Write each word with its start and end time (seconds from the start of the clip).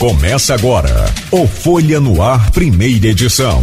Começa 0.00 0.54
agora 0.54 1.12
o 1.30 1.46
Folha 1.46 2.00
no 2.00 2.22
Ar, 2.22 2.50
primeira 2.52 3.08
edição. 3.08 3.62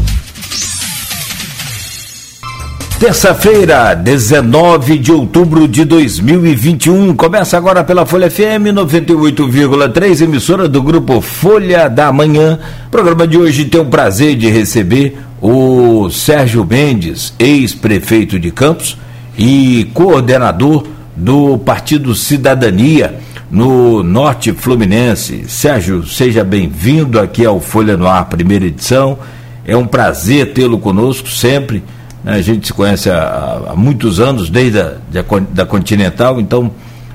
Terça-feira, 2.99 3.95
19 3.95 4.99
de 4.99 5.11
outubro 5.11 5.67
de 5.67 5.83
2021. 5.83 7.15
Começa 7.15 7.57
agora 7.57 7.83
pela 7.83 8.05
Folha 8.05 8.29
FM 8.29 8.69
98,3, 8.71 10.21
emissora 10.21 10.69
do 10.69 10.83
grupo 10.83 11.21
Folha 11.21 11.89
da 11.89 12.13
Manhã. 12.13 12.59
O 12.85 12.91
programa 12.91 13.27
de 13.27 13.35
hoje 13.35 13.65
tem 13.65 13.81
o 13.81 13.85
prazer 13.85 14.35
de 14.35 14.47
receber 14.47 15.17
o 15.41 16.07
Sérgio 16.11 16.63
Mendes, 16.63 17.33
ex-prefeito 17.39 18.39
de 18.39 18.51
Campos 18.51 18.95
e 19.35 19.89
coordenador 19.91 20.85
do 21.15 21.57
Partido 21.57 22.13
Cidadania 22.13 23.25
no 23.49 24.03
Norte 24.03 24.51
Fluminense. 24.53 25.45
Sérgio, 25.47 26.05
seja 26.05 26.43
bem-vindo 26.43 27.19
aqui 27.19 27.45
ao 27.45 27.59
Folha 27.59 27.95
no 27.95 28.07
Ar, 28.07 28.25
primeira 28.25 28.65
edição. 28.65 29.17
É 29.65 29.75
um 29.75 29.85
prazer 29.85 30.53
tê-lo 30.53 30.79
conosco 30.79 31.27
sempre. 31.29 31.83
Né? 32.23 32.33
A 32.33 32.41
gente 32.41 32.67
se 32.67 32.73
conhece 32.73 33.09
há, 33.09 33.61
há 33.69 33.75
muitos 33.75 34.19
anos, 34.19 34.49
desde 34.49 34.79
a 34.79 34.95
da, 35.11 35.23
da 35.51 35.65
Continental, 35.65 36.39
então 36.39 36.71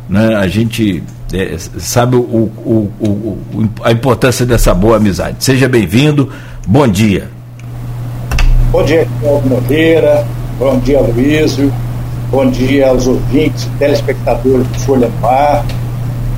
né, 0.09 0.35
a 0.37 0.47
gente 0.47 1.03
é, 1.33 1.57
sabe 1.79 2.17
o, 2.17 2.21
o, 2.21 2.93
o, 3.01 3.69
a 3.83 3.93
importância 3.93 4.45
dessa 4.45 4.75
boa 4.75 4.97
amizade. 4.97 5.37
Seja 5.41 5.69
bem-vindo, 5.69 6.31
bom 6.67 6.87
dia. 6.87 7.29
Bom 8.71 8.83
dia, 8.85 9.07
Cláudio 9.21 9.51
Nogueira, 9.51 10.27
bom 10.59 10.79
dia, 10.79 11.01
Luísio, 11.01 11.71
bom 12.31 12.51
dia 12.51 12.89
aos 12.89 13.07
ouvintes, 13.07 13.69
telespectadores 13.79 14.67
do 14.67 14.79
Folha 14.81 15.11
no 15.21 15.29
Ar. 15.29 15.65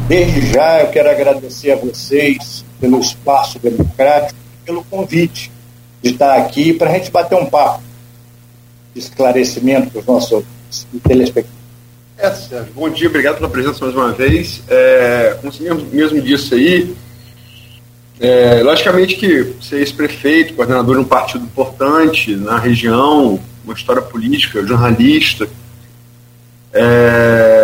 Desde 0.06 0.52
já 0.52 0.82
eu 0.82 0.88
quero 0.88 1.10
agradecer 1.10 1.70
a 1.70 1.76
vocês 1.76 2.62
pelo 2.78 3.00
espaço 3.00 3.58
democrático, 3.58 4.38
pelo 4.64 4.84
convite 4.84 5.50
de 6.02 6.10
estar 6.10 6.36
aqui 6.36 6.74
para 6.74 6.90
a 6.90 6.92
gente 6.92 7.10
bater 7.10 7.36
um 7.36 7.46
papo 7.46 7.82
de 8.92 9.00
esclarecimento 9.00 9.90
para 9.90 10.00
os 10.00 10.06
nossos 10.06 10.44
telespectadores. 11.02 11.64
É, 12.18 12.30
Sérgio, 12.30 12.72
bom 12.74 12.90
dia, 12.90 13.08
obrigado 13.08 13.36
pela 13.36 13.48
presença 13.48 13.82
mais 13.82 13.96
uma 13.96 14.12
vez. 14.12 14.62
É, 14.68 15.38
como 15.40 15.50
você 15.50 15.72
mesmo, 15.72 16.20
disse 16.20 16.54
aí, 16.54 16.94
é, 18.20 18.62
logicamente 18.62 19.16
que 19.16 19.54
ser 19.62 19.78
ex-prefeito, 19.78 20.52
coordenador 20.52 20.96
de 20.96 21.00
um 21.00 21.04
partido 21.04 21.44
importante 21.44 22.36
na 22.36 22.58
região, 22.58 23.40
uma 23.64 23.72
história 23.72 24.02
política, 24.02 24.64
jornalista, 24.66 25.48
é, 26.74 27.63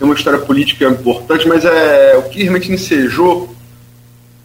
tem 0.00 0.08
uma 0.08 0.14
história 0.14 0.38
política 0.38 0.86
importante, 0.86 1.46
mas 1.46 1.62
é, 1.62 2.16
o 2.16 2.22
que 2.22 2.40
realmente 2.42 2.72
ensejou 2.72 3.54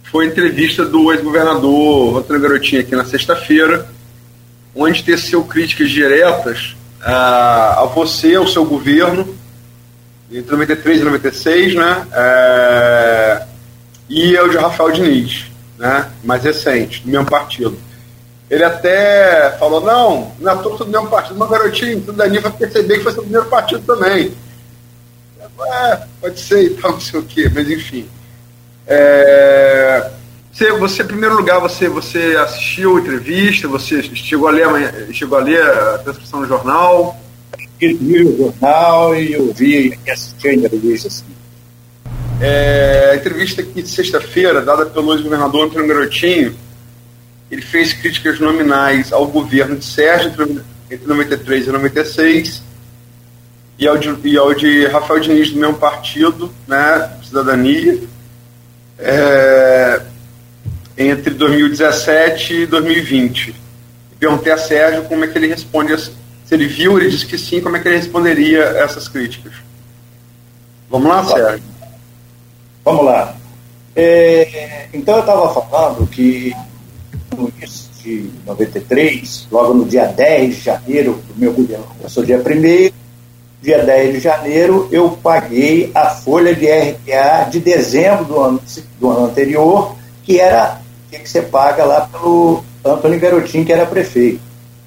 foi 0.03 0.25
a 0.25 0.27
entrevista 0.27 0.83
do 0.83 1.13
ex-governador 1.13 2.15
Rotano 2.15 2.41
Garotinho 2.41 2.81
aqui 2.81 2.93
na 2.93 3.05
sexta-feira, 3.05 3.87
onde 4.75 5.01
teceu 5.01 5.45
críticas 5.45 5.89
diretas 5.89 6.75
a, 7.01 7.83
a 7.83 7.85
você, 7.85 8.35
ao 8.35 8.45
seu 8.45 8.65
governo, 8.65 9.33
entre 10.29 10.51
93 10.51 10.99
e 10.99 11.03
96, 11.05 11.75
né? 11.75 12.05
É, 12.11 13.43
e 14.09 14.37
ao 14.37 14.49
de 14.49 14.57
Rafael 14.57 14.91
Diniz, 14.91 15.45
né? 15.79 16.11
mais 16.21 16.43
recente, 16.43 17.01
do 17.01 17.09
mesmo 17.09 17.27
partido. 17.27 17.77
Ele 18.49 18.63
até 18.65 19.55
falou, 19.57 19.79
não, 19.79 20.33
não 20.37 20.51
é 20.51 20.55
todo 20.57 20.83
do 20.83 20.91
mesmo 20.91 21.07
partido, 21.07 21.39
mas 21.39 21.49
garotinho, 21.49 22.01
tudo 22.01 22.17
Dani 22.17 22.39
vai 22.39 22.51
perceber 22.51 22.97
que 22.97 23.03
foi 23.03 23.13
seu 23.13 23.23
primeiro 23.23 23.47
partido 23.47 23.81
também. 23.83 24.33
É, 25.59 26.01
pode 26.19 26.39
ser 26.39 26.63
e 26.63 26.69
tal, 26.71 26.91
não 26.93 26.99
sei 26.99 27.19
o 27.19 27.23
quê, 27.23 27.49
mas 27.53 27.69
enfim. 27.69 28.07
É, 28.87 30.11
você, 30.51 30.71
você, 30.71 31.03
em 31.03 31.07
primeiro 31.07 31.35
lugar, 31.35 31.59
você, 31.59 31.89
você 31.89 32.37
assistiu 32.37 32.97
a 32.97 33.01
entrevista, 33.01 33.67
você 33.67 34.01
chegou 34.03 34.47
a 34.47 34.51
ler, 34.51 35.13
chegou 35.13 35.37
a, 35.37 35.41
ler 35.41 35.61
a 35.61 35.97
transcrição 35.99 36.41
do 36.41 36.47
jornal? 36.47 37.19
Vi 37.79 38.23
o 38.23 38.37
jornal 38.37 39.15
e 39.15 39.33
eu 39.33 39.53
vi 39.53 39.97
e 40.05 40.11
assisti 40.11 40.47
a 40.47 40.53
entrevista, 40.53 41.09
sim. 41.09 41.25
É, 42.39 43.11
a 43.11 43.15
entrevista 43.15 43.61
aqui 43.61 43.81
de 43.81 43.89
sexta-feira, 43.89 44.61
dada 44.61 44.85
pelo 44.85 45.13
ex-governador 45.13 45.65
Antônio 45.65 45.87
Garotinho, 45.87 46.55
ele 47.49 47.61
fez 47.61 47.93
críticas 47.93 48.39
nominais 48.39 49.11
ao 49.11 49.27
governo 49.27 49.75
de 49.75 49.85
Sérgio 49.85 50.63
entre 50.89 51.07
93 51.07 51.67
e 51.67 51.71
96 51.71 52.64
e 53.77 53.87
ao 53.87 53.97
de, 53.97 54.15
e 54.23 54.37
ao 54.37 54.53
de 54.53 54.85
Rafael 54.87 55.19
Diniz 55.19 55.51
do 55.51 55.59
mesmo 55.59 55.75
partido, 55.75 56.51
né, 56.67 57.11
Cidadania, 57.23 58.01
é, 58.97 60.01
entre 60.97 61.33
2017 61.33 62.53
e 62.53 62.65
2020. 62.65 63.55
perguntei 64.17 64.53
a 64.53 64.57
Sérgio 64.57 65.03
como 65.03 65.25
é 65.25 65.27
que 65.27 65.37
ele 65.37 65.47
responde, 65.47 65.97
se 65.97 66.13
ele 66.51 66.67
viu, 66.67 66.97
ele 66.97 67.09
disse 67.09 67.25
que 67.25 67.37
sim, 67.37 67.59
como 67.59 67.75
é 67.75 67.79
que 67.79 67.87
ele 67.87 67.97
responderia 67.97 68.63
essas 68.63 69.07
críticas. 69.07 69.53
Vamos 70.89 71.09
lá, 71.09 71.23
Sérgio? 71.25 71.63
Vamos 72.83 73.05
lá. 73.05 73.35
É, 73.95 74.87
então 74.93 75.15
eu 75.15 75.21
estava 75.21 75.53
falando 75.53 76.07
que 76.07 76.53
no 77.35 77.51
início 77.57 77.89
de 78.01 78.29
93, 78.45 79.47
logo 79.51 79.73
no 79.73 79.85
dia 79.85 80.05
10 80.05 80.55
de 80.55 80.61
janeiro, 80.61 81.21
do 81.27 81.39
meu 81.39 81.51
governo 81.51 81.85
começou 81.97 82.23
dia 82.23 82.37
1 82.37 83.04
dia 83.61 83.83
10 83.83 84.13
de 84.13 84.19
janeiro, 84.19 84.87
eu 84.91 85.11
paguei 85.21 85.91
a 85.95 86.09
folha 86.09 86.53
de 86.53 86.67
RPA 86.67 87.49
de 87.49 87.59
dezembro 87.59 88.25
do 88.25 88.39
ano, 88.39 88.61
do 88.99 89.09
ano 89.09 89.25
anterior, 89.25 89.95
que 90.23 90.39
era 90.39 90.81
que 91.11 91.29
você 91.29 91.41
paga 91.41 91.85
lá 91.85 92.01
pelo 92.01 92.63
Antônio 92.83 93.19
Garotinho, 93.19 93.65
que 93.65 93.73
era 93.73 93.85
prefeito. 93.85 94.39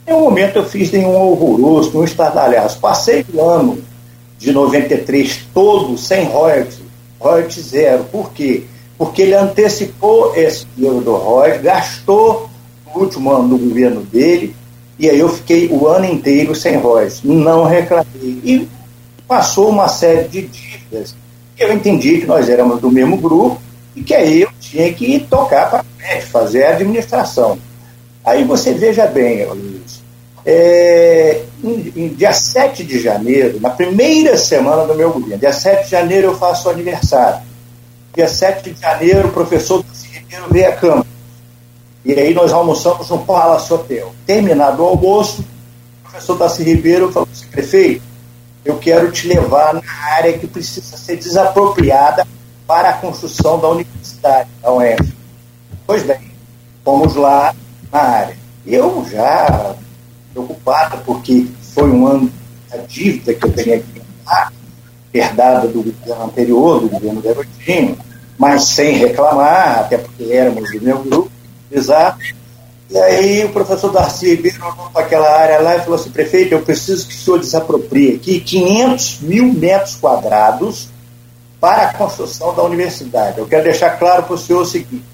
Em 0.06 0.12
um 0.12 0.20
momento 0.20 0.56
eu 0.56 0.64
fiz 0.64 0.90
nenhum 0.90 1.14
horroroso, 1.14 1.98
um 1.98 2.04
estardalhaço. 2.04 2.78
Passei 2.78 3.24
o 3.32 3.42
ano 3.42 3.78
de 4.38 4.52
93 4.52 5.46
todo 5.52 5.98
sem 5.98 6.24
royalties, 6.26 6.80
royalties 7.18 7.66
zero. 7.66 8.04
Por 8.04 8.30
quê? 8.32 8.64
Porque 8.96 9.22
ele 9.22 9.34
antecipou 9.34 10.34
esse 10.34 10.66
dinheiro 10.76 11.00
do 11.00 11.14
royalties, 11.14 11.62
gastou 11.62 12.48
no 12.86 13.02
último 13.02 13.30
ano 13.30 13.48
do 13.48 13.58
governo 13.58 14.00
dele, 14.02 14.54
e 14.98 15.08
aí 15.08 15.18
eu 15.18 15.28
fiquei 15.28 15.68
o 15.68 15.86
ano 15.86 16.06
inteiro 16.06 16.54
sem 16.54 16.78
voz, 16.78 17.20
não 17.22 17.64
reclamei. 17.64 18.06
E 18.42 18.68
passou 19.28 19.68
uma 19.68 19.86
série 19.86 20.26
de 20.26 20.42
dívidas. 20.42 21.14
Eu 21.56 21.72
entendi 21.72 22.18
que 22.18 22.26
nós 22.26 22.48
éramos 22.48 22.80
do 22.80 22.90
mesmo 22.90 23.16
grupo 23.16 23.60
e 23.94 24.02
que 24.02 24.14
aí 24.14 24.42
eu 24.42 24.50
tinha 24.58 24.92
que 24.92 25.20
tocar 25.20 25.70
para 25.70 25.84
frente, 25.98 26.26
fazer 26.26 26.64
a 26.64 26.70
administração. 26.70 27.58
Aí 28.24 28.42
você 28.42 28.74
veja 28.74 29.06
bem, 29.06 29.46
Luiz, 29.46 30.02
é, 30.44 31.42
em, 31.62 31.92
em, 31.96 32.08
dia 32.08 32.32
7 32.32 32.82
de 32.82 33.00
janeiro, 33.00 33.60
na 33.60 33.70
primeira 33.70 34.36
semana 34.36 34.84
do 34.84 34.94
meu 34.94 35.12
governo, 35.12 35.38
dia 35.38 35.52
7 35.52 35.84
de 35.84 35.90
janeiro 35.90 36.28
eu 36.28 36.36
faço 36.36 36.68
aniversário. 36.68 37.40
Dia 38.14 38.28
7 38.28 38.70
de 38.70 38.80
janeiro 38.80 39.28
o 39.28 39.32
professor 39.32 39.84
Ribeiro 40.12 40.46
veio 40.50 40.68
a 40.68 40.72
Câmara 40.72 41.07
e 42.08 42.18
aí 42.18 42.32
nós 42.32 42.54
almoçamos 42.54 43.10
no 43.10 43.18
Palace 43.18 43.70
Hotel. 43.70 44.14
Terminado 44.24 44.82
o 44.82 44.86
almoço, 44.86 45.42
o 45.42 46.08
professor 46.08 46.38
Tassi 46.38 46.62
Ribeiro 46.62 47.12
falou 47.12 47.28
assim, 47.30 47.46
prefeito, 47.48 48.02
eu 48.64 48.78
quero 48.78 49.12
te 49.12 49.28
levar 49.28 49.74
na 49.74 49.82
área 50.14 50.38
que 50.38 50.46
precisa 50.46 50.96
ser 50.96 51.16
desapropriada 51.16 52.26
para 52.66 52.88
a 52.88 52.92
construção 52.94 53.60
da 53.60 53.68
universidade, 53.68 54.48
da 54.62 54.72
UF. 54.72 55.14
Pois 55.86 56.02
bem, 56.02 56.32
fomos 56.82 57.14
lá 57.14 57.54
na 57.92 58.00
área. 58.00 58.36
Eu 58.66 59.06
já 59.10 59.74
preocupado, 60.32 60.98
porque 61.04 61.46
foi 61.74 61.90
um 61.90 62.06
ano 62.06 62.32
da 62.70 62.78
dívida 62.78 63.34
que 63.34 63.44
eu 63.44 63.52
tinha 63.52 63.80
que 63.80 63.98
herdada 65.12 65.68
do 65.68 65.82
governo 65.82 66.24
anterior, 66.24 66.80
do 66.80 66.88
governo 66.88 67.20
Garotinho, 67.20 67.98
mas 68.38 68.64
sem 68.64 68.94
reclamar, 68.94 69.80
até 69.80 69.98
porque 69.98 70.32
éramos 70.32 70.70
do 70.70 70.80
meu 70.80 70.98
grupo, 71.00 71.37
Exato. 71.70 72.18
E 72.90 72.96
aí 72.96 73.44
o 73.44 73.50
professor 73.50 73.92
Darcy 73.92 74.30
Ribeiro 74.30 74.62
olhou 74.62 74.90
para 74.90 75.02
aquela 75.02 75.30
área 75.30 75.60
lá 75.60 75.76
e 75.76 75.80
falou 75.80 75.96
assim, 75.96 76.10
prefeito, 76.10 76.54
eu 76.54 76.62
preciso 76.62 77.06
que 77.06 77.14
o 77.14 77.18
senhor 77.18 77.38
desaproprie 77.38 78.14
aqui 78.16 78.40
500 78.40 79.20
mil 79.20 79.52
metros 79.52 79.96
quadrados 79.96 80.88
para 81.60 81.82
a 81.82 81.92
construção 81.92 82.54
da 82.54 82.62
universidade. 82.62 83.38
Eu 83.38 83.46
quero 83.46 83.64
deixar 83.64 83.98
claro 83.98 84.22
para 84.22 84.34
o 84.34 84.38
senhor 84.38 84.62
o 84.62 84.66
seguinte, 84.66 85.04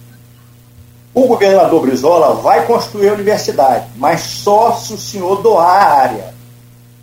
o 1.13 1.27
governador 1.27 1.81
Brizola 1.81 2.35
vai 2.35 2.65
construir 2.67 3.09
a 3.09 3.15
universidade, 3.15 3.87
mas 3.97 4.21
só 4.21 4.73
se 4.73 4.95
o 4.95 4.99
senhor 4.99 5.43
doar 5.43 5.67
a 5.67 5.95
área. 5.95 6.35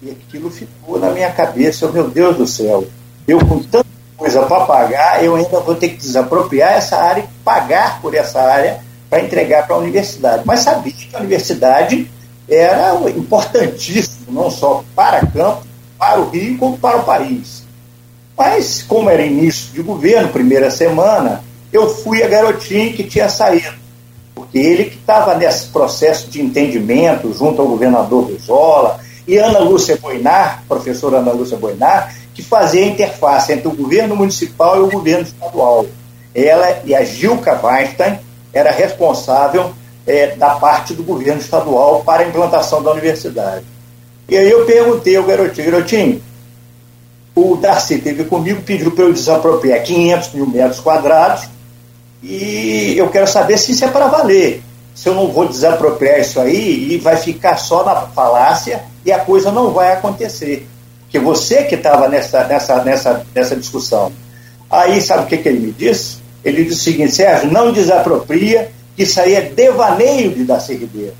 E 0.01 0.11
aquilo 0.11 0.49
ficou 0.49 0.99
na 0.99 1.11
minha 1.11 1.31
cabeça, 1.31 1.87
meu 1.89 2.09
Deus 2.09 2.37
do 2.37 2.47
céu, 2.47 2.85
eu 3.27 3.39
com 3.45 3.59
tanta 3.59 3.85
coisa 4.17 4.43
para 4.43 4.65
pagar, 4.65 5.23
eu 5.23 5.35
ainda 5.35 5.59
vou 5.59 5.75
ter 5.75 5.89
que 5.89 5.97
desapropriar 5.97 6.73
essa 6.73 6.97
área 6.97 7.21
e 7.21 7.43
pagar 7.43 8.01
por 8.01 8.13
essa 8.13 8.41
área 8.41 8.81
para 9.11 9.25
entregar 9.25 9.67
para 9.67 9.75
a 9.75 9.79
universidade. 9.79 10.43
Mas 10.45 10.61
sabia 10.61 10.93
que 10.93 11.13
a 11.13 11.19
universidade 11.19 12.09
era 12.47 12.95
importantíssimo, 13.09 14.27
não 14.29 14.49
só 14.49 14.85
para 14.95 15.25
Campos, 15.27 15.65
para 15.99 16.21
o 16.21 16.29
Rio, 16.29 16.57
como 16.57 16.77
para 16.77 16.97
o 16.97 17.03
país. 17.03 17.63
Mas, 18.37 18.81
como 18.81 19.09
era 19.09 19.21
início 19.21 19.73
de 19.73 19.81
governo, 19.81 20.29
primeira 20.29 20.71
semana, 20.71 21.43
eu 21.73 21.93
fui 21.93 22.23
a 22.23 22.27
garotinha 22.27 22.93
que 22.93 23.03
tinha 23.03 23.27
saído. 23.27 23.73
Porque 24.33 24.57
ele 24.57 24.85
que 24.85 24.95
estava 24.95 25.35
nesse 25.35 25.67
processo 25.67 26.29
de 26.29 26.41
entendimento 26.41 27.33
junto 27.33 27.61
ao 27.61 27.67
governador 27.67 28.27
Brizola 28.27 28.99
e 29.27 29.37
Ana 29.37 29.59
Lúcia 29.59 29.97
Boinar, 29.97 30.63
professora 30.69 31.17
Ana 31.17 31.33
Lúcia 31.33 31.57
Boinar, 31.57 32.15
que 32.33 32.41
fazia 32.41 32.81
a 32.81 32.87
interface 32.87 33.51
entre 33.51 33.67
o 33.67 33.75
governo 33.75 34.15
municipal 34.15 34.77
e 34.77 34.79
o 34.79 34.89
governo 34.89 35.23
estadual. 35.23 35.85
Ela 36.33 36.81
e 36.85 36.95
a 36.95 37.03
Gilca 37.03 37.59
Weinstein 37.61 38.30
era 38.53 38.71
responsável 38.71 39.71
é, 40.05 40.35
da 40.35 40.55
parte 40.55 40.93
do 40.93 41.03
governo 41.03 41.39
estadual 41.39 42.01
para 42.03 42.23
a 42.23 42.27
implantação 42.27 42.81
da 42.81 42.91
universidade. 42.91 43.65
E 44.27 44.37
aí 44.37 44.49
eu 44.49 44.65
perguntei 44.65 45.15
ao 45.15 45.23
garotinho, 45.23 45.71
garotinho, 45.71 46.23
o 47.35 47.55
Darcy 47.55 47.99
teve 47.99 48.25
comigo, 48.25 48.61
pediu 48.61 48.91
para 48.91 49.05
eu 49.05 49.13
desapropriar 49.13 49.83
500 49.83 50.33
mil 50.33 50.47
metros 50.47 50.79
quadrados 50.79 51.47
e 52.21 52.95
eu 52.97 53.09
quero 53.09 53.27
saber 53.27 53.57
se 53.57 53.71
isso 53.71 53.85
é 53.85 53.87
para 53.87 54.07
valer. 54.07 54.61
Se 54.93 55.07
eu 55.07 55.15
não 55.15 55.31
vou 55.31 55.47
desapropriar 55.47 56.19
isso 56.19 56.39
aí 56.39 56.91
e 56.91 56.97
vai 56.97 57.15
ficar 57.15 57.57
só 57.57 57.83
na 57.83 57.95
falácia 58.07 58.83
e 59.05 59.11
a 59.11 59.19
coisa 59.19 59.51
não 59.51 59.71
vai 59.71 59.93
acontecer. 59.93 60.67
Porque 61.01 61.19
você 61.19 61.63
que 61.63 61.75
estava 61.75 62.07
nessa, 62.07 62.45
nessa, 62.45 62.83
nessa, 62.83 63.25
nessa 63.33 63.55
discussão. 63.55 64.11
Aí, 64.69 65.01
sabe 65.01 65.23
o 65.23 65.27
que, 65.27 65.37
que 65.37 65.49
ele 65.49 65.59
me 65.59 65.71
disse? 65.73 66.20
Ele 66.43 66.63
disse 66.63 66.79
o 66.79 66.83
seguinte, 66.83 67.13
Sérgio, 67.13 67.51
não 67.51 67.71
desapropria, 67.71 68.71
que 68.95 69.03
isso 69.03 69.19
aí 69.19 69.35
é 69.35 69.41
devaneio 69.41 70.31
de 70.31 70.43
Darcy 70.43 70.75
Ribeiro. 70.75 71.13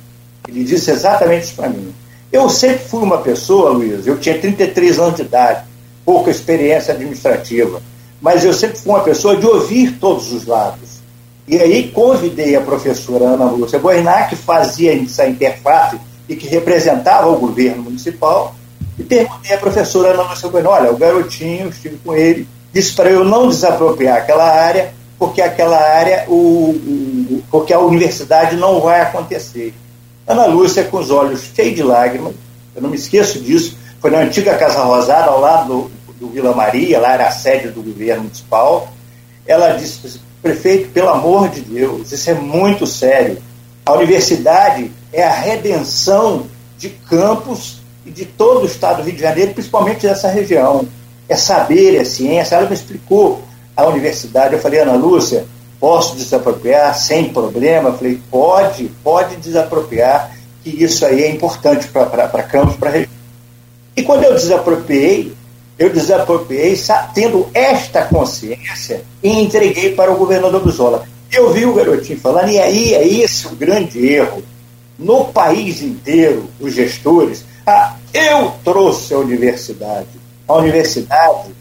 Ele 0.48 0.64
disse 0.64 0.92
exatamente 0.92 1.46
isso 1.46 1.56
para 1.56 1.70
mim. 1.70 1.94
Eu 2.32 2.50
sempre 2.50 2.86
fui 2.86 3.02
uma 3.02 3.20
pessoa, 3.20 3.72
Luiz, 3.72 4.08
eu 4.08 4.18
tinha 4.18 4.40
33 4.40 5.00
anos 5.00 5.16
de 5.16 5.24
idade, 5.24 5.66
pouca 6.06 6.32
experiência 6.32 6.94
administrativa, 6.94 7.82
mas 8.22 8.44
eu 8.44 8.54
sempre 8.54 8.78
fui 8.78 8.92
uma 8.92 9.04
pessoa 9.04 9.36
de 9.36 9.46
ouvir 9.46 9.98
todos 10.00 10.32
os 10.32 10.46
lados. 10.46 11.02
E 11.48 11.58
aí 11.58 11.90
convidei 11.90 12.56
a 12.56 12.62
professora 12.62 13.26
Ana 13.26 13.46
Lúcia 13.46 13.80
Boinar, 13.80 14.30
que 14.30 14.36
fazia 14.36 14.96
essa 14.96 15.28
interface 15.28 16.00
e 16.30 16.36
que 16.36 16.48
representava 16.48 17.28
o 17.30 17.38
governo 17.38 17.84
municipal, 17.84 18.56
e 18.98 19.04
perguntei 19.04 19.54
à 19.54 19.58
professora 19.58 20.14
Ana 20.14 20.30
Lúcia 20.30 20.50
Boinar, 20.50 20.72
olha, 20.72 20.92
o 20.92 20.98
garotinho, 20.98 21.70
estive 21.70 21.98
com 21.98 22.16
ele, 22.16 22.48
disse 22.72 22.94
para 22.94 23.10
eu 23.10 23.26
não 23.26 23.50
desapropriar 23.50 24.18
aquela 24.18 24.50
área, 24.50 24.94
porque 25.22 25.40
aquela 25.40 25.78
área, 25.78 26.26
o, 26.28 26.34
o, 26.34 27.44
porque 27.52 27.72
a 27.72 27.78
universidade 27.78 28.56
não 28.56 28.82
vai 28.82 29.02
acontecer. 29.02 29.72
Ana 30.26 30.48
Lúcia, 30.48 30.84
com 30.86 30.98
os 30.98 31.12
olhos 31.12 31.44
cheios 31.56 31.76
de 31.76 31.84
lágrimas, 31.84 32.34
eu 32.76 32.82
não 32.82 32.90
me 32.90 32.96
esqueço 32.96 33.40
disso, 33.40 33.78
foi 34.00 34.10
na 34.10 34.18
antiga 34.18 34.58
Casa 34.58 34.82
Rosada, 34.82 35.30
ao 35.30 35.40
lado 35.40 35.92
do, 36.08 36.16
do 36.20 36.28
Vila 36.30 36.56
Maria, 36.56 37.00
lá 37.00 37.14
era 37.14 37.28
a 37.28 37.32
sede 37.32 37.68
do 37.68 37.84
governo 37.84 38.24
municipal. 38.24 38.92
Ela 39.46 39.74
disse, 39.74 40.20
prefeito, 40.42 40.90
pelo 40.90 41.10
amor 41.10 41.50
de 41.50 41.62
Deus, 41.62 42.12
isso 42.12 42.28
é 42.28 42.34
muito 42.34 42.88
sério. 42.88 43.38
A 43.86 43.94
universidade 43.94 44.90
é 45.14 45.22
a 45.22 45.32
redenção 45.32 46.48
de 46.80 46.90
campos 46.90 47.80
e 48.08 48.10
de 48.10 48.26
todo 48.26 48.64
o 48.64 48.66
estado 48.66 48.98
do 48.98 49.04
Rio 49.04 49.14
de 49.14 49.22
Janeiro, 49.22 49.54
principalmente 49.54 50.02
dessa 50.02 50.30
região. 50.30 50.88
É 51.30 51.36
saber, 51.36 51.96
é 51.96 52.04
ciência. 52.04 52.56
Ela 52.56 52.68
me 52.68 52.74
explicou 52.74 53.51
a 53.82 53.88
universidade. 53.88 54.54
Eu 54.54 54.60
falei, 54.60 54.80
Ana 54.80 54.94
Lúcia, 54.94 55.46
posso 55.80 56.16
desapropriar 56.16 56.96
sem 56.96 57.34
problema? 57.34 57.90
Eu 57.90 57.98
falei, 57.98 58.22
pode, 58.30 58.92
pode 59.04 59.36
desapropriar, 59.38 60.32
que 60.64 60.70
isso 60.84 61.06
aí 61.06 61.24
é 61.24 61.30
importante 61.30 61.88
para 61.88 62.44
Campos, 62.44 62.76
para 62.76 62.90
a 62.90 62.92
região. 62.94 63.12
E 63.96 64.04
quando 64.04 64.24
eu 64.24 64.34
desapropriei, 64.34 65.34
eu 65.78 65.90
desapropriei 65.90 66.80
tendo 67.14 67.50
esta 67.54 68.06
consciência 68.06 69.04
e 69.24 69.30
entreguei 69.30 69.94
para 69.96 70.12
o 70.12 70.18
governador 70.18 70.62
Brizola. 70.62 71.04
Eu 71.32 71.52
vi 71.52 71.66
o 71.66 71.74
garotinho 71.74 72.20
falando, 72.20 72.50
e 72.50 72.60
aí 72.60 72.94
é 72.94 73.08
esse 73.08 73.48
o 73.48 73.56
grande 73.56 74.06
erro. 74.06 74.44
No 75.00 75.26
país 75.26 75.82
inteiro, 75.82 76.48
os 76.60 76.74
gestores, 76.74 77.44
ah, 77.66 77.96
eu 78.14 78.54
trouxe 78.64 79.14
a 79.14 79.18
universidade. 79.18 80.10
A 80.48 80.54
universidade 80.56 81.52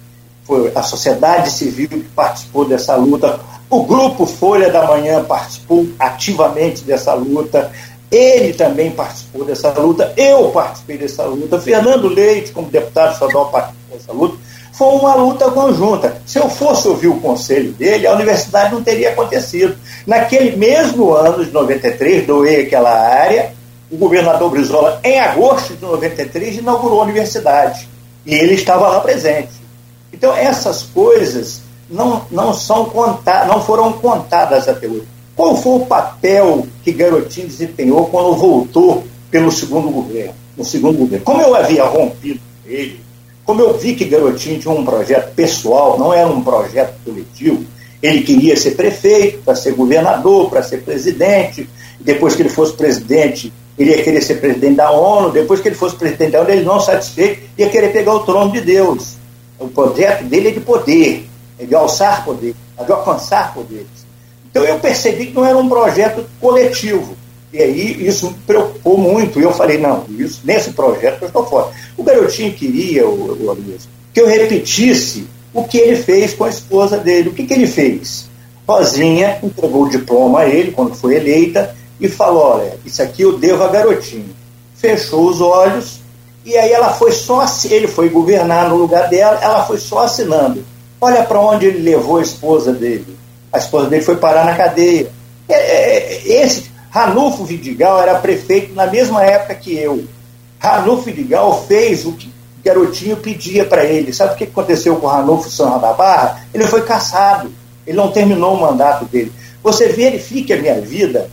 a 0.74 0.82
sociedade 0.82 1.50
civil 1.50 1.88
que 1.88 2.00
participou 2.14 2.64
dessa 2.64 2.96
luta, 2.96 3.40
o 3.68 3.84
grupo 3.84 4.26
Folha 4.26 4.70
da 4.70 4.86
Manhã 4.86 5.22
participou 5.24 5.86
ativamente 5.98 6.82
dessa 6.82 7.14
luta, 7.14 7.70
ele 8.10 8.52
também 8.52 8.90
participou 8.90 9.44
dessa 9.44 9.70
luta, 9.70 10.12
eu 10.16 10.50
participei 10.50 10.98
dessa 10.98 11.24
luta, 11.24 11.60
Fernando 11.60 12.08
Leite, 12.08 12.50
como 12.50 12.68
deputado 12.68 13.12
estadual, 13.12 13.50
participou 13.50 13.96
dessa 13.96 14.12
luta. 14.12 14.36
Foi 14.72 14.88
uma 14.94 15.14
luta 15.14 15.50
conjunta. 15.50 16.22
Se 16.24 16.38
eu 16.38 16.48
fosse 16.48 16.88
ouvir 16.88 17.08
o 17.08 17.20
conselho 17.20 17.70
dele, 17.72 18.06
a 18.06 18.14
universidade 18.14 18.72
não 18.72 18.82
teria 18.82 19.10
acontecido. 19.10 19.76
Naquele 20.06 20.56
mesmo 20.56 21.12
ano 21.12 21.44
de 21.44 21.52
93, 21.52 22.26
doei 22.26 22.62
aquela 22.62 22.90
área, 22.90 23.52
o 23.90 23.96
governador 23.96 24.50
Brizola, 24.50 24.98
em 25.04 25.20
agosto 25.20 25.74
de 25.74 25.82
93, 25.82 26.58
inaugurou 26.58 27.00
a 27.00 27.04
universidade. 27.04 27.88
E 28.24 28.34
ele 28.34 28.54
estava 28.54 28.88
lá 28.88 29.00
presente. 29.00 29.59
Então, 30.12 30.34
essas 30.34 30.82
coisas 30.82 31.62
não, 31.88 32.22
não, 32.30 32.52
são 32.52 32.90
não 33.46 33.62
foram 33.62 33.92
contadas 33.94 34.68
até 34.68 34.86
hoje. 34.86 35.06
Qual 35.34 35.56
foi 35.56 35.76
o 35.80 35.86
papel 35.86 36.66
que 36.84 36.92
Garotinho 36.92 37.48
desempenhou 37.48 38.06
quando 38.06 38.36
voltou 38.36 39.04
pelo 39.30 39.50
segundo 39.50 39.90
governo? 39.90 40.34
No 40.56 40.64
segundo 40.64 40.98
governo? 40.98 41.24
Como 41.24 41.40
eu 41.40 41.54
havia 41.54 41.84
rompido 41.84 42.40
ele, 42.66 43.00
como 43.44 43.60
eu 43.62 43.76
vi 43.76 43.94
que 43.94 44.04
Garotinho 44.04 44.60
tinha 44.60 44.72
um 44.72 44.84
projeto 44.84 45.34
pessoal, 45.34 45.98
não 45.98 46.12
era 46.12 46.28
um 46.28 46.42
projeto 46.42 46.94
coletivo, 47.04 47.64
ele 48.02 48.22
queria 48.22 48.56
ser 48.56 48.72
prefeito, 48.72 49.42
para 49.44 49.54
ser 49.54 49.72
governador, 49.72 50.48
para 50.48 50.62
ser 50.62 50.82
presidente. 50.82 51.68
Depois 51.98 52.34
que 52.34 52.42
ele 52.42 52.48
fosse 52.48 52.72
presidente, 52.72 53.52
ele 53.78 53.90
ia 53.90 54.02
querer 54.02 54.22
ser 54.22 54.36
presidente 54.36 54.76
da 54.76 54.90
ONU. 54.90 55.30
Depois 55.30 55.60
que 55.60 55.68
ele 55.68 55.74
fosse 55.74 55.96
presidente 55.96 56.32
da 56.32 56.40
ONU, 56.40 56.50
ele 56.50 56.64
não 56.64 56.80
satisfeito, 56.80 57.42
ia 57.58 57.68
querer 57.68 57.92
pegar 57.92 58.14
o 58.14 58.20
trono 58.20 58.52
de 58.52 58.60
Deus. 58.60 59.16
O 59.60 59.68
projeto 59.68 60.24
dele 60.24 60.48
é 60.48 60.52
de 60.52 60.60
poder, 60.60 61.28
é 61.58 61.66
de 61.66 61.74
alçar 61.74 62.24
poder, 62.24 62.54
é 62.78 62.82
de 62.82 62.90
alcançar 62.90 63.52
poderes. 63.52 63.86
Então 64.50 64.64
eu 64.64 64.80
percebi 64.80 65.26
que 65.26 65.34
não 65.34 65.44
era 65.44 65.56
um 65.56 65.68
projeto 65.68 66.24
coletivo. 66.40 67.14
E 67.52 67.58
aí 67.58 68.06
isso 68.06 68.30
me 68.30 68.36
preocupou 68.46 68.96
muito. 68.96 69.38
E 69.38 69.42
eu 69.42 69.52
falei, 69.52 69.76
não, 69.76 70.04
isso, 70.08 70.40
nesse 70.44 70.72
projeto 70.72 71.22
eu 71.22 71.28
estou 71.28 71.46
fora. 71.46 71.70
O 71.96 72.02
garotinho 72.02 72.52
queria, 72.54 73.06
o, 73.06 73.44
o 73.44 73.50
Aloysio, 73.50 73.90
que 74.14 74.20
eu 74.20 74.26
repetisse 74.26 75.26
o 75.52 75.64
que 75.64 75.78
ele 75.78 75.96
fez 75.96 76.32
com 76.32 76.44
a 76.44 76.48
esposa 76.48 76.96
dele. 76.96 77.28
O 77.28 77.34
que, 77.34 77.44
que 77.44 77.52
ele 77.52 77.66
fez? 77.66 78.28
Rosinha 78.66 79.38
entregou 79.42 79.84
o 79.84 79.90
diploma 79.90 80.40
a 80.40 80.48
ele 80.48 80.70
quando 80.70 80.94
foi 80.94 81.16
eleita 81.16 81.76
e 82.00 82.08
falou, 82.08 82.56
olha, 82.56 82.78
isso 82.84 83.02
aqui 83.02 83.22
eu 83.22 83.36
devo 83.36 83.62
a 83.62 83.68
garotinho. 83.68 84.30
Fechou 84.76 85.28
os 85.28 85.40
olhos 85.40 85.99
e 86.44 86.56
aí 86.56 86.72
ela 86.72 86.92
foi 86.92 87.12
só, 87.12 87.44
ele 87.70 87.86
foi 87.86 88.08
governar 88.08 88.68
no 88.68 88.76
lugar 88.76 89.08
dela, 89.08 89.38
ela 89.42 89.64
foi 89.64 89.78
só 89.78 90.04
assinando. 90.04 90.64
Olha 91.00 91.22
para 91.22 91.40
onde 91.40 91.66
ele 91.66 91.82
levou 91.82 92.18
a 92.18 92.22
esposa 92.22 92.72
dele 92.72 93.20
a 93.52 93.58
esposa 93.58 93.88
dele 93.88 94.02
foi 94.02 94.16
parar 94.16 94.44
na 94.44 94.54
cadeia. 94.54 95.10
É, 95.48 95.54
é, 95.54 96.14
é, 96.14 96.42
esse 96.44 96.70
Ranulfo 96.90 97.44
Vidigal 97.44 98.00
era 98.00 98.18
prefeito 98.18 98.74
na 98.74 98.86
mesma 98.86 99.24
época 99.24 99.54
que 99.54 99.76
eu. 99.76 100.04
Ranulfo 100.58 101.04
Vidigal 101.04 101.64
fez 101.66 102.06
o 102.06 102.12
que 102.12 102.28
o 102.28 102.64
garotinho 102.64 103.16
pedia 103.16 103.64
para 103.64 103.84
ele. 103.84 104.12
Sabe 104.12 104.34
o 104.34 104.36
que 104.36 104.44
aconteceu 104.44 104.96
com 104.96 105.06
o 105.06 105.10
Ranulfo 105.10 105.50
São 105.50 105.80
da 105.80 105.92
Barra? 105.92 106.44
Ele 106.54 106.66
foi 106.66 106.82
caçado. 106.82 107.50
Ele 107.86 107.96
não 107.96 108.12
terminou 108.12 108.54
o 108.54 108.60
mandato 108.60 109.04
dele. 109.06 109.32
Você 109.62 109.88
verifique 109.88 110.52
a 110.52 110.56
minha 110.56 110.80
vida. 110.80 111.28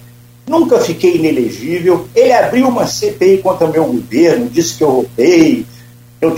Nunca 0.48 0.80
fiquei 0.80 1.18
inelegível. 1.18 2.08
Ele 2.16 2.32
abriu 2.32 2.70
uma 2.70 2.88
CPI 2.88 3.40
contra 3.40 3.68
meu 3.68 3.86
governo, 3.86 4.50
disse 4.50 4.78
que 4.78 4.84
eu 4.84 4.90
roubei, 4.90 5.66
eu 6.22 6.34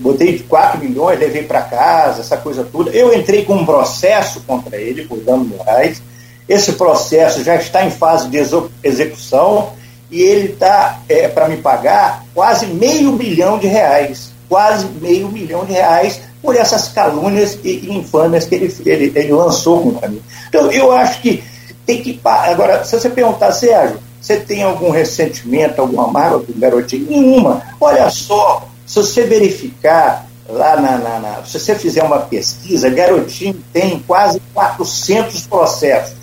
botei 0.00 0.40
4 0.40 0.80
milhões, 0.80 1.18
levei 1.18 1.44
para 1.44 1.62
casa, 1.62 2.20
essa 2.20 2.36
coisa 2.36 2.64
toda. 2.64 2.90
Eu 2.90 3.14
entrei 3.14 3.44
com 3.44 3.54
um 3.54 3.64
processo 3.64 4.40
contra 4.40 4.76
ele 4.76 5.04
por 5.04 5.18
danos 5.18 5.46
morais. 5.46 6.02
Esse 6.48 6.72
processo 6.72 7.44
já 7.44 7.54
está 7.54 7.84
em 7.84 7.90
fase 7.90 8.28
de 8.28 8.38
execução 8.82 9.72
e 10.10 10.22
ele 10.22 10.52
está 10.52 11.00
é, 11.08 11.28
para 11.28 11.48
me 11.48 11.56
pagar 11.56 12.24
quase 12.34 12.66
meio 12.66 13.12
milhão 13.12 13.58
de 13.58 13.68
reais. 13.68 14.32
Quase 14.48 14.86
meio 15.00 15.28
milhão 15.28 15.64
de 15.64 15.72
reais 15.72 16.20
por 16.42 16.54
essas 16.54 16.88
calúnias 16.88 17.58
e, 17.64 17.90
infâmias 17.90 18.44
que 18.44 18.54
ele, 18.54 18.74
ele, 18.84 19.12
ele 19.14 19.32
lançou 19.32 19.82
contra 19.82 20.08
mim. 20.08 20.22
Então, 20.48 20.70
eu 20.70 20.92
acho 20.92 21.20
que 21.20 21.42
tem 21.86 22.02
que. 22.02 22.20
Agora, 22.24 22.84
se 22.84 22.98
você 22.98 23.08
perguntar, 23.08 23.52
Sérgio, 23.52 24.00
você 24.20 24.36
tem 24.36 24.64
algum 24.64 24.90
ressentimento, 24.90 25.80
alguma 25.80 26.08
mágoa 26.08 26.42
com 26.42 26.52
o 26.52 26.58
garotinho? 26.58 27.06
Nenhuma. 27.08 27.62
Olha 27.80 28.10
só, 28.10 28.68
se 28.84 28.96
você 28.96 29.22
verificar 29.22 30.26
lá 30.48 30.80
na, 30.80 30.98
na, 30.98 31.18
na, 31.18 31.44
Se 31.44 31.58
você 31.58 31.74
fizer 31.74 32.02
uma 32.02 32.20
pesquisa, 32.20 32.88
Garotinho 32.88 33.60
tem 33.72 33.98
quase 34.06 34.40
400 34.52 35.46
processos. 35.46 36.16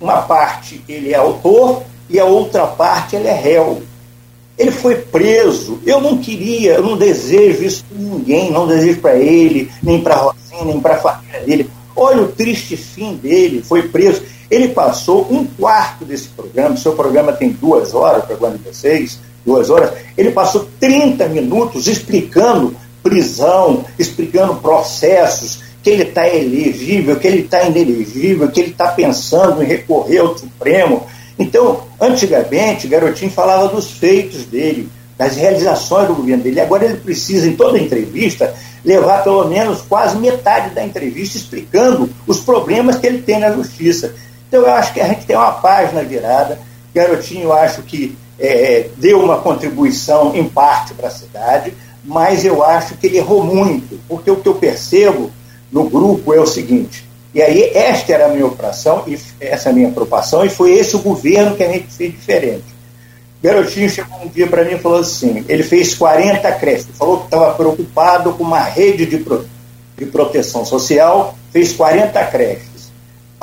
Uma 0.00 0.22
parte 0.22 0.82
ele 0.88 1.12
é 1.12 1.16
autor 1.16 1.82
e 2.08 2.18
a 2.18 2.24
outra 2.24 2.66
parte 2.66 3.16
ele 3.16 3.28
é 3.28 3.34
réu. 3.34 3.82
Ele 4.58 4.70
foi 4.70 4.96
preso. 4.96 5.80
Eu 5.84 6.00
não 6.00 6.18
queria, 6.18 6.74
eu 6.74 6.82
não 6.82 6.96
desejo 6.96 7.64
isso 7.64 7.84
para 7.84 7.98
ninguém, 7.98 8.50
não 8.50 8.66
desejo 8.66 9.00
para 9.00 9.16
ele, 9.16 9.70
nem 9.82 10.00
para 10.00 10.16
Rosinha, 10.16 10.64
nem 10.64 10.80
para 10.80 10.94
a 10.94 10.98
família 10.98 11.40
dele. 11.40 11.70
Olha 11.96 12.22
o 12.22 12.28
triste 12.28 12.76
fim 12.76 13.16
dele, 13.16 13.62
foi 13.62 13.88
preso. 13.88 14.22
Ele 14.50 14.68
passou 14.68 15.26
um 15.30 15.44
quarto 15.44 16.04
desse 16.04 16.28
programa, 16.28 16.76
seu 16.76 16.92
programa 16.92 17.32
tem 17.32 17.50
duas 17.50 17.94
horas, 17.94 18.24
o 18.24 18.26
programa 18.26 18.58
de 18.58 18.64
vocês, 18.64 19.18
duas 19.44 19.70
horas, 19.70 19.92
ele 20.16 20.30
passou 20.30 20.68
30 20.80 21.28
minutos 21.28 21.86
explicando 21.86 22.76
prisão, 23.02 23.84
explicando 23.98 24.56
processos, 24.56 25.62
que 25.82 25.90
ele 25.90 26.04
está 26.04 26.26
elegível, 26.26 27.16
que 27.16 27.26
ele 27.26 27.40
está 27.40 27.62
inelegível, 27.64 28.50
que 28.50 28.60
ele 28.60 28.70
está 28.70 28.88
pensando 28.88 29.62
em 29.62 29.66
recorrer 29.66 30.18
ao 30.18 30.36
Supremo. 30.36 31.06
Então, 31.38 31.82
antigamente, 32.00 32.88
Garotinho 32.88 33.30
falava 33.30 33.68
dos 33.68 33.90
feitos 33.90 34.44
dele, 34.46 34.88
das 35.18 35.36
realizações 35.36 36.08
do 36.08 36.14
governo 36.14 36.42
dele. 36.42 36.60
Agora 36.60 36.86
ele 36.86 36.96
precisa, 36.96 37.46
em 37.46 37.54
toda 37.54 37.78
entrevista, 37.78 38.54
levar 38.82 39.22
pelo 39.22 39.46
menos 39.46 39.82
quase 39.82 40.16
metade 40.16 40.74
da 40.74 40.82
entrevista 40.82 41.36
explicando 41.36 42.08
os 42.26 42.40
problemas 42.40 42.96
que 42.96 43.06
ele 43.06 43.20
tem 43.20 43.38
na 43.38 43.52
justiça. 43.52 44.14
Então, 44.54 44.68
eu 44.68 44.72
acho 44.72 44.94
que 44.94 45.00
a 45.00 45.08
gente 45.08 45.26
tem 45.26 45.34
uma 45.34 45.50
página 45.50 46.04
virada. 46.04 46.60
Garotinho, 46.94 47.42
eu 47.42 47.52
acho 47.52 47.82
que 47.82 48.16
é, 48.38 48.88
deu 48.96 49.20
uma 49.20 49.38
contribuição 49.38 50.32
em 50.32 50.48
parte 50.48 50.94
para 50.94 51.08
a 51.08 51.10
cidade, 51.10 51.74
mas 52.04 52.44
eu 52.44 52.62
acho 52.62 52.96
que 52.96 53.08
ele 53.08 53.16
errou 53.16 53.42
muito, 53.42 53.98
porque 54.06 54.30
o 54.30 54.36
que 54.36 54.48
eu 54.48 54.54
percebo 54.54 55.32
no 55.72 55.90
grupo 55.90 56.32
é 56.32 56.38
o 56.38 56.46
seguinte, 56.46 57.04
e 57.34 57.42
aí 57.42 57.64
esta 57.74 58.12
era 58.12 58.26
a 58.26 58.28
minha 58.28 58.46
operação, 58.46 59.02
e 59.08 59.18
essa 59.40 59.70
é 59.70 59.72
minha 59.72 59.90
preocupação, 59.90 60.44
e 60.44 60.48
foi 60.48 60.70
esse 60.70 60.94
o 60.94 61.00
governo 61.00 61.56
que 61.56 61.64
a 61.64 61.72
gente 61.72 61.88
fez 61.88 62.12
diferente. 62.12 62.62
Garotinho 63.42 63.90
chegou 63.90 64.22
um 64.22 64.28
dia 64.28 64.46
para 64.46 64.62
mim 64.64 64.74
e 64.74 64.78
falou 64.78 65.00
assim, 65.00 65.44
ele 65.48 65.64
fez 65.64 65.96
40 65.96 66.52
creches, 66.52 66.86
falou 66.96 67.18
que 67.18 67.24
estava 67.24 67.54
preocupado 67.54 68.32
com 68.34 68.44
uma 68.44 68.62
rede 68.62 69.04
de, 69.04 69.16
pro, 69.18 69.44
de 69.98 70.06
proteção 70.06 70.64
social, 70.64 71.36
fez 71.50 71.72
40 71.72 72.24
creches. 72.26 72.73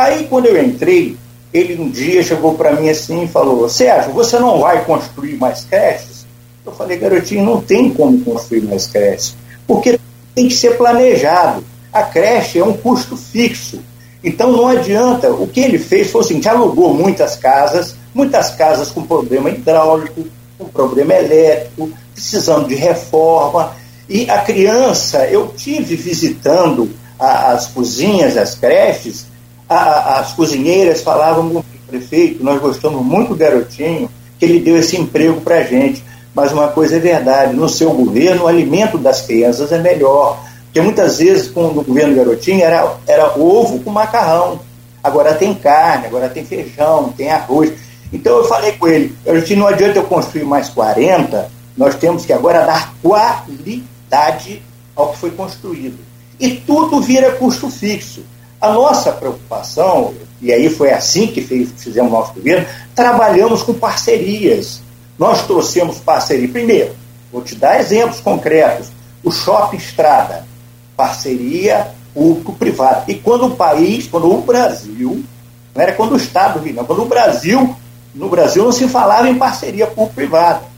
Aí 0.02 0.26
quando 0.28 0.48
eu 0.48 0.60
entrei, 0.60 1.16
ele 1.54 1.80
um 1.80 1.88
dia 1.88 2.24
chegou 2.24 2.56
para 2.56 2.72
mim 2.72 2.90
assim 2.90 3.26
e 3.26 3.28
falou, 3.28 3.70
Sérgio, 3.70 4.14
você 4.14 4.40
não 4.40 4.60
vai 4.60 4.84
construir 4.84 5.36
mais 5.36 5.64
creches? 5.64 6.26
Eu 6.66 6.72
falei, 6.72 6.98
garotinho, 6.98 7.46
não 7.46 7.62
tem 7.62 7.92
como 7.94 8.20
construir 8.22 8.62
mais 8.62 8.88
creche, 8.88 9.36
porque 9.68 10.00
tem 10.34 10.48
que 10.48 10.56
ser 10.56 10.76
planejado. 10.76 11.64
A 11.94 12.02
creche 12.02 12.58
é 12.58 12.64
um 12.64 12.74
custo 12.74 13.16
fixo. 13.16 13.80
Então 14.24 14.52
não 14.52 14.68
adianta. 14.68 15.32
O 15.32 15.48
que 15.48 15.60
ele 15.60 15.78
fez 15.78 16.10
foi 16.10 16.22
o 16.22 16.24
seguinte: 16.24 16.50
alugou 16.50 16.96
muitas 16.96 17.36
casas, 17.36 17.96
muitas 18.12 18.50
casas 18.52 18.90
com 18.90 19.04
problema 19.04 19.52
hidráulico, 19.52 20.26
com 20.58 20.66
problema 20.66 21.14
elétrico, 21.14 21.92
precisando 22.14 22.68
de 22.68 22.76
reforma. 22.76 23.76
E 24.10 24.28
a 24.32 24.40
criança, 24.40 25.28
eu 25.28 25.50
tive 25.56 25.96
visitando 25.96 26.90
a, 27.20 27.52
as 27.52 27.68
cozinhas, 27.68 28.36
as 28.36 28.56
creches, 28.56 29.30
a, 29.72 30.20
as 30.20 30.34
cozinheiras 30.34 31.02
falavam 31.02 31.50
com 31.50 31.60
o 31.60 31.66
prefeito, 31.88 32.44
nós 32.44 32.60
gostamos 32.60 33.02
muito 33.04 33.30
do 33.30 33.36
garotinho, 33.36 34.10
que 34.38 34.46
ele 34.46 34.60
deu 34.60 34.78
esse 34.78 34.98
emprego 34.98 35.40
para 35.42 35.60
a 35.60 35.64
gente. 35.64 36.04
Mas 36.34 36.52
uma 36.52 36.70
coisa 36.70 36.98
é 36.98 37.00
verdade, 37.00 37.56
no 37.56 37.68
seu 37.68 37.92
governo 37.92 38.44
o 38.44 38.48
alimento 38.48 38.98
das 38.98 39.22
crianças 39.22 39.72
é 39.72 39.80
melhor. 39.80 40.40
Porque 40.66 40.82
muitas 40.82 41.18
vezes, 41.18 41.52
com 41.52 41.66
o 41.66 41.84
governo 41.84 42.16
Garotinho, 42.16 42.64
era, 42.64 42.96
era 43.06 43.38
ovo 43.38 43.80
com 43.80 43.90
macarrão. 43.90 44.62
Agora 45.04 45.34
tem 45.34 45.54
carne, 45.54 46.08
agora 46.08 46.30
tem 46.30 46.46
feijão, 46.46 47.14
tem 47.18 47.30
arroz. 47.30 47.74
Então 48.14 48.38
eu 48.38 48.46
falei 48.46 48.72
com 48.74 48.88
ele, 48.88 49.14
Garotinho, 49.26 49.60
não 49.60 49.68
adianta 49.68 50.00
eu 50.00 50.04
construir 50.04 50.46
mais 50.46 50.70
40, 50.70 51.50
nós 51.76 51.96
temos 51.96 52.26
que 52.26 52.32
agora 52.32 52.66
dar 52.66 52.94
qualidade 53.02 54.62
ao 54.96 55.10
que 55.10 55.18
foi 55.18 55.32
construído. 55.32 55.98
E 56.40 56.52
tudo 56.52 57.02
vira 57.02 57.32
custo 57.34 57.70
fixo. 57.70 58.24
A 58.62 58.72
nossa 58.72 59.12
preocupação, 59.12 60.14
e 60.40 60.54
aí 60.54 60.70
foi 60.70 60.92
assim 60.92 61.26
que 61.26 61.42
fez, 61.42 61.72
fizemos 61.78 62.12
nosso 62.12 62.34
governo, 62.34 62.68
trabalhamos 62.94 63.64
com 63.64 63.74
parcerias. 63.74 64.82
Nós 65.18 65.48
trouxemos 65.48 65.98
parceria. 65.98 66.48
Primeiro, 66.48 66.96
vou 67.32 67.42
te 67.42 67.56
dar 67.56 67.80
exemplos 67.80 68.20
concretos. 68.20 68.90
O 69.24 69.32
Shopping 69.32 69.78
Estrada, 69.78 70.46
parceria 70.96 71.92
público-privada. 72.14 73.06
E 73.08 73.16
quando 73.16 73.48
o 73.48 73.56
país, 73.56 74.08
quando 74.08 74.32
o 74.32 74.42
Brasil, 74.42 75.24
não 75.74 75.82
era 75.82 75.94
quando 75.94 76.14
o 76.14 76.18
Estado 76.18 76.60
vinha, 76.60 76.84
quando 76.84 77.02
o 77.02 77.08
Brasil, 77.08 77.76
no 78.14 78.30
Brasil 78.30 78.64
não 78.64 78.72
se 78.72 78.88
falava 78.88 79.28
em 79.30 79.38
parceria 79.38 79.88
público-privada. 79.88 80.70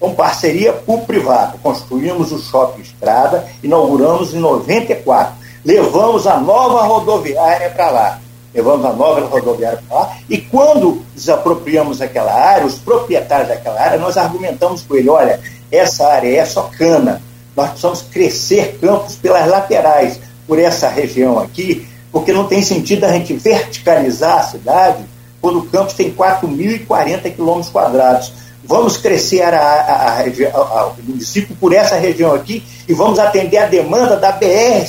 Com 0.00 0.14
parceria 0.14 0.72
público-privada, 0.72 1.58
construímos 1.62 2.32
o 2.32 2.38
Shopping 2.38 2.82
Estrada, 2.82 3.46
inauguramos 3.62 4.32
em 4.32 4.38
94. 4.38 5.37
Levamos 5.64 6.26
a 6.26 6.38
nova 6.38 6.82
rodoviária 6.82 7.70
para 7.70 7.90
lá. 7.90 8.20
Levamos 8.54 8.84
a 8.86 8.92
nova 8.92 9.20
rodoviária 9.26 9.82
para 9.86 9.98
lá, 9.98 10.16
e 10.28 10.38
quando 10.38 11.02
desapropriamos 11.14 12.00
aquela 12.00 12.32
área, 12.32 12.66
os 12.66 12.78
proprietários 12.78 13.48
daquela 13.48 13.80
área, 13.80 13.98
nós 13.98 14.16
argumentamos 14.16 14.82
com 14.82 14.96
ele, 14.96 15.10
olha, 15.10 15.38
essa 15.70 16.08
área 16.08 16.34
é 16.34 16.44
só 16.46 16.62
cana, 16.62 17.20
nós 17.54 17.68
precisamos 17.68 18.02
crescer 18.02 18.78
campos 18.80 19.16
pelas 19.16 19.46
laterais, 19.46 20.18
por 20.46 20.58
essa 20.58 20.88
região 20.88 21.38
aqui, 21.38 21.86
porque 22.10 22.32
não 22.32 22.46
tem 22.46 22.62
sentido 22.62 23.04
a 23.04 23.12
gente 23.12 23.34
verticalizar 23.34 24.38
a 24.38 24.42
cidade 24.44 25.04
quando 25.40 25.58
o 25.58 25.66
campus 25.66 25.92
tem 25.92 26.12
4.040 26.12 27.34
quilômetros 27.34 27.70
quadrados. 27.70 28.32
Vamos 28.64 28.96
crescer 28.96 29.42
a, 29.42 29.60
a, 29.60 30.20
a, 30.20 30.86
o 30.86 31.02
município 31.02 31.54
por 31.60 31.72
essa 31.72 31.96
região 31.96 32.34
aqui 32.34 32.62
e 32.88 32.94
vamos 32.94 33.18
atender 33.18 33.58
a 33.58 33.66
demanda 33.66 34.16
da 34.16 34.32
BR 34.32 34.86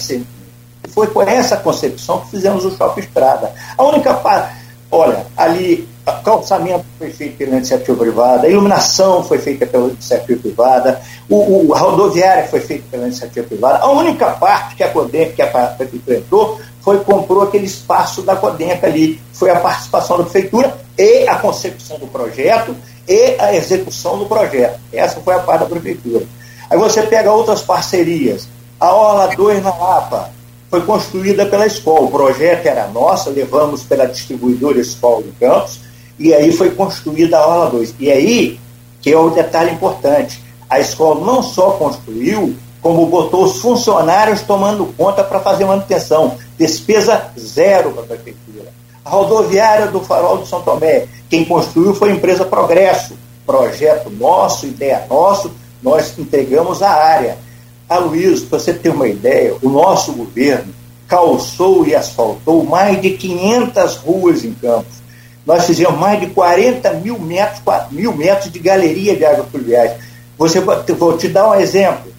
foi 0.89 1.07
com 1.07 1.21
essa 1.21 1.57
concepção 1.57 2.21
que 2.21 2.31
fizemos 2.31 2.65
o 2.65 2.75
Shopping 2.75 3.01
Estrada. 3.01 3.53
A 3.77 3.83
única 3.83 4.13
parte, 4.15 4.55
olha, 4.91 5.25
ali, 5.37 5.87
calçamento 6.23 6.85
foi 6.97 7.11
feito 7.11 7.37
pela 7.37 7.57
iniciativa 7.57 7.97
privada, 7.97 8.47
a 8.47 8.49
iluminação 8.49 9.23
foi 9.23 9.37
feita 9.37 9.65
pela 9.65 9.89
iniciativa 9.89 10.39
privada, 10.39 11.01
o, 11.29 11.67
o, 11.67 11.73
a 11.73 11.79
rodoviária 11.79 12.47
foi 12.47 12.59
feita 12.59 12.85
pela 12.89 13.03
iniciativa 13.05 13.45
privada. 13.47 13.79
A 13.79 13.91
única 13.91 14.31
parte 14.31 14.75
que 14.75 14.83
a 14.83 14.89
Codem, 14.89 15.31
que 15.31 15.41
a 15.41 15.47
prefeitura 15.47 16.17
entrou, 16.17 16.59
foi 16.81 16.99
comprou 16.99 17.43
aquele 17.43 17.65
espaço 17.65 18.21
da 18.21 18.35
Codenca 18.35 18.87
ali. 18.87 19.21
Foi 19.33 19.49
a 19.49 19.59
participação 19.59 20.17
da 20.17 20.23
prefeitura 20.23 20.75
e 20.97 21.27
a 21.27 21.35
concepção 21.35 21.99
do 21.99 22.07
projeto 22.07 22.75
e 23.07 23.35
a 23.39 23.53
execução 23.53 24.17
do 24.17 24.25
projeto. 24.25 24.79
Essa 24.91 25.19
foi 25.19 25.35
a 25.35 25.39
parte 25.39 25.61
da 25.61 25.65
prefeitura. 25.65 26.25
Aí 26.69 26.77
você 26.77 27.03
pega 27.03 27.31
outras 27.31 27.61
parcerias. 27.61 28.47
A 28.79 28.93
Orla 28.93 29.35
2 29.35 29.61
na 29.61 29.75
Lapa, 29.75 30.31
foi 30.69 30.81
construída 30.81 31.45
pela 31.45 31.65
escola. 31.65 32.01
O 32.01 32.11
projeto 32.11 32.65
era 32.65 32.87
nosso, 32.87 33.29
levamos 33.29 33.83
pela 33.83 34.05
distribuidora 34.05 34.79
Escola 34.79 35.23
do 35.23 35.33
Campos, 35.39 35.79
e 36.17 36.33
aí 36.33 36.51
foi 36.51 36.71
construída 36.71 37.37
a 37.37 37.41
aula 37.41 37.69
2. 37.71 37.95
E 37.99 38.11
aí, 38.11 38.59
que 39.01 39.11
é 39.11 39.17
o 39.17 39.29
detalhe 39.29 39.71
importante, 39.71 40.41
a 40.69 40.79
escola 40.79 41.25
não 41.25 41.41
só 41.41 41.71
construiu, 41.71 42.55
como 42.81 43.07
botou 43.07 43.43
os 43.43 43.59
funcionários 43.59 44.41
tomando 44.41 44.85
conta 44.95 45.23
para 45.23 45.39
fazer 45.39 45.65
manutenção. 45.65 46.37
Despesa 46.57 47.31
zero 47.37 47.91
para 47.91 48.03
a 48.03 48.05
prefeitura. 48.05 48.71
A 49.03 49.09
rodoviária 49.09 49.87
do 49.87 50.01
Farol 50.01 50.37
de 50.39 50.47
São 50.47 50.61
Tomé, 50.61 51.07
quem 51.29 51.43
construiu 51.43 51.95
foi 51.95 52.11
a 52.11 52.13
empresa 52.13 52.45
Progresso. 52.45 53.17
Projeto 53.45 54.09
nosso, 54.11 54.67
ideia 54.67 55.05
nosso, 55.09 55.51
nós 55.81 56.17
entregamos 56.17 56.83
a 56.83 56.91
área. 56.91 57.37
Aloysio, 57.89 58.45
para 58.45 58.59
você 58.59 58.71
ter 58.71 58.89
uma 58.89 59.07
ideia, 59.07 59.55
o 59.63 59.69
nosso 59.69 60.13
governo 60.13 60.73
calçou 61.07 61.87
e 61.87 61.95
asfaltou 61.95 62.63
mais 62.63 63.01
de 63.01 63.09
500 63.11 63.95
ruas 63.95 64.45
em 64.45 64.53
Campos. 64.53 64.99
Nós 65.43 65.65
fizemos 65.65 65.99
mais 65.99 66.19
de 66.19 66.27
40 66.27 66.93
mil 66.93 67.17
metros, 67.17 67.61
mil 67.89 68.15
metros 68.15 68.51
de 68.51 68.59
galeria 68.59 69.15
de 69.15 69.25
águas 69.25 69.47
pluviais. 69.47 69.93
Você, 70.37 70.59
vou 70.59 71.17
te 71.17 71.27
dar 71.27 71.49
um 71.49 71.55
exemplo. 71.55 72.13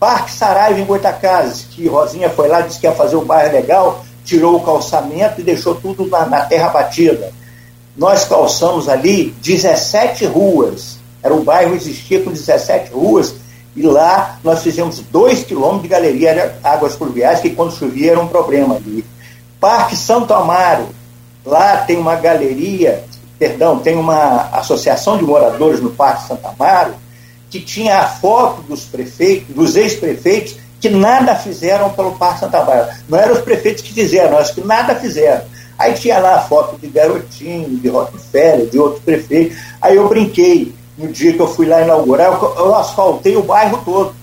Parque 0.00 0.32
Saraiva 0.32 0.80
em 0.80 0.84
Goitacazes, 0.84 1.66
que 1.70 1.86
Rosinha 1.86 2.28
foi 2.28 2.48
lá, 2.48 2.62
disse 2.62 2.80
que 2.80 2.86
ia 2.86 2.92
fazer 2.92 3.14
o 3.14 3.24
bairro 3.24 3.52
legal, 3.52 4.04
tirou 4.24 4.56
o 4.56 4.64
calçamento 4.64 5.40
e 5.40 5.44
deixou 5.44 5.76
tudo 5.76 6.04
na, 6.08 6.26
na 6.26 6.40
terra 6.40 6.70
batida. 6.70 7.32
Nós 7.96 8.24
calçamos 8.24 8.88
ali 8.88 9.32
17 9.40 10.26
ruas. 10.26 10.98
Era 11.22 11.32
o 11.32 11.44
bairro 11.44 11.76
existia 11.76 12.20
com 12.20 12.32
17 12.32 12.90
ruas 12.92 13.32
e 13.74 13.82
lá 13.82 14.38
nós 14.44 14.62
fizemos 14.62 15.00
dois 15.10 15.42
quilômetros 15.44 15.82
de 15.82 15.88
galeria 15.88 16.58
águas 16.62 16.94
pluviais, 16.94 17.40
que 17.40 17.50
quando 17.50 17.74
chovia 17.74 18.12
era 18.12 18.20
um 18.20 18.28
problema 18.28 18.76
ali. 18.76 19.04
Parque 19.58 19.96
Santo 19.96 20.34
Amaro, 20.34 20.88
lá 21.44 21.78
tem 21.78 21.96
uma 21.96 22.16
galeria, 22.16 23.04
perdão, 23.38 23.78
tem 23.78 23.96
uma 23.96 24.48
associação 24.52 25.16
de 25.16 25.24
moradores 25.24 25.80
no 25.80 25.90
Parque 25.90 26.28
Santo 26.28 26.46
Amaro, 26.46 26.94
que 27.48 27.60
tinha 27.60 27.98
a 27.98 28.08
foto 28.08 28.62
dos 28.62 28.84
prefeitos, 28.84 29.54
dos 29.54 29.76
ex-prefeitos, 29.76 30.56
que 30.80 30.90
nada 30.90 31.34
fizeram 31.36 31.90
pelo 31.90 32.12
Parque 32.12 32.40
Santo 32.40 32.56
Amaro. 32.56 32.88
Não 33.08 33.18
eram 33.18 33.34
os 33.34 33.40
prefeitos 33.40 33.82
que 33.82 33.92
fizeram, 33.92 34.32
nós 34.32 34.50
que 34.50 34.60
nada 34.60 34.94
fizeram. 34.96 35.44
Aí 35.78 35.94
tinha 35.94 36.18
lá 36.18 36.36
a 36.36 36.40
foto 36.42 36.78
de 36.78 36.88
Garotinho, 36.88 37.78
de 37.78 37.88
Rockefeller, 37.88 38.68
de 38.68 38.78
outros 38.78 39.02
prefeitos. 39.02 39.56
Aí 39.80 39.96
eu 39.96 40.08
brinquei 40.08 40.74
no 41.02 41.12
dia 41.12 41.32
que 41.32 41.40
eu 41.40 41.48
fui 41.48 41.66
lá 41.66 41.82
inaugurar, 41.82 42.32
eu, 42.32 42.54
eu 42.56 42.74
asfaltei 42.74 43.36
o 43.36 43.42
bairro 43.42 43.82
todo. 43.84 44.14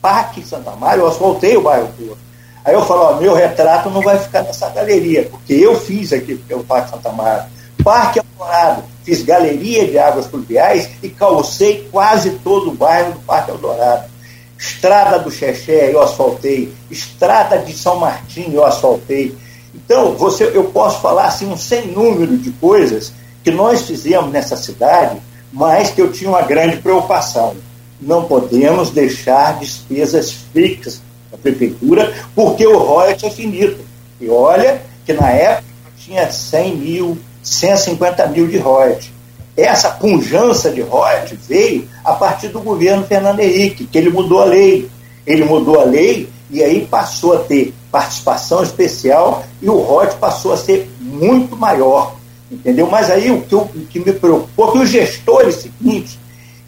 Parque 0.00 0.46
Santa 0.46 0.72
Maria, 0.72 1.02
eu 1.02 1.08
asfaltei 1.08 1.56
o 1.56 1.62
bairro 1.62 1.88
todo. 1.96 2.18
Aí 2.64 2.74
eu 2.74 2.84
falo, 2.84 3.02
ó, 3.02 3.16
meu 3.16 3.34
retrato 3.34 3.90
não 3.90 4.00
vai 4.00 4.18
ficar 4.18 4.42
nessa 4.42 4.68
galeria, 4.70 5.28
porque 5.30 5.52
eu 5.52 5.78
fiz 5.78 6.12
aqui 6.12 6.40
o 6.50 6.64
Parque 6.64 6.90
Santa 6.90 7.10
Marta. 7.10 7.50
Parque 7.82 8.20
Eldorado, 8.20 8.84
fiz 9.04 9.22
galeria 9.22 9.86
de 9.86 9.98
águas 9.98 10.26
pluviais 10.26 10.90
e 11.02 11.08
calcei 11.08 11.88
quase 11.90 12.30
todo 12.44 12.70
o 12.70 12.74
bairro 12.74 13.12
do 13.12 13.20
Parque 13.20 13.50
Eldorado. 13.50 14.10
Estrada 14.58 15.18
do 15.18 15.30
Xexé, 15.30 15.92
eu 15.92 16.00
asfaltei. 16.00 16.72
Estrada 16.88 17.58
de 17.58 17.76
São 17.76 17.96
Martinho, 17.96 18.54
eu 18.54 18.64
asfaltei. 18.64 19.36
Então, 19.74 20.14
você, 20.16 20.44
eu 20.54 20.64
posso 20.64 21.00
falar 21.00 21.26
assim, 21.26 21.50
um 21.50 21.56
sem 21.56 21.88
número 21.88 22.36
de 22.36 22.52
coisas 22.52 23.12
que 23.42 23.50
nós 23.50 23.82
fizemos 23.82 24.30
nessa 24.30 24.56
cidade, 24.56 25.20
mas 25.52 25.90
que 25.90 26.00
eu 26.00 26.10
tinha 26.10 26.30
uma 26.30 26.42
grande 26.42 26.78
preocupação. 26.78 27.54
Não 28.00 28.24
podemos 28.24 28.90
deixar 28.90 29.58
despesas 29.58 30.32
fixas 30.32 31.00
da 31.30 31.38
prefeitura, 31.38 32.12
porque 32.34 32.66
o 32.66 32.78
royalties 32.78 33.24
é 33.24 33.30
finito. 33.30 33.80
E 34.20 34.28
olha 34.28 34.82
que 35.04 35.12
na 35.12 35.30
época 35.30 35.68
tinha 35.96 36.30
100 36.30 36.76
mil, 36.76 37.18
150 37.42 38.26
mil 38.28 38.46
de 38.48 38.58
royalties. 38.58 39.12
Essa 39.56 39.90
punjança 39.90 40.70
de 40.70 40.80
royalties 40.80 41.38
veio 41.46 41.88
a 42.02 42.14
partir 42.14 42.48
do 42.48 42.60
governo 42.60 43.04
Fernando 43.04 43.40
Henrique, 43.40 43.84
que 43.84 43.98
ele 43.98 44.08
mudou 44.08 44.40
a 44.40 44.46
lei. 44.46 44.88
Ele 45.26 45.44
mudou 45.44 45.80
a 45.80 45.84
lei 45.84 46.28
e 46.50 46.62
aí 46.62 46.86
passou 46.86 47.34
a 47.34 47.38
ter 47.40 47.74
participação 47.90 48.62
especial 48.62 49.44
e 49.60 49.68
o 49.68 49.78
royalties 49.78 50.18
passou 50.18 50.52
a 50.52 50.56
ser 50.56 50.90
muito 50.98 51.56
maior. 51.56 52.16
Entendeu? 52.52 52.86
Mas 52.86 53.10
aí 53.10 53.30
o 53.30 53.40
que, 53.40 53.54
o 53.54 53.66
que 53.66 53.98
me 53.98 54.12
preocupou 54.12 54.72
que 54.72 54.78
os 54.78 54.90
gestores 54.90 55.56
seguintes, 55.56 56.18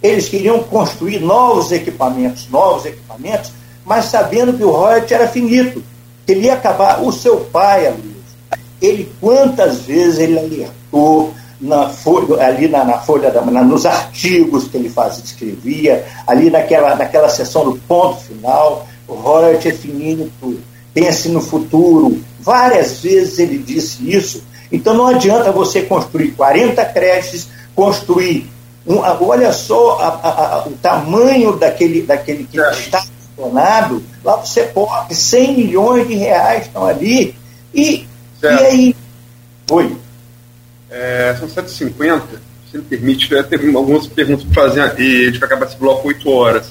eles 0.02 0.28
queriam 0.28 0.62
construir 0.62 1.20
novos 1.20 1.70
equipamentos, 1.70 2.48
novos 2.50 2.86
equipamentos, 2.86 3.52
mas 3.84 4.06
sabendo 4.06 4.54
que 4.54 4.64
o 4.64 4.70
royalties 4.70 5.12
era 5.12 5.28
finito, 5.28 5.82
que 6.24 6.32
ele 6.32 6.46
ia 6.46 6.54
acabar. 6.54 7.02
O 7.02 7.12
seu 7.12 7.36
pai, 7.36 7.90
Luiz, 7.90 8.60
ele 8.80 9.12
quantas 9.20 9.80
vezes 9.82 10.18
ele 10.18 10.38
alertou 10.38 11.34
na 11.60 11.90
folha, 11.90 12.42
ali 12.44 12.66
na, 12.66 12.82
na 12.84 12.98
folha 12.98 13.30
da, 13.30 13.42
na, 13.42 13.62
nos 13.62 13.84
artigos 13.84 14.68
que 14.68 14.78
ele 14.78 14.88
fazia, 14.88 15.22
escrevia, 15.22 16.04
ali 16.26 16.50
naquela, 16.50 16.94
naquela 16.94 17.28
sessão 17.28 17.64
do 17.64 17.78
ponto 17.86 18.20
final, 18.20 18.86
o 19.06 19.14
royalties 19.14 19.74
é 19.74 19.76
finito, 19.76 20.58
pense 20.94 21.28
no 21.28 21.42
futuro. 21.42 22.22
Várias 22.40 23.00
vezes 23.00 23.38
ele 23.38 23.58
disse 23.58 24.10
isso. 24.10 24.42
Então 24.74 24.92
não 24.92 25.06
adianta 25.06 25.52
você 25.52 25.82
construir 25.82 26.32
40 26.32 26.84
creches, 26.86 27.48
construir 27.74 28.50
um, 28.86 28.98
olha 28.98 29.52
só 29.52 29.98
a, 29.98 30.08
a, 30.08 30.56
a, 30.56 30.68
o 30.68 30.72
tamanho 30.72 31.56
daquele, 31.56 32.02
daquele 32.02 32.44
que 32.44 32.60
é. 32.60 32.70
está 32.72 33.02
abandonado, 33.38 34.02
lá 34.22 34.36
você 34.36 34.64
pode, 34.64 35.14
100 35.14 35.56
milhões 35.56 36.06
de 36.06 36.14
reais 36.14 36.66
estão 36.66 36.86
ali, 36.86 37.34
e, 37.72 38.06
e 38.42 38.46
aí? 38.46 38.96
Oi. 39.70 39.96
É, 40.90 41.34
são 41.38 41.48
7h50, 41.48 42.22
se 42.70 42.76
me 42.76 42.82
permite, 42.82 43.32
eu 43.32 43.42
ter 43.44 43.74
algumas 43.74 44.06
perguntas 44.06 44.44
para 44.44 44.64
fazer 44.64 45.00
e 45.00 45.22
a 45.22 45.30
gente 45.30 45.38
vai 45.38 45.46
acabar 45.46 45.66
esse 45.66 45.76
bloco 45.76 46.08
8 46.08 46.30
horas. 46.30 46.66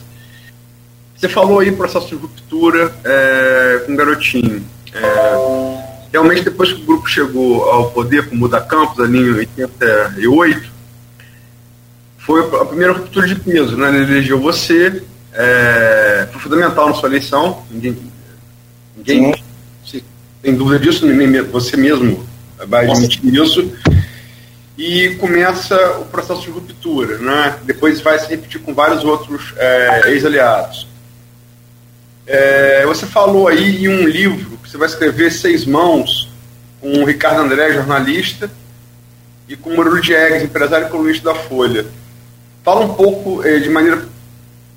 Você 1.16 1.28
falou 1.28 1.60
aí 1.60 1.72
processo 1.72 2.08
de 2.08 2.16
ruptura 2.16 2.94
é, 3.04 3.84
com 3.86 3.94
o 3.94 3.96
garotinho. 3.96 4.64
É, 4.94 5.83
realmente, 6.14 6.44
depois 6.44 6.72
que 6.72 6.82
o 6.82 6.86
grupo 6.86 7.10
chegou 7.10 7.64
ao 7.64 7.90
poder 7.90 8.30
com 8.30 8.36
o 8.36 8.38
Muda 8.38 8.62
Campos, 8.62 9.00
ali 9.00 9.18
em 9.18 9.34
88, 9.34 10.72
foi 12.20 12.42
a 12.62 12.66
primeira 12.66 12.94
ruptura 12.94 13.28
de 13.28 13.36
peso, 13.36 13.76
né? 13.76 13.90
Ele 13.90 14.04
elegeu 14.04 14.40
você, 14.40 15.04
é, 15.34 16.28
foi 16.32 16.40
fundamental 16.40 16.88
na 16.88 16.94
sua 16.94 17.10
eleição, 17.10 17.66
ninguém, 17.72 17.98
ninguém 18.96 19.44
tem 20.42 20.56
dúvida 20.56 20.80
disso, 20.80 21.06
nem 21.06 21.42
você 21.44 21.76
mesmo 21.76 22.24
vai 22.68 22.86
admitir 22.90 23.34
isso. 23.34 23.72
E 24.78 25.16
começa 25.16 25.76
o 26.00 26.06
processo 26.06 26.42
de 26.42 26.50
ruptura, 26.50 27.18
né? 27.20 27.58
depois 27.64 28.02
vai 28.02 28.20
se 28.20 28.28
repetir 28.28 28.60
com 28.60 28.74
vários 28.74 29.04
outros 29.04 29.54
é, 29.56 30.10
ex-aliados. 30.10 30.88
É, 32.26 32.86
você 32.86 33.06
falou 33.06 33.48
aí 33.48 33.86
em 33.86 33.90
um 33.90 34.08
livro 34.08 34.58
que 34.58 34.70
você 34.70 34.78
vai 34.78 34.88
escrever 34.88 35.32
Seis 35.32 35.66
Mãos, 35.66 36.30
com 36.80 37.02
o 37.02 37.06
Ricardo 37.06 37.42
André, 37.42 37.74
jornalista, 37.74 38.50
e 39.48 39.56
com 39.56 39.72
o 39.72 39.76
Murilo 39.76 40.02
Diegues, 40.02 40.44
empresário 40.44 40.88
e 40.88 40.90
colunista 40.90 41.34
da 41.34 41.36
Folha. 41.36 41.86
Fala 42.64 42.86
um 42.86 42.94
pouco, 42.94 43.46
eh, 43.46 43.60
de 43.60 43.70
maneira 43.70 44.06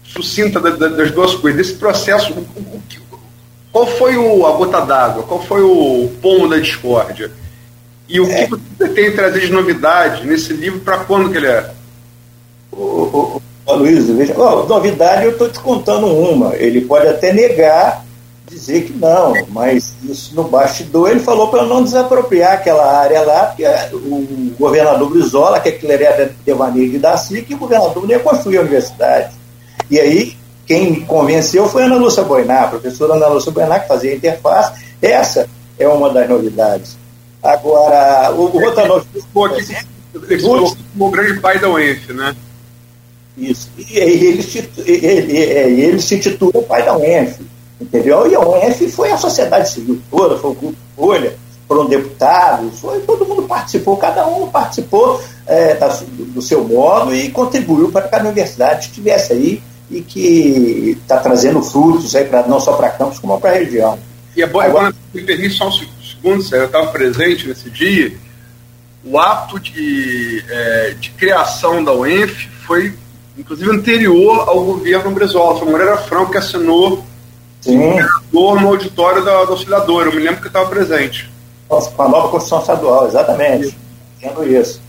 sucinta, 0.03 0.61
da, 0.61 0.71
da, 0.71 0.89
das 0.89 1.11
duas 1.13 1.35
coisas, 1.35 1.57
desse 1.57 1.79
processo. 1.79 2.33
O, 2.33 2.41
o, 2.41 2.83
qual 3.71 3.87
foi 3.87 4.17
o, 4.17 4.47
a 4.47 4.53
gota 4.53 4.81
d'água? 4.81 5.23
Qual 5.23 5.43
foi 5.45 5.63
o 5.63 6.11
pomo 6.21 6.49
da 6.49 6.59
discórdia? 6.59 7.31
E 8.09 8.19
o 8.21 8.31
é. 8.31 8.47
que 8.47 8.51
você 8.51 8.89
tem 8.89 9.09
a 9.09 9.15
trazer 9.15 9.41
de 9.41 9.53
novidade 9.53 10.27
nesse 10.27 10.53
livro 10.53 10.81
para 10.81 10.99
quando 10.99 11.31
que 11.31 11.37
ele 11.37 11.47
é? 11.47 11.71
Ô, 12.73 13.41
Luiz, 13.75 14.09
veja, 14.09 14.35
oh, 14.39 14.65
novidade 14.65 15.25
eu 15.25 15.33
estou 15.33 15.49
te 15.49 15.59
contando 15.59 16.07
uma. 16.07 16.55
Ele 16.55 16.83
pode 16.83 17.09
até 17.09 17.33
negar, 17.33 18.05
dizer 18.49 18.85
que 18.85 18.93
não, 18.93 19.35
mas 19.49 19.95
isso 20.05 20.35
no 20.35 20.45
bastidor 20.45 21.11
ele 21.11 21.21
falou 21.21 21.49
para 21.49 21.65
não 21.65 21.83
desapropriar 21.83 22.53
aquela 22.53 22.97
área 22.97 23.23
lá, 23.23 23.47
porque 23.47 23.65
o 23.93 24.55
governador 24.59 25.11
Brizola, 25.11 25.59
que 25.59 25.71
aquilo 25.71 25.93
era 25.93 26.31
devaneio 26.45 26.91
de 26.91 26.99
Daci, 26.99 27.43
que 27.43 27.55
o 27.55 27.59
governador 27.59 28.03
não 28.03 28.11
ia 28.11 28.21
construir 28.21 28.59
a 28.59 28.61
universidade. 28.61 29.35
E 29.91 29.99
aí, 29.99 30.37
quem 30.65 30.93
me 30.93 31.01
convenceu 31.01 31.69
foi 31.69 31.83
a 31.83 31.87
Ana 31.87 31.97
Lúcia 31.97 32.23
Boiná, 32.23 32.63
a 32.63 32.69
professora 32.69 33.15
Ana 33.15 33.29
Lúcia 33.29 33.51
Boiná, 33.51 33.81
que 33.81 33.89
fazia 33.89 34.13
a 34.13 34.17
interface. 34.17 34.81
Essa 35.03 35.49
é 35.79 35.89
uma 35.89 36.11
das 36.11 36.29
novidades. 36.29 36.97
Agora, 37.43 38.33
o, 38.33 38.47
o 38.47 38.65
outra 38.65 38.87
novidade. 38.87 39.27
O 40.99 41.11
grande 41.11 41.41
pai 41.41 41.59
da 41.59 41.69
UENF, 41.69 42.13
né? 42.13 42.35
Isso. 43.37 43.71
E 43.77 43.99
ele, 43.99 44.47
ele, 44.87 45.37
ele, 45.37 45.81
ele 45.83 46.01
se 46.01 46.19
titula 46.19 46.63
pai 46.63 46.85
da 46.85 46.97
UENF. 46.97 47.41
Entendeu? 47.81 48.31
E 48.31 48.35
a 48.35 48.41
UENF 48.41 48.89
foi 48.89 49.13
a 49.13 49.19
sociedade 49.19 49.71
civil 49.71 50.01
toda, 50.11 50.39
foi 50.39 50.51
o 50.51 50.55
grupo 50.55 50.77
Folha, 50.97 51.37
foram 51.69 51.87
deputados, 51.87 52.81
foi, 52.81 53.01
todo 53.01 53.27
mundo 53.27 53.43
participou, 53.43 53.99
cada 53.99 54.27
um 54.27 54.49
participou 54.49 55.23
é, 55.47 55.75
da, 55.75 55.89
do 55.89 56.41
seu 56.41 56.65
modo 56.65 57.15
e 57.15 57.29
contribuiu 57.29 57.93
para 57.93 58.09
que 58.09 58.15
a 58.15 58.21
universidade 58.21 58.87
estivesse 58.87 59.35
aí 59.35 59.63
e 59.91 60.01
que 60.01 60.99
está 61.03 61.19
trazendo 61.19 61.63
frutos 61.63 62.17
aí 62.17 62.25
pra, 62.25 62.47
não 62.47 62.59
só 62.59 62.73
para 62.73 62.91
Campos, 62.91 63.19
como 63.19 63.39
para 63.39 63.51
a 63.51 63.55
região. 63.55 63.99
E 64.35 64.43
é 64.43 64.47
bom, 64.47 64.61
Agora, 64.61 64.95
me 65.13 65.23
permite 65.23 65.55
só 65.55 65.69
um 65.69 65.73
segundo, 65.73 66.55
eu 66.55 66.65
estava 66.65 66.87
presente 66.89 67.47
nesse 67.47 67.69
dia, 67.71 68.17
o 69.05 69.19
ato 69.19 69.61
de, 69.61 70.45
é, 70.49 70.95
de 70.99 71.11
criação 71.11 71.85
da 71.85 71.93
UENF 71.93 72.49
foi, 72.67 72.93
inclusive, 73.37 73.71
anterior 73.71 74.49
ao 74.49 74.65
governo 74.65 75.11
Brizola. 75.11 75.59
Foi 75.59 75.69
Moreira 75.71 75.97
Franco 75.97 76.33
que 76.33 76.39
assinou 76.39 77.05
Sim. 77.61 77.97
no 78.33 78.69
auditório 78.69 79.25
da, 79.25 79.45
da 79.45 79.51
Auxiliadora. 79.51 80.09
Eu 80.09 80.15
me 80.15 80.23
lembro 80.23 80.41
que 80.41 80.49
estava 80.49 80.69
presente. 80.69 81.31
Nossa, 81.69 81.91
com 81.91 82.03
a 82.03 82.09
nova 82.09 82.29
Constituição 82.29 82.61
Estadual, 82.61 83.07
exatamente. 83.09 83.77
Tendo 84.21 84.47
isso. 84.47 84.81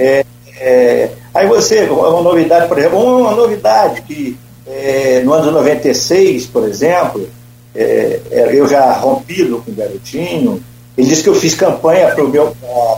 É, 0.00 0.24
é, 0.56 1.10
aí 1.32 1.46
você, 1.46 1.84
uma 1.84 2.22
novidade, 2.22 2.68
por 2.68 2.78
exemplo, 2.78 3.20
uma 3.20 3.32
novidade 3.32 4.02
que 4.02 4.36
é, 4.66 5.22
no 5.24 5.32
ano 5.32 5.44
de 5.44 5.50
96, 5.52 6.46
por 6.46 6.68
exemplo, 6.68 7.28
é, 7.74 8.20
é, 8.30 8.50
eu 8.54 8.68
já 8.68 8.92
rompido 8.92 9.62
com 9.64 9.70
o 9.70 9.74
garotinho, 9.74 10.62
ele 10.96 11.06
disse 11.06 11.22
que 11.22 11.28
eu 11.28 11.34
fiz 11.34 11.54
campanha 11.54 12.12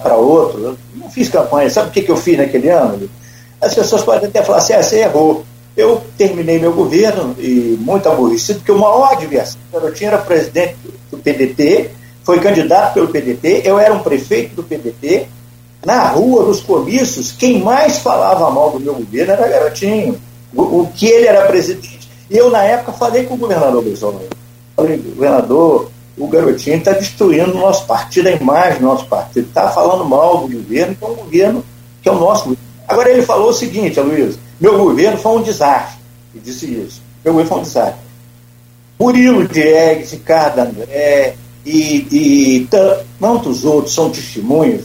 para 0.03 0.17
outro. 0.17 0.63
Eu 0.63 0.79
não 0.95 1.11
fiz 1.11 1.29
campanha. 1.29 1.69
Sabe 1.69 1.91
o 1.91 1.93
que, 1.93 2.01
que 2.01 2.11
eu 2.11 2.17
fiz 2.17 2.39
naquele 2.39 2.71
ano? 2.71 3.11
As 3.61 3.75
pessoas 3.75 4.03
podem 4.03 4.29
até 4.29 4.43
falar 4.43 4.59
assim, 4.59 4.73
ah, 4.73 4.83
você 4.83 5.01
errou. 5.01 5.45
Eu 5.77 6.03
terminei 6.17 6.59
meu 6.59 6.73
governo 6.73 7.35
e 7.39 7.79
muito 7.81 8.09
aborrecido, 8.09 8.59
porque 8.59 8.73
o 8.73 8.79
maior 8.79 9.13
adversário, 9.13 9.61
o 9.73 9.81
garotinho 9.81 10.09
era 10.09 10.19
presidente 10.19 10.77
do 11.11 11.19
PDT, 11.19 11.91
foi 12.25 12.41
candidato 12.41 12.95
pelo 12.95 13.09
PDT, 13.09 13.63
eu 13.65 13.79
era 13.79 13.95
um 13.95 14.01
prefeito 14.01 14.55
do 14.55 14.63
PDT, 14.63 15.27
na 15.85 16.09
rua, 16.09 16.45
nos 16.45 16.61
comícios, 16.61 17.33
quem 17.33 17.63
mais 17.63 17.99
falava 17.99 18.51
mal 18.51 18.71
do 18.71 18.81
meu 18.81 18.95
governo 18.95 19.33
era 19.33 19.49
garotinho, 19.49 20.21
o, 20.55 20.63
o 20.63 20.93
que 20.95 21.07
ele 21.07 21.27
era 21.27 21.47
presidente. 21.47 22.11
E 22.29 22.37
eu, 22.37 22.51
na 22.51 22.63
época, 22.63 22.93
falei 22.93 23.25
com 23.25 23.35
o 23.35 23.39
governador 23.39 23.83
Brizola, 23.83 24.21
falei, 24.77 24.99
governador, 24.99 25.91
o 26.19 26.29
garotinho 26.29 26.77
está 26.77 26.93
destruindo 26.93 27.53
o 27.53 27.61
nosso 27.61 27.87
partido, 27.87 28.29
a 28.29 28.33
imagem 28.33 28.81
do 28.81 28.87
nosso 28.87 29.07
partido, 29.07 29.49
está 29.49 29.69
falando 29.71 30.05
mal 30.05 30.47
do 30.47 30.57
governo, 30.57 30.95
que 30.95 31.05
é 31.05 31.09
um 31.09 31.15
governo 31.15 31.65
que 32.03 32.09
é 32.09 32.13
o 32.13 32.19
nosso 32.19 32.45
governo. 32.45 32.70
Agora 32.91 33.11
ele 33.11 33.23
falou 33.23 33.51
o 33.51 33.53
seguinte, 33.53 34.01
Luiz, 34.01 34.37
meu 34.61 34.77
governo 34.77 35.17
foi 35.17 35.39
um 35.39 35.43
desastre. 35.43 36.01
Ele 36.35 36.43
disse 36.45 36.67
isso. 36.67 37.01
Meu 37.25 37.33
governo 37.35 37.49
foi 37.49 37.59
um 37.59 37.63
desastre. 37.63 38.01
Murilo 38.99 39.49
Diegues, 39.49 40.11
Ricardo 40.11 40.59
André 40.59 41.35
e, 41.65 42.07
e 42.11 42.69
tantos 42.69 43.65
outros 43.65 43.95
são 43.95 44.11
testemunhos 44.11 44.85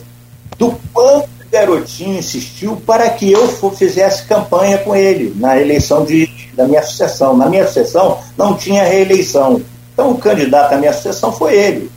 do 0.57 0.73
quanto 0.93 1.25
o 1.25 1.49
garotinho 1.51 2.19
insistiu 2.19 2.77
para 2.85 3.09
que 3.09 3.31
eu 3.31 3.47
fizesse 3.71 4.23
campanha 4.25 4.77
com 4.77 4.95
ele 4.95 5.33
na 5.35 5.59
eleição 5.59 6.05
de, 6.05 6.29
da 6.53 6.67
minha 6.67 6.83
sucessão. 6.83 7.35
Na 7.35 7.49
minha 7.49 7.65
sucessão 7.65 8.19
não 8.37 8.55
tinha 8.55 8.83
reeleição. 8.83 9.61
Então, 9.93 10.11
o 10.11 10.17
candidato 10.17 10.73
à 10.73 10.77
minha 10.77 10.93
sucessão 10.93 11.31
foi 11.31 11.55
ele. 11.55 11.91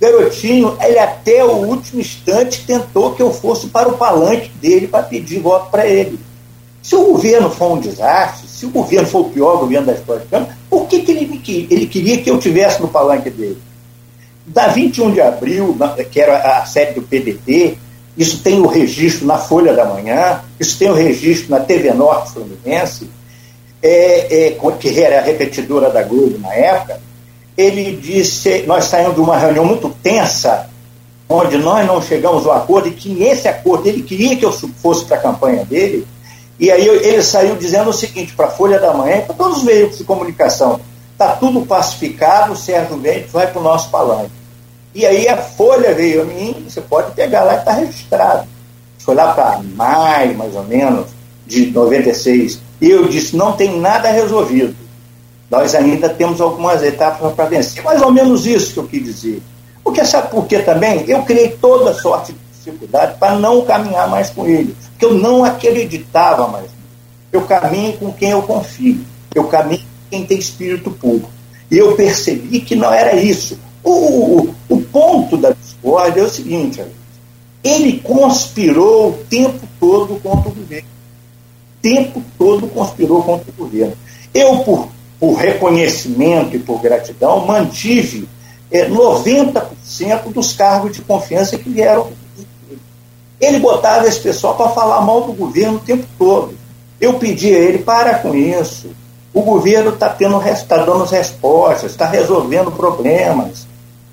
Garotinho, 0.00 0.76
ele 0.80 0.98
até 0.98 1.44
o 1.44 1.52
último 1.52 2.00
instante 2.00 2.64
tentou 2.66 3.14
que 3.14 3.22
eu 3.22 3.32
fosse 3.32 3.68
para 3.68 3.88
o 3.88 3.96
palanque 3.96 4.50
dele 4.60 4.86
para 4.86 5.04
pedir 5.04 5.40
voto 5.40 5.70
para 5.70 5.86
ele. 5.86 6.18
Se 6.82 6.94
o 6.94 7.04
governo 7.04 7.48
for 7.48 7.72
um 7.72 7.80
desastre, 7.80 8.46
se 8.46 8.66
o 8.66 8.70
governo 8.70 9.08
for 9.08 9.20
o 9.20 9.30
pior 9.30 9.58
governo 9.58 9.86
da 9.86 9.94
história 9.94 10.22
de 10.22 10.28
Câmara, 10.28 10.56
por 10.68 10.86
que, 10.86 11.00
que 11.00 11.12
ele, 11.12 11.68
ele 11.70 11.86
queria 11.86 12.20
que 12.20 12.30
eu 12.30 12.38
tivesse 12.38 12.82
no 12.82 12.88
palanque 12.88 13.30
dele? 13.30 13.58
Da 14.44 14.68
21 14.68 15.12
de 15.12 15.20
abril, 15.20 15.76
que 16.10 16.20
era 16.20 16.58
a 16.58 16.66
sede 16.66 16.94
do 16.94 17.02
PDT, 17.02 17.78
isso 18.16 18.40
tem 18.42 18.60
o 18.60 18.66
registro 18.66 19.26
na 19.26 19.38
Folha 19.38 19.72
da 19.72 19.86
Manhã, 19.86 20.42
isso 20.60 20.78
tem 20.78 20.90
o 20.90 20.94
registro 20.94 21.50
na 21.50 21.60
TV 21.60 21.92
Norte 21.94 22.32
Fluminense, 22.32 23.08
é, 23.82 24.48
é, 24.48 24.58
que 24.78 25.00
era 25.00 25.18
a 25.18 25.22
repetidora 25.22 25.90
da 25.90 26.02
Globo 26.02 26.38
na 26.38 26.54
época, 26.54 27.00
ele 27.56 27.96
disse, 27.96 28.64
nós 28.66 28.84
saímos 28.84 29.14
de 29.14 29.20
uma 29.20 29.36
reunião 29.36 29.64
muito 29.64 29.88
tensa, 30.02 30.68
onde 31.28 31.56
nós 31.56 31.86
não 31.86 32.02
chegamos 32.02 32.46
ao 32.46 32.52
acordo, 32.52 32.88
e 32.88 32.92
que 32.92 33.08
nesse 33.08 33.48
acordo 33.48 33.88
ele 33.88 34.02
queria 34.02 34.36
que 34.36 34.44
eu 34.44 34.52
fosse 34.52 35.04
para 35.04 35.16
a 35.16 35.20
campanha 35.20 35.64
dele, 35.64 36.06
e 36.58 36.70
aí 36.70 36.86
ele 36.86 37.22
saiu 37.22 37.56
dizendo 37.56 37.90
o 37.90 37.92
seguinte 37.92 38.34
para 38.34 38.46
a 38.46 38.50
Folha 38.50 38.78
da 38.78 38.92
Manhã, 38.92 39.20
para 39.22 39.34
todos 39.34 39.58
os 39.58 39.64
veículos 39.64 39.98
de 39.98 40.04
comunicação, 40.04 40.80
está 41.12 41.32
tudo 41.32 41.66
pacificado, 41.66 42.52
o 42.52 42.56
Sérgio 42.56 42.96
Mendes 42.96 43.30
vai 43.30 43.46
para 43.46 43.60
o 43.60 43.64
nosso 43.64 43.88
palanque. 43.90 44.30
E 44.94 45.04
aí 45.04 45.28
a 45.28 45.36
Folha 45.36 45.92
veio 45.94 46.22
a 46.22 46.24
mim, 46.24 46.64
você 46.68 46.80
pode 46.80 47.12
pegar 47.12 47.42
lá 47.42 47.54
e 47.54 47.58
está 47.58 47.72
registrado. 47.72 48.46
Foi 48.98 49.14
lá 49.14 49.32
para 49.34 49.60
maio, 49.74 50.38
mais 50.38 50.54
ou 50.54 50.62
menos, 50.64 51.06
de 51.46 51.66
96. 51.66 52.60
E 52.80 52.90
eu 52.90 53.08
disse, 53.08 53.36
não 53.36 53.52
tem 53.52 53.80
nada 53.80 54.08
resolvido. 54.10 54.74
Nós 55.54 55.72
ainda 55.72 56.08
temos 56.08 56.40
algumas 56.40 56.82
etapas 56.82 57.32
para 57.32 57.44
vencer. 57.44 57.80
Mais 57.84 58.02
ou 58.02 58.10
menos 58.10 58.44
isso 58.44 58.72
que 58.72 58.78
eu 58.80 58.88
quis 58.88 59.04
dizer. 59.04 59.42
Porque 59.84 60.04
sabe 60.04 60.28
por 60.28 60.46
quê 60.46 60.58
também? 60.58 61.04
Eu 61.06 61.22
criei 61.22 61.50
toda 61.50 61.94
sorte 61.94 62.32
de 62.32 62.38
dificuldade 62.58 63.16
para 63.20 63.38
não 63.38 63.64
caminhar 63.64 64.08
mais 64.10 64.30
com 64.30 64.44
ele. 64.46 64.74
Porque 64.90 65.04
eu 65.04 65.14
não 65.14 65.44
acreditava 65.44 66.48
mais. 66.48 66.66
Eu 67.30 67.42
caminho 67.42 67.96
com 67.98 68.12
quem 68.12 68.30
eu 68.30 68.42
confio. 68.42 68.98
Eu 69.32 69.44
caminho 69.44 69.78
com 69.82 70.10
quem 70.10 70.26
tem 70.26 70.38
espírito 70.38 70.90
público. 70.90 71.30
E 71.70 71.78
eu 71.78 71.94
percebi 71.94 72.60
que 72.60 72.74
não 72.74 72.92
era 72.92 73.14
isso. 73.14 73.56
O, 73.84 73.92
o, 73.92 74.54
o 74.68 74.80
ponto 74.80 75.36
da 75.36 75.50
discórdia 75.50 76.22
é 76.22 76.24
o 76.24 76.30
seguinte, 76.30 76.82
ele 77.62 78.00
conspirou 78.00 79.10
o 79.10 79.24
tempo 79.30 79.60
todo 79.78 80.20
contra 80.20 80.50
o 80.50 80.54
governo. 80.54 80.88
O 80.88 81.82
tempo 81.82 82.22
todo 82.36 82.66
conspirou 82.66 83.22
contra 83.22 83.50
o 83.50 83.62
governo. 83.62 83.94
Eu, 84.32 84.58
por, 84.60 84.88
por 85.18 85.34
reconhecimento 85.34 86.56
e 86.56 86.58
por 86.58 86.80
gratidão, 86.80 87.46
mantive 87.46 88.28
é, 88.70 88.88
90% 88.88 90.32
dos 90.32 90.52
cargos 90.52 90.96
de 90.96 91.02
confiança 91.02 91.56
que 91.56 91.70
vieram. 91.70 92.08
Ele 93.40 93.58
botava 93.58 94.06
esse 94.06 94.20
pessoal 94.20 94.56
para 94.56 94.70
falar 94.70 95.00
mal 95.02 95.22
do 95.22 95.32
governo 95.32 95.76
o 95.76 95.80
tempo 95.80 96.06
todo. 96.18 96.54
Eu 97.00 97.14
pedi 97.14 97.54
a 97.54 97.58
ele, 97.58 97.78
para 97.78 98.18
com 98.18 98.34
isso. 98.34 98.90
O 99.32 99.42
governo 99.42 99.90
está 99.90 100.08
tá 100.08 100.76
dando 100.78 101.04
respostas, 101.04 101.90
está 101.90 102.06
resolvendo 102.06 102.70
problemas. 102.70 103.66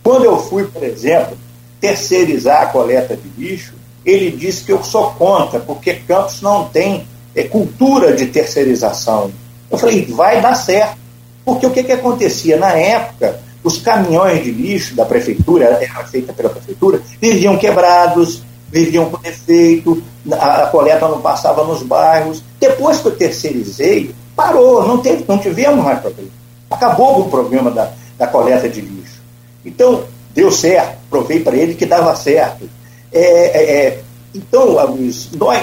Quando 0.04 0.26
eu 0.26 0.38
fui, 0.38 0.66
por 0.66 0.84
exemplo, 0.84 1.38
terceirizar 1.80 2.64
a 2.64 2.66
coleta 2.68 3.16
de 3.16 3.30
lixo, 3.38 3.74
ele 4.06 4.32
disse 4.32 4.64
que 4.64 4.72
eu 4.72 4.84
sou 4.84 5.12
contra, 5.12 5.60
porque 5.60 5.94
Campos 5.94 6.42
não 6.42 6.68
tem 6.68 7.08
é, 7.36 7.44
cultura 7.44 8.16
de 8.16 8.28
terceirização. 8.28 9.32
Eu 9.72 9.78
falei, 9.78 10.06
vai 10.06 10.42
dar 10.42 10.54
certo. 10.56 10.98
Porque 11.46 11.66
o 11.66 11.72
que, 11.72 11.84
que 11.84 11.92
acontecia? 11.94 12.58
Na 12.58 12.72
época, 12.72 13.40
os 13.64 13.78
caminhões 13.78 14.44
de 14.44 14.52
lixo 14.52 14.96
da 14.96 15.06
prefeitura, 15.06 15.66
era 15.66 16.04
feita 16.06 16.34
pela 16.34 16.50
prefeitura, 16.50 17.02
viviam 17.20 17.58
quebrados, 17.58 18.44
viviam 18.70 19.10
com 19.10 19.18
defeito, 19.20 20.04
a, 20.32 20.64
a, 20.64 20.68
coleta 20.68 21.08
não 21.08 21.22
passava 21.22 21.64
nos 21.64 21.84
bairros. 21.84 22.44
Depois 22.60 23.00
que 23.00 23.08
eu 23.08 23.16
terceirizei, 23.16 24.14
parou, 24.36 24.88
não, 24.88 25.00
teve, 25.00 25.26
não 25.28 25.38
tivemos 25.38 25.84
mais 25.84 26.00
problema. 26.00 26.30
Acabou 26.70 27.22
o 27.22 27.30
problema 27.30 27.72
da, 27.72 27.92
da 28.18 28.28
coleta 28.28 28.70
de 28.70 28.82
lixo. 28.82 29.22
Então, 29.66 30.04
deu 30.34 30.52
certo, 30.52 30.98
provei 31.10 31.40
para 31.40 31.56
ele 31.56 31.76
que 31.76 31.86
dava 31.86 32.16
certo. 32.16 32.70
É, 33.12 33.22
é, 33.22 33.88
é 33.88 34.00
então, 34.34 34.70
Luiz, 34.86 35.30
nós, 35.34 35.62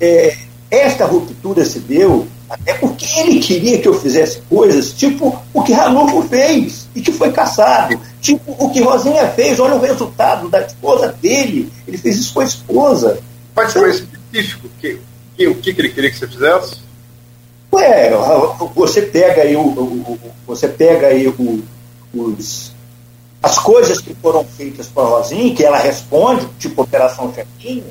é, 0.00 0.36
esta 0.70 1.06
ruptura 1.06 1.64
se 1.64 1.78
deu 1.78 2.26
até 2.48 2.74
porque 2.74 3.06
ele 3.20 3.40
queria 3.40 3.78
que 3.78 3.88
eu 3.88 3.94
fizesse 3.94 4.40
coisas 4.48 4.92
tipo 4.92 5.42
o 5.52 5.62
que 5.62 5.72
Ranulfo 5.72 6.22
fez 6.28 6.88
e 6.94 7.00
que 7.00 7.12
foi 7.12 7.32
caçado, 7.32 7.98
tipo 8.20 8.54
o 8.58 8.70
que 8.70 8.82
Rosinha 8.82 9.28
fez, 9.28 9.58
olha 9.58 9.74
o 9.74 9.80
resultado 9.80 10.48
da 10.48 10.60
esposa 10.60 11.08
dele, 11.20 11.72
ele 11.86 11.98
fez 11.98 12.18
isso 12.18 12.34
com 12.34 12.40
a 12.40 12.44
esposa. 12.44 13.18
Pode 13.54 13.72
ser 13.72 13.80
mais 13.80 13.96
específico 13.96 14.68
que, 14.80 15.00
que, 15.36 15.46
o 15.48 15.54
que 15.56 15.70
ele 15.70 15.88
queria 15.88 16.10
que 16.10 16.18
você 16.18 16.26
fizesse? 16.26 16.76
Ué, 17.72 18.10
você 18.74 19.02
pega 19.02 19.42
aí 19.42 19.56
o, 19.56 19.60
o 19.60 20.18
você 20.46 20.68
pega 20.68 21.08
aí 21.08 21.26
o, 21.26 21.64
os, 22.14 22.72
as 23.42 23.58
coisas 23.58 24.00
que 24.00 24.14
foram 24.14 24.44
feitas 24.44 24.86
para 24.86 25.02
a 25.02 25.06
Rosinha, 25.06 25.54
que 25.54 25.64
ela 25.64 25.78
responde, 25.78 26.46
tipo 26.58 26.82
Operação 26.82 27.32
Chequinho, 27.34 27.84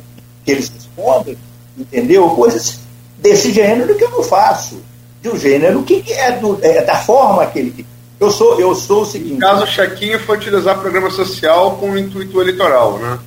que 0.46 0.52
eles 0.52 0.70
respondem, 0.70 1.38
entendeu? 1.78 2.30
Coisas 2.30 2.80
desse 3.24 3.54
gênero 3.54 3.96
que 3.96 4.04
eu 4.04 4.12
não 4.12 4.22
faço. 4.22 4.84
De 5.22 5.30
um 5.30 5.40
gênero 5.40 5.82
que 5.84 6.04
é, 6.12 6.34
do, 6.34 6.60
é 6.62 6.84
da 6.84 6.98
forma 6.98 7.46
que 7.48 7.58
ele. 7.58 7.88
Eu 8.20 8.30
sou, 8.30 8.60
eu 8.60 8.76
sou 8.76 9.04
o 9.04 9.06
seguinte. 9.06 9.36
No 9.36 9.40
caso, 9.40 9.64
o 9.64 9.68
Chequinho 9.68 10.20
foi 10.20 10.38
utilizar 10.38 10.80
programa 10.80 11.10
social 11.10 11.78
com 11.78 11.92
o 11.92 11.98
intuito 11.98 12.40
eleitoral, 12.42 13.00
né? 13.00 13.18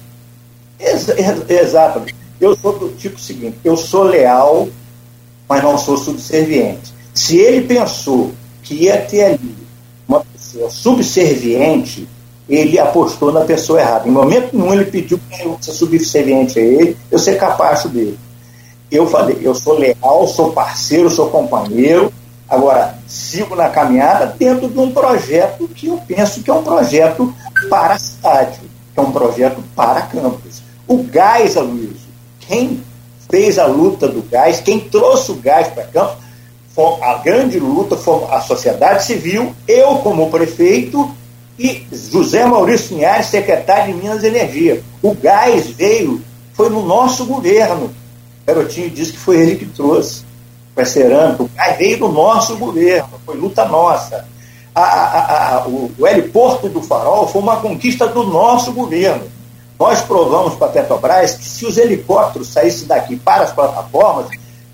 Ex 0.79 1.09
exatamente. 1.49 2.15
Eu 2.39 2.55
sou 2.55 2.79
do 2.79 2.91
tipo 2.91 3.19
seguinte: 3.19 3.57
eu 3.65 3.77
sou 3.77 4.03
leal, 4.03 4.69
mas 5.49 5.63
não 5.63 5.79
sou 5.79 5.97
subserviente. 5.97 6.95
Se 7.15 7.39
ele 7.39 7.67
pensou 7.67 8.33
que 8.63 8.75
ia 8.75 8.99
ter 8.99 9.25
ali 9.25 9.57
uma 10.07 10.21
pessoa 10.21 10.69
subserviente, 10.69 12.07
ele 12.47 12.79
apostou 12.79 13.33
na 13.33 13.41
pessoa 13.41 13.81
errada. 13.81 14.07
Em 14.07 14.13
momento 14.13 14.55
nenhum 14.55 14.75
ele 14.75 14.85
pediu 14.85 15.19
para 15.19 15.43
eu 15.43 15.57
ser 15.61 15.73
subserviente 15.73 16.59
a 16.59 16.63
ele, 16.63 16.97
eu 17.11 17.19
ser 17.19 17.37
capacho 17.39 17.89
dele. 17.89 18.19
Eu 18.91 19.07
falei, 19.07 19.39
eu 19.43 19.55
sou 19.55 19.79
leal, 19.79 20.29
sou 20.29 20.53
parceiro, 20.53 21.11
sou 21.11 21.29
companheiro, 21.29 22.13
agora 22.49 22.99
sigo 23.07 23.57
na 23.57 23.69
caminhada 23.69 24.35
dentro 24.39 24.69
de 24.69 24.79
um 24.79 24.93
projeto 24.93 25.67
que 25.69 25.89
eu 25.89 26.01
penso 26.07 26.43
que 26.43 26.51
é 26.51 26.55
um 26.55 26.63
projeto 26.63 27.35
para 27.69 27.95
a 27.95 27.99
cidade, 27.99 28.61
que 28.95 29.01
é 29.01 29.03
um 29.03 29.11
projeto 29.11 29.63
para 29.75 30.03
campos. 30.03 30.63
O 30.87 31.03
gás, 31.03 31.57
Aloysio, 31.57 31.97
quem 32.41 32.83
fez 33.29 33.59
a 33.59 33.67
luta 33.67 34.07
do 34.07 34.23
gás, 34.23 34.61
quem 34.61 34.79
trouxe 34.79 35.33
o 35.33 35.37
gás 35.37 35.69
para 35.69 35.85
Campos, 35.85 36.27
a 37.03 37.15
grande 37.19 37.59
luta 37.59 37.97
foi 37.97 38.25
a 38.31 38.41
sociedade 38.41 39.05
civil, 39.05 39.55
eu 39.67 39.97
como 39.97 40.31
prefeito 40.31 41.11
e 41.59 41.87
José 41.91 42.45
Maurício 42.45 42.95
Linhares, 42.95 43.27
secretário 43.27 43.95
de 43.95 44.01
Minas 44.01 44.23
e 44.23 44.27
Energia. 44.27 44.83
O 45.03 45.15
gás 45.15 45.69
veio, 45.71 46.23
foi 46.53 46.69
no 46.69 46.85
nosso 46.85 47.25
governo. 47.25 47.91
Garotinho 48.47 48.91
disse 48.91 49.13
que 49.13 49.19
foi 49.19 49.39
ele 49.39 49.57
que 49.57 49.67
trouxe 49.67 50.25
para 50.75 50.85
cerâmica. 50.85 51.43
O 51.43 51.49
veio 51.79 51.99
do 51.99 52.09
nosso 52.09 52.57
governo, 52.57 53.09
foi 53.25 53.37
luta 53.37 53.65
nossa. 53.65 54.25
A, 54.75 54.83
a, 54.83 55.57
a, 55.57 55.67
o, 55.67 55.91
o 55.99 56.07
heliporto 56.07 56.69
do 56.69 56.83
Farol 56.83 57.27
foi 57.27 57.41
uma 57.41 57.57
conquista 57.57 58.07
do 58.07 58.25
nosso 58.25 58.73
governo. 58.73 59.25
Nós 59.79 60.01
provamos 60.03 60.55
para 60.55 60.69
a 60.69 60.71
Petrobras 60.71 61.35
que 61.35 61.45
se 61.45 61.67
os 61.67 61.77
helicópteros 61.77 62.49
saíssem 62.49 62.87
daqui 62.87 63.17
para 63.17 63.45
as 63.45 63.53
plataformas, 63.53 64.29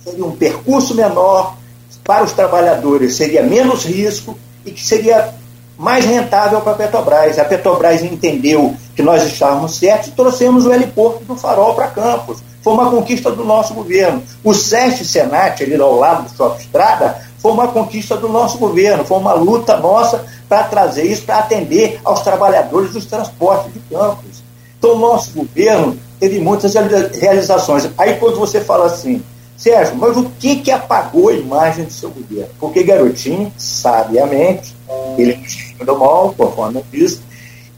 seria 0.05 0.25
um 0.25 0.37
percurso 0.37 0.95
menor, 0.95 1.57
para 2.05 2.25
os 2.25 2.33
trabalhadores 2.33 3.15
seria 3.17 3.43
menos 3.43 3.85
risco 3.85 4.37
e 4.65 4.73
que 4.73 4.85
seria 4.85 5.35
mais 5.79 6.05
rentável 6.05 6.61
para 6.61 6.73
a 6.73 6.77
Petrobras. 6.77 7.39
A 7.39 7.45
Petrobras 7.45 8.03
entendeu 8.03 8.77
que 8.95 9.03
nós 9.03 9.25
estávamos 9.25 9.77
certos 9.77 10.09
e 10.09 10.13
trouxemos 10.13 10.67
o 10.67 10.73
heliporto 10.73 11.25
do 11.25 11.37
Farol 11.37 11.75
para 11.75 11.89
Campos. 11.89 12.43
Foi 12.62 12.72
uma 12.72 12.90
conquista 12.90 13.31
do 13.31 13.44
nosso 13.44 13.75
governo. 13.75 14.22
O 14.44 14.55
SESC 14.55 15.05
Senat, 15.05 15.62
ali 15.62 15.75
ao 15.75 15.96
lado 15.96 16.29
do 16.29 16.37
Shopping 16.37 16.61
Estrada, 16.61 17.20
foi 17.38 17.51
uma 17.51 17.68
conquista 17.68 18.16
do 18.16 18.29
nosso 18.29 18.57
governo, 18.59 19.05
foi 19.05 19.18
uma 19.18 19.33
luta 19.33 19.77
nossa 19.77 20.25
para 20.48 20.62
trazer 20.64 21.05
isso, 21.05 21.22
para 21.22 21.38
atender 21.38 22.01
aos 22.05 22.20
trabalhadores 22.20 22.92
dos 22.92 23.05
transportes 23.05 23.72
de 23.72 23.81
Campos. 23.81 24.44
Então, 24.79 24.94
o 24.94 24.98
nosso 24.98 25.33
governo 25.33 25.98
teve 26.20 26.38
muitas 26.38 26.75
realizações. 26.75 27.88
Aí, 27.98 28.14
quando 28.14 28.38
você 28.38 28.61
fala 28.61 28.87
assim, 28.87 29.22
Sérgio, 29.57 29.96
mas 29.96 30.16
o 30.16 30.31
que, 30.38 30.57
que 30.57 30.70
apagou 30.70 31.29
a 31.29 31.35
imagem 31.35 31.85
do 31.85 31.92
seu 31.92 32.11
governo? 32.11 32.51
Porque 32.61 32.83
Garotinho, 32.83 33.53
sabiamente, 33.57 34.75
ele 35.18 35.40
é 35.81 35.85
do 35.85 35.98
mal, 35.98 36.33
conforme 36.37 36.79
eu 36.79 36.85
disse, 36.92 37.20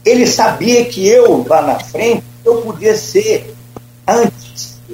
ele 0.03 0.27
sabia 0.27 0.85
que 0.85 1.07
eu, 1.07 1.43
lá 1.47 1.61
na 1.61 1.79
frente, 1.79 2.23
eu 2.43 2.57
podia 2.57 2.95
ser 2.95 3.54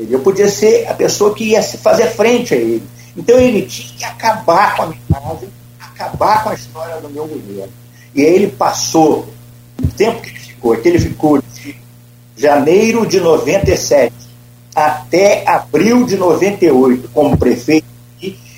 eu 0.09 0.19
podia 0.19 0.49
ser 0.49 0.87
a 0.87 0.93
pessoa 0.93 1.33
que 1.33 1.43
ia 1.43 1.61
fazer 1.61 2.07
frente 2.07 2.53
a 2.53 2.57
ele. 2.57 2.83
Então 3.15 3.37
ele 3.37 3.63
tinha 3.63 3.93
que 3.97 4.05
acabar 4.05 4.75
com 4.75 4.83
a 4.83 4.85
minha 4.87 5.01
imagem, 5.09 5.49
acabar 5.79 6.43
com 6.43 6.49
a 6.49 6.53
história 6.53 6.97
do 6.97 7.09
meu 7.09 7.27
governo. 7.27 7.73
E 8.15 8.21
aí 8.21 8.33
ele 8.33 8.47
passou, 8.47 9.27
o 9.81 9.87
tempo 9.95 10.21
que 10.21 10.29
ele 10.29 10.39
ficou, 10.39 10.77
que 10.77 10.87
ele 10.87 10.99
ficou 10.99 11.41
de 11.41 11.75
janeiro 12.35 13.05
de 13.05 13.19
97 13.19 14.13
até 14.75 15.47
abril 15.47 16.05
de 16.05 16.15
98 16.15 17.09
como 17.13 17.37
prefeito, 17.37 17.91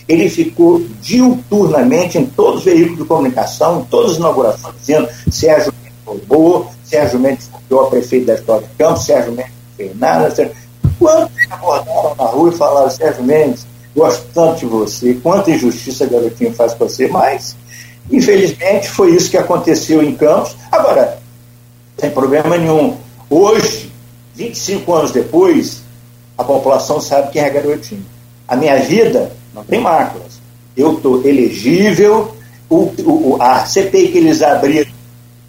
ele 0.08 0.30
ficou 0.30 0.80
diuturnamente 1.02 2.18
em 2.18 2.26
todos 2.26 2.60
os 2.60 2.66
veículos 2.66 3.00
de 3.00 3.06
comunicação, 3.06 3.82
em 3.82 3.86
todas 3.86 4.12
as 4.12 4.18
inaugurações, 4.18 4.76
dizendo 4.80 5.10
Sérgio 5.32 5.74
Mendes 5.82 6.00
roubou, 6.06 6.72
Sérgio 6.84 7.20
Mendes 7.20 7.50
foi 7.70 7.90
prefeito 7.90 8.26
da 8.26 8.36
história 8.36 8.68
de 8.68 8.74
Campos, 8.76 9.06
Sérgio 9.06 9.32
Mendes 9.32 9.52
não 9.52 9.78
fez 9.78 9.98
nada. 9.98 10.36
Sérgio... 10.36 10.56
Quantos 11.04 11.52
abordaram 11.52 12.16
na 12.16 12.24
rua 12.24 12.50
e 12.50 12.56
falaram, 12.56 12.90
Sérgio 12.90 13.24
Mendes, 13.26 13.68
gosto 13.94 14.26
tanto 14.34 14.60
de 14.60 14.66
você, 14.68 15.14
quanta 15.16 15.52
injustiça 15.52 16.06
garotinho 16.06 16.54
faz 16.54 16.74
com 16.74 16.88
você, 16.88 17.10
mas 17.10 17.58
infelizmente 18.10 18.90
foi 18.90 19.14
isso 19.14 19.30
que 19.30 19.38
aconteceu 19.38 20.02
em 20.02 20.16
Campos. 20.16 20.56
Agora, 20.72 21.18
sem 21.98 22.10
problema 22.10 22.58
nenhum. 22.58 22.96
Hoje, 23.30 23.92
25 24.34 24.94
anos 24.94 25.12
depois, 25.12 25.84
a 26.38 26.44
população 26.46 27.02
sabe 27.02 27.32
quem 27.32 27.42
é 27.42 27.50
garotinho. 27.50 28.06
A 28.48 28.56
minha 28.56 28.78
vida 28.80 29.30
não 29.54 29.66
tem 29.66 29.82
máculas. 29.82 30.40
Eu 30.76 30.94
estou 30.94 31.22
elegível, 31.28 32.34
o, 32.70 32.94
o, 33.06 33.38
a 33.42 33.66
CPI 33.66 34.08
que 34.08 34.20
eles 34.20 34.42
abriram 34.42 34.90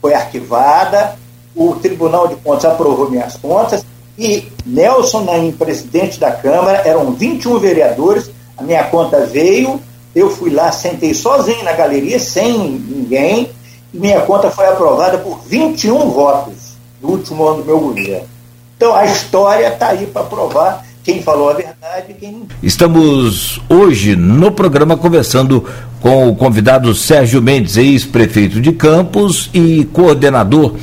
foi 0.02 0.14
arquivada, 0.14 1.16
o 1.54 1.76
Tribunal 1.76 2.26
de 2.26 2.34
Contas 2.34 2.64
aprovou 2.64 3.08
minhas 3.08 3.36
contas 3.36 3.84
e 4.18 4.44
Nelson 4.64 5.22
Naim, 5.24 5.52
presidente 5.52 6.18
da 6.20 6.30
Câmara, 6.30 6.82
eram 6.84 7.12
21 7.12 7.58
vereadores, 7.58 8.30
a 8.56 8.62
minha 8.62 8.84
conta 8.84 9.26
veio, 9.26 9.80
eu 10.14 10.30
fui 10.30 10.50
lá, 10.50 10.70
sentei 10.70 11.12
sozinho 11.12 11.64
na 11.64 11.72
galeria, 11.72 12.18
sem 12.18 12.56
ninguém, 12.58 13.50
e 13.92 13.98
minha 13.98 14.20
conta 14.20 14.50
foi 14.50 14.66
aprovada 14.66 15.18
por 15.18 15.40
21 15.46 16.10
votos 16.10 16.74
no 17.02 17.10
último 17.10 17.46
ano 17.46 17.62
do 17.62 17.64
meu 17.64 17.80
governo. 17.80 18.28
Então 18.76 18.94
a 18.94 19.04
história 19.04 19.68
está 19.68 19.88
aí 19.88 20.06
para 20.06 20.24
provar 20.24 20.84
quem 21.02 21.22
falou 21.22 21.50
a 21.50 21.54
verdade 21.54 22.06
e 22.10 22.14
quem 22.14 22.32
não. 22.32 22.46
Estamos 22.62 23.60
hoje 23.68 24.16
no 24.16 24.50
programa 24.50 24.96
conversando 24.96 25.64
com 26.00 26.28
o 26.28 26.36
convidado 26.36 26.94
Sérgio 26.94 27.42
Mendes, 27.42 27.76
ex-prefeito 27.76 28.60
de 28.60 28.72
Campos 28.72 29.50
e 29.52 29.84
coordenador 29.92 30.74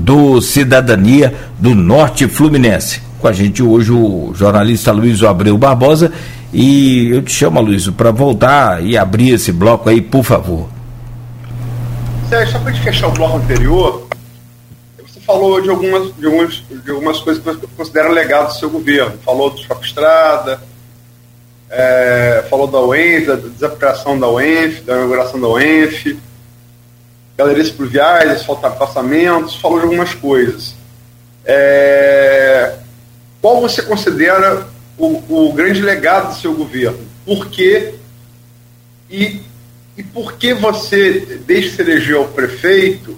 do 0.00 0.40
Cidadania 0.40 1.34
do 1.58 1.74
Norte 1.74 2.26
Fluminense. 2.26 3.00
Com 3.20 3.28
a 3.28 3.32
gente 3.32 3.62
hoje 3.62 3.92
o 3.92 4.32
jornalista 4.34 4.92
Luiz 4.92 5.22
Abreu 5.22 5.56
Barbosa. 5.58 6.12
E 6.52 7.10
eu 7.10 7.22
te 7.22 7.30
chamo, 7.30 7.60
Luiz, 7.60 7.88
para 7.88 8.10
voltar 8.10 8.84
e 8.84 8.96
abrir 8.96 9.34
esse 9.34 9.52
bloco 9.52 9.88
aí, 9.88 10.00
por 10.00 10.24
favor. 10.24 10.68
Sérgio, 12.28 12.52
só 12.52 12.58
para 12.58 12.72
gente 12.72 12.82
fechar 12.82 13.08
o 13.08 13.12
bloco 13.12 13.36
anterior, 13.36 14.08
falou 15.26 15.60
de 15.60 15.70
algumas, 15.70 16.16
de 16.16 16.26
algumas, 16.26 16.62
de 16.68 16.90
algumas 16.90 17.20
coisas 17.20 17.42
que 17.42 17.48
você 17.48 17.66
considera 17.76 18.08
legado 18.08 18.48
do 18.48 18.54
seu 18.54 18.68
governo. 18.68 19.12
Falou 19.24 19.50
do 19.50 19.58
Shopping 19.58 19.86
Estrada, 19.86 20.60
é, 21.70 22.44
falou 22.50 22.66
da 22.66 22.80
UENF, 22.80 23.26
da 23.26 23.36
desaplicação 23.36 24.18
da 24.18 24.28
UENF, 24.28 24.80
da 24.82 24.94
inauguração 24.94 25.40
da 25.40 25.48
UENF, 25.48 26.18
galerias 27.40 27.70
pluviais, 27.70 28.30
asfaltamentos, 28.30 29.56
falou 29.56 29.78
de 29.78 29.84
algumas 29.84 30.12
coisas. 30.14 30.74
É, 31.44 32.76
qual 33.40 33.60
você 33.62 33.80
considera 33.80 34.68
o, 34.98 35.46
o, 35.48 35.52
grande 35.54 35.80
legado 35.80 36.34
do 36.34 36.40
seu 36.40 36.52
governo? 36.54 37.00
Por 37.24 37.48
quê? 37.48 37.94
E, 39.10 39.40
e 39.96 40.02
por 40.02 40.34
que 40.34 40.52
você, 40.52 41.40
desde 41.46 41.70
que 41.70 41.76
se 41.76 41.82
elegeu 41.82 42.28
prefeito, 42.28 43.16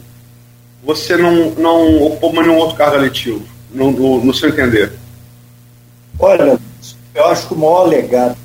você 0.84 1.16
não, 1.16 1.50
não 1.50 2.02
ocupou 2.04 2.32
nenhum 2.32 2.56
outro 2.56 2.76
cargo 2.76 2.96
eletivo, 2.96 3.44
no, 3.72 3.90
no, 3.90 4.24
no, 4.24 4.34
seu 4.34 4.50
entender? 4.50 4.92
Olha, 6.18 6.58
eu 7.14 7.26
acho 7.26 7.48
que 7.48 7.54
o 7.54 7.58
maior 7.58 7.88
legado 7.88 8.36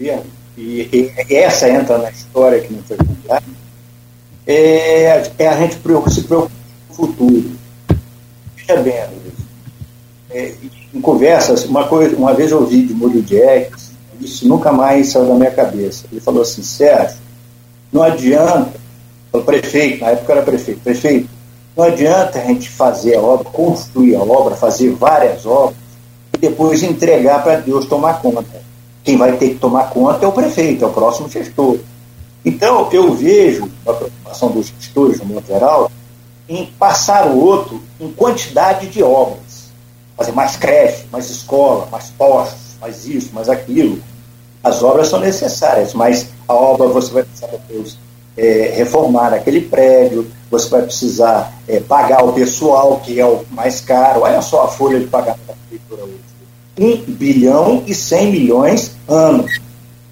e, 0.00 0.10
e, 0.58 1.12
essa 1.30 1.68
entra 1.68 1.98
na 1.98 2.10
história 2.10 2.60
que 2.60 2.72
não 2.72 2.82
foi 2.82 2.96
contada, 2.96 3.44
é, 4.46 5.30
é 5.38 5.48
a 5.48 5.56
gente 5.56 5.74
se 5.74 5.80
preocupar 5.80 6.50
com 6.88 6.92
o 6.92 6.94
futuro. 6.94 7.50
Veja 8.56 8.80
bem, 8.80 8.94
é, 10.30 10.54
em 10.94 11.00
conversas, 11.00 11.64
uma, 11.64 11.86
coisa, 11.86 12.16
uma 12.16 12.34
vez 12.34 12.50
eu 12.50 12.60
ouvi 12.60 12.82
de 12.82 12.94
Múlio 12.94 13.22
Jacks, 13.22 13.92
isso 14.20 14.46
nunca 14.46 14.72
mais 14.72 15.08
saiu 15.08 15.26
da 15.26 15.34
minha 15.34 15.50
cabeça. 15.50 16.04
Ele 16.10 16.20
falou 16.20 16.42
assim, 16.42 16.62
Sérgio, 16.62 17.18
não 17.92 18.02
adianta, 18.02 18.72
o 19.32 19.40
prefeito, 19.40 20.04
na 20.04 20.10
época 20.10 20.32
era 20.32 20.42
prefeito, 20.42 20.80
prefeito, 20.80 21.28
não 21.76 21.84
adianta 21.84 22.38
a 22.38 22.44
gente 22.44 22.68
fazer 22.68 23.16
a 23.16 23.20
obra, 23.20 23.44
construir 23.44 24.14
a 24.16 24.20
obra, 24.20 24.54
fazer 24.54 24.90
várias 24.90 25.46
obras 25.46 25.76
e 26.34 26.38
depois 26.38 26.82
entregar 26.82 27.42
para 27.42 27.60
Deus 27.60 27.86
tomar 27.86 28.20
conta. 28.20 28.62
Quem 29.02 29.16
vai 29.16 29.36
ter 29.36 29.50
que 29.50 29.54
tomar 29.56 29.90
conta 29.90 30.24
é 30.24 30.28
o 30.28 30.32
prefeito, 30.32 30.84
é 30.84 30.86
o 30.86 30.92
próximo 30.92 31.28
gestor. 31.28 31.78
Então, 32.44 32.88
eu 32.92 33.14
vejo 33.14 33.70
a 33.86 33.92
preocupação 33.92 34.50
dos 34.50 34.72
gestores, 34.78 35.18
no 35.20 35.26
modo 35.26 35.46
geral, 35.46 35.90
em 36.48 36.66
passar 36.66 37.28
o 37.28 37.38
outro 37.38 37.80
em 38.00 38.10
quantidade 38.12 38.88
de 38.88 39.02
obras. 39.02 39.70
Fazer 40.16 40.32
mais 40.32 40.56
creche, 40.56 41.06
mais 41.10 41.30
escola, 41.30 41.86
mais 41.90 42.10
postos, 42.10 42.76
mais 42.80 43.06
isso, 43.06 43.30
mais 43.32 43.48
aquilo. 43.48 43.98
As 44.62 44.82
obras 44.82 45.08
são 45.08 45.20
necessárias, 45.20 45.94
mas 45.94 46.28
a 46.46 46.54
obra 46.54 46.88
você 46.88 47.12
vai 47.12 47.22
precisar 47.22 47.48
depois 47.48 47.96
é, 48.36 48.72
reformar 48.76 49.34
aquele 49.34 49.60
prédio, 49.60 50.30
você 50.50 50.68
vai 50.68 50.82
precisar 50.82 51.52
é, 51.66 51.80
pagar 51.80 52.24
o 52.24 52.32
pessoal, 52.32 53.00
que 53.00 53.18
é 53.20 53.26
o 53.26 53.44
mais 53.50 53.80
caro. 53.80 54.22
Olha 54.22 54.40
só 54.42 54.64
a 54.64 54.68
folha 54.68 54.98
de 54.98 55.06
pagamento 55.06 55.40
da 55.46 55.54
prefeitura 55.54 56.04
hoje. 56.04 56.20
1 56.78 57.12
bilhão 57.12 57.82
e 57.86 57.94
100 57.94 58.32
milhões 58.32 58.96
ano. 59.08 59.44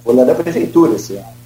Folha 0.05 0.25
da 0.25 0.35
prefeitura 0.35 0.97
esse 0.97 1.15
ano. 1.15 1.40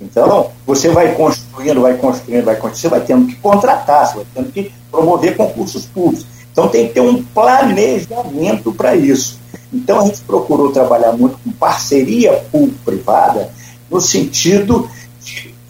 Então, 0.00 0.50
você 0.66 0.88
vai 0.88 1.14
construindo, 1.14 1.80
vai 1.80 1.96
construindo, 1.96 2.44
vai 2.44 2.56
construindo, 2.56 2.80
você 2.80 2.88
vai 2.88 3.00
tendo 3.00 3.26
que 3.26 3.36
contratar, 3.36 4.06
você 4.06 4.16
vai 4.16 4.26
tendo 4.34 4.52
que 4.52 4.72
promover 4.90 5.36
concursos 5.36 5.86
públicos. 5.86 6.26
Então, 6.52 6.68
tem 6.68 6.88
que 6.88 6.94
ter 6.94 7.00
um 7.00 7.22
planejamento 7.22 8.72
para 8.72 8.94
isso. 8.94 9.38
Então, 9.72 10.00
a 10.00 10.04
gente 10.04 10.20
procurou 10.20 10.72
trabalhar 10.72 11.12
muito 11.12 11.38
com 11.42 11.50
parceria 11.50 12.32
público-privada, 12.50 13.50
no 13.90 14.00
sentido 14.00 14.88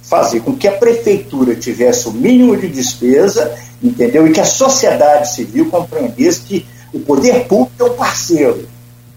fazer 0.03 0.41
com 0.41 0.57
que 0.57 0.67
a 0.67 0.73
prefeitura 0.73 1.55
tivesse 1.55 2.09
o 2.09 2.13
mínimo 2.13 2.57
de 2.57 2.67
despesa, 2.69 3.55
entendeu? 3.83 4.27
E 4.27 4.33
que 4.33 4.41
a 4.41 4.45
sociedade 4.45 5.31
civil 5.33 5.67
compreendesse 5.67 6.41
que 6.41 6.67
o 6.93 6.99
poder 7.01 7.47
público 7.47 7.73
é 7.81 7.85
um 7.85 7.95
parceiro, 7.95 8.67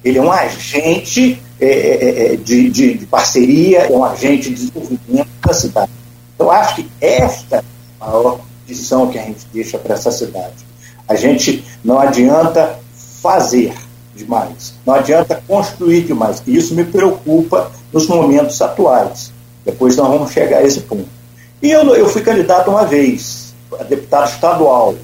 ele 0.03 0.17
é 0.17 0.21
um 0.21 0.31
agente 0.31 1.41
é, 1.61 1.67
é, 1.67 2.33
é 2.33 2.35
de, 2.35 2.69
de, 2.69 2.93
de, 2.95 3.05
parceria, 3.05 3.81
é 3.81 3.91
um 3.91 4.03
agente 4.03 4.49
de 4.49 4.55
desenvolvimento 4.55 5.29
da 5.45 5.53
cidade. 5.53 5.91
Então, 6.35 6.49
acho 6.49 6.75
que 6.75 6.87
esta 6.99 7.57
é 7.57 7.63
a 7.99 8.07
maior 8.07 8.39
lição 8.67 9.09
que 9.09 9.19
a 9.19 9.21
gente 9.21 9.45
deixa 9.53 9.77
para 9.77 9.93
essa 9.93 10.11
cidade. 10.11 10.65
A 11.07 11.15
gente 11.15 11.63
não 11.83 11.99
adianta 11.99 12.79
fazer 13.21 13.73
demais, 14.15 14.73
não 14.85 14.95
adianta 14.95 15.41
construir 15.47 16.01
demais. 16.01 16.41
E 16.47 16.57
isso 16.57 16.73
me 16.73 16.83
preocupa 16.83 17.71
nos 17.93 18.07
momentos 18.07 18.59
atuais. 18.61 19.31
Depois 19.63 19.95
nós 19.95 20.07
vamos 20.07 20.31
chegar 20.31 20.57
a 20.57 20.63
esse 20.63 20.81
ponto. 20.81 21.07
E 21.61 21.69
eu, 21.69 21.83
eu 21.95 22.09
fui 22.09 22.21
candidato 22.23 22.71
uma 22.71 22.85
vez, 22.85 23.53
a 23.79 23.83
deputado 23.83 24.29
estadual, 24.29 24.95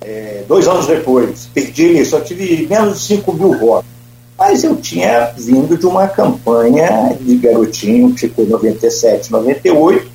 é, 0.00 0.42
dois 0.48 0.66
anos 0.66 0.86
depois. 0.86 1.48
Perdi 1.54 2.04
só 2.04 2.20
tive 2.20 2.66
menos 2.66 3.00
de 3.00 3.04
5 3.06 3.32
mil 3.32 3.56
votos. 3.58 3.99
Mas 4.40 4.64
eu 4.64 4.74
tinha 4.76 5.34
vindo 5.36 5.76
de 5.76 5.84
uma 5.84 6.08
campanha 6.08 7.14
de 7.20 7.36
garotinho, 7.36 8.14
tipo 8.14 8.42
97, 8.42 9.30
98, 9.30 10.10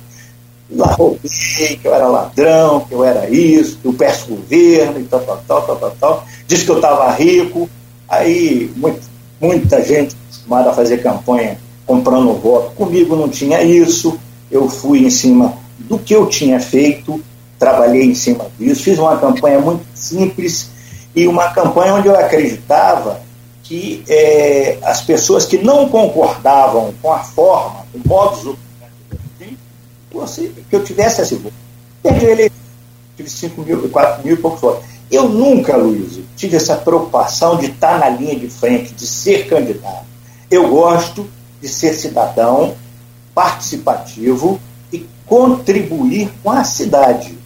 lá 0.72 0.88
roubei, 0.94 1.30
que 1.80 1.80
eu 1.84 1.94
era 1.94 2.08
ladrão, 2.08 2.80
que 2.80 2.92
eu 2.92 3.04
era 3.04 3.30
isso, 3.30 3.78
que 3.78 3.86
eu 3.86 3.92
peço 3.92 4.26
governo 4.26 4.98
e 4.98 5.04
tal, 5.04 5.20
tal, 5.20 5.44
tal, 5.46 5.62
tal, 5.62 5.76
tal, 5.76 5.96
tal. 6.00 6.24
Disse 6.44 6.64
que 6.64 6.70
eu 6.72 6.74
estava 6.74 7.08
rico. 7.12 7.70
Aí 8.08 8.68
muito, 8.74 9.00
muita 9.40 9.80
gente 9.84 10.16
acostumada 10.24 10.70
a 10.70 10.74
fazer 10.74 11.04
campanha 11.04 11.56
comprando 11.86 12.34
voto. 12.34 12.74
Comigo 12.74 13.14
não 13.14 13.28
tinha 13.28 13.62
isso, 13.62 14.18
eu 14.50 14.68
fui 14.68 15.06
em 15.06 15.10
cima 15.10 15.56
do 15.78 16.00
que 16.00 16.12
eu 16.12 16.26
tinha 16.26 16.58
feito, 16.58 17.22
trabalhei 17.60 18.02
em 18.02 18.14
cima 18.16 18.46
disso, 18.58 18.82
fiz 18.82 18.98
uma 18.98 19.18
campanha 19.18 19.60
muito 19.60 19.86
simples 19.94 20.68
e 21.14 21.28
uma 21.28 21.48
campanha 21.50 21.94
onde 21.94 22.08
eu 22.08 22.16
acreditava 22.18 23.24
que 23.66 24.04
é, 24.08 24.78
as 24.82 25.02
pessoas 25.02 25.44
que 25.44 25.58
não 25.58 25.88
concordavam 25.88 26.94
com 27.02 27.12
a 27.12 27.18
forma, 27.18 27.84
com 27.92 27.98
o 27.98 28.08
modo 28.08 28.56
fosse, 30.10 30.52
que 30.70 30.76
eu 30.76 30.84
tivesse 30.84 31.22
esse 31.22 31.34
voto. 31.34 31.54
Perdi 32.02 32.44
a 32.44 32.50
tive 33.16 33.30
5 33.30 33.62
mil, 33.62 33.88
4 33.88 34.24
mil 34.24 34.34
e 34.34 34.36
poucos 34.36 34.60
votos. 34.60 34.84
Eu 35.10 35.28
nunca, 35.28 35.76
Luiz, 35.76 36.18
tive 36.36 36.56
essa 36.56 36.76
preocupação 36.76 37.56
de 37.56 37.66
estar 37.66 37.98
na 37.98 38.08
linha 38.08 38.36
de 38.38 38.48
frente, 38.48 38.92
de 38.92 39.06
ser 39.06 39.46
candidato. 39.48 40.04
Eu 40.50 40.68
gosto 40.68 41.28
de 41.60 41.68
ser 41.68 41.94
cidadão 41.94 42.74
participativo 43.34 44.60
e 44.92 45.06
contribuir 45.26 46.30
com 46.42 46.50
a 46.50 46.64
cidade. 46.64 47.36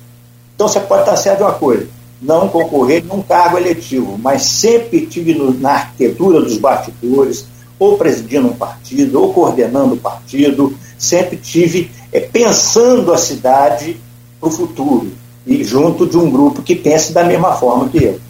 Então 0.54 0.68
você 0.68 0.80
pode 0.80 1.02
estar 1.02 1.16
certo 1.16 1.38
de 1.38 1.44
uma 1.44 1.54
coisa, 1.54 1.88
não 2.20 2.48
concorrer 2.48 3.04
num 3.04 3.22
cargo 3.22 3.56
eletivo, 3.56 4.18
mas 4.18 4.42
sempre 4.42 5.06
tive 5.06 5.34
no, 5.34 5.52
na 5.54 5.72
arquitetura 5.72 6.40
dos 6.40 6.58
bastidores, 6.58 7.46
ou 7.78 7.96
presidindo 7.96 8.48
um 8.48 8.56
partido, 8.56 9.20
ou 9.20 9.32
coordenando 9.32 9.92
o 9.92 9.94
um 9.94 9.98
partido, 9.98 10.76
sempre 10.98 11.38
tive 11.38 11.90
é, 12.12 12.20
pensando 12.20 13.12
a 13.12 13.16
cidade 13.16 13.98
para 14.38 14.48
o 14.48 14.52
futuro, 14.52 15.12
e 15.46 15.64
junto 15.64 16.06
de 16.06 16.18
um 16.18 16.30
grupo 16.30 16.62
que 16.62 16.76
pense 16.76 17.12
da 17.12 17.24
mesma 17.24 17.54
forma 17.54 17.88
que 17.88 18.04
eu. 18.04 18.20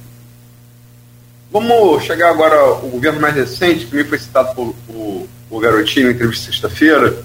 Vamos 1.53 2.05
chegar 2.05 2.31
agora 2.31 2.57
ao 2.61 2.77
governo 2.77 3.21
mais 3.21 3.35
recente, 3.35 3.87
que 3.87 4.05
foi 4.05 4.19
citado 4.19 4.55
por, 4.55 4.73
por, 4.87 5.27
por 5.49 5.61
Garotinho 5.61 6.07
na 6.07 6.13
entrevista 6.13 6.47
sexta-feira, 6.47 7.25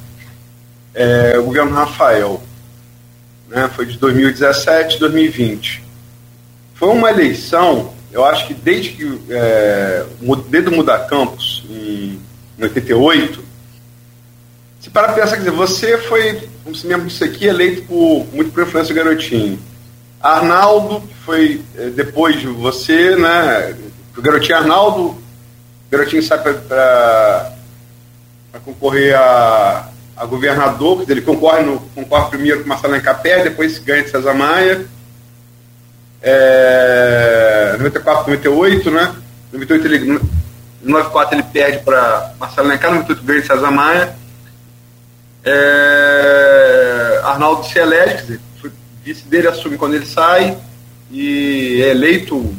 é, 0.95 1.37
o 1.37 1.43
governo 1.43 1.71
Rafael. 1.71 2.41
Né, 3.47 3.69
foi 3.75 3.85
de 3.85 3.99
2017 3.99 4.97
2020. 4.99 5.84
Foi 6.75 6.89
uma 6.89 7.09
eleição, 7.09 7.93
eu 8.11 8.23
acho 8.23 8.47
que 8.47 8.53
desde 8.53 8.91
que 8.91 9.21
é, 9.29 10.05
desde 10.49 10.69
o 10.69 10.75
Mudar 10.75 11.07
Campos, 11.07 11.63
em, 11.69 12.19
em 12.59 12.63
88, 12.63 13.43
se 14.79 14.89
para 14.89 15.13
pensar, 15.13 15.31
quer 15.31 15.37
dizer, 15.37 15.51
você 15.51 15.97
foi, 15.97 16.47
como 16.63 16.75
se 16.75 16.85
mesmo 16.85 17.05
disse 17.05 17.23
aqui, 17.23 17.45
eleito 17.45 17.81
por 17.83 18.27
muito 18.31 18.51
por 18.51 18.63
influência 18.63 18.93
do 18.93 18.97
Garotinho. 19.03 19.59
Arnaldo, 20.21 21.01
que 21.01 21.15
foi 21.25 21.61
é, 21.75 21.89
depois 21.89 22.39
de 22.39 22.47
você, 22.47 23.15
né? 23.15 23.75
O 24.15 24.21
Garotinho 24.21 24.57
Arnaldo, 24.57 25.01
o 25.07 25.21
Garotinho 25.89 26.21
sai 26.21 26.39
para 26.39 27.53
concorrer 28.63 29.15
a 29.15 29.91
a 30.15 30.25
governador, 30.25 31.03
ele 31.09 31.21
concorre, 31.21 31.61
no, 31.63 31.79
concorre 31.93 32.29
primeiro 32.29 32.61
com 32.61 32.69
Marcelo 32.69 32.95
Encapé, 32.95 33.43
depois 33.43 33.77
ganha 33.79 34.03
de 34.03 34.09
César 34.09 34.33
Maia. 34.33 34.85
É, 36.27 37.75
94, 37.77 38.31
98, 38.31 38.89
né? 38.89 39.15
98 39.53 39.87
ele, 39.87 40.19
94 40.81 41.35
ele 41.35 41.43
perde 41.43 41.83
para 41.85 42.33
Marcelo 42.39 42.73
Encapé, 42.73 42.95
98 42.95 43.23
ganha 43.23 43.41
de 43.41 43.47
César 43.47 43.69
Maia. 43.69 44.15
É, 45.43 47.21
Arnaldo 47.23 47.63
se 47.63 47.77
elege, 47.77 48.15
quer 48.15 48.21
dizer, 48.21 48.39
vice 49.03 49.23
dele 49.27 49.47
assume 49.47 49.77
quando 49.77 49.93
ele 49.93 50.05
sai 50.07 50.57
e 51.11 51.79
é 51.83 51.89
eleito 51.91 52.55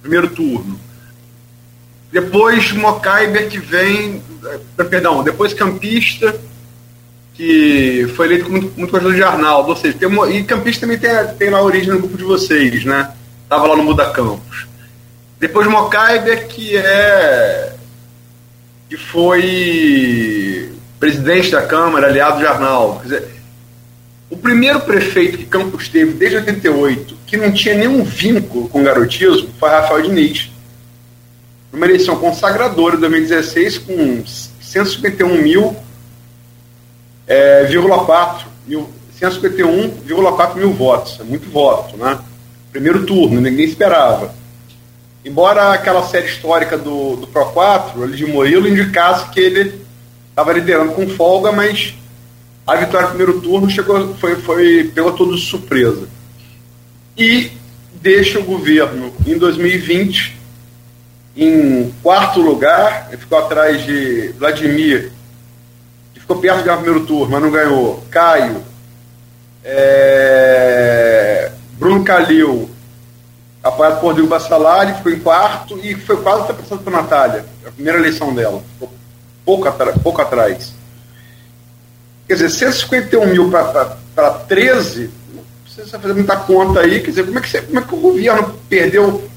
primeiro 0.00 0.28
turno. 0.28 0.78
Depois 2.12 2.70
Mocaiber 2.70 3.48
que 3.48 3.58
vem 3.58 4.22
eh, 4.78 4.84
perdão, 4.84 5.24
depois 5.24 5.52
campista, 5.52 6.38
que 7.36 8.10
foi 8.16 8.26
eleito 8.26 8.50
muito, 8.50 8.72
muito 8.76 8.90
gostador 8.90 9.14
de 9.14 9.22
Arnaldo, 9.22 9.70
ou 9.70 9.76
seja, 9.76 9.96
tem 9.98 10.08
uma, 10.08 10.30
e 10.30 10.42
campista 10.42 10.82
também 10.82 10.98
tem, 10.98 11.10
tem 11.38 11.50
lá 11.50 11.58
a 11.58 11.62
origem 11.62 11.90
no 11.90 11.98
grupo 11.98 12.16
de 12.16 12.24
vocês, 12.24 12.84
né? 12.84 13.12
Tava 13.48 13.66
lá 13.66 13.76
no 13.76 13.84
Muda 13.84 14.10
Campos. 14.10 14.66
Depois 15.38 15.66
Mocaiber, 15.66 16.48
que 16.48 16.76
é 16.76 17.74
que 18.88 18.96
foi 18.96 20.72
presidente 20.98 21.50
da 21.50 21.62
Câmara, 21.62 22.06
aliado 22.06 22.38
de 22.38 22.46
Arnaldo. 22.46 23.00
Quer 23.00 23.04
dizer, 23.04 23.28
o 24.30 24.36
primeiro 24.36 24.80
prefeito 24.80 25.36
que 25.36 25.44
Campos 25.44 25.88
teve 25.88 26.12
desde 26.12 26.38
88, 26.38 27.16
que 27.26 27.36
não 27.36 27.52
tinha 27.52 27.74
nenhum 27.74 28.02
vínculo 28.02 28.68
com 28.68 28.82
garotismo, 28.82 29.50
foi 29.58 29.68
Rafael 29.68 30.02
Diniz 30.02 30.50
uma 31.76 31.84
eleição 31.84 32.16
consagradora 32.16 32.96
em 32.96 33.00
2016 33.00 33.78
com 33.78 34.24
151 34.26 35.42
mil, 35.42 35.76
é, 37.26 37.66
4 38.04 38.46
mil, 38.66 38.88
151,4 39.20 40.54
mil 40.56 40.72
votos. 40.72 41.18
É 41.20 41.24
muito 41.24 41.50
voto, 41.50 41.96
né? 41.96 42.18
Primeiro 42.70 43.04
turno, 43.06 43.40
ninguém 43.40 43.64
esperava. 43.64 44.34
Embora 45.24 45.72
aquela 45.72 46.06
série 46.06 46.26
histórica 46.26 46.78
do, 46.78 47.16
do 47.16 47.26
Pro 47.26 47.46
4, 47.46 48.02
ali 48.02 48.16
de 48.16 48.26
Murilo, 48.26 48.68
indicasse 48.68 49.28
que 49.30 49.40
ele 49.40 49.80
estava 50.30 50.52
liderando 50.52 50.92
com 50.92 51.08
folga, 51.08 51.50
mas 51.50 51.94
a 52.66 52.76
vitória 52.76 53.08
no 53.08 53.14
primeiro 53.14 53.40
turno 53.40 53.68
chegou, 53.68 54.14
foi, 54.16 54.36
foi, 54.36 54.84
pegou 54.94 55.12
de 55.12 55.40
surpresa. 55.40 56.08
E 57.16 57.50
deixa 57.94 58.38
o 58.38 58.44
governo 58.44 59.12
em 59.26 59.36
2020 59.38 60.36
em 61.36 61.92
quarto 62.02 62.40
lugar, 62.40 63.08
ele 63.08 63.18
ficou 63.18 63.38
atrás 63.38 63.84
de 63.84 64.28
Vladimir, 64.38 65.12
ficou 66.26 66.38
perto 66.38 66.58
de 66.58 66.64
ganhar 66.64 66.78
o 66.78 66.82
primeiro 66.82 67.06
turno, 67.06 67.30
mas 67.30 67.42
não 67.42 67.50
ganhou. 67.52 68.02
Caio, 68.10 68.64
é, 69.62 71.52
Bruno 71.78 72.04
Calil, 72.04 72.68
apoiado 73.62 74.00
por 74.00 74.08
Rodrigo 74.08 74.28
Bassalari, 74.28 74.94
ficou 74.94 75.12
em 75.12 75.20
quarto 75.20 75.78
e 75.82 75.94
foi 75.94 76.16
quase 76.22 76.40
ultrapassado 76.40 76.82
por 76.82 76.92
Natália, 76.92 77.44
a 77.64 77.70
primeira 77.70 77.98
eleição 77.98 78.34
dela, 78.34 78.60
ficou 78.72 78.92
pouco, 79.44 80.00
pouco 80.02 80.20
atrás. 80.20 80.74
Quer 82.26 82.34
dizer, 82.34 82.50
151 82.50 83.26
mil 83.26 83.50
para 83.50 84.30
13, 84.48 85.10
não 85.32 85.44
precisa 85.62 85.98
fazer 85.98 86.14
muita 86.14 86.36
conta 86.36 86.80
aí, 86.80 87.00
quer 87.00 87.10
dizer, 87.10 87.24
como 87.24 87.38
é 87.38 87.40
que, 87.40 87.48
você, 87.48 87.62
como 87.62 87.78
é 87.78 87.82
que 87.82 87.94
o 87.94 87.98
governo 87.98 88.58
perdeu 88.68 89.30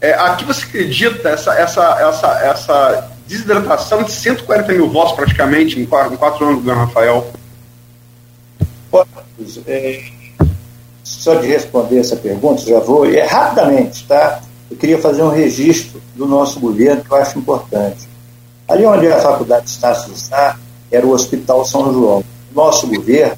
é, 0.00 0.14
aqui 0.14 0.44
você 0.46 0.64
acredita 0.64 1.28
essa, 1.28 1.52
essa, 1.54 2.00
essa, 2.00 2.28
essa 2.40 3.10
desidratação 3.30 4.02
de 4.02 4.10
140 4.10 4.72
mil 4.72 4.90
votos 4.90 5.12
praticamente 5.12 5.78
em 5.78 5.86
quatro, 5.86 6.14
em 6.14 6.16
quatro 6.16 6.44
anos 6.44 6.56
do 6.56 6.62
governo 6.62 6.84
Rafael? 6.84 7.32
É, 9.66 10.02
só 11.04 11.36
de 11.36 11.46
responder 11.46 12.00
essa 12.00 12.16
pergunta, 12.16 12.62
já 12.62 12.80
vou. 12.80 13.06
É, 13.06 13.24
rapidamente, 13.24 14.04
tá? 14.06 14.40
Eu 14.68 14.76
queria 14.76 14.98
fazer 14.98 15.22
um 15.22 15.30
registro 15.30 16.02
do 16.16 16.26
nosso 16.26 16.58
governo 16.58 17.04
que 17.04 17.12
eu 17.12 17.16
acho 17.16 17.38
importante. 17.38 18.08
Ali 18.66 18.84
onde 18.84 19.06
a 19.06 19.20
Faculdade 19.20 19.66
de 19.66 19.70
Estácio 19.70 20.12
está, 20.12 20.58
era 20.90 21.06
o 21.06 21.10
Hospital 21.10 21.64
São 21.64 21.92
João. 21.92 22.24
Nosso 22.52 22.88
governo, 22.88 23.36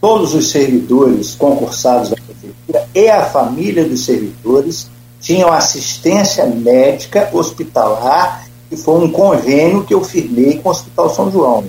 todos 0.00 0.34
os 0.34 0.50
servidores 0.50 1.34
concursados 1.34 2.10
da 2.10 2.16
prefeitura 2.16 2.88
e 2.94 3.08
a 3.08 3.26
família 3.26 3.84
dos 3.84 4.04
servidores 4.04 4.88
tinham 5.20 5.52
assistência 5.52 6.46
médica 6.46 7.28
hospitalar, 7.32 8.45
que 8.68 8.76
foi 8.76 9.04
um 9.04 9.10
convênio 9.10 9.84
que 9.84 9.94
eu 9.94 10.02
firmei 10.02 10.58
com 10.58 10.68
o 10.68 10.72
Hospital 10.72 11.10
São 11.14 11.30
João. 11.30 11.64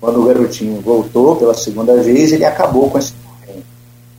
Quando 0.00 0.22
o 0.22 0.26
garotinho 0.26 0.80
voltou 0.80 1.36
pela 1.36 1.54
segunda 1.54 1.96
vez, 2.02 2.32
ele 2.32 2.44
acabou 2.44 2.90
com 2.90 2.98
esse 2.98 3.12
convênio. 3.12 3.64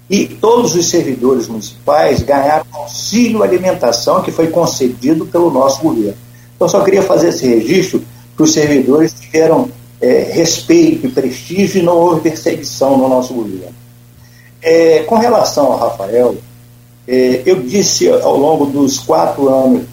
E 0.10 0.26
todos 0.28 0.76
os 0.76 0.90
servidores 0.90 1.48
municipais 1.48 2.22
ganharam 2.22 2.66
auxílio 2.72 3.44
alimentação 3.44 4.22
que 4.22 4.32
foi 4.32 4.48
concedido 4.48 5.26
pelo 5.26 5.52
nosso 5.52 5.82
governo. 5.82 6.18
Então, 6.56 6.68
só 6.68 6.84
queria 6.84 7.04
fazer 7.04 7.30
esse 7.30 7.48
registro 7.48 8.04
que 8.36 8.44
os 8.44 8.54
servidores 8.54 9.14
tiveram 9.14 9.70
é, 10.02 10.30
respeito 10.32 11.08
e 11.08 11.12
prestígio 11.12 11.82
e 11.82 11.84
não 11.84 11.98
houve 11.98 12.22
perseguição 12.22 12.98
no 12.98 13.08
nosso 13.08 13.34
governo. 13.34 13.76
É, 14.62 15.04
com 15.04 15.16
relação 15.16 15.72
ao 15.72 15.78
Rafael, 15.78 16.36
é, 17.08 17.42
eu 17.46 17.62
disse 17.62 18.10
ao 18.10 18.38
longo 18.38 18.66
dos 18.66 19.00
quatro 19.00 19.48
anos. 19.48 19.84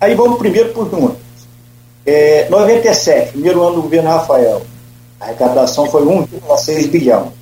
Aí 0.00 0.14
vamos 0.14 0.38
primeiro 0.38 0.72
por 0.72 0.90
números. 0.90 1.27
É, 2.10 2.48
97, 2.48 3.32
primeiro 3.32 3.62
ano 3.62 3.76
do 3.76 3.82
governo 3.82 4.08
Rafael, 4.08 4.62
a 5.20 5.26
arrecadação 5.26 5.84
foi 5.90 6.02
1,6 6.06 6.88
bilhão. 6.88 7.34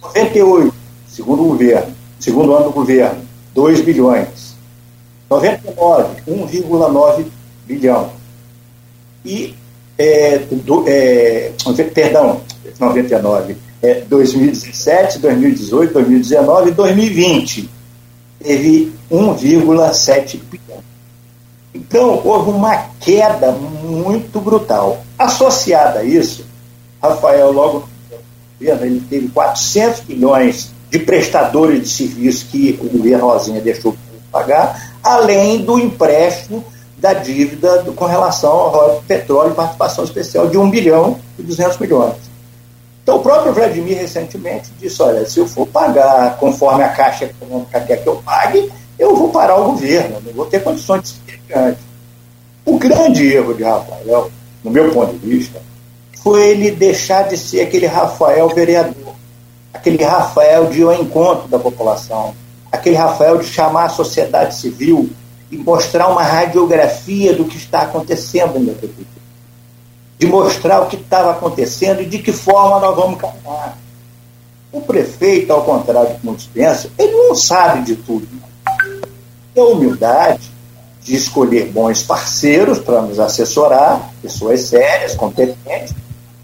98, 0.00 0.72
segundo 1.08 1.42
governo, 1.42 1.92
segundo 2.20 2.54
ano 2.54 2.66
do 2.66 2.70
governo, 2.70 3.22
2 3.52 3.80
bilhões. 3.80 4.54
99, 5.28 6.22
1,9 6.28 7.26
bilhão. 7.66 8.12
E, 9.24 9.56
é, 9.98 10.38
do, 10.38 10.84
é, 10.86 11.50
perdão, 11.92 12.40
99, 12.78 13.56
é, 13.82 14.00
2017, 14.02 15.18
2018, 15.18 15.92
2019 15.92 16.70
e 16.70 16.72
2020 16.72 17.70
teve 18.40 18.92
1,7 19.10 20.38
bilhão. 20.48 20.93
Então, 21.74 22.20
houve 22.24 22.50
uma 22.50 22.76
queda 23.00 23.50
muito 23.50 24.40
brutal. 24.40 25.04
Associada 25.18 26.00
a 26.00 26.04
isso, 26.04 26.46
Rafael, 27.02 27.52
logo 27.52 27.88
ele 28.60 29.00
teve 29.10 29.28
400 29.28 30.04
milhões 30.06 30.72
de 30.90 30.98
prestadores 31.00 31.82
de 31.82 31.88
serviços 31.88 32.44
que 32.44 32.78
o 32.80 32.88
governo 32.88 33.26
Rosinha 33.26 33.60
deixou 33.60 33.92
de 33.92 33.98
pagar, 34.30 34.94
além 35.02 35.64
do 35.64 35.78
empréstimo 35.78 36.64
da 36.96 37.12
dívida 37.12 37.82
do, 37.82 37.92
com 37.92 38.06
relação 38.06 38.50
ao 38.50 39.02
petróleo 39.06 39.50
e 39.50 39.54
participação 39.54 40.04
especial 40.04 40.48
de 40.48 40.56
1 40.56 40.70
bilhão 40.70 41.18
e 41.38 41.42
200 41.42 41.78
milhões. 41.78 42.14
Então, 43.02 43.16
o 43.16 43.20
próprio 43.20 43.52
Vladimir 43.52 43.98
recentemente 43.98 44.70
disse: 44.80 45.02
olha, 45.02 45.26
se 45.26 45.38
eu 45.38 45.46
for 45.46 45.66
pagar 45.66 46.38
conforme 46.38 46.82
a 46.82 46.88
Caixa 46.88 47.26
Econômica 47.26 47.80
quer 47.80 48.02
que 48.02 48.08
eu 48.08 48.16
pague, 48.24 48.72
eu 48.98 49.14
vou 49.14 49.28
parar 49.28 49.56
o 49.56 49.72
governo, 49.72 50.22
não 50.24 50.32
vou 50.32 50.46
ter 50.46 50.62
condições 50.62 51.02
de 51.02 51.23
O 52.64 52.78
grande 52.78 53.26
erro 53.32 53.54
de 53.54 53.62
Rafael, 53.62 54.30
no 54.62 54.70
meu 54.70 54.90
ponto 54.90 55.12
de 55.18 55.26
vista, 55.26 55.60
foi 56.22 56.48
ele 56.48 56.70
deixar 56.70 57.28
de 57.28 57.36
ser 57.36 57.60
aquele 57.60 57.86
Rafael 57.86 58.48
vereador, 58.48 59.14
aquele 59.72 60.02
Rafael 60.02 60.70
de 60.70 60.80
ir 60.80 60.84
ao 60.84 60.94
encontro 60.94 61.46
da 61.48 61.58
população, 61.58 62.34
aquele 62.72 62.96
Rafael 62.96 63.36
de 63.36 63.46
chamar 63.46 63.84
a 63.84 63.88
sociedade 63.90 64.54
civil 64.56 65.10
e 65.50 65.58
mostrar 65.58 66.08
uma 66.08 66.22
radiografia 66.22 67.34
do 67.34 67.44
que 67.44 67.58
está 67.58 67.82
acontecendo 67.82 68.58
na 68.58 68.72
prefeitura, 68.72 69.06
de 70.18 70.26
mostrar 70.26 70.80
o 70.80 70.86
que 70.86 70.96
estava 70.96 71.32
acontecendo 71.32 72.00
e 72.00 72.06
de 72.06 72.18
que 72.18 72.32
forma 72.32 72.80
nós 72.80 72.96
vamos 72.96 73.20
caminhar. 73.20 73.76
O 74.72 74.80
prefeito, 74.80 75.52
ao 75.52 75.62
contrário 75.62 76.14
do 76.14 76.18
que 76.18 76.26
muitos 76.26 76.46
pensam, 76.46 76.90
ele 76.98 77.12
não 77.12 77.34
sabe 77.34 77.82
de 77.82 77.96
tudo. 77.96 78.26
Tem 79.54 79.62
a 79.62 79.66
humildade 79.66 80.53
de 81.04 81.14
escolher 81.14 81.70
bons 81.70 82.02
parceiros 82.02 82.78
para 82.78 83.02
nos 83.02 83.20
assessorar, 83.20 84.10
pessoas 84.22 84.62
sérias, 84.62 85.14
competentes, 85.14 85.94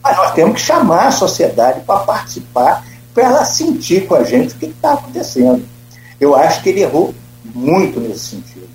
mas 0.02 0.16
nós 0.16 0.34
temos 0.34 0.54
que 0.56 0.60
chamar 0.60 1.08
a 1.08 1.10
sociedade 1.10 1.80
para 1.80 2.00
participar, 2.00 2.86
para 3.14 3.24
ela 3.24 3.44
sentir 3.44 4.06
com 4.06 4.14
a 4.14 4.22
gente 4.22 4.54
o 4.54 4.58
que 4.58 4.66
está 4.66 4.92
acontecendo. 4.92 5.64
Eu 6.20 6.36
acho 6.36 6.62
que 6.62 6.68
ele 6.68 6.82
errou 6.82 7.14
muito 7.54 7.98
nesse 8.00 8.36
sentido. 8.36 8.68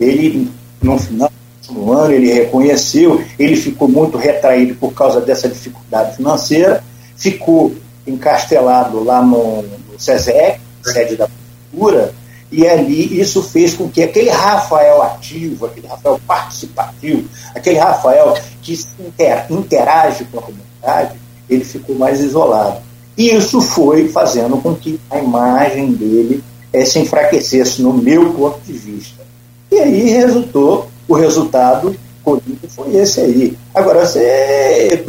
Ele, 0.00 0.50
no 0.80 0.98
final 0.98 1.30
do 1.68 1.92
ano, 1.92 2.14
ele 2.14 2.32
reconheceu, 2.32 3.22
ele 3.38 3.54
ficou 3.54 3.86
muito 3.86 4.16
retraído 4.16 4.74
por 4.76 4.94
causa 4.94 5.20
dessa 5.20 5.46
dificuldade 5.46 6.16
financeira, 6.16 6.82
ficou 7.16 7.74
encastelado 8.06 9.04
lá 9.04 9.22
no, 9.22 9.62
no 9.62 9.98
SESEC, 9.98 10.58
sede 10.82 11.16
da 11.16 11.28
Prefeitura, 11.28 12.14
e 12.52 12.68
ali 12.68 13.18
isso 13.18 13.42
fez 13.42 13.72
com 13.72 13.88
que 13.88 14.02
aquele 14.02 14.28
Rafael 14.28 15.02
ativo, 15.02 15.64
aquele 15.64 15.86
Rafael 15.86 16.20
participativo, 16.26 17.26
aquele 17.54 17.78
Rafael 17.78 18.36
que 18.60 18.78
inter, 19.00 19.46
interage 19.50 20.26
com 20.26 20.38
a 20.38 20.42
comunidade, 20.42 21.18
ele 21.48 21.64
ficou 21.64 21.96
mais 21.96 22.20
isolado. 22.20 22.82
E 23.16 23.30
isso 23.30 23.62
foi 23.62 24.08
fazendo 24.08 24.58
com 24.58 24.74
que 24.74 25.00
a 25.10 25.18
imagem 25.18 25.92
dele 25.92 26.44
é, 26.72 26.84
se 26.84 26.98
enfraquecesse, 26.98 27.80
no 27.80 27.94
meu 27.94 28.34
ponto 28.34 28.60
de 28.60 28.72
vista. 28.74 29.22
E 29.70 29.78
aí 29.78 30.10
resultou, 30.10 30.88
o 31.08 31.14
resultado 31.14 31.96
colhido 32.22 32.68
foi 32.68 32.96
esse 32.96 33.20
aí. 33.20 33.58
Agora, 33.74 34.04
você, 34.04 35.02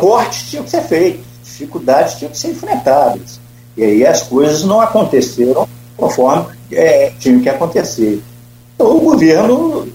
cortes 0.00 0.48
tinham 0.48 0.64
que 0.64 0.70
ser 0.70 0.82
feitos, 0.82 1.24
dificuldades 1.44 2.14
tinham 2.14 2.30
que 2.30 2.38
ser 2.38 2.48
enfrentadas. 2.48 3.38
E 3.76 3.84
aí 3.84 4.06
as 4.06 4.22
coisas 4.22 4.64
não 4.64 4.80
aconteceram 4.80 5.68
conforme 5.96 6.46
é, 6.72 7.12
tinham 7.18 7.40
que 7.40 7.48
acontecer. 7.48 8.22
Então 8.74 8.96
o 8.96 9.00
governo. 9.00 9.88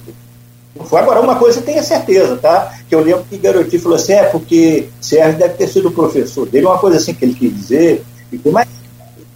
Agora, 0.91 1.21
uma 1.21 1.35
coisa 1.35 1.61
tenha 1.61 1.81
certeza, 1.81 2.37
tá? 2.37 2.73
Que 2.87 2.93
eu 2.93 3.01
lembro 3.01 3.25
que 3.29 3.37
Garotinho 3.37 3.81
falou 3.81 3.95
assim: 3.95 4.13
é 4.13 4.23
porque 4.23 4.89
Sérgio 5.01 5.39
deve 5.39 5.55
ter 5.55 5.67
sido 5.67 5.91
professor 5.91 6.47
dele, 6.47 6.65
uma 6.65 6.77
coisa 6.77 6.97
assim 6.97 7.13
que 7.13 7.25
ele 7.25 7.33
quis 7.33 7.53
dizer. 7.53 8.05
Mas 8.45 8.67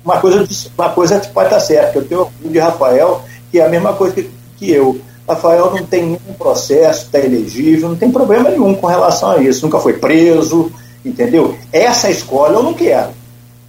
uma 0.04 0.20
coisa, 0.20 0.48
uma 0.78 0.89
coisa 0.89 1.20
pode 1.34 1.48
estar 1.48 1.60
certa, 1.60 1.98
eu 1.98 2.06
tenho 2.06 2.22
orgulho 2.22 2.52
de 2.52 2.60
Rafael, 2.60 3.24
que 3.52 3.60
é 3.60 3.66
a 3.66 3.70
mesma 3.70 3.94
coisa 3.94 4.16
que, 4.16 4.30
que 4.58 4.72
eu. 4.72 5.00
Rafael 5.28 5.72
não 5.72 5.86
tem 5.86 6.04
nenhum 6.04 6.34
processo, 6.38 7.06
está 7.06 7.20
elegível, 7.20 7.89
não 7.89 7.96
tem 7.96 8.12
problema 8.12 8.50
nenhum 8.50 8.74
com 8.76 8.88
relação 8.88 9.32
a 9.32 9.38
isso, 9.38 9.66
nunca 9.66 9.80
foi 9.80 9.94
preso, 9.94 10.72
entendeu? 11.06 11.56
Essa 11.72 12.10
escola 12.10 12.58
eu 12.58 12.64
não 12.64 12.74
quero. 12.74 13.10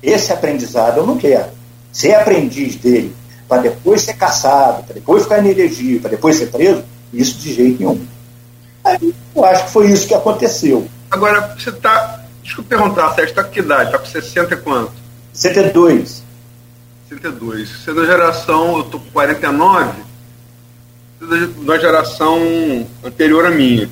Esse 0.02 0.32
aprendizado 0.32 0.98
eu 0.98 1.06
não 1.06 1.16
quero. 1.16 1.50
Ser 1.92 2.14
aprendiz 2.14 2.76
dele, 2.76 3.14
para 3.52 3.60
depois 3.60 4.00
ser 4.00 4.14
caçado, 4.14 4.82
para 4.84 4.94
depois 4.94 5.24
ficar 5.24 5.40
inelegível, 5.40 6.00
para 6.00 6.12
depois 6.12 6.36
ser 6.36 6.46
preso, 6.46 6.82
isso 7.12 7.38
de 7.38 7.52
jeito 7.52 7.80
nenhum. 7.80 8.06
Aí, 8.82 9.14
eu 9.36 9.44
acho 9.44 9.66
que 9.66 9.70
foi 9.72 9.90
isso 9.90 10.08
que 10.08 10.14
aconteceu. 10.14 10.88
Agora, 11.10 11.54
você 11.54 11.68
está. 11.68 12.24
Desculpa 12.42 12.70
perguntar, 12.70 13.10
Sérgio, 13.10 13.30
está 13.30 13.44
com 13.44 13.50
que 13.50 13.60
idade? 13.60 13.84
Está 13.84 13.98
com 13.98 14.06
60 14.06 14.54
e 14.54 14.56
quanto? 14.56 14.92
62. 15.34 16.22
62. 17.10 17.68
Você 17.68 17.90
é 17.90 17.94
da 17.94 18.06
geração, 18.06 18.76
eu 18.78 18.80
estou 18.80 18.98
com 18.98 19.10
49, 19.10 19.92
você 21.20 21.44
é 21.44 21.64
da 21.66 21.78
geração 21.78 22.86
anterior 23.04 23.44
à 23.44 23.50
minha. 23.50 23.90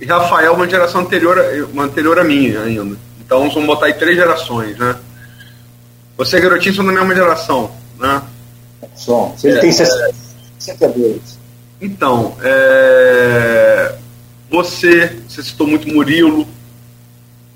E 0.00 0.06
Rafael, 0.06 0.54
uma 0.54 0.66
geração 0.66 1.02
anterior, 1.02 1.38
uma 1.74 1.84
anterior 1.84 2.18
à 2.18 2.24
minha 2.24 2.62
ainda. 2.62 2.96
Então 3.20 3.50
vamos 3.50 3.66
botar 3.66 3.84
aí 3.84 3.92
três 3.92 4.16
gerações, 4.16 4.78
né? 4.78 4.96
Você 6.16 6.38
e 6.38 6.40
Garotinho 6.40 6.74
são 6.74 6.86
da 6.86 6.92
mesma 6.92 7.14
geração, 7.14 7.70
né? 7.98 8.22
Som. 8.94 9.36
Ele 9.42 9.58
é, 9.58 9.60
tem 9.60 9.72
62. 9.72 11.16
É. 11.16 11.84
Então, 11.84 12.36
é, 12.42 13.94
você, 14.50 15.16
você 15.28 15.42
citou 15.42 15.66
muito 15.66 15.88
Murilo, 15.88 16.46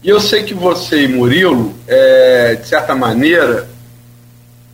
e 0.03 0.09
eu 0.09 0.21
sei 0.21 0.43
que 0.43 0.55
você 0.55 1.05
e 1.05 1.09
Murilo, 1.09 1.75
é, 1.87 2.57
de 2.57 2.67
certa 2.67 2.95
maneira, 2.95 3.69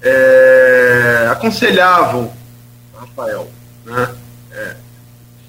é, 0.02 1.28
aconselhavam 1.30 2.32
Rafael. 2.94 3.48
Né? 3.84 4.14
É. 4.52 4.74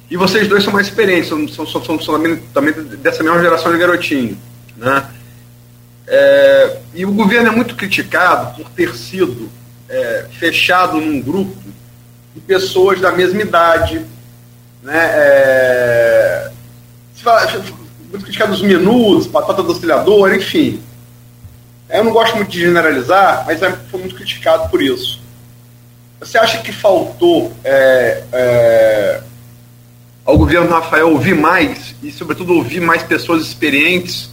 E 0.10 0.18
vocês 0.18 0.47
dois 0.47 0.64
são 0.64 0.74
mais 0.74 0.88
experientes, 0.88 1.30
são, 1.30 1.47
são, 1.47 1.66
são, 1.66 1.99
são 1.99 1.99
também, 1.99 2.38
também, 2.54 2.74
dessa 2.74 3.24
mesma 3.24 3.41
geração 3.41 3.72
de 3.72 3.78
garotinho. 3.78 4.38
Né? 4.78 5.08
É, 6.08 6.78
e 6.93 7.06
o 7.06 7.12
governo 7.12 7.47
é 7.47 7.52
muito 7.52 7.76
criticado 7.76 8.56
por 8.56 8.70
ter 8.72 8.93
sido 8.95 9.49
é, 9.92 10.26
fechado 10.39 11.00
num 11.00 11.22
grupo 11.22 11.56
de 12.34 12.39
pessoas 12.42 13.02
da 13.02 13.12
mesma 13.12 13.42
idade. 13.42 14.06
Né? 14.82 14.98
É, 15.14 16.52
se 17.14 17.22
fala, 17.22 17.46
muito 18.10 18.24
criticado 18.24 18.54
os 18.54 18.62
minutos, 18.62 19.28
batata 19.28 19.62
do 19.62 19.70
auxiliador, 19.70 20.34
enfim. 20.34 20.82
Eu 21.89 22.06
não 22.06 22.12
gosto 22.14 22.38
muito 22.38 22.50
de 22.50 22.62
generalizar, 22.62 23.44
mas 23.46 23.62
é, 23.62 23.70
foi 23.89 24.00
muito 24.00 24.16
criticado 24.16 24.70
por 24.70 24.82
isso. 24.82 25.22
Você 26.20 26.38
acha 26.38 26.60
que 26.60 26.72
faltou 26.72 27.52
é, 27.64 28.24
é, 28.32 29.22
ao 30.24 30.38
governo 30.38 30.70
Rafael 30.70 31.10
ouvir 31.10 31.36
mais 31.36 31.96
e, 32.02 32.12
sobretudo, 32.12 32.54
ouvir 32.54 32.80
mais 32.80 33.04
pessoas 33.04 33.42
experientes 33.44 34.30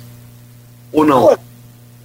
ou 0.92 1.04
não? 1.04 1.36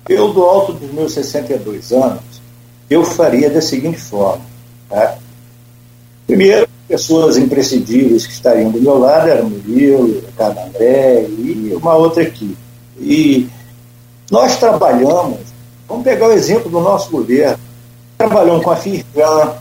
Eu, 0.09 0.33
do 0.33 0.41
alto 0.43 0.73
dos 0.73 0.91
meus 0.91 1.13
62 1.13 1.91
anos, 1.91 2.41
eu 2.89 3.03
faria 3.03 3.49
da 3.49 3.61
seguinte 3.61 3.99
forma. 3.99 4.43
Tá? 4.89 5.17
Primeiro, 6.27 6.67
pessoas 6.87 7.37
imprescindíveis 7.37 8.25
que 8.27 8.33
estariam 8.33 8.71
do 8.71 8.81
meu 8.81 8.97
lado 8.97 9.27
eram 9.27 9.49
Murilo, 9.49 10.21
Ricardo 10.25 10.59
André 10.59 11.25
e 11.27 11.73
uma 11.75 11.95
outra 11.95 12.23
equipe. 12.23 12.57
E 12.99 13.49
nós 14.29 14.57
trabalhamos, 14.57 15.39
vamos 15.87 16.03
pegar 16.03 16.27
o 16.27 16.31
exemplo 16.31 16.69
do 16.69 16.79
nosso 16.79 17.09
governo, 17.09 17.59
trabalhamos 18.17 18.63
com 18.63 18.71
a 18.71 18.75
Firjan, 18.75 19.55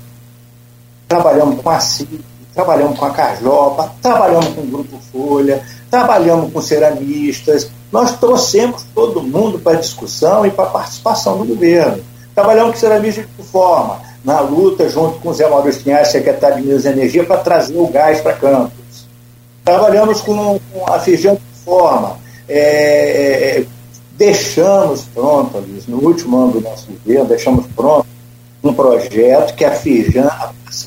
trabalhamos 1.08 1.60
com 1.60 1.70
a 1.70 1.80
CIP, 1.80 2.20
trabalhamos 2.54 2.98
com 2.98 3.04
a 3.04 3.10
Cajopa, 3.10 3.92
trabalhamos 4.00 4.48
com 4.48 4.60
o 4.60 4.66
Grupo 4.66 4.98
Folha, 5.12 5.62
trabalhamos 5.90 6.52
com 6.52 6.62
ceramistas, 6.62 7.70
nós 7.90 8.18
trouxemos 8.18 8.84
todo 8.94 9.22
mundo 9.22 9.58
para 9.58 9.78
a 9.78 9.80
discussão 9.80 10.46
e 10.46 10.50
para 10.50 10.64
a 10.64 10.70
participação 10.70 11.38
do 11.38 11.44
governo. 11.44 12.02
Trabalhamos 12.34 12.72
com 12.72 12.80
ceramistas 12.80 13.26
de 13.36 13.44
forma, 13.44 14.00
na 14.24 14.40
luta 14.40 14.88
junto 14.88 15.18
com 15.18 15.30
o 15.30 15.34
Zé 15.34 15.48
Maurício 15.48 15.82
Pinhais, 15.82 16.08
secretário 16.08 16.56
de 16.56 16.62
Minas 16.62 16.84
e 16.84 16.88
Energia, 16.88 17.24
para 17.24 17.38
trazer 17.38 17.76
o 17.76 17.86
gás 17.88 18.20
para 18.20 18.32
Campos. 18.34 19.06
Trabalhamos 19.64 20.20
com, 20.20 20.58
com 20.72 20.92
a 20.92 20.98
Firjan 20.98 21.34
de 21.34 21.64
forma. 21.64 22.16
É, 22.48 23.58
é, 23.58 23.64
deixamos 24.16 25.02
pronto, 25.14 25.58
Alice, 25.58 25.90
no 25.90 25.98
último 25.98 26.38
ano 26.38 26.52
do 26.52 26.60
nosso 26.60 26.86
governo, 26.90 27.26
deixamos 27.26 27.66
pronto 27.74 28.06
um 28.62 28.72
projeto 28.72 29.54
que 29.54 29.64
a 29.64 29.72
Firjan, 29.72 30.30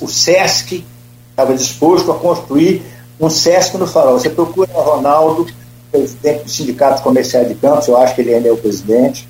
o 0.01 0.07
SESC, 0.07 0.83
estava 1.29 1.53
disposto 1.53 2.11
a 2.11 2.15
construir 2.15 2.81
um 3.19 3.29
SESC 3.29 3.77
no 3.77 3.85
farol. 3.85 4.19
Você 4.19 4.29
procura 4.29 4.69
o 4.73 4.81
Ronaldo, 4.81 5.47
presidente 5.91 6.43
do 6.43 6.49
Sindicato 6.49 7.01
Comercial 7.01 7.45
de 7.45 7.55
Campos, 7.55 7.87
eu 7.87 7.97
acho 7.97 8.15
que 8.15 8.21
ele 8.21 8.33
ainda 8.33 8.49
é 8.49 8.51
o 8.51 8.57
presidente, 8.57 9.27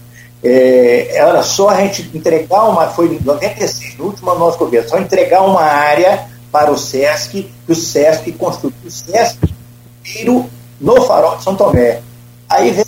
é, 0.48 1.18
era 1.18 1.42
só 1.42 1.70
a 1.70 1.78
gente 1.78 2.10
entregar 2.14 2.66
uma, 2.66 2.88
foi 2.88 3.08
em 3.08 3.20
96, 3.20 3.98
no 3.98 4.06
último 4.06 4.36
nosso 4.36 4.60
governo, 4.60 4.88
só 4.88 5.00
entregar 5.00 5.42
uma 5.42 5.64
área 5.64 6.28
para 6.52 6.72
o 6.72 6.78
SESC, 6.78 7.50
que 7.66 7.72
o 7.72 7.76
SESC 7.76 8.32
construiu 8.34 8.76
o 8.86 8.92
SESC 8.92 9.40
no 10.80 11.02
farol 11.02 11.38
de 11.38 11.44
São 11.44 11.56
Tomé. 11.56 12.00
Aí 12.48 12.70
veio, 12.70 12.86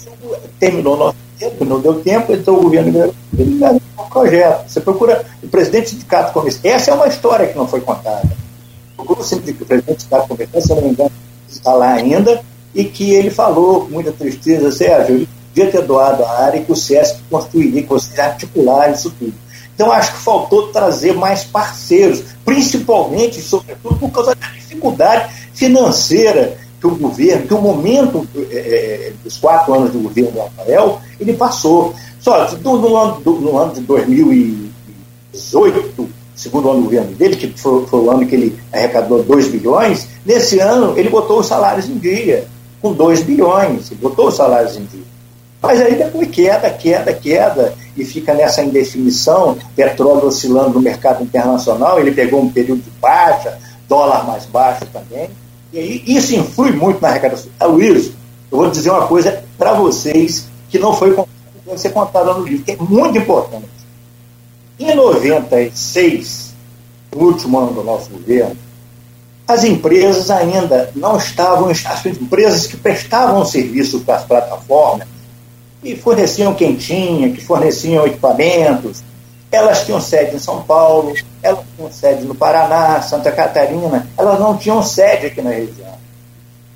terminou 0.59 0.93
o 0.93 0.97
nosso 0.97 1.17
tempo, 1.39 1.65
não 1.65 1.79
deu 1.79 1.99
tempo, 2.01 2.31
então 2.31 2.55
o 2.55 2.61
governo 2.61 2.91
ganhou 3.33 3.81
um 3.97 4.09
projeto. 4.09 4.69
Você 4.69 4.79
procura 4.79 5.25
o 5.41 5.47
presidente 5.47 5.85
do 5.85 5.89
sindicato 5.89 6.33
comercial. 6.33 6.75
Essa 6.75 6.91
é 6.91 6.93
uma 6.93 7.07
história 7.07 7.47
que 7.47 7.57
não 7.57 7.67
foi 7.67 7.81
contada. 7.81 8.29
Procura 8.95 9.19
o 9.19 9.23
presidente 9.23 9.53
do 9.53 9.99
sindicato 9.99 10.27
comercial, 10.27 10.61
se 10.61 10.69
não 10.69 10.81
me 10.81 10.89
engano, 10.89 11.11
está 11.49 11.73
lá 11.73 11.93
ainda, 11.93 12.39
e 12.75 12.83
que 12.83 13.15
ele 13.15 13.31
falou 13.31 13.81
com 13.81 13.93
muita 13.93 14.11
tristeza, 14.11 14.71
Sérgio, 14.71 15.27
devia 15.57 15.71
ter 15.71 15.81
doado 15.81 16.23
a 16.23 16.43
área 16.43 16.61
que 16.61 16.71
o 16.71 16.75
SESC 16.75 17.17
construiria, 17.29 17.83
você 17.87 18.21
articular 18.21 18.91
isso 18.91 19.11
tudo. 19.17 19.33
Então, 19.73 19.91
acho 19.91 20.13
que 20.13 20.19
faltou 20.19 20.67
trazer 20.69 21.13
mais 21.13 21.43
parceiros, 21.43 22.23
principalmente, 22.45 23.41
sobretudo, 23.41 23.95
por 23.95 24.11
causa 24.11 24.35
da 24.35 24.47
dificuldade 24.49 25.33
financeira 25.53 26.57
que 26.79 26.87
o 26.87 26.95
governo, 26.95 27.47
que 27.47 27.53
o 27.53 27.61
momento 27.61 28.27
é, 28.51 29.11
dos 29.23 29.37
quatro 29.37 29.73
anos 29.73 29.91
do 29.91 29.99
governo 29.99 30.31
do 30.31 30.39
Rafael, 30.39 31.01
ele 31.19 31.33
passou. 31.33 31.93
Só 32.19 32.45
do, 32.45 32.77
no, 32.77 32.95
ano, 32.95 33.19
do, 33.21 33.33
no 33.33 33.57
ano 33.57 33.73
de 33.73 33.81
2018, 33.81 36.09
segundo 36.35 36.69
ano 36.69 36.79
do 36.79 36.85
governo 36.85 37.13
dele, 37.15 37.35
que 37.35 37.47
foi, 37.59 37.85
foi 37.85 37.99
o 37.99 38.09
ano 38.11 38.25
que 38.25 38.35
ele 38.35 38.57
arrecadou 38.71 39.21
2 39.23 39.47
bilhões, 39.49 40.07
nesse 40.25 40.59
ano 40.59 40.97
ele 40.97 41.09
botou 41.09 41.39
os 41.39 41.47
salários 41.47 41.87
em 41.87 41.97
dia, 41.97 42.47
com 42.81 42.93
2 42.93 43.23
bilhões, 43.23 43.91
ele 43.91 43.99
botou 44.01 44.27
os 44.27 44.35
salários 44.35 44.75
em 44.75 44.85
dia. 44.85 45.06
Mas 45.61 45.81
aí 45.81 45.95
depois 45.95 46.29
queda, 46.29 46.69
queda, 46.69 47.13
queda, 47.13 47.73
e 47.95 48.05
fica 48.05 48.33
nessa 48.33 48.61
indefinição, 48.63 49.57
petróleo 49.75 50.27
oscilando 50.27 50.71
no 50.71 50.81
mercado 50.81 51.23
internacional, 51.23 51.99
ele 51.99 52.11
pegou 52.11 52.41
um 52.41 52.49
período 52.49 52.81
de 52.83 52.91
baixa, 53.01 53.57
dólar 53.87 54.25
mais 54.25 54.45
baixo 54.45 54.85
também, 54.93 55.29
e 55.73 55.79
aí 55.79 56.03
isso 56.05 56.35
influi 56.35 56.71
muito 56.71 57.01
na 57.01 57.09
arrecadação. 57.09 57.49
Ah, 57.59 57.65
Luiz, 57.65 58.11
eu 58.51 58.57
vou 58.57 58.69
dizer 58.69 58.91
uma 58.91 59.07
coisa 59.07 59.43
para 59.57 59.73
vocês 59.73 60.47
que 60.69 60.77
não 60.77 60.93
foi 60.93 61.15
vai 61.67 61.77
ser 61.77 61.89
contada 61.89 62.33
no 62.33 62.45
livro, 62.45 62.63
que 62.63 62.71
é 62.71 62.77
muito 62.77 63.17
importante. 63.17 63.67
Em 64.79 64.95
96, 64.95 66.53
no 67.13 67.25
último 67.25 67.59
ano 67.59 67.73
do 67.73 67.83
nosso 67.83 68.09
governo, 68.09 68.55
as 69.47 69.63
empresas 69.63 70.29
ainda 70.29 70.91
não 70.95 71.17
estavam, 71.17 71.69
as 71.69 72.05
empresas 72.05 72.67
que 72.67 72.77
prestavam 72.77 73.43
serviço 73.45 74.01
para 74.01 74.15
as 74.15 74.23
plataformas, 74.23 75.07
que 75.82 75.95
forneciam 75.95 76.53
quentinha, 76.53 77.32
que 77.32 77.43
forneciam 77.43 78.05
equipamentos, 78.05 79.03
elas 79.51 79.86
tinham 79.86 80.01
sede 80.01 80.36
em 80.36 80.39
São 80.39 80.61
Paulo, 80.63 81.13
elas 81.41 81.63
tinham 81.75 81.91
sede 81.91 82.25
no 82.25 82.36
Paraná, 82.36 83.01
Santa 83.01 83.32
Catarina, 83.32 84.07
elas 84.17 84.39
não 84.39 84.57
tinham 84.57 84.84
sede 84.84 85.28
aqui 85.28 85.41
na 85.41 85.51
região. 85.51 85.95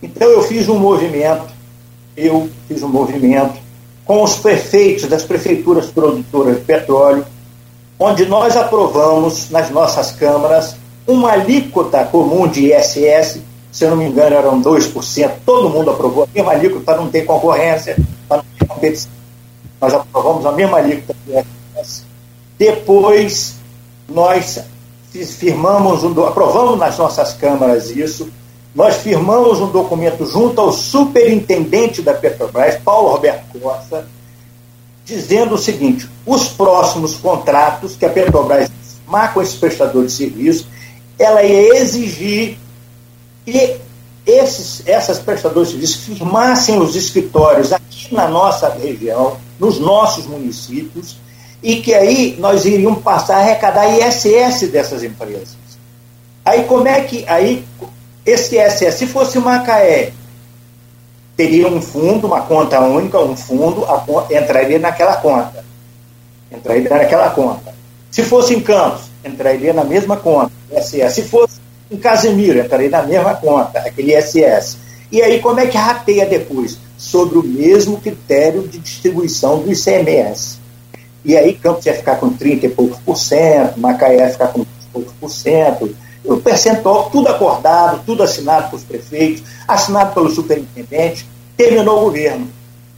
Então 0.01 0.27
eu 0.27 0.41
fiz 0.43 0.69
um 0.69 0.79
movimento, 0.79 1.53
eu 2.15 2.49
fiz 2.67 2.81
um 2.81 2.87
movimento 2.87 3.59
com 4.05 4.23
os 4.23 4.37
prefeitos 4.37 5.07
das 5.07 5.23
prefeituras 5.23 5.87
produtoras 5.87 6.57
de 6.57 6.61
petróleo, 6.63 7.25
onde 7.99 8.25
nós 8.25 8.57
aprovamos 8.57 9.49
nas 9.49 9.69
nossas 9.69 10.11
câmaras 10.11 10.75
uma 11.05 11.31
alíquota 11.31 12.03
comum 12.05 12.47
de 12.47 12.73
ISS, 12.73 13.41
se 13.71 13.85
eu 13.85 13.91
não 13.91 13.97
me 13.97 14.05
engano 14.05 14.35
eram 14.35 14.61
2%, 14.61 15.31
todo 15.45 15.69
mundo 15.69 15.91
aprovou 15.91 16.23
a 16.23 16.27
mesma 16.33 16.51
alíquota 16.51 16.83
para 16.83 16.97
não 16.97 17.09
ter 17.09 17.25
concorrência, 17.25 17.95
para 18.27 18.37
não 18.37 18.43
ter 18.43 18.50
Nós 19.79 19.93
aprovamos 19.93 20.45
a 20.45 20.51
mesma 20.51 20.77
alíquota 20.77 21.15
de 21.25 21.33
ISS. 21.79 22.05
Depois, 22.57 23.55
nós 24.07 24.59
firmamos, 25.37 26.03
um, 26.03 26.25
aprovamos 26.25 26.77
nas 26.77 26.97
nossas 26.97 27.33
câmaras 27.33 27.89
isso, 27.89 28.29
nós 28.73 28.97
firmamos 28.97 29.59
um 29.59 29.69
documento 29.69 30.25
junto 30.25 30.61
ao 30.61 30.71
superintendente 30.71 32.01
da 32.01 32.13
Petrobras, 32.13 32.77
Paulo 32.83 33.09
Roberto 33.09 33.59
Costa, 33.59 34.07
dizendo 35.03 35.55
o 35.55 35.57
seguinte: 35.57 36.09
os 36.25 36.47
próximos 36.47 37.15
contratos 37.15 37.95
que 37.95 38.05
a 38.05 38.09
Petrobras 38.09 38.69
firmar 39.11 39.33
com 39.33 39.41
esse 39.41 39.57
prestador 39.57 40.05
de 40.05 40.11
serviço, 40.11 40.67
ela 41.19 41.43
ia 41.43 41.77
exigir 41.77 42.57
que 43.45 43.77
esses, 44.25 44.83
essas 44.87 45.19
prestadoras 45.19 45.69
de 45.69 45.73
serviço 45.73 45.99
firmassem 45.99 46.79
os 46.79 46.95
escritórios 46.95 47.73
aqui 47.73 48.13
na 48.13 48.27
nossa 48.27 48.69
região, 48.69 49.37
nos 49.59 49.79
nossos 49.79 50.25
municípios, 50.25 51.17
e 51.61 51.77
que 51.77 51.93
aí 51.93 52.35
nós 52.39 52.65
iríamos 52.65 53.01
passar 53.01 53.37
a 53.37 53.39
arrecadar 53.39 53.87
ISS 53.87 54.69
dessas 54.71 55.03
empresas. 55.03 55.55
Aí 56.43 56.63
como 56.63 56.87
é 56.87 57.01
que 57.01 57.23
aí 57.27 57.65
esse 58.25 58.57
ISS, 58.57 58.95
se 58.95 59.07
fosse 59.07 59.39
Macaé, 59.39 60.13
teria 61.35 61.67
um 61.67 61.81
fundo, 61.81 62.27
uma 62.27 62.41
conta 62.41 62.79
única, 62.79 63.19
um 63.19 63.35
fundo, 63.35 63.85
a, 63.85 64.05
entraria 64.31 64.79
naquela 64.79 65.17
conta. 65.17 65.63
Entraria 66.51 66.89
naquela 66.89 67.29
conta. 67.31 67.73
Se 68.11 68.23
fosse 68.23 68.53
em 68.53 68.59
Campos, 68.59 69.03
entraria 69.23 69.73
na 69.73 69.83
mesma 69.83 70.17
conta, 70.17 70.51
ISS. 70.71 71.13
Se 71.13 71.23
fosse 71.23 71.60
em 71.91 71.97
Casemiro, 71.97 72.59
entraria 72.59 72.89
na 72.89 73.03
mesma 73.03 73.35
conta, 73.35 73.79
aquele 73.79 74.17
ISS. 74.17 74.77
E 75.11 75.21
aí 75.21 75.39
como 75.41 75.59
é 75.59 75.67
que 75.67 75.77
rateia 75.77 76.25
depois? 76.25 76.77
Sobre 76.97 77.37
o 77.37 77.43
mesmo 77.43 77.99
critério 77.99 78.65
de 78.65 78.79
distribuição 78.79 79.59
do 79.59 79.71
ICMS. 79.71 80.59
E 81.25 81.37
aí 81.37 81.53
Campos 81.53 81.85
ia 81.85 81.93
ficar 81.93 82.15
com 82.15 82.29
30 82.29 82.65
e 82.65 82.69
poucos 82.69 82.97
por 82.99 83.17
cento, 83.17 83.79
Macaé 83.79 84.17
ia 84.17 84.29
ficar 84.29 84.47
com 84.47 84.65
poucos 84.93 85.13
por 85.19 85.29
cento, 85.29 85.93
o 86.23 86.37
percentual, 86.37 87.09
tudo 87.09 87.27
acordado, 87.27 88.01
tudo 88.05 88.23
assinado 88.23 88.69
pelos 88.69 88.85
prefeitos, 88.85 89.43
assinado 89.67 90.13
pelo 90.13 90.29
superintendente, 90.29 91.27
terminou 91.57 91.99
o 91.99 92.05
governo. 92.05 92.47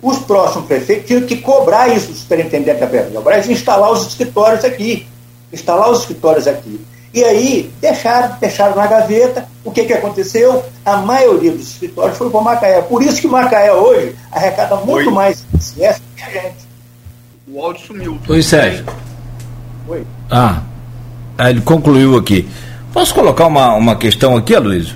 Os 0.01 0.19
próximos 0.19 0.67
prefeitos 0.67 1.07
tinham 1.07 1.21
que 1.21 1.37
cobrar 1.37 1.87
isso 1.87 2.07
do 2.07 2.15
superintendente 2.15 2.79
da 2.79 2.87
Petrobras 2.87 3.47
e 3.47 3.53
instalar 3.53 3.91
os 3.91 4.05
escritórios 4.05 4.63
aqui. 4.65 5.07
Instalar 5.51 5.89
os 5.89 6.01
escritórios 6.01 6.47
aqui. 6.47 6.79
E 7.13 7.23
aí 7.23 7.71
deixaram, 7.79 8.35
deixaram 8.39 8.75
na 8.75 8.87
gaveta. 8.87 9.45
O 9.63 9.71
que, 9.71 9.85
que 9.85 9.93
aconteceu? 9.93 10.65
A 10.83 10.97
maioria 10.97 11.51
dos 11.51 11.73
escritórios 11.73 12.17
foi 12.17 12.29
para 12.29 12.41
Macaé. 12.41 12.81
Por 12.81 13.03
isso 13.03 13.21
que 13.21 13.27
Macaé 13.27 13.71
hoje 13.71 14.15
arrecada 14.31 14.77
muito 14.77 15.09
Oi. 15.09 15.13
mais 15.13 15.45
ICS 15.53 16.01
que 16.15 16.23
a 16.23 16.29
gente. 16.29 16.55
O 17.47 17.61
áudio 17.61 17.85
sumiu. 17.85 18.19
Oi, 18.27 18.41
Sérgio. 18.41 18.85
Oi. 19.87 20.03
Ah, 20.31 20.61
ele 21.39 21.61
concluiu 21.61 22.17
aqui. 22.17 22.49
Posso 22.91 23.13
colocar 23.13 23.45
uma, 23.45 23.75
uma 23.75 23.95
questão 23.95 24.35
aqui, 24.35 24.55
Aloysio? 24.55 24.95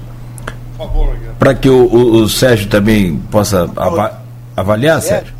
Por 0.75 0.87
favor, 0.87 1.15
Para 1.37 1.53
que 1.53 1.69
o, 1.69 1.85
o, 1.85 2.23
o, 2.23 2.29
Sérgio 2.29 2.67
também 2.67 3.17
possa 3.31 3.69
ava 3.75 4.21
avaliar, 4.55 5.01
Sérgio? 5.01 5.33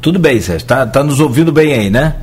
Tudo 0.00 0.20
bem, 0.20 0.40
Sérgio. 0.40 0.64
Está 0.64 0.86
tá 0.86 1.02
nos 1.02 1.18
ouvindo 1.18 1.50
bem 1.50 1.72
aí, 1.72 1.90
né? 1.90 2.16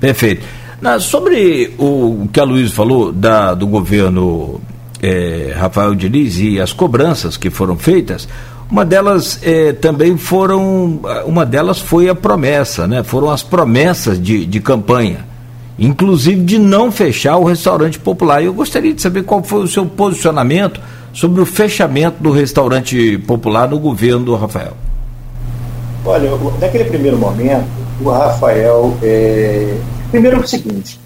Perfeito. 0.00 0.44
Na, 0.80 1.00
sobre 1.00 1.74
o 1.78 2.28
que 2.32 2.38
a 2.38 2.44
Luiz 2.44 2.72
falou 2.72 3.12
da, 3.12 3.54
do 3.54 3.66
governo 3.66 4.60
é, 5.02 5.52
Rafael 5.56 5.94
Diniz 5.94 6.38
e 6.38 6.60
as 6.60 6.72
cobranças 6.72 7.36
que 7.36 7.50
foram 7.50 7.76
feitas, 7.76 8.28
uma 8.70 8.84
delas 8.84 9.40
é, 9.42 9.72
também 9.72 10.16
foram, 10.16 11.00
uma 11.26 11.44
delas 11.44 11.80
foi 11.80 12.08
a 12.08 12.14
promessa, 12.14 12.86
né? 12.86 13.02
Foram 13.02 13.30
as 13.30 13.42
promessas 13.42 14.22
de, 14.22 14.46
de 14.46 14.60
campanha 14.60 15.26
inclusive 15.78 16.42
de 16.42 16.58
não 16.58 16.90
fechar 16.90 17.36
o 17.36 17.44
restaurante 17.44 17.98
popular. 17.98 18.42
Eu 18.42 18.52
gostaria 18.52 18.92
de 18.92 19.00
saber 19.00 19.22
qual 19.22 19.42
foi 19.42 19.62
o 19.62 19.68
seu 19.68 19.86
posicionamento 19.86 20.80
sobre 21.12 21.40
o 21.40 21.46
fechamento 21.46 22.22
do 22.22 22.30
restaurante 22.30 23.16
popular 23.18 23.68
no 23.68 23.78
governo 23.78 24.24
do 24.24 24.34
Rafael. 24.34 24.76
Olha, 26.04 26.30
naquele 26.60 26.84
primeiro 26.84 27.16
momento, 27.16 27.66
o 28.00 28.10
Rafael. 28.10 28.96
É... 29.02 29.76
Primeiro 30.10 30.38
é 30.38 30.40
o 30.40 30.46
seguinte: 30.46 31.00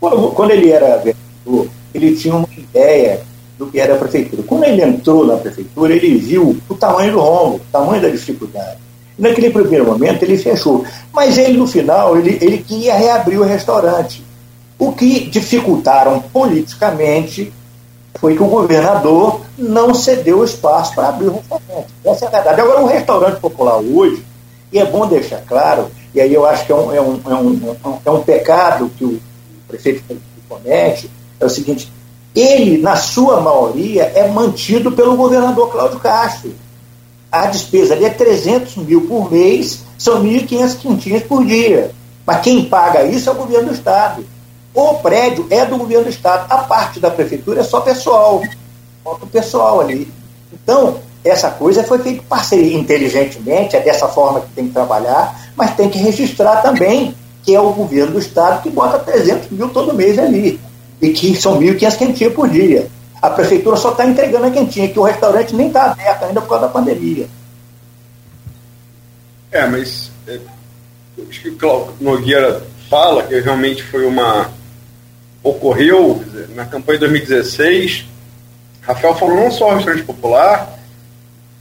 quando 0.00 0.50
ele 0.50 0.70
era 0.70 0.96
vereador, 0.98 1.68
ele 1.94 2.16
tinha 2.16 2.34
uma 2.34 2.48
ideia 2.56 3.20
do 3.58 3.66
que 3.66 3.80
era 3.80 3.94
a 3.94 3.98
prefeitura. 3.98 4.42
Quando 4.42 4.64
ele 4.64 4.82
entrou 4.82 5.26
na 5.26 5.36
prefeitura, 5.36 5.94
ele 5.94 6.18
viu 6.18 6.56
o 6.68 6.74
tamanho 6.74 7.12
do 7.12 7.20
rombo, 7.20 7.56
o 7.56 7.60
tamanho 7.72 8.02
da 8.02 8.08
dificuldade. 8.08 8.78
Naquele 9.18 9.50
primeiro 9.50 9.86
momento 9.86 10.22
ele 10.22 10.36
fechou. 10.36 10.84
Mas 11.12 11.38
ele, 11.38 11.56
no 11.56 11.66
final, 11.66 12.18
ele, 12.18 12.38
ele 12.40 12.58
queria 12.58 12.94
reabrir 12.94 13.38
o 13.38 13.44
restaurante. 13.44 14.22
O 14.78 14.92
que 14.92 15.20
dificultaram 15.30 16.20
politicamente 16.20 17.50
foi 18.16 18.36
que 18.36 18.42
o 18.42 18.46
governador 18.46 19.40
não 19.56 19.94
cedeu 19.94 20.44
espaço 20.44 20.94
para 20.94 21.08
abrir 21.08 21.28
o 21.28 21.32
restaurante. 21.32 21.86
Essa 22.04 22.24
é 22.26 22.28
a 22.28 22.30
verdade. 22.30 22.60
Agora, 22.60 22.82
o 22.82 22.86
restaurante 22.86 23.40
popular 23.40 23.78
hoje, 23.78 24.22
e 24.70 24.78
é 24.78 24.84
bom 24.84 25.06
deixar 25.06 25.40
claro, 25.46 25.90
e 26.16 26.20
aí 26.20 26.34
eu 26.34 26.44
acho 26.44 26.66
que 26.66 26.72
é 26.72 26.74
um, 26.74 26.92
é 26.92 27.00
um, 27.00 27.20
é 27.24 27.34
um, 27.34 27.76
é 28.04 28.10
um 28.10 28.22
pecado 28.22 28.90
que 28.98 29.04
o 29.04 29.20
prefeito 29.68 30.02
comete, 30.48 31.08
é 31.38 31.44
o 31.44 31.50
seguinte, 31.50 31.92
ele, 32.34 32.78
na 32.78 32.96
sua 32.96 33.40
maioria, 33.40 34.02
é 34.14 34.28
mantido 34.28 34.90
pelo 34.92 35.16
governador 35.16 35.70
Cláudio 35.70 36.00
Castro 36.00 36.52
a 37.30 37.46
despesa 37.46 37.94
ali 37.94 38.04
é 38.04 38.10
300 38.10 38.76
mil 38.76 39.02
por 39.02 39.30
mês, 39.30 39.82
são 39.98 40.22
1.500 40.22 40.78
quintinhas 40.78 41.22
por 41.24 41.44
dia. 41.44 41.90
Mas 42.24 42.40
quem 42.40 42.64
paga 42.64 43.04
isso 43.04 43.28
é 43.28 43.32
o 43.32 43.36
governo 43.36 43.68
do 43.68 43.74
Estado. 43.74 44.24
O 44.74 44.94
prédio 44.94 45.46
é 45.50 45.64
do 45.64 45.76
governo 45.76 46.04
do 46.04 46.10
Estado. 46.10 46.50
A 46.50 46.58
parte 46.58 46.98
da 46.98 47.10
prefeitura 47.10 47.60
é 47.60 47.64
só 47.64 47.80
pessoal. 47.80 48.42
Falta 49.04 49.24
o 49.24 49.28
pessoal 49.28 49.80
ali. 49.80 50.10
Então, 50.52 50.98
essa 51.28 51.50
coisa 51.50 51.82
foi 51.84 51.98
feita 51.98 52.22
parceria 52.28 52.76
inteligentemente, 52.76 53.76
é 53.76 53.80
dessa 53.80 54.08
forma 54.08 54.40
que 54.40 54.52
tem 54.52 54.66
que 54.68 54.72
trabalhar, 54.72 55.50
mas 55.56 55.74
tem 55.74 55.88
que 55.88 55.98
registrar 55.98 56.62
também 56.62 57.14
que 57.42 57.54
é 57.54 57.60
o 57.60 57.72
governo 57.72 58.12
do 58.12 58.18
Estado 58.18 58.62
que 58.62 58.68
bota 58.68 58.98
300 58.98 59.50
mil 59.50 59.68
todo 59.68 59.94
mês 59.94 60.18
ali. 60.18 60.60
E 61.00 61.10
que 61.10 61.36
são 61.36 61.60
1.500 61.60 61.96
quentinhas 61.96 62.32
por 62.32 62.48
dia. 62.48 62.88
A 63.22 63.30
prefeitura 63.30 63.76
só 63.76 63.92
está 63.92 64.04
entregando 64.04 64.46
a 64.46 64.50
quentinha, 64.50 64.88
que 64.88 64.98
o 64.98 65.04
restaurante 65.04 65.54
nem 65.54 65.68
está 65.68 65.92
aberto 65.92 66.24
ainda 66.24 66.40
por 66.40 66.48
causa 66.48 66.66
da 66.66 66.72
pandemia. 66.72 67.28
É, 69.52 69.66
mas 69.66 70.10
é, 70.26 70.38
acho 71.28 71.40
que 71.40 71.50
o 71.50 71.56
Cláudio 71.56 71.94
Nogueira 72.00 72.62
fala 72.90 73.22
que 73.22 73.38
realmente 73.38 73.82
foi 73.82 74.04
uma. 74.06 74.50
ocorreu 75.42 76.22
na 76.54 76.64
campanha 76.64 76.98
de 76.98 77.06
2016, 77.06 78.06
Rafael 78.82 79.14
falou 79.14 79.36
não 79.36 79.50
só 79.50 79.70
o 79.70 79.74
restaurante 79.76 80.04
popular, 80.04 80.75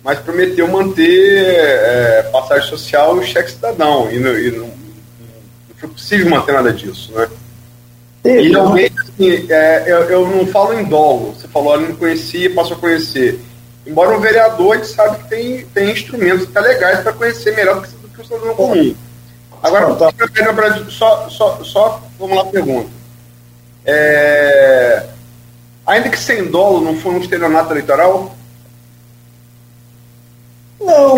mas 0.06 0.20
prometeu 0.20 0.68
manter 0.68 1.44
é, 1.44 2.30
passagem 2.32 2.70
social 2.70 3.20
e 3.20 3.26
cheque 3.26 3.50
cidadão. 3.50 4.08
E, 4.12 4.20
não, 4.20 4.38
e 4.38 4.52
não, 4.52 4.68
não, 4.68 5.76
foi 5.76 5.90
possível 5.90 6.30
manter 6.30 6.54
nada 6.54 6.72
disso, 6.72 7.12
né? 7.12 7.28
E 8.24 8.50
realmente, 8.50 8.94
assim, 9.00 9.52
é, 9.52 9.84
eu, 9.88 10.02
eu, 10.04 10.28
não 10.28 10.46
falo 10.46 10.80
em 10.80 10.84
dolo. 10.84 11.34
Você 11.34 11.48
falou, 11.48 11.74
eu 11.74 11.90
não 11.90 11.96
conhecia, 11.96 12.54
passou 12.54 12.78
a 12.78 12.80
conhecer. 12.80 13.40
Embora 13.86 14.16
um 14.16 14.22
vereador, 14.22 14.76
a 14.76 14.78
gente 14.78 14.90
sabe 14.90 15.18
que 15.24 15.28
tem, 15.28 15.66
tem 15.74 15.92
instrumentos 15.92 16.48
até 16.50 16.60
legais 16.60 17.00
para 17.00 17.14
conhecer 17.14 17.56
melhor 17.56 17.82
do 17.82 18.08
que, 18.08 18.22
o 18.22 18.24
cidadão 18.24 18.56
comum. 18.56 18.96
Agora, 19.64 19.96
tá. 19.96 20.12
só, 20.92 21.30
só, 21.30 21.64
só 21.64 22.04
vamos 22.20 22.36
lá 22.38 22.44
a 22.44 22.48
pergunta. 22.48 22.90
É, 23.84 25.08
ainda 25.84 26.10
que 26.10 26.20
sem 26.20 26.46
dolo 26.46 26.82
não 26.82 26.96
foi 26.96 27.14
um 27.14 27.20
estelionato 27.20 27.74
eleitoral? 27.74 28.36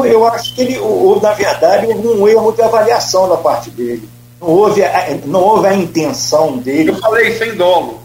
Não, 0.08 0.14
eu 0.14 0.28
acho 0.28 0.54
que 0.54 0.62
ele, 0.62 0.78
ou, 0.80 1.20
na 1.22 1.34
verdade, 1.34 1.88
houve 1.88 2.08
um 2.08 2.28
erro 2.28 2.52
de 2.52 2.62
avaliação 2.62 3.30
da 3.30 3.38
parte 3.38 3.70
dele. 3.70 4.08
Não 4.40 4.50
houve 4.50 4.84
a, 4.84 5.18
não 5.26 5.42
houve 5.42 5.68
a 5.68 5.74
intenção 5.74 6.58
dele. 6.58 6.92
Eu 6.92 6.98
falei 6.98 7.38
sem 7.38 7.56
dolo. 7.56 8.00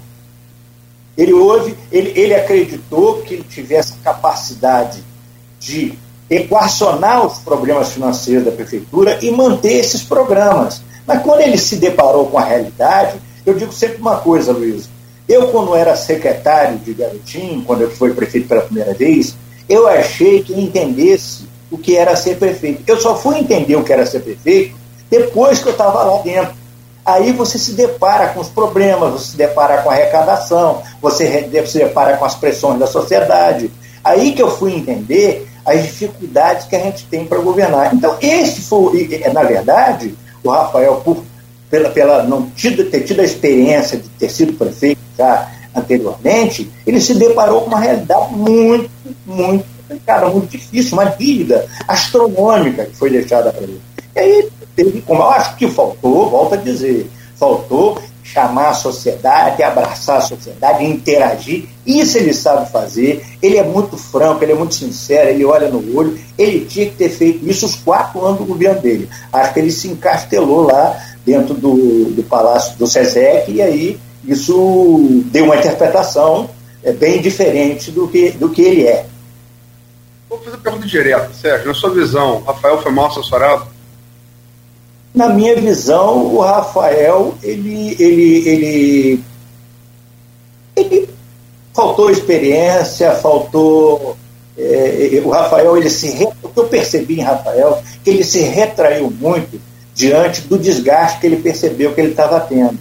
Ele, 1.16 1.32
houve, 1.32 1.76
ele, 1.90 2.12
ele 2.18 2.34
acreditou 2.34 3.20
que 3.22 3.34
ele 3.34 3.44
tivesse 3.44 3.94
capacidade 4.02 5.04
de 5.60 5.98
equacionar 6.30 7.26
os 7.26 7.38
problemas 7.38 7.92
financeiros 7.92 8.44
da 8.44 8.50
prefeitura 8.50 9.18
e 9.20 9.30
manter 9.30 9.74
esses 9.74 10.02
programas. 10.02 10.82
Mas 11.06 11.22
quando 11.22 11.42
ele 11.42 11.58
se 11.58 11.76
deparou 11.76 12.26
com 12.26 12.38
a 12.38 12.44
realidade, 12.44 13.20
eu 13.44 13.54
digo 13.54 13.72
sempre 13.72 13.98
uma 14.00 14.16
coisa, 14.18 14.52
Luiz. 14.52 14.88
Eu, 15.28 15.48
quando 15.48 15.74
era 15.74 15.94
secretário 15.96 16.78
de 16.78 16.94
Garotinho, 16.94 17.62
quando 17.62 17.82
eu 17.82 17.90
fui 17.90 18.12
prefeito 18.14 18.48
pela 18.48 18.62
primeira 18.62 18.94
vez, 18.94 19.36
eu 19.68 19.86
achei 19.86 20.42
que 20.42 20.58
entendesse 20.58 21.44
o 21.72 21.78
que 21.78 21.96
era 21.96 22.14
ser 22.14 22.36
prefeito. 22.36 22.82
Eu 22.86 23.00
só 23.00 23.16
fui 23.16 23.38
entender 23.38 23.74
o 23.74 23.82
que 23.82 23.92
era 23.92 24.04
ser 24.04 24.20
prefeito 24.20 24.76
depois 25.10 25.58
que 25.58 25.68
eu 25.68 25.72
estava 25.72 26.02
lá 26.02 26.22
dentro. 26.22 26.54
Aí 27.04 27.32
você 27.32 27.58
se 27.58 27.72
depara 27.72 28.28
com 28.28 28.40
os 28.40 28.48
problemas, 28.48 29.12
você 29.12 29.30
se 29.32 29.36
depara 29.36 29.78
com 29.82 29.90
a 29.90 29.94
arrecadação, 29.94 30.82
você 31.00 31.48
se 31.66 31.78
depara 31.78 32.16
com 32.16 32.24
as 32.24 32.34
pressões 32.34 32.78
da 32.78 32.86
sociedade. 32.86 33.70
Aí 34.04 34.32
que 34.32 34.42
eu 34.42 34.50
fui 34.50 34.74
entender 34.74 35.48
as 35.64 35.82
dificuldades 35.82 36.66
que 36.66 36.76
a 36.76 36.80
gente 36.80 37.06
tem 37.06 37.24
para 37.24 37.38
governar. 37.38 37.94
Então, 37.94 38.16
esse 38.20 38.60
foi, 38.62 39.08
na 39.32 39.42
verdade, 39.42 40.14
o 40.44 40.50
Rafael, 40.50 40.96
por, 41.04 41.24
pela, 41.70 41.88
pela 41.88 42.22
não 42.22 42.50
tido, 42.50 42.84
ter 42.90 43.00
tido 43.00 43.20
a 43.20 43.24
experiência 43.24 43.98
de 43.98 44.08
ter 44.10 44.28
sido 44.28 44.52
prefeito 44.52 45.00
já 45.16 45.50
anteriormente, 45.74 46.70
ele 46.86 47.00
se 47.00 47.14
deparou 47.14 47.62
com 47.62 47.68
uma 47.68 47.80
realidade 47.80 48.34
muito, 48.34 48.90
muito 49.24 49.64
complicada, 49.92 50.26
muito 50.28 50.50
difícil, 50.50 50.94
uma 50.94 51.06
dívida 51.06 51.66
astronômica 51.86 52.86
que 52.86 52.96
foi 52.96 53.10
deixada 53.10 53.52
para 53.52 53.62
ele. 53.62 53.80
E 54.14 54.18
aí 54.18 54.48
teve 54.74 55.00
como, 55.02 55.22
eu 55.22 55.30
acho 55.30 55.56
que 55.56 55.68
faltou, 55.68 56.30
volto 56.30 56.54
a 56.54 56.58
dizer, 56.58 57.10
faltou 57.36 57.98
chamar 58.32 58.70
a 58.70 58.74
sociedade, 58.74 59.62
abraçar 59.62 60.18
a 60.18 60.22
sociedade, 60.22 60.84
interagir. 60.84 61.66
Isso 61.84 62.16
ele 62.16 62.32
sabe 62.32 62.70
fazer. 62.70 63.24
Ele 63.42 63.58
é 63.58 63.62
muito 63.62 63.96
franco, 63.96 64.42
ele 64.42 64.52
é 64.52 64.54
muito 64.54 64.74
sincero, 64.74 65.28
ele 65.28 65.44
olha 65.44 65.68
no 65.68 65.96
olho. 65.96 66.18
Ele 66.38 66.64
tinha 66.64 66.86
que 66.86 66.96
ter 66.96 67.10
feito 67.10 67.46
isso 67.48 67.66
os 67.66 67.74
quatro 67.74 68.24
anos 68.24 68.38
do 68.38 68.46
governo 68.46 68.80
dele. 68.80 69.08
Acho 69.32 69.52
que 69.52 69.60
ele 69.60 69.70
se 69.70 69.88
encastelou 69.88 70.62
lá 70.62 70.98
dentro 71.26 71.54
do, 71.54 72.06
do 72.10 72.22
Palácio 72.22 72.78
do 72.78 72.86
SESEC 72.86 73.52
e 73.52 73.60
aí 73.60 74.00
isso 74.24 75.22
deu 75.26 75.44
uma 75.44 75.56
interpretação 75.56 76.48
é, 76.82 76.92
bem 76.92 77.20
diferente 77.20 77.90
do 77.90 78.08
que, 78.08 78.30
do 78.30 78.48
que 78.50 78.62
ele 78.62 78.86
é. 78.86 79.06
Vou 80.32 80.40
fazer 80.40 80.56
pergunta 80.56 80.86
direta, 80.86 81.30
Sérgio. 81.34 81.68
Na 81.68 81.74
sua 81.74 81.90
visão, 81.90 82.42
Rafael 82.46 82.80
foi 82.80 82.90
mal 82.90 83.08
assessorado? 83.08 83.66
Na 85.14 85.28
minha 85.28 85.54
visão, 85.54 86.24
o 86.24 86.40
Rafael, 86.40 87.34
ele, 87.42 87.94
ele, 87.98 88.48
ele, 88.48 89.24
ele 90.74 91.08
faltou 91.74 92.10
experiência, 92.10 93.12
faltou. 93.16 94.16
É, 94.56 95.20
o 95.22 95.28
Rafael, 95.28 95.76
ele 95.76 95.90
se. 95.90 96.26
O 96.42 96.48
que 96.48 96.60
eu 96.60 96.64
percebi 96.64 97.20
em 97.20 97.22
Rafael, 97.22 97.82
que 98.02 98.08
ele 98.08 98.24
se 98.24 98.40
retraiu 98.40 99.10
muito 99.10 99.60
diante 99.94 100.40
do 100.48 100.58
desgaste 100.58 101.20
que 101.20 101.26
ele 101.26 101.42
percebeu 101.42 101.92
que 101.92 102.00
ele 102.00 102.12
estava 102.12 102.40
tendo. 102.40 102.78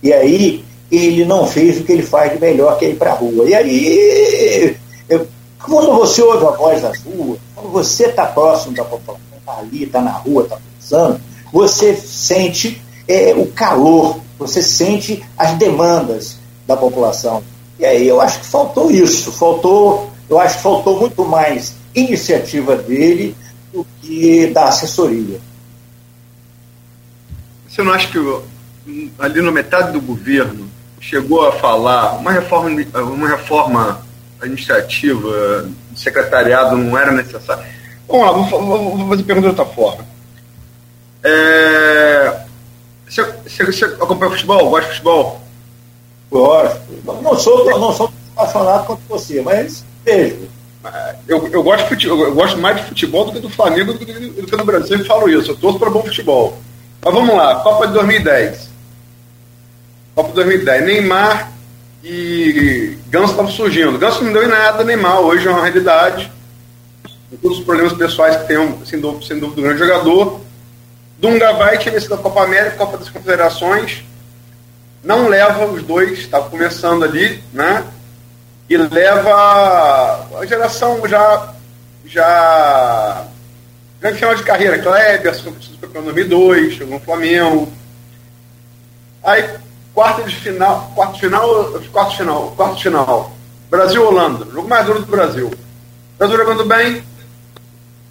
E 0.00 0.12
aí 0.12 0.64
ele 0.92 1.24
não 1.24 1.44
fez 1.44 1.80
o 1.80 1.82
que 1.82 1.90
ele 1.90 2.04
faz 2.04 2.32
de 2.32 2.38
melhor, 2.38 2.78
que 2.78 2.84
é 2.84 2.90
ir 2.90 2.96
para 2.96 3.10
a 3.10 3.14
rua. 3.14 3.46
E 3.48 3.52
aí, 3.52 4.76
quando 5.64 5.94
você 5.94 6.22
ouve 6.22 6.46
a 6.46 6.50
voz 6.50 6.82
das 6.82 7.02
ruas, 7.02 7.38
quando 7.54 7.70
você 7.70 8.06
está 8.06 8.26
próximo 8.26 8.74
da 8.74 8.84
população, 8.84 9.38
está 9.38 9.58
ali, 9.58 9.84
está 9.84 10.00
na 10.00 10.12
rua, 10.12 10.42
está 10.44 10.58
pensando, 10.78 11.20
você 11.52 11.94
sente 11.96 12.82
é, 13.08 13.34
o 13.34 13.46
calor, 13.46 14.20
você 14.38 14.62
sente 14.62 15.24
as 15.36 15.52
demandas 15.54 16.38
da 16.66 16.76
população. 16.76 17.42
E 17.78 17.84
aí 17.84 18.06
eu 18.06 18.20
acho 18.20 18.40
que 18.40 18.46
faltou 18.46 18.90
isso, 18.90 19.32
faltou, 19.32 20.10
eu 20.28 20.38
acho 20.38 20.56
que 20.56 20.62
faltou 20.62 21.00
muito 21.00 21.24
mais 21.24 21.74
iniciativa 21.94 22.76
dele 22.76 23.36
do 23.72 23.86
que 24.00 24.46
da 24.48 24.68
assessoria. 24.68 25.40
Você 27.68 27.82
não 27.82 27.92
acha 27.92 28.08
que 28.08 28.18
ali 29.18 29.40
na 29.40 29.50
metade 29.50 29.92
do 29.92 30.00
governo 30.00 30.68
chegou 31.00 31.46
a 31.46 31.52
falar 31.52 32.18
uma 32.18 32.32
reforma, 32.32 32.70
uma 32.94 33.28
reforma 33.28 34.04
administrativa, 34.40 35.68
secretariado 35.94 36.76
não 36.76 36.96
era 36.96 37.12
necessário? 37.12 37.64
Vamos 38.08 38.26
lá, 38.26 38.32
vou, 38.32 38.96
vou 38.96 39.08
fazer 39.08 39.22
a 39.22 39.24
pergunta 39.26 39.52
de 39.52 39.60
outra 39.60 39.74
forma. 39.74 40.06
É... 41.22 42.44
Você, 43.08 43.22
você, 43.22 43.64
você 43.64 43.84
acompanha 43.84 44.32
futebol? 44.32 44.70
Gosta 44.70 44.88
de 44.88 44.96
futebol? 44.96 45.40
Gosto. 46.30 46.80
Não 47.04 47.38
sou, 47.38 47.78
não 47.78 47.92
sou 47.92 48.12
apaixonado 48.36 48.86
quanto 48.86 49.02
você, 49.08 49.40
mas 49.40 49.84
vejo. 50.04 50.48
É, 50.84 51.16
eu, 51.26 51.48
eu, 51.48 51.62
gosto 51.62 51.84
de 51.84 51.88
futebol, 51.88 52.20
eu 52.24 52.34
gosto 52.34 52.58
mais 52.58 52.76
de 52.76 52.82
futebol 52.84 53.24
do 53.24 53.32
que 53.32 53.40
do 53.40 53.48
Flamengo 53.48 53.94
do 53.94 53.98
que, 53.98 54.12
do 54.12 54.46
que 54.46 54.56
do 54.56 54.64
Brasil. 54.64 54.84
Eu 54.84 54.88
sempre 54.88 55.06
falo 55.06 55.30
isso. 55.30 55.52
Eu 55.52 55.56
torço 55.56 55.78
para 55.78 55.88
bom 55.88 56.02
futebol. 56.02 56.58
Mas 57.02 57.14
vamos 57.14 57.34
lá, 57.34 57.60
Copa 57.60 57.86
de 57.86 57.94
2010. 57.94 58.70
Copa 60.14 60.28
de 60.28 60.34
2010. 60.34 60.84
Neymar 60.84 61.52
e 62.04 62.98
Ganso 63.08 63.30
estavam 63.30 63.50
surgindo. 63.50 63.98
Ganso 63.98 64.22
não 64.22 64.32
deu 64.32 64.44
em 64.44 64.48
nada, 64.48 64.84
Neymar 64.84 65.20
hoje 65.20 65.48
é 65.48 65.50
uma 65.50 65.62
realidade. 65.62 66.30
Com 67.30 67.36
todos 67.38 67.58
os 67.58 67.64
problemas 67.64 67.94
pessoais 67.94 68.36
que 68.36 68.46
tem, 68.46 68.84
sem 68.84 69.00
dúvida, 69.00 69.26
sem 69.26 69.38
dúvida, 69.38 69.60
um 69.60 69.64
grande 69.64 69.78
jogador. 69.78 70.40
Dunga 71.18 71.54
vai 71.54 71.78
tinha 71.78 71.94
vencido 71.94 72.14
a 72.14 72.18
Copa 72.18 72.42
América, 72.42 72.76
Copa 72.76 72.98
das 72.98 73.08
Confederações, 73.08 74.04
não 75.02 75.28
leva 75.28 75.64
os 75.66 75.82
dois, 75.82 76.18
estava 76.18 76.50
começando 76.50 77.04
ali, 77.04 77.42
né? 77.52 77.84
E 78.68 78.76
leva 78.76 80.28
a 80.38 80.46
geração 80.46 81.06
já 81.08 81.54
já 82.04 83.26
grande 84.00 84.18
final 84.18 84.34
de 84.34 84.42
carreira, 84.42 84.78
Kleber, 84.78 85.42
campeão 85.80 86.02
2002, 86.04 86.74
chegou 86.74 86.98
no 86.98 87.04
Flamengo. 87.04 87.72
Aí 89.22 89.42
quarta 89.94 90.22
de 90.24 90.34
final, 90.34 90.90
quarto 90.94 91.14
de 91.14 91.20
final, 91.20 91.72
quarto 91.92 92.10
de 92.10 92.16
final, 92.16 92.52
quarto 92.56 92.76
de 92.76 92.82
final. 92.82 93.32
Brasil 93.70 94.06
Holanda, 94.06 94.44
jogo 94.52 94.68
mais 94.68 94.86
duro 94.86 95.00
do 95.00 95.06
Brasil. 95.06 95.50
Brasil 96.18 96.36
jogando 96.36 96.64
bem, 96.64 97.02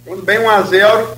jogando 0.04 0.24
bem 0.24 0.38
1 0.38 0.50
a 0.50 0.62
0 0.62 1.08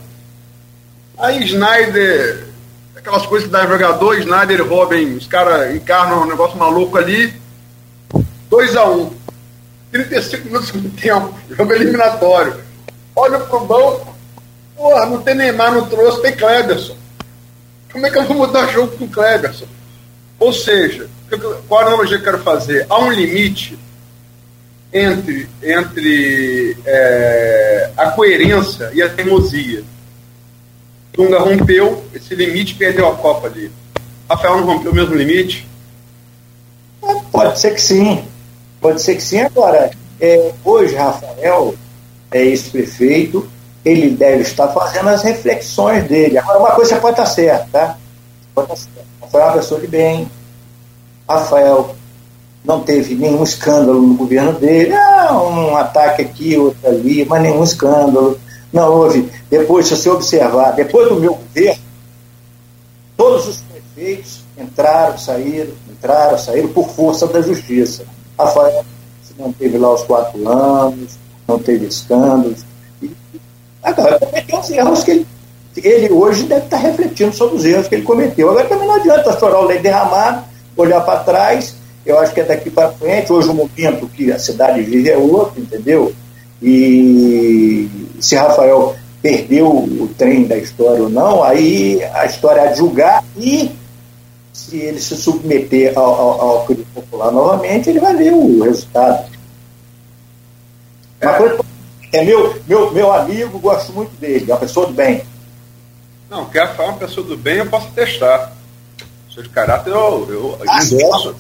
Aí 1.19 1.43
Snyder, 1.45 2.49
aquelas 2.95 3.25
coisas 3.27 3.47
que 3.47 3.53
dá 3.53 3.67
jogador, 3.67 4.19
Snyder 4.19 4.61
e 4.61 4.63
Robin, 4.63 5.15
os 5.15 5.27
caras 5.27 5.75
encarnam 5.75 6.23
um 6.23 6.27
negócio 6.27 6.59
maluco 6.59 6.99
ali. 6.99 7.33
2x1. 8.51 9.13
35 9.93 10.47
minutos 10.47 10.71
do 10.73 10.91
tempo, 10.91 11.35
jogo 11.49 11.73
eliminatório. 11.73 12.61
Olha 13.15 13.39
pro 13.39 13.61
banco, 13.61 14.15
porra, 14.77 15.07
não 15.07 15.23
tem 15.23 15.35
Neymar, 15.35 15.73
não 15.73 15.89
trouxe, 15.89 16.21
tem 16.21 16.37
Kleberson. 16.37 16.97
Como 17.91 18.07
é 18.07 18.11
que 18.11 18.19
eu 18.19 18.25
vou 18.25 18.37
mudar 18.37 18.67
jogo 18.67 18.95
com 18.99 19.05
o 19.05 19.09
Kleberson? 19.09 19.67
Ou 20.39 20.53
seja, 20.53 21.09
qual 21.67 21.81
a 21.81 21.87
analogia 21.87 22.19
que 22.19 22.23
eu 22.23 22.33
quero 22.33 22.43
fazer? 22.43 22.87
Há 22.89 22.99
um 22.99 23.11
limite 23.11 23.79
entre, 24.93 25.49
entre 25.63 26.77
é, 26.85 27.91
a 27.97 28.11
coerência 28.11 28.91
e 28.93 29.03
a 29.03 29.09
teimosia. 29.09 29.83
Dunga 31.13 31.39
rompeu 31.39 32.05
esse 32.15 32.35
limite 32.35 32.75
e 32.75 32.77
perdeu 32.77 33.09
a 33.09 33.17
Copa 33.17 33.47
ali. 33.47 33.71
Rafael 34.29 34.59
não 34.59 34.67
rompeu 34.67 34.93
o 34.93 34.95
mesmo 34.95 35.15
limite? 35.15 35.67
É, 37.03 37.15
pode 37.33 37.59
ser 37.59 37.75
que 37.75 37.81
sim. 37.81 38.25
Pode 38.81 39.01
ser 39.01 39.17
que 39.17 39.23
sim. 39.23 39.41
Agora, 39.41 39.91
é, 40.21 40.53
hoje, 40.65 40.95
Rafael 40.95 41.75
é 42.31 42.45
ex-prefeito, 42.45 43.49
ele 43.85 44.11
deve 44.11 44.43
estar 44.43 44.69
fazendo 44.69 45.09
as 45.09 45.23
reflexões 45.23 46.05
dele. 46.05 46.39
Agora, 46.39 46.59
uma 46.59 46.73
coisa 46.73 46.97
pode 46.97 47.13
estar 47.13 47.27
certa, 47.27 47.67
tá? 47.73 47.99
Pode 48.55 48.73
estar 48.73 48.77
certa. 48.77 48.96
Pessoa 49.53 49.81
de 49.81 49.87
bem. 49.87 50.31
Rafael 51.29 51.95
não 52.65 52.81
teve 52.81 53.15
nenhum 53.15 53.43
escândalo 53.43 54.03
no 54.03 54.15
governo 54.15 54.53
dele, 54.53 54.93
ah, 54.93 55.33
um 55.33 55.77
ataque 55.77 56.23
aqui, 56.23 56.59
outro 56.59 56.89
ali, 56.89 57.25
mas 57.25 57.43
nenhum 57.43 57.63
escândalo. 57.63 58.39
Não 58.73 58.93
houve. 58.93 59.31
Depois, 59.49 59.87
se 59.87 59.97
você 59.97 60.11
observar, 60.11 60.73
depois 60.73 61.09
do 61.09 61.17
meu 61.17 61.35
governo, 61.35 61.81
todos 63.17 63.49
os 63.49 63.63
prefeitos 63.63 64.41
entraram, 64.59 65.17
saíram, 65.17 65.73
entraram, 65.91 66.39
saíram 66.39 66.69
por 66.69 66.89
força 66.89 67.27
da 67.29 67.41
justiça. 67.41 68.05
Rafael 68.39 68.85
se 69.23 69.35
manteve 69.41 69.79
lá 69.79 69.95
os 69.95 70.03
quatro 70.03 70.49
anos, 70.49 71.17
não 71.47 71.59
teve 71.59 71.87
escândalos. 71.87 72.65
E, 73.01 73.11
agora, 73.83 74.19
cometeu 74.19 74.59
os 74.59 74.71
erros 74.71 75.05
que 75.05 75.11
ele, 75.13 75.27
ele 75.83 76.13
hoje 76.13 76.45
deve 76.45 76.65
estar 76.65 76.79
refletindo 76.79 77.35
sobre 77.35 77.57
os 77.57 77.65
erros 77.65 77.89
que 77.89 77.95
ele 77.95 78.05
cometeu. 78.05 78.51
Agora 78.51 78.67
também 78.67 78.87
não 78.87 78.97
adianta 78.97 79.39
chorar 79.39 79.61
o 79.61 79.67
leite 79.67 79.83
derramado, 79.83 80.45
olhar 80.77 81.01
para 81.01 81.21
trás 81.21 81.77
eu 82.07 82.21
acho 82.21 82.33
que 82.33 82.41
é 82.41 82.45
daqui 82.45 82.71
para 82.71 82.93
frente. 82.93 83.33
Hoje 83.33 83.49
o 83.49 83.55
momento 83.55 84.07
que 84.07 84.31
a 84.31 84.39
cidade 84.39 84.81
vive 84.81 85.11
é 85.11 85.17
outro, 85.17 85.61
entendeu? 85.61 86.15
E 86.63 87.91
se 88.21 88.37
Rafael 88.37 88.95
perdeu 89.21 89.67
o 89.67 90.09
trem 90.17 90.45
da 90.45 90.57
história 90.57 91.03
ou 91.03 91.11
não, 91.11 91.43
aí 91.43 92.03
a 92.15 92.25
história 92.25 92.61
é 92.61 92.77
julgar 92.77 93.25
e 93.37 93.73
se 94.53 94.77
ele 94.77 95.01
se 95.01 95.17
submeter 95.17 95.99
ao, 95.99 96.15
ao, 96.15 96.41
ao 96.41 96.65
crime 96.65 96.87
popular 96.95 97.33
novamente, 97.33 97.91
ele 97.91 97.99
vai 97.99 98.15
ver 98.15 98.33
o 98.33 98.63
resultado. 98.63 99.29
Uma 101.21 101.33
coisa 101.35 101.59
é 102.13 102.25
meu, 102.25 102.55
meu, 102.69 102.93
meu 102.93 103.13
amigo, 103.13 103.59
gosto 103.59 103.93
muito 103.93 104.13
dele, 104.21 104.47
é 104.49 104.55
uma 104.55 104.61
pessoa 104.61 104.87
do 104.87 104.93
bem. 104.93 105.23
Não, 106.29 106.47
quer 106.47 106.75
falar 106.75 106.91
uma 106.91 106.99
pessoa 106.99 107.27
do 107.27 107.37
bem, 107.37 107.57
eu 107.57 107.67
posso 107.67 107.91
testar. 107.93 108.53
Sou 109.31 109.43
de 109.43 109.49
caráter, 109.49 109.91
eu, 109.91 110.27
eu, 110.29 110.59
eu 110.61 111.37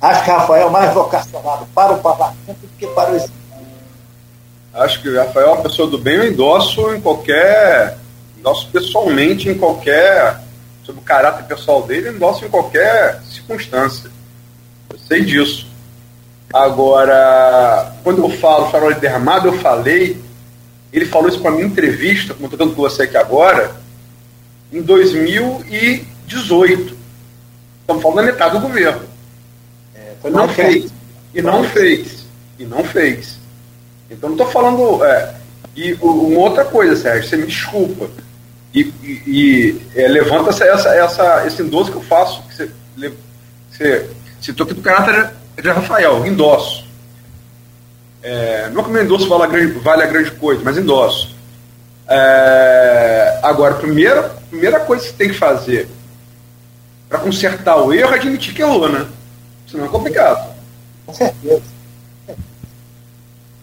Acho 0.00 0.24
que 0.24 0.30
Rafael 0.30 0.68
é 0.68 0.70
mais 0.70 0.94
vocacionado 0.94 1.66
para 1.74 1.92
o 1.92 1.98
parlamento 1.98 2.58
do 2.60 2.68
que 2.78 2.86
para 2.88 3.12
o 3.12 3.16
executivo. 3.16 3.40
Acho 4.72 5.02
que 5.02 5.14
Rafael 5.14 5.46
é 5.46 5.50
uma 5.50 5.62
pessoa 5.62 5.90
do 5.90 5.98
bem, 5.98 6.16
eu 6.16 6.32
endosso 6.32 6.94
em 6.94 7.00
qualquer. 7.00 7.98
endosso 8.38 8.68
pessoalmente 8.68 9.48
em 9.48 9.58
qualquer. 9.58 10.40
sobre 10.84 11.02
o 11.02 11.04
caráter 11.04 11.44
pessoal 11.44 11.82
dele, 11.82 12.08
eu 12.08 12.14
endosso 12.14 12.44
em 12.44 12.48
qualquer 12.48 13.20
circunstância. 13.22 14.10
Eu 14.90 14.98
sei 14.98 15.24
disso. 15.24 15.68
Agora, 16.52 17.94
quando 18.02 18.24
eu 18.24 18.30
falo 18.38 18.70
farol 18.70 18.92
derramado, 18.94 19.48
eu 19.48 19.58
falei. 19.58 20.20
Ele 20.92 21.06
falou 21.06 21.28
isso 21.28 21.40
para 21.40 21.52
mim 21.52 21.62
em 21.62 21.66
entrevista, 21.66 22.34
como 22.34 22.46
eu 22.46 22.50
estou 22.52 22.66
dando 22.66 22.74
com 22.74 22.82
você 22.82 23.04
aqui 23.04 23.16
agora, 23.16 23.79
em 24.72 24.82
2018. 24.82 26.96
Estamos 27.80 28.02
falando 28.02 28.16
da 28.16 28.22
metade 28.22 28.58
do 28.58 28.60
governo. 28.60 29.02
Foi 30.20 30.30
não 30.30 30.48
fez. 30.48 30.92
E 31.34 31.42
não 31.42 31.64
fez. 31.64 32.26
E 32.58 32.64
não 32.64 32.84
fez. 32.84 33.38
Então 34.10 34.30
não 34.30 34.36
estou 34.36 34.50
falando. 34.50 35.04
É, 35.04 35.34
e 35.74 35.94
uma 35.94 36.40
outra 36.40 36.64
coisa, 36.64 36.96
Sérgio, 36.96 37.28
você 37.28 37.36
me 37.36 37.46
desculpa. 37.46 38.10
E, 38.74 38.82
e, 39.02 39.22
e 39.26 39.80
é, 39.94 40.08
levanta 40.08 40.50
essa, 40.50 40.64
essa, 40.64 40.94
essa, 40.94 41.46
esse 41.46 41.62
endosso 41.62 41.90
que 41.90 41.96
eu 41.96 42.02
faço. 42.02 42.42
Que 42.42 42.54
você, 42.54 42.70
você 43.70 44.10
citou 44.40 44.64
aqui 44.64 44.74
do 44.74 44.82
caráter 44.82 45.30
de 45.60 45.68
Rafael, 45.68 46.26
endosso. 46.26 46.84
É, 48.22 48.68
não 48.70 48.84
que 48.84 48.90
meu 48.90 49.02
endosso 49.02 49.28
vale 49.28 49.44
a 49.44 49.46
grande, 49.46 49.72
vale 49.78 50.02
a 50.02 50.06
grande 50.06 50.30
coisa, 50.32 50.60
mas 50.62 50.76
endosso. 50.76 51.34
É, 52.06 53.40
agora, 53.42 53.76
primeira, 53.76 54.34
primeira 54.50 54.80
coisa 54.80 55.04
que 55.04 55.10
você 55.10 55.16
tem 55.16 55.28
que 55.28 55.38
fazer 55.38 55.88
para 57.08 57.18
consertar 57.18 57.76
o 57.76 57.92
erro 57.92 58.12
é 58.12 58.16
admitir 58.16 58.54
que 58.54 58.62
errou, 58.62 58.88
né? 58.88 59.06
Senão 59.68 59.86
é 59.86 59.88
complicado. 59.88 60.54
Com 61.06 61.14
certeza. 61.14 61.62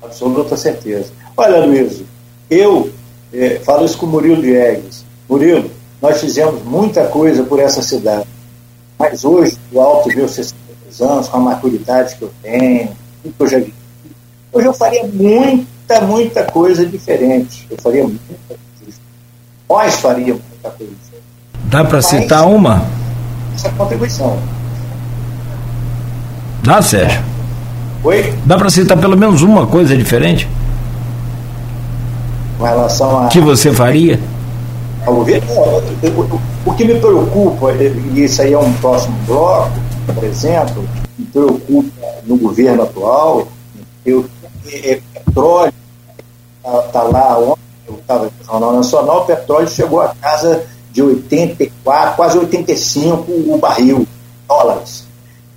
Absoluta 0.02 0.58
certeza. 0.58 1.12
Olha, 1.36 1.66
Luiz, 1.66 2.02
eu 2.50 2.92
é, 3.34 3.60
falo 3.60 3.86
isso 3.86 3.98
com 3.98 4.06
o 4.06 4.10
Murilo 4.10 4.42
Diegues. 4.42 5.06
Murilo, 5.30 5.70
nós 6.02 6.20
fizemos 6.20 6.64
muita 6.64 7.08
coisa 7.08 7.44
por 7.44 7.60
essa 7.60 7.82
cidade. 7.82 8.28
Mas 8.98 9.24
hoje, 9.24 9.58
do 9.72 9.80
alto 9.80 10.08
dos 10.08 10.16
meus 10.16 10.32
62 10.32 11.02
anos, 11.02 11.28
com 11.28 11.38
a 11.38 11.42
maturidade 11.42 12.16
que 12.16 12.24
eu 12.24 12.32
tenho, 12.42 12.96
tudo 13.22 13.34
que 13.38 13.44
eu 13.44 13.48
já 13.48 13.60
vi, 13.60 13.74
hoje 14.52 14.68
eu 14.68 14.74
faria 14.74 15.04
muita, 15.06 16.02
muita 16.02 16.44
coisa 16.46 16.86
diferente. 16.86 17.68
Eu 17.70 17.78
faria 17.78 18.04
muita 18.04 18.36
coisa 18.48 19.00
Nós 19.70 19.96
faríamos 19.96 20.42
muita 20.68 20.72
coisa. 20.72 20.94
Dá 21.66 21.84
para 21.84 22.02
citar 22.02 22.48
uma? 22.48 22.86
Essa 23.54 23.70
contribuição. 23.72 24.38
Dá, 26.64 26.82
Sérgio? 26.82 27.22
Oi? 28.04 28.34
Dá 28.46 28.58
para 28.58 28.70
citar 28.70 28.98
pelo 28.98 29.18
menos 29.18 29.42
uma 29.42 29.68
coisa 29.68 29.96
diferente? 29.96 30.48
Com 32.58 32.66
relação 32.66 33.26
a. 33.26 33.28
Que 33.28 33.40
você 33.40 33.74
faria? 33.74 34.20
Ao 35.06 35.16
governo? 35.16 35.48
O 36.66 36.74
que 36.74 36.86
me 36.86 37.00
preocupa, 37.00 37.72
e 37.74 38.24
isso 38.24 38.42
aí 38.42 38.54
é 38.54 38.60
um 38.60 38.74
próximo 38.74 39.16
bloco, 39.26 39.72
por 40.14 40.24
exemplo, 40.24 40.88
me 41.18 41.26
preocupa 41.26 42.08
no 42.26 42.38
governo 42.38 42.84
atual, 42.84 43.48
eu, 44.06 44.26
é, 44.68 44.92
é 44.92 45.02
petróleo, 45.14 45.74
está 46.66 46.82
tá 46.82 47.04
lá 47.04 47.40
ontem, 47.40 47.62
eu 47.88 47.96
estava 47.96 48.26
no 48.26 48.46
Jornal 48.46 48.74
Nacional, 48.74 49.22
o 49.22 49.26
petróleo 49.26 49.70
chegou 49.70 50.02
a 50.02 50.14
casa 50.16 50.66
de 50.92 51.02
84, 51.02 52.16
quase 52.16 52.38
85 52.38 53.32
o 53.32 53.58
barril, 53.58 54.08
dólares 54.48 55.08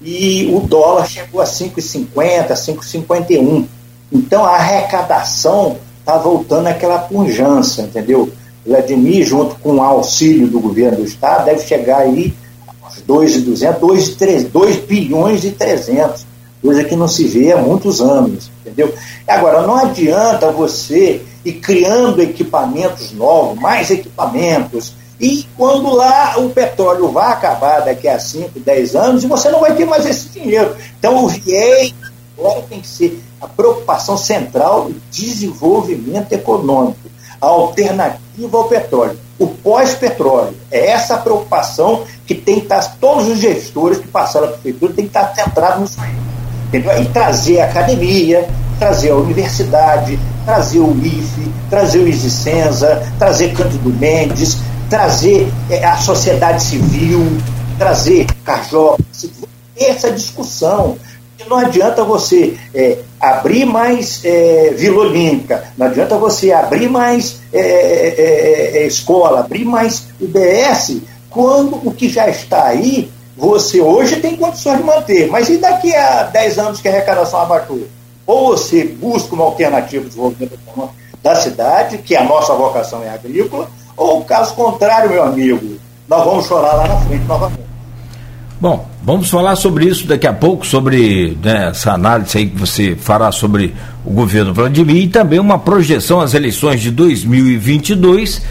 e 0.03 0.51
o 0.53 0.61
dólar 0.61 1.07
chegou 1.07 1.41
a 1.41 1.45
5,50, 1.45 2.53
5,51. 2.53 3.67
Então 4.11 4.45
a 4.45 4.55
arrecadação 4.57 5.77
está 5.99 6.17
voltando 6.17 6.67
àquela 6.69 6.99
punjança, 6.99 7.83
entendeu? 7.83 8.31
Vladimir, 8.67 9.27
junto 9.27 9.57
com 9.57 9.77
o 9.77 9.83
auxílio 9.83 10.49
do 10.49 10.61
governo 10.61 10.99
do 10.99 11.05
Estado, 11.05 11.45
deve 11.47 11.67
chegar 11.67 11.99
aí 11.99 12.35
aos 12.83 13.01
2,200, 13.03 13.81
2, 13.81 14.45
2 14.45 14.77
bilhões 14.85 15.45
e 15.45 15.51
300, 15.51 16.27
coisa 16.63 16.85
que 16.85 16.97
não 16.97 17.09
se 17.09 17.25
vê 17.25 17.53
há 17.53 17.57
muitos 17.57 18.01
anos, 18.01 18.51
entendeu? 18.61 18.93
Agora, 19.27 19.63
não 19.63 19.77
adianta 19.77 20.51
você 20.51 21.23
ir 21.45 21.55
criando 21.55 22.23
equipamentos 22.23 23.13
novos, 23.13 23.61
mais 23.61 23.91
equipamentos, 23.91 24.95
e 25.21 25.47
quando 25.57 25.95
lá 25.95 26.37
o 26.39 26.49
petróleo 26.51 27.11
vai 27.13 27.33
acabar 27.33 27.81
daqui 27.81 28.09
a 28.09 28.19
5, 28.19 28.59
10 28.59 28.97
anos, 28.97 29.25
e 29.25 29.27
você 29.27 29.51
não 29.51 29.61
vai 29.61 29.75
ter 29.75 29.85
mais 29.85 30.07
esse 30.07 30.31
dinheiro. 30.31 30.75
Então 30.99 31.25
o 31.25 31.29
VIEI 31.29 31.95
agora 32.39 32.63
tem 32.63 32.81
que 32.81 32.89
ser 32.89 33.23
a 33.41 33.47
preocupação 33.47 34.17
central 34.17 34.85
do 34.85 35.03
desenvolvimento 35.11 36.33
econômico, 36.33 36.99
a 37.41 37.47
alternativa 37.47 38.57
ao 38.57 38.65
petróleo, 38.65 39.19
o 39.39 39.47
pós-petróleo. 39.47 40.55
É 40.71 40.89
essa 40.89 41.15
a 41.15 41.19
preocupação 41.19 42.05
que 42.27 42.35
tem 42.35 42.57
que 42.57 42.63
estar, 42.63 42.97
todos 42.99 43.29
os 43.29 43.39
gestores 43.39 43.99
que 43.99 44.09
passaram 44.09 44.49
a 44.49 44.53
prefeitura 44.53 44.95
têm 44.95 45.05
que 45.05 45.11
estar 45.11 45.35
centrados 45.35 45.81
nisso 45.81 46.01
aí. 46.01 46.15
E 47.03 47.05
trazer 47.07 47.61
a 47.61 47.65
academia, 47.65 48.49
trazer 48.81 49.11
a 49.11 49.17
universidade, 49.17 50.19
trazer 50.47 50.81
o 50.81 50.97
IFE, 50.97 51.53
trazer 51.69 51.99
o 51.99 52.09
Isicenza, 52.09 53.07
trazer 53.19 53.53
Cândido 53.53 53.91
Mendes, 53.91 54.57
trazer 54.89 55.47
é, 55.69 55.85
a 55.85 55.99
sociedade 55.99 56.63
civil, 56.63 57.21
trazer 57.79 58.27
Cajó, 58.43 58.97
essa 59.77 60.11
discussão. 60.11 60.97
Não 61.47 61.59
adianta 61.59 62.05
você 62.05 62.57
é, 62.75 62.99
abrir 63.21 63.67
mais 63.67 64.25
é, 64.25 64.73
Vila 64.77 65.01
Olímpica, 65.01 65.65
não 65.77 65.87
adianta 65.87 66.17
você 66.17 66.53
abrir 66.53 66.89
mais 66.89 67.41
é, 67.53 67.61
é, 67.61 68.79
é 68.79 68.87
escola, 68.87 69.41
abrir 69.41 69.65
mais 69.65 70.07
UBS, 70.21 70.99
quando 71.29 71.81
o 71.87 71.93
que 71.93 72.09
já 72.09 72.29
está 72.29 72.65
aí, 72.65 73.11
você 73.37 73.81
hoje 73.81 74.17
tem 74.17 74.37
condições 74.37 74.79
de 74.79 74.85
manter. 74.85 75.29
Mas 75.29 75.49
e 75.49 75.59
daqui 75.59 75.95
a 75.95 76.25
10 76.25 76.59
anos 76.59 76.81
que 76.81 76.89
a 76.89 76.93
arrecadação 76.93 77.41
abaixou? 77.41 77.81
Ou 78.27 78.49
você 78.49 78.85
busca 78.85 79.35
uma 79.35 79.45
alternativa 79.45 80.03
de 80.03 80.11
desenvolvimento 80.11 80.55
econômico 80.55 80.95
da 81.23 81.35
cidade, 81.35 81.99
que 81.99 82.17
a 82.17 82.25
nossa 82.25 82.55
vocação 82.55 83.03
é 83.03 83.11
agrícola, 83.11 83.69
ou 83.97 84.25
caso 84.25 84.55
contrário, 84.55 85.11
meu 85.11 85.23
amigo, 85.23 85.77
nós 86.09 86.25
vamos 86.25 86.47
chorar 86.47 86.75
lá 86.75 86.89
na 86.89 86.97
frente 86.97 87.25
novamente. 87.25 87.71
Bom, 88.61 88.87
vamos 89.03 89.31
falar 89.31 89.57
sobre 89.57 89.87
isso 89.87 90.07
daqui 90.07 90.27
a 90.27 90.35
pouco, 90.35 90.67
sobre 90.67 91.39
né, 91.43 91.69
essa 91.69 91.93
análise 91.93 92.37
aí 92.37 92.47
que 92.47 92.59
você 92.59 92.95
fará 92.95 93.33
sobre 93.33 93.75
o 94.05 94.11
governo 94.11 94.53
Vladimir 94.53 95.05
e 95.05 95.09
também 95.09 95.39
uma 95.39 95.59
projeção 95.59 96.21
às 96.21 96.35
eleições 96.35 96.81
de 96.81 96.91
2022. 96.91 98.43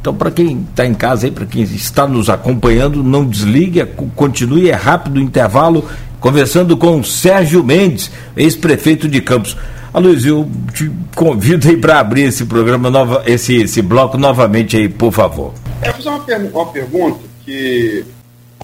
Então, 0.00 0.14
para 0.14 0.30
quem 0.30 0.66
está 0.70 0.86
em 0.86 0.94
casa 0.94 1.26
aí, 1.26 1.30
para 1.30 1.44
quem 1.44 1.62
está 1.62 2.06
nos 2.06 2.30
acompanhando, 2.30 3.04
não 3.04 3.26
desligue, 3.26 3.84
continue, 4.16 4.70
é 4.70 4.74
rápido 4.74 5.18
o 5.18 5.20
intervalo, 5.20 5.84
conversando 6.22 6.76
com 6.76 7.02
Sérgio 7.02 7.62
Mendes, 7.62 8.10
ex-prefeito 8.36 9.08
de 9.08 9.20
Campos. 9.20 9.56
Aloysio, 9.92 10.38
eu 10.38 10.72
te 10.72 10.90
convido 11.14 11.68
aí 11.68 11.76
para 11.76 11.98
abrir 11.98 12.22
esse 12.22 12.46
programa, 12.46 12.88
nova, 12.88 13.24
esse, 13.26 13.56
esse 13.56 13.82
bloco 13.82 14.16
novamente 14.16 14.76
aí, 14.76 14.88
por 14.88 15.12
favor. 15.12 15.52
É, 15.82 15.90
eu 15.90 15.92
vou 15.94 16.20
fazer 16.20 16.36
uma, 16.36 16.62
uma 16.62 16.66
pergunta 16.66 17.18
que 17.44 18.04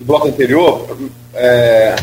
no 0.01 0.07
bloco 0.07 0.29
anterior, 0.29 0.97
é, 1.35 1.97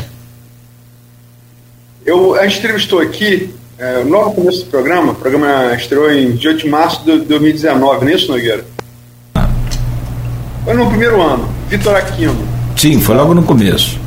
Eu, 2.04 2.34
a 2.36 2.46
gente 2.46 2.58
entrevistou 2.58 3.00
aqui, 3.00 3.52
é, 3.78 4.04
logo 4.06 4.28
no 4.28 4.34
começo 4.36 4.64
do 4.64 4.70
programa, 4.70 5.12
o 5.12 5.14
programa 5.14 5.74
estreou 5.74 6.12
em 6.12 6.36
18 6.36 6.58
de 6.64 6.68
março 6.68 7.04
de 7.04 7.18
2019, 7.20 8.04
não 8.04 8.12
é 8.12 8.14
isso, 8.14 8.30
Nogueira? 8.30 8.64
Foi 10.64 10.74
no 10.74 10.86
primeiro 10.88 11.20
ano, 11.20 11.48
Vitor 11.68 11.96
Aquino. 11.96 12.36
Sim, 12.76 13.00
foi 13.00 13.16
logo 13.16 13.34
no 13.34 13.42
começo. 13.42 13.98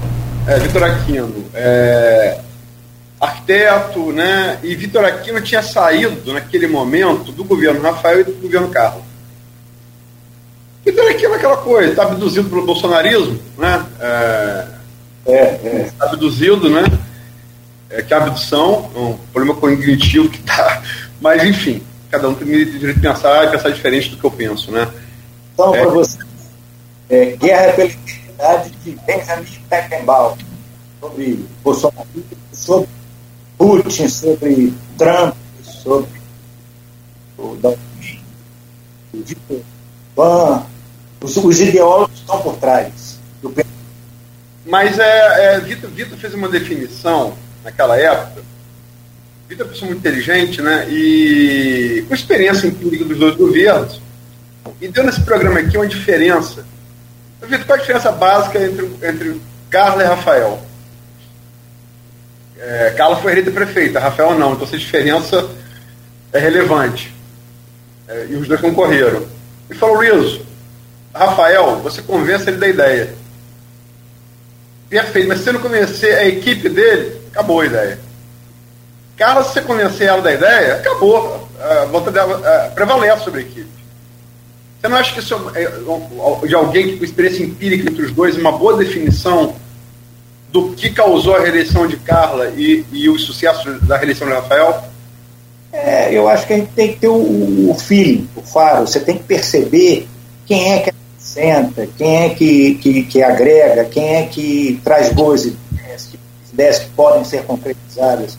É, 0.47 0.57
Vitor 0.59 0.83
Aquino. 0.83 1.38
É, 1.53 2.39
arquiteto, 3.19 4.11
né? 4.11 4.59
E 4.63 4.75
Vitor 4.75 5.03
Aquino 5.03 5.41
tinha 5.41 5.61
saído 5.61 6.33
naquele 6.33 6.67
momento 6.67 7.31
do 7.31 7.43
governo 7.43 7.81
Rafael 7.81 8.21
e 8.21 8.23
do 8.23 8.33
governo 8.33 8.69
Carlos. 8.69 9.03
Vitor 10.85 11.09
Aquino 11.09 11.33
é 11.33 11.37
aquela 11.37 11.57
coisa, 11.57 11.89
está 11.89 12.03
abduzido 12.03 12.49
pelo 12.49 12.65
bolsonarismo, 12.65 13.39
né? 13.57 13.85
É, 13.99 14.67
é, 15.25 15.33
é. 15.33 15.91
Tá 15.97 16.05
abduzido, 16.05 16.69
né? 16.69 16.83
É, 17.89 18.01
que 18.01 18.13
a 18.13 18.17
abdução 18.17 18.89
é 18.95 18.99
um 18.99 19.17
problema 19.33 19.59
cognitivo 19.59 20.29
que 20.29 20.39
está. 20.39 20.81
Mas, 21.19 21.43
enfim, 21.43 21.83
cada 22.09 22.29
um 22.29 22.33
tem 22.33 22.47
direito 22.47 22.79
de 22.79 22.99
pensar 22.99 23.45
e 23.45 23.51
pensar 23.51 23.69
diferente 23.69 24.09
do 24.09 24.17
que 24.17 24.23
eu 24.23 24.31
penso, 24.31 24.71
né? 24.71 24.87
Então, 25.53 25.75
é, 25.75 25.81
para 25.81 25.89
você 25.89 26.17
é, 27.09 27.25
Guerra 27.37 27.73
pela 27.73 27.89
Identidade 27.89 28.71
de 28.83 28.91
Benjamin 29.05 29.61
Beckenbauer, 29.69 30.37
sobre 30.99 31.45
Bolsonaro, 31.63 32.07
sobre 32.51 32.89
Putin, 33.57 34.07
sobre 34.07 34.73
Trump, 34.97 35.35
sobre 35.63 36.19
o 37.37 37.55
Dalton, 37.55 37.79
o 39.13 39.23
Vitor 39.23 39.61
Ban, 40.15 40.63
os, 41.21 41.37
os, 41.37 41.59
ideólogos 41.59 42.19
estão 42.19 42.41
por 42.41 42.55
trás. 42.57 43.19
Do... 43.41 43.53
Mas 44.65 44.99
é, 44.99 45.55
é, 45.55 45.59
Vitor, 45.59 45.89
Vitor 45.89 46.17
fez 46.17 46.33
uma 46.33 46.49
definição 46.49 47.33
naquela 47.63 47.97
época. 47.97 48.43
Vitor 49.47 49.65
é 49.65 49.67
uma 49.67 49.73
pessoa 49.73 49.91
muito 49.91 49.99
inteligente, 49.99 50.61
né? 50.61 50.87
E 50.89 52.05
com 52.07 52.13
experiência 52.13 52.67
empírica 52.67 53.05
dos 53.05 53.17
dois 53.17 53.35
governos. 53.35 54.01
E 54.79 54.87
deu 54.87 55.03
nesse 55.03 55.21
programa 55.21 55.59
aqui 55.59 55.77
uma 55.77 55.87
diferença 55.87 56.63
Vitor, 57.47 57.65
qual 57.65 57.77
a 57.77 57.81
diferença 57.81 58.11
básica 58.11 58.59
entre, 58.61 58.85
entre 59.01 59.41
Carla 59.69 60.03
e 60.03 60.05
Rafael? 60.05 60.61
É, 62.59 62.93
Carla 62.97 63.15
foi 63.17 63.31
eleita 63.31 63.51
prefeita, 63.51 63.99
Rafael 63.99 64.37
não, 64.37 64.53
então 64.53 64.67
essa 64.67 64.77
diferença 64.77 65.49
é 66.33 66.39
relevante. 66.39 67.13
É, 68.07 68.27
e 68.29 68.35
os 68.35 68.47
dois 68.47 68.59
concorreram. 68.59 69.25
E 69.69 69.75
falou, 69.75 69.97
Luiz, 69.97 70.41
Rafael, 71.13 71.77
você 71.77 72.01
convence 72.01 72.49
ele 72.49 72.57
da 72.57 72.67
ideia. 72.67 73.13
Perfeito, 74.89 75.27
mas 75.27 75.37
se 75.37 75.43
você 75.45 75.51
não 75.51 75.61
convencer 75.61 76.17
a 76.17 76.25
equipe 76.25 76.67
dele, 76.67 77.21
acabou 77.31 77.61
a 77.61 77.65
ideia. 77.65 77.99
Carla, 79.15 79.43
se 79.43 79.53
você 79.53 79.61
convencer 79.61 80.07
ela 80.07 80.21
da 80.21 80.33
ideia, 80.33 80.75
acabou. 80.75 81.47
A 81.59 81.85
volta 81.85 82.09
dela 82.09 82.71
prevalece 82.73 83.23
sobre 83.23 83.41
a 83.41 83.43
equipe. 83.43 83.79
Você 84.79 84.87
não 84.87 84.97
acha 84.97 85.13
que 85.13 85.19
isso 85.19 85.35
é 85.55 86.47
de 86.47 86.55
alguém 86.55 86.87
que 86.87 86.97
com 86.97 87.03
experiência 87.03 87.43
empírica 87.43 87.89
entre 87.89 88.01
os 88.01 88.11
dois, 88.13 88.37
uma 88.37 88.53
boa 88.53 88.77
definição 88.77 89.55
do 90.51 90.71
que 90.71 90.89
causou 90.89 91.35
a 91.35 91.39
reeleição 91.39 91.87
de 91.87 91.97
Carla 91.97 92.51
e, 92.55 92.85
e 92.91 93.09
o 93.09 93.17
sucesso 93.19 93.79
da 93.81 93.97
reeleição 93.97 94.27
de 94.27 94.33
Rafael? 94.33 94.83
É, 95.71 96.11
eu 96.11 96.27
acho 96.27 96.47
que 96.47 96.53
a 96.53 96.57
gente 96.57 96.71
tem 96.71 96.93
que 96.93 96.99
ter 96.99 97.07
o, 97.07 97.69
o 97.69 97.75
feeling, 97.75 98.27
o 98.35 98.41
faro. 98.41 98.87
Você 98.87 98.99
tem 98.99 99.17
que 99.17 99.23
perceber 99.23 100.07
quem 100.45 100.73
é 100.73 100.79
que 100.79 100.89
acrescenta, 100.89 101.87
quem 101.95 102.25
é 102.25 102.29
que, 102.29 102.75
que, 102.75 103.03
que 103.03 103.21
agrega, 103.21 103.85
quem 103.85 104.15
é 104.15 104.25
que 104.25 104.81
traz 104.83 105.13
boas 105.13 105.45
ideias, 105.45 106.07
que, 106.07 106.19
ideias 106.51 106.79
que 106.79 106.89
podem 106.89 107.23
ser 107.23 107.43
concretizadas. 107.43 108.37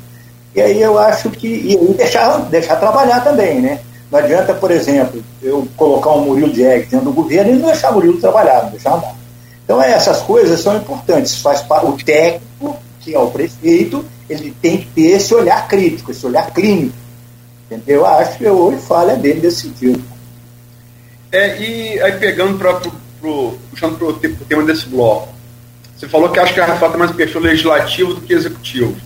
E 0.55 0.61
aí 0.61 0.83
eu 0.83 0.99
acho 0.99 1.31
que. 1.31 1.47
E 1.47 1.95
deixar, 1.95 2.39
deixar 2.51 2.77
trabalhar 2.77 3.21
também, 3.21 3.61
né? 3.61 3.81
Não 4.11 4.19
adianta, 4.19 4.53
por 4.53 4.73
exemplo, 4.73 5.23
eu 5.41 5.69
colocar 5.77 6.11
um 6.11 6.25
Murilo 6.25 6.53
Diegues 6.53 6.89
dentro 6.89 7.07
do 7.07 7.13
governo 7.13 7.53
e 7.53 7.57
não 7.57 7.69
deixar 7.69 7.91
o 7.93 7.95
Murilo 7.95 8.21
trabalhar, 8.21 8.65
não 8.65 8.71
deixar 8.71 8.95
andar. 8.95 9.15
Então, 9.65 9.83
essas 9.83 10.21
coisas 10.23 10.61
são 10.61 10.77
importantes. 10.77 11.41
Faz 11.41 11.63
para 11.63 11.87
o 11.87 11.97
técnico, 11.97 12.77
que 13.01 13.15
é 13.15 13.19
o 13.19 13.31
prefeito, 13.31 14.05
ele 14.29 14.55
tem 14.61 14.79
que 14.79 14.87
ter 14.87 15.11
esse 15.13 15.35
olhar 15.35 15.67
crítico, 15.69 16.11
esse 16.11 16.27
olhar 16.27 16.51
clínico. 16.53 16.97
Entendeu? 17.71 18.05
Acho 18.05 18.37
que 18.37 18.49
hoje 18.49 18.79
falha 18.79 19.17
dele 19.17 19.41
desse 19.41 19.63
sentido. 19.63 20.03
É, 21.31 21.57
e 21.61 22.01
aí 22.01 22.13
pegando 22.19 22.59
para 22.59 22.81
puxando 23.21 23.99
para 23.99 24.09
o 24.09 24.13
tema 24.15 24.65
desse 24.65 24.89
bloco, 24.89 25.29
você 25.97 26.09
falou 26.09 26.31
que 26.31 26.41
acha 26.41 26.55
que 26.55 26.61
a 26.61 26.65
Rafael 26.65 26.93
tem 26.93 26.99
mais 26.99 27.13
perfil 27.13 27.43
legislativo 27.43 28.15
do 28.15 28.23
que 28.23 28.33
executivo. 28.33 28.97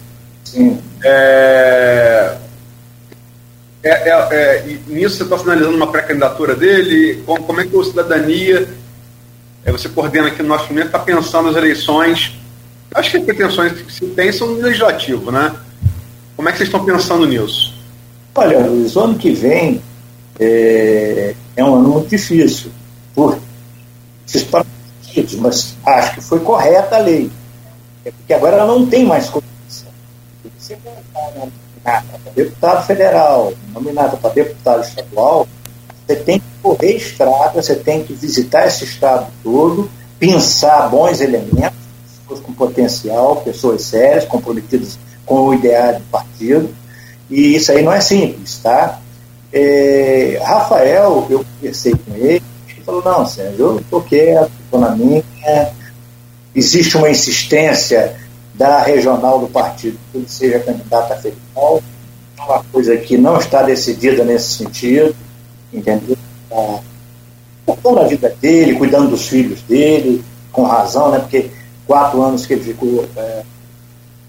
Sim. 0.45 0.81
É, 1.03 2.37
é, 3.83 3.91
é, 3.91 4.11
é, 4.11 4.65
nisso 4.87 5.17
você 5.17 5.25
está 5.25 5.37
sinalizando 5.37 5.77
uma 5.77 5.91
pré-candidatura 5.91 6.55
dele? 6.55 7.23
Como, 7.27 7.43
como, 7.43 7.61
é 7.61 7.67
que 7.67 7.77
o 7.77 7.85
Cidadania, 7.85 8.67
é, 9.65 9.73
você 9.73 9.89
coordena 9.89 10.29
aqui 10.29 10.43
no 10.43 10.49
nosso 10.49 10.69
momento, 10.69 10.87
está 10.87 10.99
pensando 10.99 11.47
nas 11.47 11.57
eleições? 11.57 12.39
Acho 12.95 13.11
que 13.11 13.17
as 13.17 13.25
pretensões 13.25 13.73
que 13.73 13.93
se 13.93 14.07
tem 14.09 14.31
são 14.31 14.49
no 14.49 14.61
legislativo, 14.61 15.33
né? 15.33 15.55
Como 16.37 16.49
é 16.49 16.53
que 16.53 16.59
vocês 16.59 16.69
estão 16.69 16.85
pensando 16.85 17.27
nisso? 17.27 17.75
Olha, 18.35 18.59
o 18.61 19.01
ano 19.01 19.17
que 19.17 19.33
vem 19.33 19.81
é, 20.39 21.35
é 21.57 21.65
um 21.65 21.77
ano 21.77 21.89
muito 21.89 22.09
difícil, 22.09 22.71
por 23.15 23.39
esses 24.27 24.43
partidos, 24.45 25.35
mas 25.37 25.77
acho 25.87 26.15
que 26.15 26.21
foi 26.21 26.41
correta 26.41 26.97
a 26.97 26.99
lei. 26.99 27.31
É 28.05 28.11
porque 28.11 28.35
agora 28.35 28.57
ela 28.57 28.67
não 28.67 28.87
tem 28.87 29.05
mais 29.05 29.31
condição. 29.31 29.89
Você 30.59 30.77
nominata 30.85 32.19
para 32.23 32.33
deputado 32.35 32.87
federal, 32.87 33.53
nominata 33.73 34.17
para 34.17 34.35
deputado 34.35 34.83
estadual, 34.83 35.49
você 36.07 36.17
tem 36.17 36.39
que 36.39 36.47
correr 36.63 36.97
estrada, 36.97 37.63
você 37.63 37.75
tem 37.75 38.05
que 38.05 38.13
visitar 38.13 38.67
esse 38.67 38.85
estado 38.85 39.27
todo, 39.43 39.91
pensar 40.19 40.89
bons 40.89 41.21
elementos, 41.21 41.79
pessoas 42.21 42.41
com 42.41 42.53
potencial, 42.53 43.37
pessoas 43.37 43.83
sérias, 43.83 44.25
comprometidas 44.25 44.99
com 45.25 45.49
o 45.49 45.55
ideário 45.55 46.01
do 46.01 46.07
partido, 46.07 46.75
e 47.31 47.57
isso 47.57 47.73
aí 47.73 47.83
não 47.83 47.93
é 47.93 48.01
simples, 48.01 48.59
tá? 48.63 49.01
É, 49.53 50.41
Rafael, 50.45 51.27
eu 51.31 51.45
conversei 51.45 51.93
com 51.93 52.15
ele, 52.15 52.43
ele 52.69 52.83
falou, 52.85 53.03
não, 53.03 53.27
Sérgio, 53.27 53.67
eu 53.67 53.79
estou 53.79 54.03
quieto, 54.03 54.51
estou 54.65 54.81
na 54.81 54.91
minha, 54.91 55.23
existe 56.55 56.97
uma 56.97 57.09
insistência 57.09 58.17
da 58.55 58.83
regional 58.83 59.39
do 59.39 59.49
partido 59.49 59.99
que 60.11 60.19
ele 60.19 60.29
seja 60.29 60.61
candidato 60.61 61.13
a 61.13 61.17
federal. 61.17 61.83
É 62.39 62.43
uma 62.43 62.65
coisa 62.65 62.97
que 62.97 63.17
não 63.17 63.39
está 63.39 63.63
decidida 63.63 64.25
nesse 64.25 64.59
sentido, 64.59 65.15
entendeu? 65.75 66.17
Está 66.45 66.81
focando 67.67 68.03
na 68.03 68.09
vida 68.09 68.35
dele, 68.41 68.77
cuidando 68.77 69.11
dos 69.11 69.29
filhos 69.29 69.61
dele, 69.63 70.25
com 70.53 70.63
razão, 70.63 71.11
né? 71.11 71.19
Porque 71.19 71.51
quatro 71.87 72.23
anos 72.23 72.47
que 72.47 72.55
ele 72.55 72.65
ficou 72.65 73.05
é, 73.17 73.43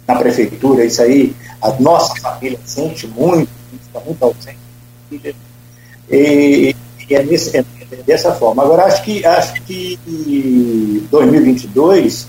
na 0.08 0.16
prefeitura, 0.16 0.84
isso 0.84 1.02
aí, 1.02 1.36
a 1.62 1.72
nossa 1.80 2.16
família 2.20 2.60
sente 2.66 3.08
muito, 3.08 3.50
está 3.86 4.00
muito 4.00 4.24
ausente. 4.24 4.58
E, 6.10 6.76
e 7.10 7.16
é, 7.16 7.24
nesse, 7.24 7.58
é 7.58 7.66
dessa 8.06 8.34
forma. 8.34 8.64
Agora, 8.64 8.86
acho 8.86 9.04
que, 9.04 9.26
acho 9.26 9.62
que 9.64 10.00
2022 11.12 12.28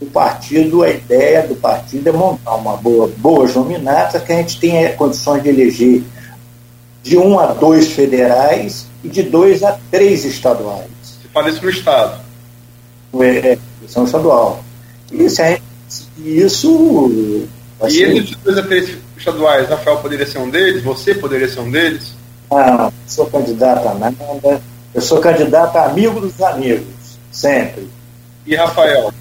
o 0.00 0.06
partido, 0.06 0.82
a 0.82 0.90
ideia 0.90 1.46
do 1.46 1.54
partido 1.54 2.08
é 2.08 2.12
montar 2.12 2.56
uma 2.56 2.76
boa, 2.76 3.08
boas 3.18 3.54
nominatas 3.54 4.22
que 4.22 4.32
a 4.32 4.36
gente 4.36 4.58
tenha 4.58 4.92
condições 4.94 5.42
de 5.42 5.48
eleger 5.48 6.02
de 7.02 7.18
um 7.18 7.38
a 7.38 7.46
dois 7.46 7.88
federais 7.88 8.86
e 9.02 9.08
de 9.08 9.22
dois 9.22 9.62
a 9.62 9.78
três 9.90 10.24
estaduais. 10.24 10.88
Você 11.02 11.28
fala 11.32 11.48
isso 11.48 11.62
no 11.62 11.70
Estado? 11.70 12.20
É, 13.20 13.58
eleição 13.78 14.04
estadual. 14.04 14.64
E 15.10 15.28
se 15.28 15.42
a 15.42 15.50
gente, 15.50 15.62
isso. 16.18 17.46
E 17.84 17.90
ser... 17.90 18.10
entre 18.10 18.22
de 18.22 18.36
dois 18.36 18.58
a 18.58 18.62
três 18.62 18.96
estaduais, 19.16 19.68
Rafael 19.68 19.98
poderia 19.98 20.26
ser 20.26 20.38
um 20.38 20.48
deles? 20.48 20.82
Você 20.82 21.14
poderia 21.14 21.48
ser 21.48 21.60
um 21.60 21.70
deles? 21.70 22.14
Não, 22.50 22.92
sou 23.06 23.26
candidato 23.26 23.88
a 23.88 23.94
nada. 23.94 24.60
Eu 24.94 25.00
sou 25.00 25.18
candidato 25.18 25.76
a 25.76 25.86
amigo 25.86 26.20
dos 26.20 26.40
amigos, 26.40 27.18
sempre. 27.30 27.88
E 28.46 28.54
Rafael? 28.54 29.12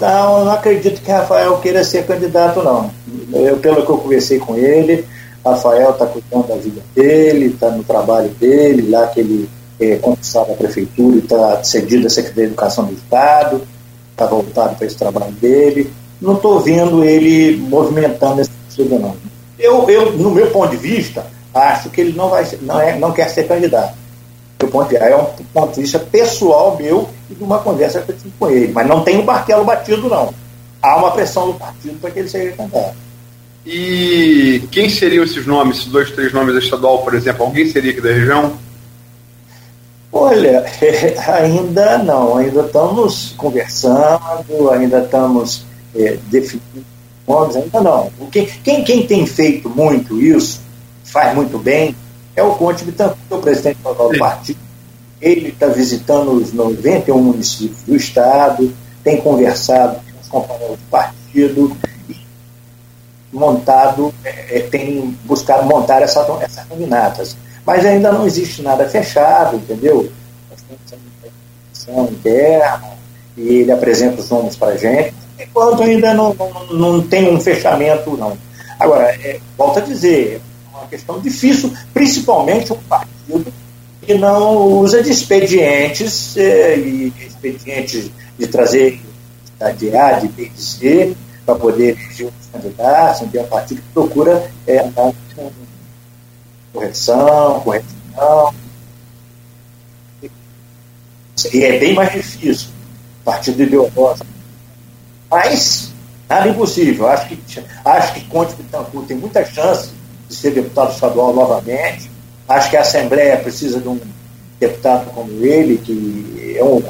Não, 0.00 0.38
eu 0.38 0.44
não 0.46 0.52
acredito 0.52 1.02
que 1.02 1.10
Rafael 1.10 1.58
queira 1.58 1.84
ser 1.84 2.06
candidato, 2.06 2.62
não. 2.62 2.90
Eu, 3.32 3.58
pelo 3.58 3.84
que 3.84 3.90
eu 3.90 3.98
conversei 3.98 4.38
com 4.38 4.56
ele, 4.56 5.04
Rafael 5.44 5.90
está 5.90 6.06
cuidando 6.06 6.48
da 6.48 6.56
vida 6.56 6.80
dele, 6.94 7.46
está 7.46 7.70
no 7.70 7.84
trabalho 7.84 8.28
dele, 8.30 8.90
lá 8.90 9.06
que 9.08 9.20
ele 9.20 9.48
é 9.80 9.96
conquistado 9.96 10.52
a 10.52 10.54
prefeitura 10.56 11.16
e 11.16 11.20
está 11.20 11.62
cedido 11.62 12.06
à 12.06 12.10
Secretaria 12.10 12.46
de 12.46 12.52
Educação 12.52 12.86
do 12.86 12.94
Estado, 12.94 13.62
está 14.10 14.26
voltado 14.26 14.76
para 14.76 14.86
esse 14.86 14.96
trabalho 14.96 15.32
dele. 15.32 15.92
Não 16.20 16.34
estou 16.34 16.60
vendo 16.60 17.04
ele 17.04 17.56
movimentando 17.56 18.40
esse 18.40 18.50
sentido, 18.68 18.98
não. 18.98 19.14
Eu, 19.58 19.88
eu, 19.88 20.12
no 20.16 20.30
meu 20.30 20.50
ponto 20.50 20.70
de 20.70 20.76
vista, 20.76 21.26
acho 21.54 21.90
que 21.90 22.00
ele 22.00 22.12
não, 22.16 22.28
vai, 22.28 22.46
não, 22.62 22.80
é, 22.80 22.98
não 22.98 23.12
quer 23.12 23.28
ser 23.28 23.46
candidato 23.46 23.94
meu 24.60 24.70
ponto 24.70 24.88
de. 24.88 24.96
É 24.96 25.16
um 25.16 25.24
ponto 25.52 25.74
de 25.74 25.80
vista 25.82 25.98
pessoal 25.98 26.76
meu 26.76 27.08
e 27.30 27.34
de 27.34 27.42
uma 27.42 27.58
conversa 27.58 28.00
que 28.02 28.12
eu 28.12 28.16
tive 28.16 28.32
com 28.38 28.50
ele. 28.50 28.72
Mas 28.72 28.86
não 28.86 29.02
tem 29.02 29.16
o 29.16 29.22
um 29.22 29.24
martelo 29.24 29.64
batido, 29.64 30.08
não. 30.08 30.32
há 30.82 30.96
uma 30.96 31.10
pressão 31.12 31.46
do 31.46 31.54
partido 31.54 31.98
para 32.00 32.10
que 32.10 32.18
ele 32.18 32.28
seja 32.28 32.56
candidato. 32.56 32.94
E 33.66 34.62
quem 34.70 34.88
seriam 34.88 35.24
esses 35.24 35.46
nomes, 35.46 35.78
esses 35.78 35.90
dois, 35.90 36.10
três 36.10 36.32
nomes 36.32 36.54
da 36.54 36.60
estadual, 36.60 37.02
por 37.02 37.14
exemplo? 37.14 37.44
Alguém 37.44 37.70
seria 37.70 37.90
aqui 37.90 38.00
da 38.00 38.12
região? 38.12 38.56
Olha, 40.10 40.64
ainda 41.38 41.98
não, 41.98 42.38
ainda 42.38 42.62
estamos 42.62 43.34
conversando, 43.36 44.70
ainda 44.70 45.00
estamos 45.00 45.64
é, 45.94 46.18
definindo 46.30 46.84
nomes, 47.26 47.56
ainda 47.56 47.80
não. 47.80 48.10
Quem, 48.32 48.46
quem, 48.46 48.84
quem 48.84 49.06
tem 49.06 49.26
feito 49.26 49.68
muito 49.68 50.20
isso, 50.20 50.60
faz 51.04 51.34
muito 51.34 51.58
bem, 51.58 51.94
é 52.34 52.42
o 52.42 52.54
Conte 52.54 52.84
Bittencourt, 52.84 53.18
o 53.30 53.38
presidente 53.38 53.78
do 53.82 54.18
partido. 54.18 54.58
Ele 55.20 55.48
está 55.48 55.66
visitando 55.66 56.32
os 56.32 56.52
91 56.52 57.20
municípios 57.20 57.82
do 57.82 57.96
estado, 57.96 58.72
tem 59.04 59.20
conversado 59.20 59.96
com 59.96 60.20
os 60.20 60.28
companheiros 60.28 60.78
do 60.78 60.90
partido 60.90 61.76
montado, 63.32 64.12
é, 64.24 64.58
é 64.58 64.60
tem 64.60 65.16
buscado 65.24 65.64
montar 65.64 66.02
essa, 66.02 66.20
essas 66.40 66.64
caminatas. 66.64 67.36
Mas 67.64 67.84
ainda 67.84 68.10
não 68.10 68.26
existe 68.26 68.62
nada 68.62 68.88
fechado, 68.88 69.56
entendeu? 69.56 70.10
Nós 70.50 70.60
temos 71.84 72.08
a 72.08 72.10
interna 72.10 72.98
e 73.36 73.56
ele 73.58 73.72
apresenta 73.72 74.20
os 74.20 74.30
nomes 74.30 74.56
para 74.56 74.72
a 74.72 74.76
gente. 74.76 75.14
Enquanto 75.38 75.82
ainda 75.82 76.12
não, 76.14 76.34
não, 76.34 76.66
não 76.72 77.02
tem 77.06 77.32
um 77.34 77.40
fechamento, 77.40 78.16
não. 78.16 78.36
Agora, 78.78 79.14
é, 79.22 79.40
volto 79.56 79.78
a 79.78 79.82
dizer, 79.82 80.40
é 80.72 80.76
uma 80.76 80.86
questão 80.86 81.20
difícil, 81.20 81.72
principalmente 81.92 82.72
um 82.72 82.78
partido 82.88 83.52
que 84.02 84.14
não 84.14 84.56
usa 84.56 85.02
de 85.02 85.10
expedientes 85.10 86.36
é, 86.36 86.76
e 86.76 87.12
expedientes 87.20 88.10
de 88.38 88.46
trazer 88.46 89.00
de 89.76 89.96
A, 89.96 90.12
de 90.12 90.28
B, 90.28 90.48
de 90.48 90.62
C, 90.62 91.16
para 91.48 91.54
poder 91.54 91.96
eleger 91.98 92.30
então 92.54 93.40
é 93.40 93.40
um 93.40 93.48
partido 93.48 93.80
que 93.80 93.88
procura 93.94 94.50
é, 94.66 94.80
andar 94.80 95.14
com 95.34 95.50
correção, 96.74 97.60
correção. 97.60 98.54
E 101.54 101.64
é 101.64 101.78
bem 101.78 101.94
mais 101.94 102.12
difícil, 102.12 102.68
partido 103.24 103.62
ideológico. 103.62 104.26
Mas, 105.30 105.92
nada 106.28 106.48
impossível. 106.48 107.06
Acho 107.06 107.28
que, 107.28 107.40
acho 107.84 108.14
que 108.14 108.24
Conte 108.26 108.54
Bittencourt 108.54 109.06
tem 109.06 109.16
muita 109.16 109.44
chance 109.44 109.90
de 110.28 110.34
ser 110.34 110.50
deputado 110.50 110.92
estadual 110.92 111.32
novamente. 111.32 112.10
Acho 112.46 112.68
que 112.68 112.76
a 112.76 112.80
Assembleia 112.80 113.38
precisa 113.38 113.80
de 113.80 113.88
um 113.88 114.00
deputado 114.58 115.10
como 115.12 115.30
ele, 115.44 115.78
que 115.78 116.56
é 116.58 116.64
um, 116.64 116.82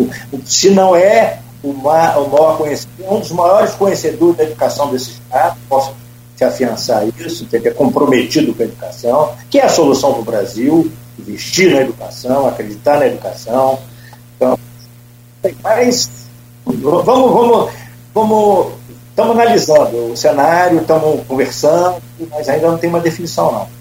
se 0.44 0.70
não 0.70 0.96
é 0.96 1.40
o, 1.62 1.72
maior, 1.72 2.54
o 2.54 2.56
conhecedor, 2.56 3.12
um 3.12 3.20
dos 3.20 3.32
maiores 3.32 3.74
conhecedores 3.74 4.36
da 4.36 4.44
educação 4.44 4.90
desse 4.90 5.10
Estado, 5.10 5.56
posso 5.68 5.94
te 6.36 6.44
afiançar 6.44 7.04
isso, 7.18 7.46
ter 7.46 7.74
comprometido 7.74 8.54
com 8.54 8.62
a 8.62 8.66
educação, 8.66 9.34
que 9.50 9.58
é 9.58 9.64
a 9.64 9.68
solução 9.68 10.12
para 10.12 10.20
o 10.20 10.24
Brasil, 10.24 10.92
investir 11.18 11.74
na 11.74 11.80
educação, 11.80 12.46
acreditar 12.46 12.98
na 12.98 13.08
educação. 13.08 13.78
Então, 14.36 14.58
mas 15.62 16.08
vamos, 16.64 17.04
vamos, 17.04 17.70
vamos, 18.14 18.72
estamos 19.10 19.32
analisando 19.32 20.12
o 20.12 20.16
cenário, 20.16 20.80
estamos 20.80 21.26
conversando, 21.26 22.00
mas 22.30 22.48
ainda 22.48 22.68
não 22.68 22.78
tem 22.78 22.88
uma 22.88 23.00
definição 23.00 23.50
não. 23.50 23.78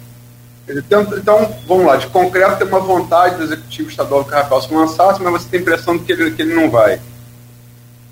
Então, 0.69 1.01
então, 1.15 1.55
vamos 1.65 1.86
lá, 1.86 1.95
de 1.95 2.07
concreto 2.07 2.57
tem 2.57 2.67
uma 2.67 2.80
vontade 2.80 3.36
do 3.36 3.43
Executivo 3.43 3.89
Estadual 3.89 4.23
do 4.23 4.30
Carrapau 4.30 4.61
se 4.61 4.73
lançasse, 4.73 5.21
mas 5.21 5.32
você 5.32 5.49
tem 5.49 5.59
a 5.59 5.61
impressão 5.61 5.95
de 5.95 6.03
que 6.03 6.11
ele, 6.11 6.32
que 6.32 6.41
ele 6.41 6.55
não 6.55 6.69
vai. 6.69 6.99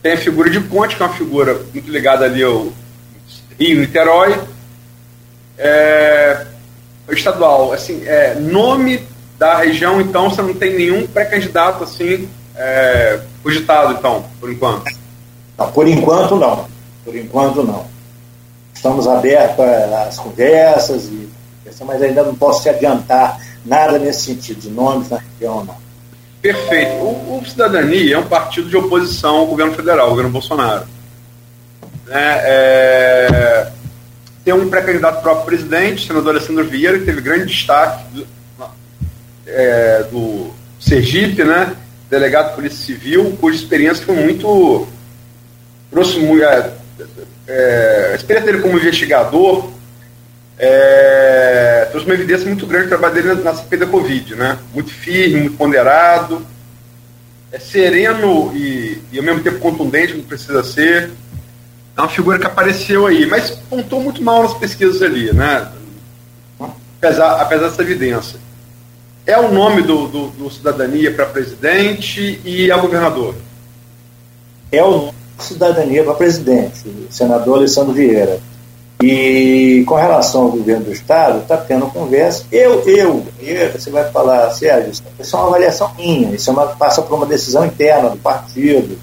Tem 0.06 0.14
a 0.14 0.18
figura 0.18 0.51
de 0.51 0.60
Ponte, 0.60 0.95
que 0.95 1.01
é 1.01 1.06
uma 1.08 1.16
figura 1.16 1.66
muito 1.74 1.89
ligada 1.89 2.26
ali 2.26 2.43
ao 2.43 2.72
Rio, 3.60 3.80
Niterói. 3.80 4.39
É, 5.58 6.45
estadual, 7.10 7.74
assim, 7.74 8.03
é, 8.06 8.36
nome 8.36 9.03
da 9.39 9.58
região, 9.58 9.99
então, 9.99 10.30
você 10.30 10.43
não 10.43 10.53
tem 10.53 10.76
nenhum 10.78 11.08
pré-candidato, 11.08 11.84
assim, 11.84 12.30
é, 12.56 13.20
cogitado, 13.41 13.93
então, 13.93 14.24
por 14.39 14.51
enquanto? 14.51 14.86
Não, 15.58 15.72
por 15.72 15.88
enquanto, 15.88 16.36
não. 16.36 16.68
Por 17.03 17.16
enquanto, 17.16 17.64
não. 17.64 17.88
Estamos 18.76 19.08
abertos 19.08 19.66
às 20.08 20.20
conversas 20.20 21.06
e 21.06 21.28
mas 21.84 21.99
ainda 22.03 22.22
não 22.22 22.36
posso 22.36 22.62
te 22.62 22.70
adiantar 22.70 23.41
nada 23.66 23.97
nesse 23.97 24.22
sentido, 24.22 24.60
de 24.62 24.70
nomes 24.70 25.10
na 25.10 25.18
região, 25.18 25.66
não. 25.66 25.84
Perfeito. 26.45 26.93
O, 26.97 27.39
o, 27.39 27.45
Cidadania 27.49 28.15
é 28.15 28.19
um 28.19 28.27
partido 28.27 28.69
de 28.69 28.77
oposição 28.77 29.37
ao 29.37 29.47
governo 29.47 29.73
federal, 29.73 30.01
ao 30.01 30.09
governo 30.09 30.29
Bolsonaro. 30.29 30.85
É, 32.07 32.19
é, 32.45 33.71
tem 34.43 34.53
um 34.53 34.69
pré-candidato 34.69 35.23
próprio 35.23 35.45
presidente, 35.45 36.05
senador 36.05 36.35
Alessandro 36.35 36.63
Vieira, 36.63 36.99
que 36.99 37.05
teve 37.05 37.19
grande 37.19 37.47
destaque 37.47 38.03
do, 38.13 38.27
é, 39.47 40.03
do 40.03 40.51
Sergipe, 40.79 41.43
né? 41.43 41.75
delegado 42.11 42.49
de 42.49 42.55
Polícia 42.57 42.85
Civil, 42.85 43.35
cuja 43.41 43.57
experiência 43.57 44.05
foi 44.05 44.15
muito. 44.15 44.87
próximo. 45.89 46.43
É, 46.43 46.73
é, 47.47 48.09
a 48.11 48.15
experiência 48.15 48.51
dele 48.51 48.61
como 48.61 48.77
investigador 48.77 49.71
é, 50.58 51.88
trouxe 51.91 52.08
uma 52.08 52.16
evidência 52.16 52.45
muito 52.45 52.66
grande 52.66 52.86
do 52.86 52.89
trabalho 52.89 53.14
dele 53.14 53.43
na, 53.43 53.53
CPI 53.53 53.78
da 53.78 53.86
Covid, 53.86 54.36
né? 54.36 54.58
Muito 54.74 54.91
firme, 54.91 55.41
muito 55.41 55.58
ponderado, 55.58 56.45
é 57.51 57.60
sereno 57.60 58.56
e, 58.56 59.01
e 59.12 59.18
ao 59.18 59.24
mesmo 59.24 59.41
tempo 59.41 59.60
contundente, 59.60 60.14
como 60.14 60.24
precisa 60.24 60.64
ser. 60.64 61.12
É 61.97 62.01
uma 62.01 62.10
figura 62.10 62.39
que 62.39 62.45
apareceu 62.45 63.06
aí, 63.06 63.26
mas 63.26 63.51
pontou 63.51 64.01
muito 64.01 64.22
mal 64.24 64.43
nas 64.43 64.53
pesquisas 64.53 65.01
ali, 65.01 65.34
né? 65.34 65.72
Apesar, 66.97 67.41
apesar 67.41 67.70
dessa 67.70 67.82
evidência. 67.82 68.39
É 69.26 69.38
o 69.38 69.51
nome 69.51 69.82
do, 69.82 70.08
do, 70.08 70.28
do 70.28 70.51
Cidadania 70.51 71.12
para 71.14 71.26
presidente 71.26 72.39
e 72.45 72.72
a 72.72 72.78
governador? 72.78 73.36
É 74.72 74.84
o 74.84 75.14
Cidadania 75.39 76.03
para 76.03 76.14
presidente, 76.14 77.08
senador 77.10 77.58
Alessandro 77.58 77.93
Vieira. 77.93 78.39
E 79.03 79.83
com 79.85 79.95
relação 79.95 80.43
ao 80.43 80.51
governo 80.51 80.85
do 80.85 80.93
Estado, 80.93 81.39
está 81.39 81.57
tendo 81.57 81.87
conversa. 81.87 82.45
Eu, 82.51 82.81
eu, 82.87 83.25
você 83.73 83.89
vai 83.89 84.09
falar, 84.11 84.49
Sérgio, 84.51 84.91
isso 84.91 85.35
é 85.35 85.39
uma 85.39 85.47
avaliação 85.47 85.91
minha, 85.97 86.33
isso 86.33 86.49
é 86.49 86.53
uma, 86.53 86.67
passa 86.67 87.01
por 87.01 87.15
uma 87.15 87.25
decisão 87.25 87.65
interna 87.65 88.09
do 88.09 88.17
partido. 88.17 88.97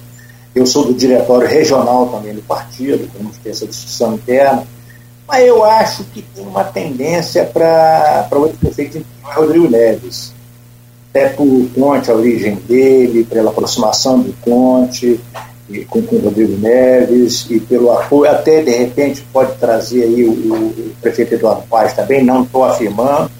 Eu 0.55 0.65
sou 0.65 0.85
do 0.85 0.93
diretório 0.93 1.47
regional 1.47 2.07
também 2.07 2.33
do 2.33 2.41
partido, 2.41 3.09
temos 3.11 3.37
que 3.37 3.43
ter 3.43 3.49
essa 3.51 3.65
discussão 3.65 4.15
interna. 4.15 4.65
Mas 5.27 5.47
eu 5.47 5.63
acho 5.63 6.03
que 6.05 6.21
tem 6.21 6.45
uma 6.45 6.63
tendência 6.63 7.45
para 7.45 8.27
o 8.31 8.47
ex-prefeito 8.47 9.05
Rodrigo 9.23 9.69
Neves. 9.69 10.33
Até 11.09 11.29
por 11.29 11.47
Conte, 11.75 12.11
a 12.11 12.15
origem 12.15 12.55
dele, 12.55 13.23
pela 13.23 13.51
aproximação 13.51 14.19
do 14.19 14.33
Conte, 14.41 15.19
com, 15.87 15.99
o 15.99 16.19
Rodrigo 16.19 16.57
Neves 16.57 17.45
e 17.49 17.59
pelo 17.59 17.91
apoio, 17.91 18.29
até 18.29 18.61
de 18.61 18.71
repente 18.71 19.25
pode 19.31 19.57
trazer 19.57 20.03
aí 20.03 20.23
o, 20.23 20.31
o 20.31 20.95
prefeito 21.01 21.35
Eduardo 21.35 21.63
Paz 21.67 21.93
também, 21.93 22.23
não 22.23 22.43
estou 22.43 22.63
afirmando, 22.65 23.31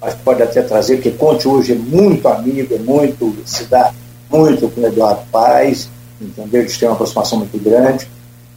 mas 0.00 0.14
pode 0.14 0.42
até 0.42 0.62
trazer, 0.62 0.96
porque 0.96 1.10
Conte 1.10 1.48
hoje 1.48 1.72
é 1.72 1.76
muito 1.76 2.28
amigo, 2.28 2.74
é 2.74 2.78
muito, 2.78 3.34
se 3.44 3.64
dá 3.64 3.92
muito 4.30 4.68
com 4.68 4.80
o 4.80 4.86
Eduardo 4.86 5.22
Paz, 5.32 5.88
entendeu? 6.20 6.60
Eles 6.60 6.78
têm 6.78 6.88
uma 6.88 6.94
aproximação 6.94 7.38
muito 7.38 7.58
grande, 7.58 8.08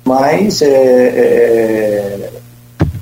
mas 0.03 0.61
é, 0.61 0.67
é, 0.67 2.29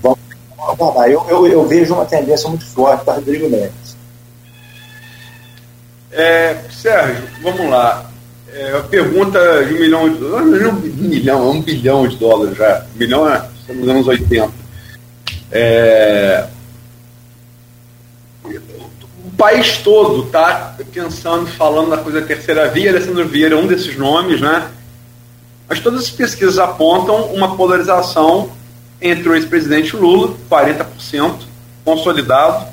vamos 0.01 0.19
aguardar. 0.57 1.09
Eu, 1.09 1.25
eu, 1.29 1.47
eu, 1.47 1.67
vejo 1.67 1.93
uma 1.93 2.05
tendência 2.05 2.49
muito 2.49 2.65
forte 2.65 3.03
para 3.03 3.15
Rodrigo 3.15 3.49
Neves. 3.49 3.95
É, 6.11 6.55
Sérgio, 6.71 7.23
vamos 7.41 7.69
lá. 7.69 8.09
É, 8.57 8.79
pergunta 8.83 9.65
de 9.65 9.73
um 9.73 9.79
milhão 9.79 10.09
de 10.09 10.15
dólares, 10.17 10.49
não 10.49 10.69
é 10.69 10.71
um 10.71 10.79
milhão, 10.79 11.39
é 11.39 11.51
um 11.51 11.61
bilhão 11.61 12.07
de 12.07 12.15
dólares 12.15 12.57
já. 12.57 12.85
Um 12.95 12.97
milhão 12.97 13.29
é, 13.29 13.45
nos 13.67 13.89
anos 13.89 14.07
80. 14.07 14.49
É, 15.51 16.47
o 18.45 19.31
país 19.37 19.79
todo 19.79 20.27
está 20.27 20.73
pensando, 20.93 21.47
falando 21.47 21.89
na 21.89 21.97
coisa 21.97 22.21
da 22.21 22.27
terceira 22.27 22.69
via, 22.69 22.91
Alessandro 22.91 23.27
Vieira 23.27 23.55
é 23.55 23.57
um 23.57 23.67
desses 23.67 23.97
nomes, 23.97 24.39
né? 24.39 24.69
Mas 25.67 25.81
todas 25.81 26.03
as 26.03 26.11
pesquisas 26.11 26.57
apontam 26.57 27.25
uma 27.33 27.57
polarização 27.57 28.51
entre 29.01 29.27
o 29.27 29.35
ex-presidente 29.35 29.97
Lula, 29.97 30.33
40%, 30.49 31.39
consolidado, 31.83 32.67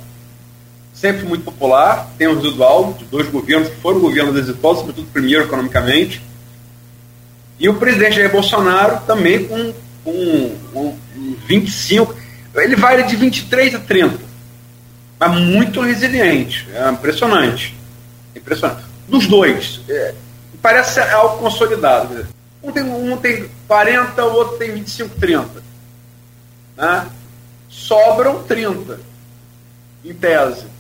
sempre 1.03 1.27
muito 1.27 1.43
popular, 1.43 2.13
tem 2.17 2.29
o 2.29 2.37
residual 2.37 2.93
de 2.97 3.05
dois 3.07 3.29
governos 3.29 3.69
que 3.69 3.75
foram 3.81 3.99
governos 3.99 4.37
exitosos, 4.37 4.79
sobretudo 4.79 5.09
primeiro 5.13 5.43
economicamente, 5.43 6.23
e 7.59 7.69
o 7.69 7.75
presidente 7.75 8.17
Jair 8.17 8.31
Bolsonaro 8.31 9.01
também 9.05 9.45
com, 9.45 9.75
com, 10.05 10.57
com 10.73 10.97
25, 11.49 12.15
ele 12.55 12.77
vai 12.77 13.03
de 13.05 13.17
23 13.17 13.75
a 13.75 13.81
30, 13.81 14.17
mas 15.19 15.41
muito 15.41 15.81
resiliente, 15.81 16.69
é 16.73 16.89
impressionante, 16.89 17.77
impressionante. 18.37 18.85
Dos 19.09 19.27
dois, 19.27 19.81
é, 19.89 20.15
parece 20.63 21.01
algo 21.01 21.39
consolidado. 21.39 22.25
Um 22.63 22.71
tem, 22.71 22.85
um 22.85 23.17
tem 23.17 23.51
40, 23.67 24.25
o 24.25 24.35
outro 24.35 24.57
tem 24.57 24.73
25, 24.73 25.19
30. 25.19 25.49
Né? 26.77 27.07
Sobram 27.69 28.45
30, 28.45 29.01
em 30.05 30.15
tese. 30.15 30.72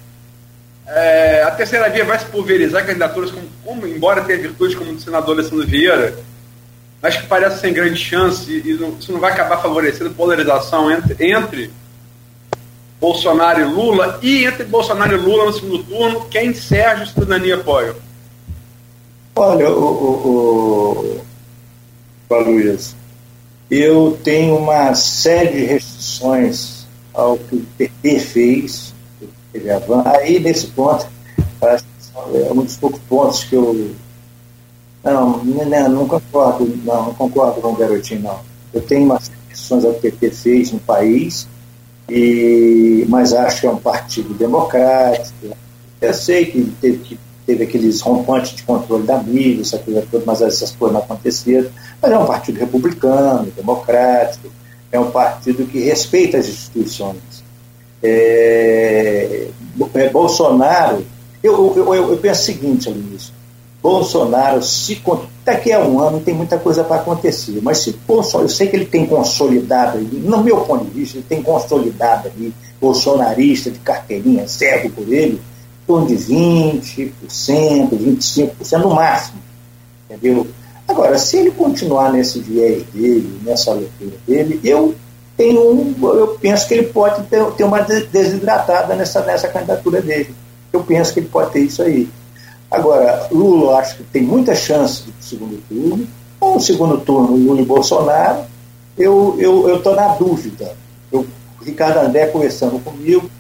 É, 0.87 1.43
a 1.45 1.51
terceira 1.53 1.89
via 1.89 2.05
vai 2.05 2.19
se 2.19 2.27
pulverizar 2.27 2.85
candidaturas, 2.85 3.31
como, 3.31 3.49
como, 3.65 3.87
embora 3.87 4.23
tenha 4.23 4.39
virtudes 4.39 4.77
como 4.77 4.91
o 4.91 5.01
senador 5.01 5.39
Alessandro 5.39 5.67
Vieira, 5.67 6.15
mas 7.01 7.17
que 7.17 7.27
parece 7.27 7.61
sem 7.61 7.73
grande 7.73 7.99
chance, 7.99 8.51
e 8.51 8.75
não, 8.75 8.97
isso 8.99 9.13
não 9.13 9.21
vai 9.21 9.33
acabar 9.33 9.61
favorecendo 9.61 10.11
polarização 10.11 10.91
entre, 10.91 11.17
entre 11.33 11.71
Bolsonaro 13.01 13.61
e 13.61 13.65
Lula, 13.65 14.21
e 14.23 14.45
entre 14.45 14.65
Bolsonaro 14.65 15.15
e 15.15 15.19
Lula 15.19 15.47
no 15.47 15.53
segundo 15.53 15.83
turno, 15.83 16.27
quem 16.27 16.55
Sérgio 16.55 17.07
Cidadania 17.09 17.57
apoia? 17.57 17.97
Olha, 19.35 19.71
o, 19.71 19.83
o, 19.83 21.25
o, 22.29 22.35
Luiz, 22.39 22.95
eu 23.71 24.19
tenho 24.23 24.57
uma 24.57 24.95
série 24.95 25.53
de 25.53 25.65
restrições 25.65 26.87
ao 27.13 27.39
que 27.39 27.57
o 27.57 27.67
PT 27.77 28.21
fez, 28.21 28.92
aí 30.07 30.41
nesse 30.41 30.67
ponto, 30.69 31.07
parece 31.61 31.85
que 31.85 32.37
é 32.37 32.53
um 32.53 32.63
dos 32.63 32.77
poucos 32.77 33.01
pontos 33.09 33.45
que 33.45 33.55
eu 33.55 33.95
não, 35.05 35.39
não, 35.45 35.89
não 35.89 36.09
concordo, 36.09 36.67
não, 36.85 37.07
não 37.07 37.15
concordo 37.15 37.61
com 37.61 37.69
o 37.69 37.77
garotinho, 37.77 38.23
não. 38.23 38.41
Eu 38.73 38.81
tenho 38.83 39.05
umas 39.05 39.31
questões 39.49 39.83
que 39.83 39.89
o 39.89 39.95
PT 39.95 40.31
fez 40.31 40.73
no 40.73 40.79
país, 40.81 41.49
e, 42.09 43.05
mas 43.09 43.33
acho 43.33 43.61
que 43.61 43.67
é 43.67 43.71
um 43.71 43.79
partido 43.79 44.35
democrático. 44.35 45.57
Eu 46.01 46.15
sei 46.15 46.47
que 46.47 46.65
teve, 46.81 46.99
que 46.99 47.19
teve 47.47 47.65
aqueles 47.65 48.01
rompantes 48.01 48.55
de 48.55 48.63
controle 48.63 49.05
da 49.05 49.23
mídia, 49.23 49.63
essa 49.63 49.79
coisa 49.79 50.07
toda, 50.11 50.25
mas 50.27 50.41
essas 50.41 50.73
coisas 50.73 50.95
não 50.95 51.05
aconteceram. 51.05 51.71
Mas 52.01 52.13
é 52.13 52.19
um 52.19 52.27
partido 52.27 52.59
republicano, 52.59 53.51
democrático, 53.57 54.49
é 54.91 55.01
um 55.01 55.11
partido 55.11 55.67
que 55.67 55.81
respeita 55.81 56.39
as 56.39 56.47
instituições. 56.49 57.17
É, 58.03 59.49
é, 59.95 60.09
Bolsonaro, 60.11 61.05
eu, 61.43 61.75
eu, 61.77 61.95
eu, 61.95 62.17
penso 62.19 62.43
o 62.43 62.45
seguinte, 62.45 62.89
Luiz, 62.89 63.33
Bolsonaro, 63.83 64.63
se 64.63 65.01
daqui 65.45 65.73
a 65.73 65.81
um 65.81 66.01
ano 66.01 66.21
tem 66.21 66.35
muita 66.35 66.59
coisa 66.59 66.85
para 66.85 66.97
acontecer, 66.97 67.59
mas 67.63 67.79
se 67.79 67.93
Bolsonaro, 68.07 68.45
eu 68.45 68.53
sei 68.53 68.69
que 68.69 68.77
ele 68.77 68.87
tem 68.87 69.07
consolidado 69.07 69.99
no 69.99 70.43
meu 70.43 70.59
ponto 70.61 70.85
de 70.85 70.91
vista, 70.91 71.19
ele 71.19 71.27
tem 71.29 71.43
consolidado 71.43 72.29
ali, 72.29 72.53
bolsonarista 72.81 73.71
de 73.71 73.79
carteirinha, 73.79 74.47
cego 74.49 74.91
por 74.91 75.07
ele, 75.13 75.35
em 75.35 75.87
torno 75.87 76.07
de 76.07 76.15
20%, 76.15 77.11
25% 77.29 78.79
no 78.79 78.95
máximo, 78.95 79.39
entendeu? 80.09 80.47
Agora, 80.87 81.17
se 81.19 81.39
ele 81.39 81.51
continuar 81.53 82.13
nesse 82.13 82.41
viés 82.41 82.85
dele, 82.93 83.41
nessa 83.45 83.73
leitura 83.73 84.17
dele, 84.27 84.61
eu 84.63 84.95
tenho 85.37 85.73
um, 85.73 85.95
eu 86.15 86.39
penso 86.41 86.67
que 86.69 86.75
ele 86.75 86.87
pode 86.89 87.23
ter, 87.25 87.45
ter 87.53 87.65
uma 87.65 87.81
desidratada 87.81 88.95
nessa, 88.95 89.21
nessa 89.23 89.49
candidatura 89.49 90.01
dele. 90.01 90.35
Eu 90.73 90.83
penso 90.83 91.13
que 91.13 91.21
ele 91.21 91.29
pode 91.29 91.53
ter 91.53 91.61
isso 91.61 91.83
aí. 91.83 92.09
Agora, 92.71 93.29
Lula, 93.31 93.79
acho 93.79 93.97
que 93.97 94.05
tem 94.05 94.23
muita 94.23 94.55
chance 94.55 95.05
de 95.05 95.25
segundo 95.25 95.63
turno. 95.69 96.07
Ou 96.41 96.59
segundo 96.59 96.99
turno, 96.99 97.37
Lula 97.37 97.61
e 97.61 97.65
Bolsonaro, 97.65 98.45
eu 98.99 99.37
estou 99.39 99.69
eu, 99.69 99.81
eu 99.85 99.97
na 99.97 100.09
dúvida. 100.15 100.75
Eu, 101.13 101.27
Ricardo 101.63 102.01
André 102.01 102.27
conversando 102.27 102.83
comigo, 102.83 103.31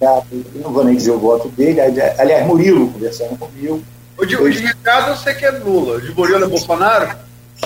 eu 0.00 0.24
não 0.56 0.72
vou 0.72 0.84
nem 0.84 0.96
dizer 0.96 1.12
o 1.12 1.18
voto 1.18 1.48
dele, 1.48 1.80
aliás, 1.80 2.46
Murilo 2.46 2.90
conversando 2.90 3.38
comigo. 3.38 3.82
O 4.18 4.26
de, 4.26 4.36
de 4.36 4.66
Ricardo 4.66 5.10
eu 5.10 5.16
sei 5.16 5.34
que 5.34 5.44
é 5.44 5.50
Lula, 5.50 6.00
de 6.00 6.12
Murilo 6.14 6.44
é 6.44 6.48
Bolsonaro? 6.48 7.16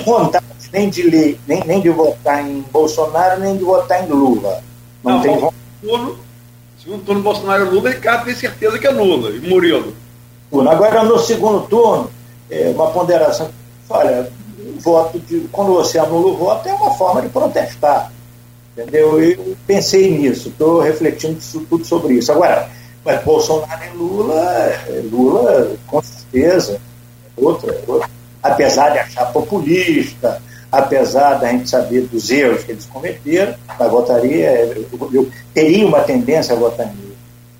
Vontade 0.04 0.45
nem 0.76 0.90
de 0.90 1.02
ler, 1.02 1.40
nem, 1.48 1.64
nem 1.64 1.80
de 1.80 1.88
votar 1.88 2.46
em 2.46 2.60
Bolsonaro, 2.70 3.40
nem 3.40 3.56
de 3.56 3.64
votar 3.64 4.04
em 4.04 4.08
Lula. 4.08 4.62
Não, 5.02 5.12
não 5.12 5.22
tem 5.22 5.34
vontade. 5.34 5.56
Turno, 5.80 6.18
segundo 6.82 7.04
turno 7.04 7.22
Bolsonaro 7.22 7.66
e 7.66 7.70
Lula, 7.70 7.90
Ricardo 7.90 8.26
tem 8.26 8.34
certeza 8.34 8.78
que 8.78 8.86
é 8.86 8.90
Lula, 8.90 9.30
e 9.30 9.40
Murilo. 9.40 9.94
Agora, 10.68 11.02
no 11.02 11.18
segundo 11.18 11.66
turno, 11.66 12.10
é 12.50 12.68
uma 12.74 12.90
ponderação. 12.90 13.48
Olha, 13.88 14.30
voto 14.80 15.18
de, 15.18 15.48
quando 15.50 15.72
você 15.72 15.98
anula 15.98 16.28
o 16.28 16.36
voto, 16.36 16.68
é 16.68 16.74
uma 16.74 16.92
forma 16.92 17.22
de 17.22 17.30
protestar. 17.30 18.12
Entendeu? 18.76 19.22
Eu 19.22 19.56
pensei 19.66 20.10
nisso, 20.10 20.50
estou 20.50 20.80
refletindo 20.80 21.38
tudo 21.70 21.84
sobre 21.86 22.14
isso. 22.14 22.30
Agora, 22.30 22.68
mas 23.02 23.24
Bolsonaro 23.24 23.82
e 23.82 23.96
Lula, 23.96 24.42
é, 24.42 25.02
Lula, 25.10 25.74
com 25.86 26.02
certeza, 26.02 26.78
outra, 27.34 27.80
outra. 27.86 28.10
Apesar 28.42 28.90
de 28.90 28.98
achar 28.98 29.32
populista, 29.32 30.42
apesar 30.70 31.34
da 31.34 31.48
gente 31.48 31.68
saber 31.68 32.02
dos 32.02 32.30
erros 32.30 32.64
que 32.64 32.72
eles 32.72 32.86
cometeram, 32.86 33.54
mas 33.78 33.90
votaria, 33.90 34.50
eu, 34.50 35.10
eu 35.12 35.30
teria 35.54 35.86
uma 35.86 36.00
tendência 36.00 36.54
a 36.54 36.58
votar 36.58 36.86
nele. 36.86 37.16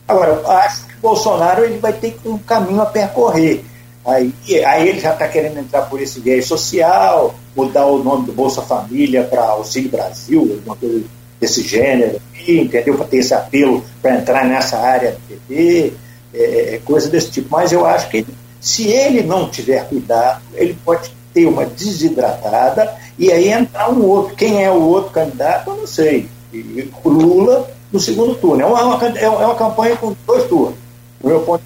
Agora, 0.09 0.41
acho 0.47 0.87
Bolsonaro 1.07 1.65
ele 1.65 1.79
vai 1.79 1.93
ter 1.93 2.17
um 2.25 2.39
caminho 2.39 2.81
a 2.81 2.87
percorrer. 2.87 3.65
Aí, 4.05 4.33
aí 4.65 4.89
ele 4.89 5.01
já 5.01 5.13
está 5.13 5.27
querendo 5.27 5.59
entrar 5.59 5.83
por 5.83 6.01
esse 6.01 6.21
viés 6.21 6.47
social, 6.47 7.35
mudar 7.57 7.87
o 7.87 8.03
nome 8.03 8.27
do 8.27 8.33
Bolsa 8.33 8.63
Família 8.63 9.25
para 9.25 9.43
Auxílio 9.43 9.91
Brasil, 9.91 10.41
alguma 10.41 10.77
coisa 10.77 11.05
desse 11.41 11.63
gênero, 11.63 12.21
entendeu? 12.47 12.97
Para 12.97 13.07
ter 13.07 13.19
esse 13.19 13.35
apelo 13.35 13.85
para 14.01 14.17
entrar 14.17 14.45
nessa 14.45 14.79
área 14.79 15.13
do 15.13 15.21
PT, 15.29 15.93
é, 16.35 16.75
é, 16.75 16.81
coisa 16.85 17.09
desse 17.09 17.31
tipo. 17.31 17.49
Mas 17.51 17.73
eu 17.73 17.85
acho 17.85 18.09
que 18.09 18.19
ele, 18.19 18.29
se 18.61 18.89
ele 18.89 19.23
não 19.23 19.49
tiver 19.49 19.89
cuidado, 19.89 20.41
ele 20.55 20.77
pode 20.85 21.11
ter 21.37 21.45
uma 21.45 21.67
desidratada 21.67 22.97
e 23.19 23.31
aí 23.31 23.51
entrar 23.51 23.91
um 23.91 24.03
outro. 24.03 24.35
Quem 24.35 24.65
é 24.65 24.71
o 24.71 24.81
outro 24.81 25.13
candidato, 25.13 25.69
eu 25.69 25.77
não 25.77 25.87
sei. 25.87 26.31
E, 26.51 26.91
Lula 27.05 27.71
no 27.93 28.01
segundo 28.01 28.35
turno. 28.37 28.63
É 28.63 28.67
uma, 28.67 29.07
é 29.07 29.25
é 29.25 29.29
uma 29.29 29.55
campanha 29.55 29.95
com 29.97 30.17
dois 30.27 30.45
turnos 30.45 30.79
do 31.21 31.29
meu 31.29 31.41
ponto. 31.41 31.63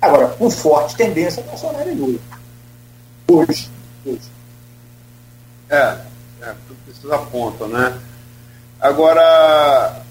Agora, 0.00 0.28
com 0.28 0.48
forte 0.48 0.94
tendência 0.94 1.42
Bolsonaro 1.42 1.90
e 1.90 1.94
Lula. 1.94 2.18
Hoje. 3.26 3.68
hoje. 4.06 4.30
É, 5.68 5.96
é, 6.42 6.54
tudo 7.00 7.14
apontam, 7.14 7.66
né? 7.66 7.98
Agora, 8.80 10.02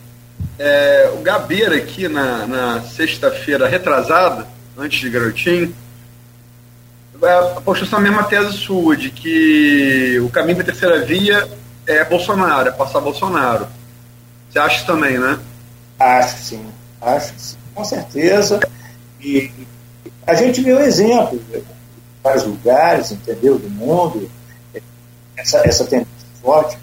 é, 0.60 1.10
o 1.14 1.22
Gabeira 1.22 1.78
aqui 1.78 2.10
na, 2.10 2.46
na 2.46 2.82
sexta-feira 2.82 3.66
retrasada, 3.66 4.46
antes 4.78 5.00
de 5.00 5.10
Garotinho, 5.10 5.74
é, 7.26 7.60
postou 7.62 7.88
essa 7.88 8.00
mesma 8.00 8.24
tese 8.24 8.54
sua, 8.54 8.96
de 8.96 9.10
que 9.10 10.20
o 10.20 10.30
caminho 10.30 10.58
da 10.58 10.64
terceira 10.64 11.06
via 11.06 11.48
é 11.86 12.04
Bolsonaro, 12.06 12.70
é 12.70 12.72
passar 12.72 13.00
Bolsonaro. 13.00 13.68
Você 14.50 14.60
acha 14.60 14.86
também, 14.86 15.18
né? 15.18 15.40
Acho 16.00 16.38
sim, 16.38 16.66
acho 17.02 17.34
sim 17.38 17.64
com 17.74 17.84
certeza. 17.84 18.60
E 19.20 19.52
a 20.26 20.34
gente 20.36 20.62
viu 20.62 20.80
exemplos 20.80 21.42
em 21.54 21.64
vários 22.24 22.44
lugares, 22.46 23.12
entendeu, 23.12 23.58
do 23.58 23.70
mundo, 23.70 24.30
essa, 25.36 25.68
essa 25.68 25.84
tendência 25.86 26.12
forte. 26.42 26.78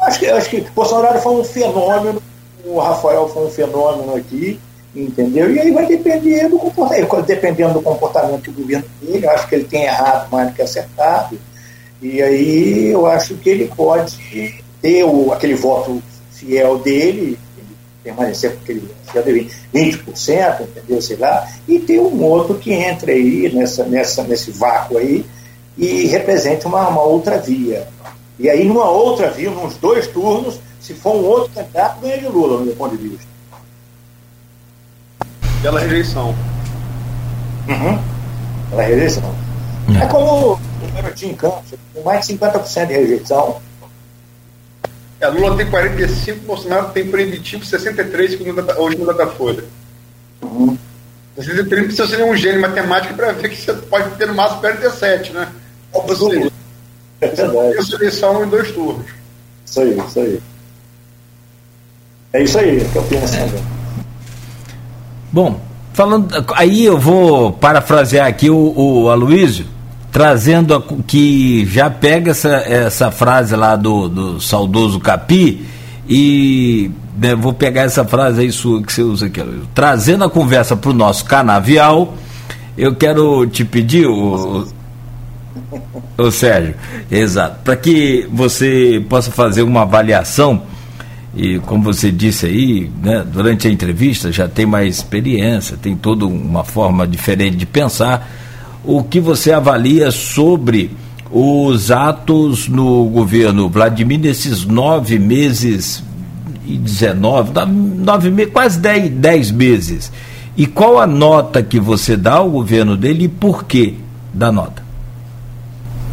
Acho 0.00 0.18
que, 0.18 0.26
acho 0.26 0.50
que 0.50 0.60
Bolsonaro 0.74 1.20
foi 1.20 1.32
um 1.34 1.44
fenômeno, 1.44 2.22
o 2.64 2.78
Rafael 2.78 3.28
foi 3.28 3.46
um 3.46 3.50
fenômeno 3.50 4.16
aqui, 4.16 4.60
entendeu? 4.96 5.52
E 5.52 5.60
aí 5.60 5.70
vai 5.70 5.86
depender 5.86 6.48
do 6.48 6.58
comportamento, 6.58 7.22
dependendo 7.22 7.74
do 7.74 7.82
comportamento 7.82 8.50
do 8.50 8.62
governo 8.62 8.84
dele, 9.00 9.26
eu 9.26 9.30
acho 9.30 9.48
que 9.48 9.54
ele 9.54 9.64
tem 9.64 9.84
errado 9.84 10.30
mais 10.30 10.48
do 10.48 10.54
que 10.54 10.62
acertado. 10.62 11.38
E 12.00 12.22
aí 12.22 12.86
eu 12.88 13.06
acho 13.06 13.34
que 13.36 13.50
ele 13.50 13.70
pode 13.76 14.18
ter 14.80 15.04
o, 15.04 15.32
aquele 15.32 15.54
voto 15.54 16.02
fiel 16.32 16.78
dele, 16.78 17.38
permanecer 18.02 18.52
com 18.52 18.62
aquele 18.62 18.88
já 19.12 19.20
deve 19.20 19.50
20%, 19.74 20.60
entendeu? 20.60 21.02
Sei 21.02 21.16
lá, 21.16 21.48
e 21.66 21.78
tem 21.78 21.98
um 21.98 22.22
outro 22.22 22.56
que 22.56 22.72
entre 22.72 23.12
aí 23.12 23.52
nessa, 23.54 23.84
nessa, 23.84 24.22
nesse 24.24 24.50
vácuo 24.50 24.98
aí 24.98 25.24
e 25.76 26.06
represente 26.06 26.66
uma, 26.66 26.88
uma 26.88 27.02
outra 27.02 27.38
via. 27.38 27.88
E 28.38 28.50
aí, 28.50 28.64
numa 28.64 28.88
outra 28.90 29.30
via, 29.30 29.50
nos 29.50 29.76
dois 29.76 30.06
turnos, 30.08 30.60
se 30.80 30.92
for 30.92 31.16
um 31.16 31.24
outro 31.24 31.52
candidato, 31.54 32.00
ganha 32.00 32.18
de 32.18 32.26
Lula, 32.26 32.58
no 32.58 32.66
meu 32.66 32.76
ponto 32.76 32.96
de 32.96 33.08
vista. 33.08 33.35
Pela 35.66 35.80
rejeição. 35.80 36.28
Uhum. 37.66 38.00
Pela 38.70 38.82
rejeição. 38.82 39.34
É, 39.98 40.04
é 40.04 40.06
como 40.06 40.52
o 40.52 40.60
garotinho 40.94 41.32
em 41.32 41.34
Campos, 41.34 41.74
com 41.92 42.02
mais 42.04 42.24
de 42.24 42.34
50% 42.34 42.86
de 42.86 42.92
rejeição. 42.92 43.60
A 45.20 45.26
Lula 45.26 45.56
tem 45.56 45.68
45, 45.68 46.46
Bolsonaro 46.46 46.90
tem 46.90 47.10
proibitivo 47.10 47.64
63, 47.64 48.30
segundo 48.30 48.80
hoje 48.80 48.96
no 48.96 49.06
Datafolha. 49.06 49.64
Uhum. 50.40 50.78
63 51.34 51.86
precisa 51.86 52.06
ser 52.06 52.22
um 52.22 52.36
gênio 52.36 52.60
matemático 52.60 53.14
para 53.14 53.32
ver 53.32 53.48
que 53.48 53.56
você 53.56 53.72
pode 53.72 54.10
ter 54.10 54.28
no 54.28 54.34
máximo 54.36 54.60
47, 54.60 55.32
né? 55.32 55.48
Você, 55.92 56.52
é 57.20 57.26
verdade. 57.26 57.74
Você 57.74 57.96
eleição 57.96 58.44
em 58.44 58.48
dois 58.48 58.70
turnos. 58.70 59.06
Isso 59.64 59.80
aí, 59.80 59.98
isso 59.98 60.20
aí. 60.20 60.40
É 62.32 62.42
isso 62.44 62.56
aí 62.56 62.88
que 62.88 62.96
eu 62.96 63.02
penso 63.02 63.36
também. 63.36 63.75
Bom, 65.36 65.60
falando. 65.92 66.46
Aí 66.54 66.86
eu 66.86 66.96
vou 66.96 67.52
parafrasear 67.52 68.26
aqui 68.26 68.48
o, 68.48 68.72
o 68.74 69.10
Aloysio 69.10 69.66
trazendo 70.10 70.74
a, 70.74 70.82
que 71.06 71.66
já 71.66 71.90
pega 71.90 72.30
essa, 72.30 72.48
essa 72.48 73.10
frase 73.10 73.54
lá 73.54 73.76
do, 73.76 74.08
do 74.08 74.40
saudoso 74.40 74.98
Capi 74.98 75.66
e 76.08 76.90
né, 77.18 77.34
vou 77.34 77.52
pegar 77.52 77.82
essa 77.82 78.02
frase 78.02 78.40
aí 78.40 78.50
sua 78.50 78.82
que 78.82 78.90
você 78.90 79.02
usa 79.02 79.26
aqui, 79.26 79.42
trazendo 79.74 80.24
a 80.24 80.30
conversa 80.30 80.74
para 80.74 80.90
o 80.90 80.94
nosso 80.94 81.26
canavial, 81.26 82.14
eu 82.78 82.94
quero 82.94 83.46
te 83.46 83.62
pedir, 83.62 84.06
o, 84.06 84.66
o 86.16 86.30
Sérgio, 86.30 86.76
exato, 87.10 87.58
para 87.62 87.76
que 87.76 88.26
você 88.32 89.04
possa 89.06 89.30
fazer 89.30 89.60
uma 89.60 89.82
avaliação 89.82 90.62
e 91.36 91.58
como 91.60 91.82
você 91.82 92.10
disse 92.10 92.46
aí, 92.46 92.90
né, 93.02 93.22
durante 93.30 93.68
a 93.68 93.70
entrevista 93.70 94.32
já 94.32 94.48
tem 94.48 94.64
mais 94.64 94.96
experiência, 94.96 95.76
tem 95.76 95.94
toda 95.94 96.24
uma 96.24 96.64
forma 96.64 97.06
diferente 97.06 97.56
de 97.56 97.66
pensar 97.66 98.26
o 98.82 99.04
que 99.04 99.20
você 99.20 99.52
avalia 99.52 100.10
sobre 100.10 100.90
os 101.30 101.90
atos 101.90 102.68
no 102.68 103.04
governo 103.04 103.68
Vladimir 103.68 104.18
nesses 104.18 104.64
nove 104.64 105.18
meses 105.18 106.02
e 106.66 106.78
19, 106.78 107.52
nove 107.98 108.46
quase 108.46 108.78
dez, 108.78 109.10
dez 109.10 109.50
meses. 109.50 110.10
E 110.56 110.66
qual 110.66 110.98
a 110.98 111.06
nota 111.06 111.62
que 111.62 111.78
você 111.78 112.16
dá 112.16 112.36
ao 112.36 112.48
governo 112.48 112.96
dele 112.96 113.24
e 113.24 113.28
por 113.28 113.64
que 113.64 113.98
da 114.32 114.50
nota? 114.50 114.82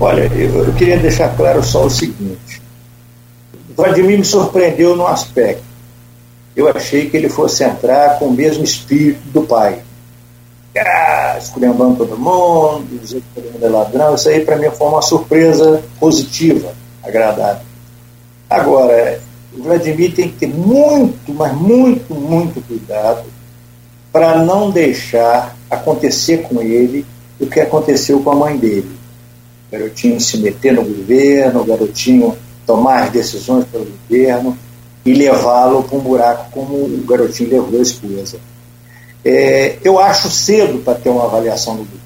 Olha, 0.01 0.23
eu, 0.33 0.65
eu 0.65 0.73
queria 0.73 0.97
deixar 0.97 1.29
claro 1.29 1.63
só 1.63 1.85
o 1.85 1.89
seguinte. 1.89 2.52
Vladimir 3.75 4.17
me 4.17 4.25
surpreendeu 4.25 4.95
num 4.95 5.07
aspecto. 5.07 5.63
Eu 6.55 6.69
achei 6.69 7.09
que 7.09 7.17
ele 7.17 7.29
fosse 7.29 7.63
entrar 7.63 8.19
com 8.19 8.25
o 8.25 8.33
mesmo 8.33 8.63
espírito 8.63 9.21
do 9.29 9.41
pai 9.43 9.81
ah, 10.79 11.37
esculhambando 11.37 11.97
todo 11.97 12.17
mundo, 12.17 12.99
dizer 12.99 13.21
que 13.21 13.41
todo 13.41 13.53
mundo 13.53 13.65
é 13.65 13.69
ladrão. 13.69 14.15
Isso 14.15 14.29
aí 14.29 14.43
para 14.43 14.55
mim 14.55 14.69
foi 14.71 14.87
uma 14.87 15.01
surpresa 15.01 15.83
positiva, 15.99 16.73
agradável. 17.03 17.61
Agora, 18.49 19.21
o 19.55 19.63
Vladimir 19.63 20.13
tem 20.15 20.29
que 20.29 20.39
ter 20.39 20.47
muito, 20.47 21.33
mas 21.33 21.53
muito, 21.53 22.13
muito 22.13 22.61
cuidado 22.61 23.23
para 24.11 24.43
não 24.43 24.69
deixar 24.69 25.55
acontecer 25.69 26.43
com 26.43 26.61
ele 26.61 27.05
o 27.39 27.47
que 27.47 27.59
aconteceu 27.59 28.19
com 28.21 28.31
a 28.31 28.35
mãe 28.35 28.57
dele. 28.57 28.91
O 29.67 29.71
garotinho 29.71 30.19
se 30.19 30.37
meter 30.37 30.73
no 30.73 30.83
governo, 30.83 31.61
o 31.61 31.65
garotinho 31.65 32.35
tomar 32.65 33.03
as 33.03 33.11
decisões 33.11 33.65
pelo 33.65 33.85
governo 33.85 34.57
e 35.05 35.13
levá-lo 35.13 35.83
para 35.83 35.97
um 35.97 36.01
buraco 36.01 36.51
como 36.51 36.75
o 36.75 37.03
garotinho 37.07 37.49
levou 37.49 37.79
a 37.79 37.81
esposa. 37.83 38.37
É, 39.23 39.77
eu 39.83 39.99
acho 39.99 40.29
cedo 40.29 40.79
para 40.83 40.95
ter 40.95 41.09
uma 41.09 41.25
avaliação 41.25 41.75
do 41.75 41.83
governo. 41.83 42.03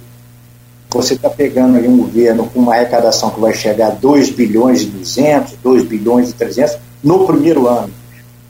Você 0.90 1.16
está 1.16 1.30
pegando 1.30 1.78
ali 1.78 1.88
um 1.88 1.98
governo 1.98 2.50
com 2.50 2.60
uma 2.60 2.74
arrecadação 2.74 3.30
que 3.30 3.40
vai 3.40 3.54
chegar 3.54 3.88
a 3.88 3.92
2 3.92 4.30
bilhões 4.32 4.82
e 4.82 4.86
200, 4.86 5.54
2 5.62 5.84
bilhões 5.84 6.30
e 6.30 6.34
300 6.34 6.78
no 7.04 7.26
primeiro 7.26 7.68
ano. 7.68 7.92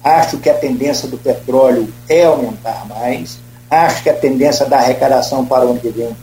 Acho 0.03 0.37
que 0.37 0.49
a 0.49 0.53
tendência 0.53 1.07
do 1.07 1.17
petróleo 1.17 1.87
é 2.07 2.25
aumentar 2.25 2.85
mais. 2.87 3.39
Acho 3.69 4.03
que 4.03 4.09
a 4.09 4.13
tendência 4.13 4.65
da 4.65 4.77
arrecadação 4.77 5.45
para 5.45 5.65
o 5.65 5.71
ano 5.71 5.79
que 5.79 5.89
vem 5.89 6.15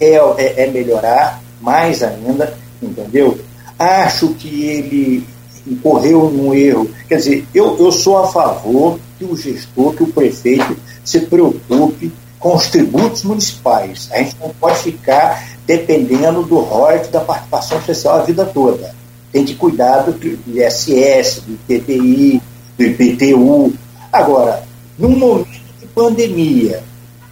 é, 0.00 0.14
é, 0.14 0.64
é 0.64 0.66
melhorar 0.68 1.40
mais 1.60 2.02
ainda, 2.02 2.54
entendeu? 2.82 3.38
Acho 3.78 4.34
que 4.34 4.64
ele 4.64 5.26
incorreu 5.66 6.30
num 6.30 6.52
erro. 6.52 6.90
Quer 7.08 7.16
dizer, 7.16 7.46
eu, 7.54 7.76
eu 7.78 7.92
sou 7.92 8.18
a 8.18 8.26
favor 8.28 8.98
que 9.18 9.24
o 9.24 9.36
gestor, 9.36 9.94
que 9.94 10.02
o 10.02 10.12
prefeito 10.12 10.76
se 11.04 11.20
preocupe 11.20 12.12
com 12.38 12.54
os 12.54 12.68
tributos 12.68 13.24
municipais. 13.24 14.08
A 14.12 14.18
gente 14.18 14.36
não 14.40 14.50
pode 14.50 14.78
ficar 14.78 15.44
dependendo 15.66 16.42
do 16.42 16.58
royalties 16.60 17.10
da 17.10 17.20
participação 17.20 17.82
social 17.82 18.20
a 18.20 18.22
vida 18.22 18.44
toda. 18.44 18.94
Tem 19.32 19.44
que 19.44 19.54
cuidar 19.54 20.02
do, 20.02 20.12
do 20.12 20.58
ISS, 20.58 21.42
do 21.46 21.58
IPTI, 21.68 22.42
do 22.76 22.84
IPTU. 22.84 23.74
Agora, 24.12 24.62
num 24.98 25.16
momento 25.16 25.60
de 25.80 25.86
pandemia, 25.86 26.82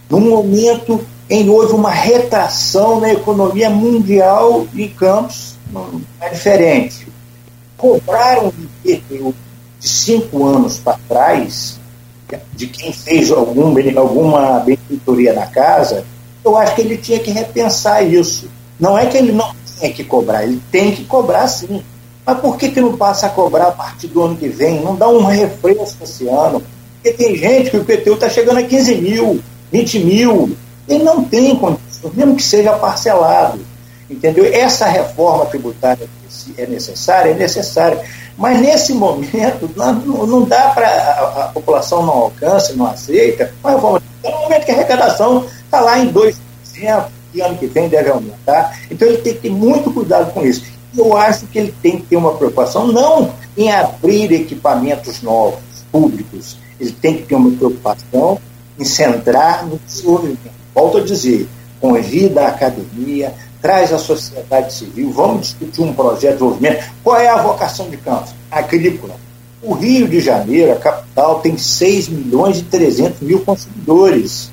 num 0.09 0.21
momento 0.21 1.01
em 1.29 1.43
que 1.43 1.49
houve 1.49 1.73
uma 1.73 1.91
retração 1.91 2.99
na 2.99 3.11
economia 3.11 3.69
mundial 3.69 4.65
em 4.73 4.87
campos 4.87 5.46
é 6.21 6.29
diferente. 6.29 7.07
Cobrar 7.75 8.43
um 8.43 8.51
IPTU 8.83 9.35
de 9.79 9.87
cinco 9.87 10.45
anos 10.45 10.79
para 10.79 10.97
trás 11.07 11.79
de 12.53 12.67
quem 12.67 12.91
fez 12.91 13.31
algum, 13.31 13.73
alguma 13.97 14.59
benfeitoria 14.59 15.33
na 15.33 15.47
casa, 15.47 16.05
eu 16.43 16.57
acho 16.57 16.75
que 16.75 16.81
ele 16.81 16.97
tinha 16.97 17.19
que 17.19 17.31
repensar 17.31 18.03
isso. 18.03 18.49
Não 18.79 18.97
é 18.97 19.05
que 19.05 19.17
ele 19.17 19.31
não 19.31 19.55
tinha 19.79 19.91
que 19.91 20.03
cobrar, 20.03 20.43
ele 20.43 20.61
tem 20.71 20.91
que 20.91 21.05
cobrar 21.05 21.47
sim. 21.47 21.81
Mas 22.25 22.39
por 22.39 22.57
que, 22.57 22.69
que 22.69 22.81
não 22.81 22.97
passa 22.97 23.27
a 23.27 23.29
cobrar 23.29 23.67
a 23.67 23.71
partir 23.71 24.07
do 24.07 24.21
ano 24.21 24.35
que 24.35 24.49
vem? 24.49 24.81
Não 24.81 24.95
dá 24.95 25.07
um 25.07 25.23
refresco 25.23 26.03
esse 26.03 26.27
ano? 26.27 26.61
Porque 26.95 27.17
tem 27.17 27.35
gente 27.35 27.69
que 27.69 27.77
o 27.77 27.81
IPTU 27.81 28.13
está 28.13 28.29
chegando 28.29 28.57
a 28.57 28.63
15 28.63 28.95
mil, 28.95 29.41
20 29.71 29.99
mil. 29.99 30.57
Ele 30.89 31.03
não 31.03 31.23
tem 31.23 31.55
condições, 31.55 32.13
mesmo 32.13 32.35
que 32.35 32.43
seja 32.43 32.73
parcelado. 32.73 33.59
Entendeu? 34.09 34.45
Essa 34.45 34.85
reforma 34.85 35.45
tributária 35.47 36.07
é 36.57 36.65
necessária, 36.65 37.31
é 37.31 37.33
necessária. 37.33 38.01
Mas 38.37 38.59
nesse 38.59 38.93
momento, 38.93 39.69
não, 39.75 40.25
não 40.25 40.43
dá 40.43 40.69
para. 40.69 40.87
A, 40.87 41.43
a, 41.45 41.47
população 41.49 42.05
não 42.05 42.13
alcança, 42.13 42.73
não 42.73 42.87
aceita. 42.87 43.53
Uma 43.63 43.73
reforma 43.73 44.01
é 44.23 44.31
no 44.31 44.41
momento 44.41 44.65
que 44.65 44.71
a 44.71 44.75
arrecadação 44.75 45.45
está 45.65 45.81
lá 45.81 45.99
em 45.99 46.11
2%, 46.11 46.35
e 47.33 47.41
ano 47.41 47.57
que 47.57 47.67
vem 47.67 47.89
deve 47.89 48.09
aumentar. 48.09 48.79
Então 48.89 49.07
ele 49.07 49.17
tem 49.17 49.33
que 49.33 49.41
ter 49.41 49.51
muito 49.51 49.91
cuidado 49.91 50.31
com 50.31 50.45
isso. 50.45 50.63
Eu 50.95 51.15
acho 51.15 51.45
que 51.47 51.59
ele 51.59 51.75
tem 51.81 51.97
que 51.97 52.07
ter 52.07 52.15
uma 52.15 52.33
preocupação, 52.35 52.87
não 52.87 53.33
em 53.57 53.71
abrir 53.71 54.31
equipamentos 54.31 55.21
novos, 55.21 55.59
públicos. 55.91 56.57
Ele 56.79 56.91
tem 56.91 57.17
que 57.17 57.23
ter 57.23 57.35
uma 57.35 57.51
preocupação 57.51 58.39
em 58.79 58.85
centrar 58.85 59.65
no 59.65 59.79
desenvolvimento. 59.85 60.51
Volto 60.73 60.97
a 60.97 61.03
dizer, 61.03 61.47
convida 61.79 62.43
a 62.43 62.47
academia, 62.49 63.33
traz 63.61 63.91
a 63.91 63.97
sociedade 63.97 64.73
civil, 64.73 65.11
vamos 65.11 65.41
discutir 65.41 65.81
um 65.81 65.93
projeto 65.93 66.31
de 66.31 66.37
desenvolvimento. 66.37 66.91
Qual 67.03 67.17
é 67.17 67.27
a 67.27 67.41
vocação 67.41 67.89
de 67.89 67.97
Campos? 67.97 68.33
Agrícola. 68.51 69.15
O 69.61 69.73
Rio 69.73 70.07
de 70.07 70.19
Janeiro, 70.19 70.71
a 70.71 70.75
capital, 70.75 71.39
tem 71.39 71.57
6 71.57 72.09
milhões 72.09 72.59
e 72.59 72.63
300 72.63 73.21
mil 73.21 73.39
consumidores. 73.41 74.51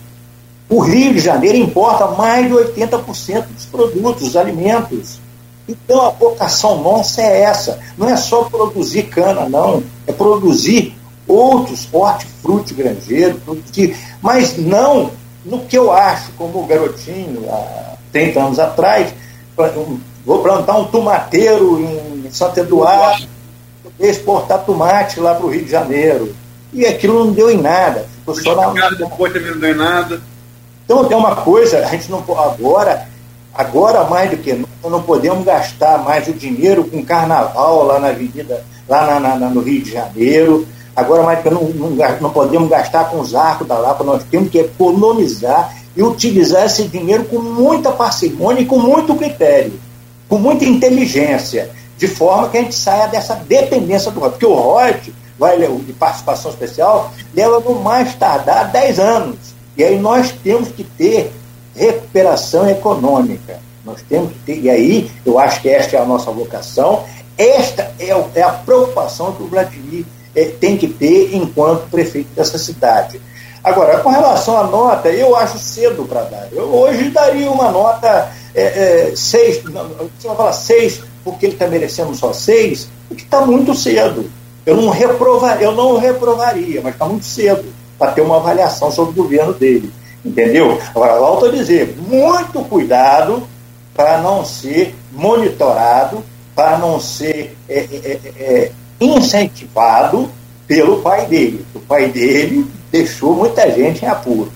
O 0.69 0.81
Rio 0.81 1.13
de 1.13 1.21
Janeiro 1.21 1.59
importa 1.59 2.07
mais 2.09 2.47
de 2.47 2.55
80% 2.55 3.45
dos 3.47 3.67
produtos, 3.67 4.23
dos 4.23 4.37
alimentos. 4.37 5.21
Então 5.69 6.01
a 6.07 6.11
vocação 6.11 6.83
nossa 6.83 7.21
é 7.21 7.43
essa. 7.43 7.79
Não 7.97 8.09
é 8.09 8.17
só 8.17 8.45
produzir 8.45 9.05
cana, 9.05 9.49
não. 9.49 9.83
É 10.07 10.13
produzir 10.13 10.97
outros 11.29 11.89
hortifruti 11.93 12.75
granjeiro, 12.75 13.41
produzir, 13.45 13.97
mas 14.21 14.57
não 14.57 15.11
no 15.45 15.61
que 15.61 15.77
eu 15.77 15.93
acho, 15.93 16.33
como 16.33 16.61
o 16.61 16.67
garotinho, 16.67 17.45
a 17.51 17.84
30 18.15 18.41
anos 18.41 18.59
atrás, 18.61 19.13
vou 20.25 20.41
plantar 20.41 20.79
um 20.79 20.85
tomateiro 20.85 21.81
em 21.81 22.31
Santo 22.31 22.61
Eduardo, 22.61 23.27
exportar 23.99 24.65
tomate 24.65 25.19
lá 25.19 25.35
para 25.35 25.45
o 25.45 25.51
Rio 25.51 25.65
de 25.65 25.71
Janeiro. 25.73 26.35
E 26.73 26.87
aquilo 26.87 27.25
não 27.25 27.33
deu 27.33 27.51
em 27.51 27.61
nada. 27.61 28.07
Ficou 28.21 28.35
só 28.37 28.73
na... 28.73 28.91
Depois 28.91 29.33
também 29.33 29.51
não 29.51 29.59
deu 29.59 29.71
em 29.71 29.77
nada. 29.77 30.23
Então 30.85 31.05
tem 31.07 31.17
uma 31.17 31.37
coisa, 31.37 31.79
a 31.79 31.87
gente 31.87 32.09
não 32.11 32.19
agora, 32.39 33.09
agora 33.53 34.05
mais 34.05 34.31
do 34.31 34.37
que 34.37 34.53
nós 34.53 34.93
não 34.93 35.03
podemos 35.03 35.45
gastar 35.45 35.99
mais 35.99 36.29
o 36.29 36.33
dinheiro 36.33 36.85
com 36.85 37.05
carnaval 37.05 37.85
lá 37.85 37.99
na 37.99 38.09
avenida, 38.09 38.65
lá 38.89 39.19
na, 39.19 39.37
na, 39.39 39.49
no 39.49 39.61
Rio 39.61 39.83
de 39.83 39.91
Janeiro. 39.91 40.69
Agora 40.95 41.25
mais 41.25 41.39
do 41.39 41.43
que 41.43 41.51
não, 41.51 41.63
não, 41.63 41.91
não 42.21 42.31
podemos 42.31 42.69
gastar 42.69 43.11
com 43.11 43.19
os 43.19 43.35
arcos 43.35 43.67
da 43.67 43.77
Lapa, 43.77 44.05
nós 44.05 44.23
temos 44.31 44.51
que 44.51 44.59
economizar 44.59 45.84
e 45.97 46.03
utilizar 46.03 46.67
esse 46.67 46.85
dinheiro 46.85 47.25
com 47.25 47.39
muita 47.39 47.93
parcimônia 47.93 48.63
e 48.63 48.67
com 48.67 48.79
muito 48.79 49.15
critério, 49.15 49.79
com 50.29 50.39
muita 50.39 50.65
inteligência, 50.65 51.71
de 51.97 52.09
forma 52.09 52.49
que 52.49 52.59
a 52.59 52.63
gente 52.63 52.75
saia 52.75 53.07
dessa 53.07 53.35
dependência 53.35 54.11
do 54.11 54.21
royalties. 54.21 54.39
Porque 54.41 54.47
o 54.47 54.55
royalties 54.55 55.15
vai, 55.39 55.59
de 55.59 55.93
participação 55.93 56.51
especial 56.51 57.13
leva 57.33 57.61
no 57.61 57.81
mais 57.81 58.15
tardar 58.15 58.71
10 58.71 58.99
anos. 58.99 59.37
E 59.77 59.85
aí 59.85 59.99
nós 59.99 60.33
temos 60.43 60.69
que 60.69 60.85
ter 60.85 61.33
recuperação 61.75 62.69
econômica. 62.69 63.59
Nós 63.85 64.01
temos 64.09 64.33
que 64.33 64.39
ter, 64.41 64.61
e 64.61 64.71
aí 64.71 65.11
eu 65.27 65.39
acho 65.39 65.61
que 65.61 65.69
esta 65.69 65.97
é 65.97 66.01
a 66.01 66.07
nossa 66.07 66.31
vocação, 66.31 67.05
esta 67.37 67.93
é, 67.99 68.09
é 68.35 68.43
a 68.43 68.51
preocupação 68.51 69.33
que 69.33 69.43
o 69.43 69.47
Vladimir 69.47 70.07
é, 70.35 70.45
tem 70.47 70.77
que 70.77 70.89
ter 70.89 71.35
enquanto 71.35 71.91
prefeito 71.91 72.29
dessa 72.35 72.57
cidade. 72.57 73.21
Agora, 73.65 73.99
com 74.01 74.11
relação 74.11 74.59
à 74.59 74.65
nota, 74.65 75.09
eu 75.09 75.35
acho 75.35 75.59
cedo 75.59 76.05
para 76.05 76.25
dar. 76.25 76.49
Eu 76.53 76.65
hoje 76.65 77.09
daria 77.09 77.51
uma 77.51 77.71
nota 77.71 78.31
6, 78.53 78.55
é, 78.55 79.59
é, 79.59 79.97
vai 80.23 80.37
falar 80.37 80.53
6 80.53 81.01
porque 81.25 81.47
ele 81.47 81.55
está 81.55 81.67
merecendo 81.67 82.15
só 82.15 82.31
6, 82.31 82.91
porque 83.09 83.25
está 83.25 83.41
muito 83.41 83.75
cedo. 83.75 84.31
Eu 84.67 84.77
não, 84.77 84.91
reprovar, 84.91 85.63
eu 85.63 85.73
não 85.73 85.97
reprovaria, 85.97 86.83
mas 86.83 86.93
está 86.93 87.07
muito 87.07 87.25
cedo 87.25 87.65
para 87.99 88.13
ter 88.13 88.21
uma 88.21 88.37
avaliação 88.37 88.93
sobre 88.93 89.19
o 89.19 89.23
governo 89.23 89.55
dele. 89.55 89.91
Entendeu? 90.23 90.79
Agora, 90.91 91.19
volto 91.19 91.47
a 91.47 91.51
dizer, 91.51 91.97
muito 92.07 92.63
cuidado 92.65 93.47
para 93.95 94.19
não 94.19 94.45
ser 94.45 94.95
monitorado, 95.11 96.23
para 96.55 96.77
não 96.77 97.01
ser 97.01 97.57
é, 97.69 97.79
é, 97.79 98.21
é, 98.37 98.73
incentivado 99.01 100.31
pelo 100.67 101.01
pai 101.01 101.27
dele. 101.27 101.65
O 101.75 101.81
pai 101.81 102.09
dele 102.09 102.67
deixou 102.95 103.35
muita 103.35 103.69
gente 103.73 104.05
em 104.05 104.09
apuros. 104.09 104.53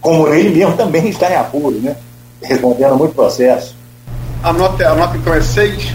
Como 0.00 0.26
ele 0.26 0.50
mesmo 0.50 0.76
também 0.76 1.08
está 1.08 1.30
em 1.30 1.36
apuro, 1.36 1.78
né? 1.80 1.94
respondendo 2.42 2.96
muito 2.96 3.14
processo. 3.14 3.76
A 4.42 4.52
nota, 4.52 4.88
a 4.88 4.96
nota 4.96 5.16
então 5.16 5.32
é 5.32 5.40
6? 5.40 5.94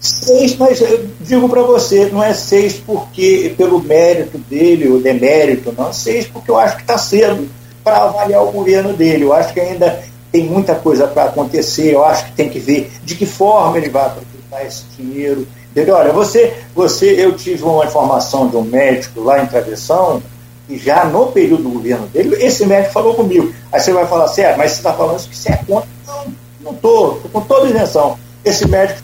Seis, 0.00 0.56
mas 0.56 0.80
eu 0.80 1.06
digo 1.20 1.46
para 1.46 1.60
você, 1.62 2.06
não 2.06 2.22
é 2.22 2.32
seis 2.32 2.74
porque 2.74 3.54
pelo 3.56 3.82
mérito 3.82 4.38
dele 4.38 4.88
ou 4.88 5.00
demérito, 5.00 5.74
não. 5.76 5.92
Seis 5.92 6.26
porque 6.26 6.50
eu 6.50 6.56
acho 6.56 6.76
que 6.76 6.82
está 6.82 6.96
cedo 6.96 7.48
para 7.82 8.04
avaliar 8.04 8.42
o 8.42 8.52
governo 8.52 8.92
dele. 8.92 9.24
Eu 9.24 9.32
acho 9.32 9.52
que 9.52 9.60
ainda 9.60 10.02
tem 10.30 10.44
muita 10.44 10.74
coisa 10.74 11.06
para 11.06 11.24
acontecer. 11.24 11.92
Eu 11.92 12.04
acho 12.04 12.26
que 12.26 12.32
tem 12.32 12.48
que 12.48 12.58
ver 12.58 12.90
de 13.04 13.14
que 13.14 13.26
forma 13.26 13.78
ele 13.78 13.90
vai 13.90 14.06
aproveitar 14.06 14.64
esse 14.64 14.84
dinheiro. 14.96 15.46
Entendeu? 15.70 15.96
Olha, 15.96 16.12
você, 16.12 16.54
você, 16.74 17.12
eu 17.22 17.36
tive 17.36 17.62
uma 17.64 17.84
informação 17.84 18.48
de 18.48 18.56
um 18.56 18.62
médico 18.62 19.22
lá 19.22 19.42
em 19.42 19.46
Travessão, 19.46 20.22
e 20.68 20.76
já 20.76 21.04
no 21.04 21.26
período 21.28 21.62
do 21.62 21.70
governo 21.70 22.06
dele, 22.08 22.36
esse 22.44 22.66
médico 22.66 22.92
falou 22.92 23.14
comigo. 23.14 23.52
Aí 23.72 23.80
você 23.80 23.92
vai 23.92 24.06
falar, 24.06 24.28
certo, 24.28 24.58
mas 24.58 24.72
você 24.72 24.78
está 24.78 24.92
falando 24.92 25.28
que 25.28 25.36
você 25.36 25.52
é 25.52 25.56
contra? 25.56 25.88
Não, 26.06 26.26
não 26.60 26.72
estou, 26.72 27.16
estou 27.16 27.30
com 27.30 27.40
toda 27.42 27.68
isenção. 27.68 28.18
Esse 28.44 28.66
médico 28.66 29.00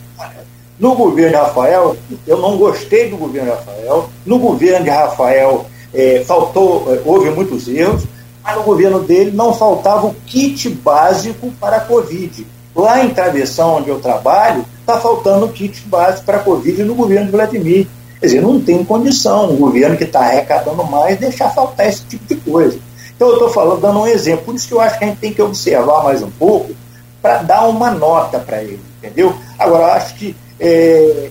no 0.82 0.96
governo 0.96 1.30
de 1.30 1.36
Rafael, 1.36 1.96
eu 2.26 2.38
não 2.38 2.56
gostei 2.56 3.08
do 3.08 3.16
governo 3.16 3.50
de 3.50 3.56
Rafael. 3.56 4.10
No 4.26 4.38
governo 4.38 4.84
de 4.84 4.90
Rafael, 4.90 5.66
é, 5.94 6.24
faltou, 6.26 6.92
é, 6.92 7.00
houve 7.04 7.30
muitos 7.30 7.68
erros, 7.68 8.02
mas 8.42 8.56
no 8.56 8.64
governo 8.64 9.00
dele 9.00 9.30
não 9.30 9.54
faltava 9.54 10.08
o 10.08 10.14
kit 10.26 10.68
básico 10.68 11.52
para 11.60 11.76
a 11.76 11.80
Covid. 11.80 12.44
Lá 12.74 13.04
em 13.04 13.10
Travessão, 13.10 13.76
onde 13.76 13.90
eu 13.90 14.00
trabalho, 14.00 14.64
está 14.80 14.98
faltando 14.98 15.46
o 15.46 15.52
kit 15.52 15.82
básico 15.86 16.24
para 16.24 16.38
a 16.38 16.42
Covid 16.42 16.82
no 16.82 16.96
governo 16.96 17.26
de 17.26 17.32
Vladimir. 17.32 17.86
Quer 18.22 18.26
dizer, 18.28 18.40
não 18.40 18.60
tem 18.60 18.84
condição 18.84 19.52
o 19.52 19.56
governo 19.56 19.96
que 19.96 20.04
está 20.04 20.20
arrecadando 20.20 20.84
mais 20.84 21.18
deixar 21.18 21.50
faltar 21.50 21.88
esse 21.88 22.04
tipo 22.04 22.24
de 22.32 22.36
coisa. 22.36 22.78
Então 23.16 23.26
eu 23.26 23.34
estou 23.34 23.50
falando, 23.50 23.80
dando 23.80 23.98
um 23.98 24.06
exemplo. 24.06 24.44
Por 24.44 24.54
isso 24.54 24.68
que 24.68 24.74
eu 24.74 24.80
acho 24.80 24.96
que 24.96 25.04
a 25.04 25.08
gente 25.08 25.18
tem 25.18 25.34
que 25.34 25.42
observar 25.42 26.04
mais 26.04 26.22
um 26.22 26.30
pouco 26.30 26.72
para 27.20 27.42
dar 27.42 27.66
uma 27.66 27.90
nota 27.90 28.38
para 28.38 28.62
ele, 28.62 28.80
entendeu? 28.98 29.34
Agora, 29.58 29.82
eu 29.82 29.92
acho 29.94 30.14
que 30.14 30.36
é, 30.60 31.30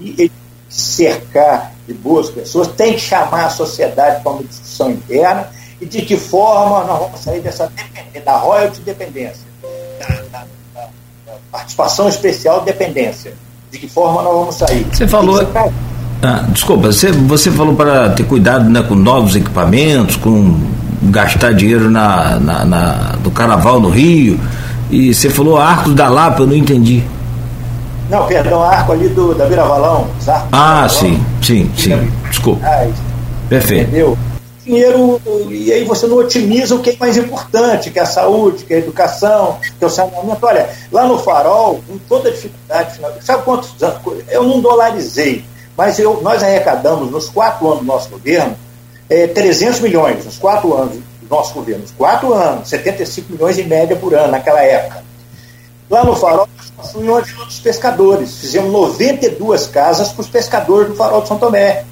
e, 0.00 0.32
cercar 0.66 1.74
de 1.86 1.92
boas 1.92 2.30
pessoas, 2.30 2.68
tem 2.68 2.94
que 2.94 3.00
chamar 3.00 3.44
a 3.44 3.50
sociedade 3.50 4.22
para 4.22 4.32
uma 4.32 4.44
discussão 4.44 4.90
interna 4.90 5.50
e 5.78 5.84
de 5.84 6.00
que 6.00 6.16
forma 6.16 6.84
nós 6.84 7.00
vamos 7.00 7.20
sair 7.20 7.40
dessa 7.40 7.70
da 8.24 8.36
royalty 8.38 8.80
dependência, 8.80 9.46
da, 9.98 10.06
da, 10.30 10.46
da, 10.74 10.88
participação 11.50 12.08
especial 12.08 12.60
de 12.60 12.66
dependência. 12.66 13.34
De 13.72 13.78
que 13.78 13.88
forma 13.88 14.22
nós 14.22 14.34
vamos 14.34 14.54
sair. 14.54 14.86
Você 14.92 15.08
falou. 15.08 15.42
Ah, 16.22 16.44
desculpa, 16.50 16.92
você, 16.92 17.10
você 17.10 17.50
falou 17.50 17.74
para 17.74 18.10
ter 18.10 18.24
cuidado 18.24 18.68
né, 18.68 18.82
com 18.82 18.94
novos 18.94 19.34
equipamentos, 19.34 20.16
com 20.16 20.60
gastar 21.04 21.52
dinheiro 21.52 21.90
na, 21.90 22.38
na, 22.38 22.64
na, 22.66 22.92
do 23.24 23.30
carnaval 23.30 23.80
no 23.80 23.88
Rio, 23.88 24.38
e 24.90 25.12
você 25.14 25.30
falou 25.30 25.56
Arcos 25.56 25.94
da 25.94 26.10
Lapa, 26.10 26.42
eu 26.42 26.46
não 26.46 26.54
entendi. 26.54 27.02
Não, 28.10 28.26
perdão, 28.26 28.62
arco 28.62 28.92
ali 28.92 29.08
do, 29.08 29.34
da 29.34 29.46
Vira 29.46 29.64
Valão. 29.64 30.06
Ah, 30.52 30.86
sim, 30.86 31.24
sim, 31.40 31.70
sim. 31.74 32.12
Desculpa. 32.28 32.60
Ah, 32.62 32.86
Perfeito. 33.48 33.88
Entendeu? 33.88 34.18
Dinheiro, 34.64 35.20
e 35.50 35.72
aí 35.72 35.84
você 35.84 36.06
não 36.06 36.18
otimiza 36.18 36.74
o 36.74 36.80
que 36.80 36.90
é 36.90 36.96
mais 36.96 37.16
importante, 37.16 37.90
que 37.90 37.98
é 37.98 38.02
a 38.02 38.06
saúde, 38.06 38.64
que 38.64 38.72
é 38.72 38.76
a 38.76 38.80
educação, 38.80 39.58
que 39.78 39.84
é 39.84 39.86
o 39.86 39.90
saneamento. 39.90 40.46
Olha, 40.46 40.70
lá 40.92 41.04
no 41.04 41.18
Farol, 41.18 41.82
com 41.88 41.98
toda 42.08 42.28
a 42.28 42.32
dificuldade, 42.32 43.00
sabe 43.22 43.42
quantos 43.42 43.82
anos? 43.82 44.00
Eu 44.28 44.44
não 44.44 44.60
dolarizei, 44.60 45.44
mas 45.76 45.98
eu, 45.98 46.20
nós 46.22 46.42
arrecadamos 46.42 47.10
nos 47.10 47.28
quatro 47.28 47.66
anos 47.66 47.80
do 47.80 47.86
nosso 47.86 48.08
governo 48.08 48.56
é, 49.12 49.26
300 49.26 49.80
milhões, 49.80 50.24
nos 50.24 50.38
quatro 50.38 50.74
anos 50.74 50.94
do 50.94 51.28
nosso 51.28 51.52
governo. 51.54 51.82
Nos 51.82 51.90
quatro 51.90 52.32
anos, 52.32 52.68
75 52.68 53.32
milhões 53.32 53.58
em 53.58 53.64
média 53.64 53.96
por 53.96 54.14
ano 54.14 54.32
naquela 54.32 54.62
época. 54.62 55.04
Lá 55.90 56.04
no 56.04 56.16
Farol, 56.16 56.48
construímos 56.76 57.32
uma 57.32 57.44
dos 57.44 57.60
pescadores. 57.60 58.38
Fizemos 58.38 58.72
92 58.72 59.66
casas 59.66 60.10
para 60.12 60.22
os 60.22 60.28
pescadores 60.28 60.88
do 60.88 60.96
Farol 60.96 61.20
de 61.20 61.28
São 61.28 61.38
Tomé. 61.38 61.84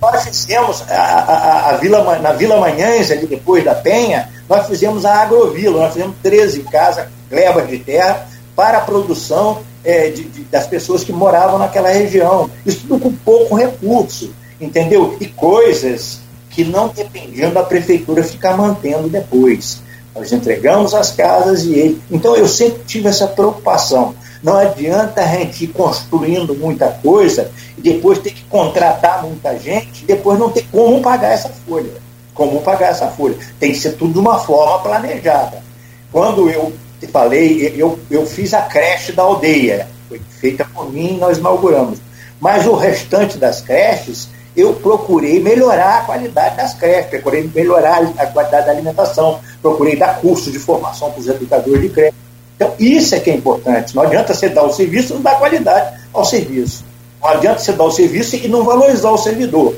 Nós 0.00 0.22
fizemos 0.24 0.82
a, 0.88 0.94
a, 0.94 1.70
a 1.70 1.76
Vila, 1.76 2.18
na 2.20 2.32
Vila 2.32 2.60
Manhães, 2.60 3.10
ali 3.10 3.26
depois 3.26 3.64
da 3.64 3.74
Penha, 3.74 4.28
nós 4.48 4.66
fizemos 4.66 5.04
a 5.04 5.22
agrovila, 5.22 5.82
nós 5.82 5.92
fizemos 5.92 6.16
13 6.22 6.62
casas, 6.64 7.06
glebas 7.28 7.68
de 7.68 7.78
terra, 7.78 8.28
para 8.54 8.78
a 8.78 8.80
produção 8.80 9.60
é, 9.84 10.10
de, 10.10 10.24
de, 10.24 10.42
das 10.44 10.66
pessoas 10.66 11.04
que 11.04 11.12
moravam 11.12 11.58
naquela 11.58 11.90
região. 11.90 12.50
Isso 12.64 12.86
tudo 12.86 13.00
com 13.00 13.12
pouco 13.12 13.56
recurso, 13.56 14.32
entendeu? 14.60 15.16
E 15.20 15.26
coisas 15.26 16.20
que 16.50 16.64
não 16.64 16.88
dependiam 16.88 17.52
da 17.52 17.62
prefeitura 17.62 18.22
ficar 18.22 18.56
mantendo 18.56 19.08
depois. 19.08 19.80
Nós 20.14 20.32
entregamos 20.32 20.94
as 20.94 21.12
casas 21.12 21.64
e 21.64 21.74
ele. 21.74 22.02
Então 22.10 22.36
eu 22.36 22.48
sempre 22.48 22.82
tive 22.84 23.08
essa 23.08 23.28
preocupação. 23.28 24.14
Não 24.42 24.56
adianta 24.56 25.22
a 25.22 25.26
gente 25.26 25.64
ir 25.64 25.68
construindo 25.68 26.54
muita 26.54 26.88
coisa 26.88 27.50
e 27.76 27.80
depois 27.80 28.18
ter 28.18 28.30
que 28.30 28.44
contratar 28.44 29.22
muita 29.22 29.56
gente 29.58 29.87
depois 30.08 30.38
não 30.38 30.50
ter 30.50 30.66
como 30.72 31.02
pagar 31.02 31.32
essa 31.32 31.50
folha. 31.50 31.92
Como 32.32 32.62
pagar 32.62 32.90
essa 32.90 33.08
folha. 33.08 33.36
Tem 33.60 33.72
que 33.72 33.78
ser 33.78 33.92
tudo 33.92 34.14
de 34.14 34.18
uma 34.18 34.38
forma 34.38 34.78
planejada. 34.80 35.62
Quando 36.10 36.48
eu 36.48 36.72
te 36.98 37.06
falei, 37.06 37.74
eu, 37.76 37.98
eu 38.10 38.24
fiz 38.24 38.54
a 38.54 38.62
creche 38.62 39.12
da 39.12 39.22
aldeia. 39.22 39.86
Foi 40.08 40.18
feita 40.40 40.64
por 40.64 40.90
mim 40.90 41.18
nós 41.18 41.36
inauguramos. 41.36 41.98
Mas 42.40 42.66
o 42.66 42.74
restante 42.74 43.36
das 43.36 43.60
creches 43.60 44.28
eu 44.56 44.74
procurei 44.74 45.40
melhorar 45.40 45.98
a 45.98 46.04
qualidade 46.04 46.56
das 46.56 46.74
creches, 46.74 47.10
procurei 47.10 47.48
melhorar 47.54 48.02
a 48.18 48.26
qualidade 48.26 48.66
da 48.66 48.72
alimentação, 48.72 49.38
procurei 49.62 49.94
dar 49.94 50.20
curso 50.20 50.50
de 50.50 50.58
formação 50.58 51.10
para 51.12 51.20
os 51.20 51.28
educadores 51.28 51.82
de 51.82 51.88
creche. 51.90 52.14
Então, 52.56 52.74
isso 52.78 53.14
é 53.14 53.20
que 53.20 53.30
é 53.30 53.34
importante. 53.34 53.94
Não 53.94 54.02
adianta 54.02 54.34
você 54.34 54.48
dar 54.48 54.64
o 54.64 54.72
serviço 54.72 55.12
e 55.12 55.14
não 55.16 55.22
dar 55.22 55.38
qualidade 55.38 56.00
ao 56.12 56.24
serviço. 56.24 56.84
Não 57.20 57.28
adianta 57.28 57.60
você 57.60 57.72
dar 57.72 57.84
o 57.84 57.90
serviço 57.90 58.34
e 58.36 58.48
não 58.48 58.64
valorizar 58.64 59.10
o 59.10 59.18
servidor. 59.18 59.76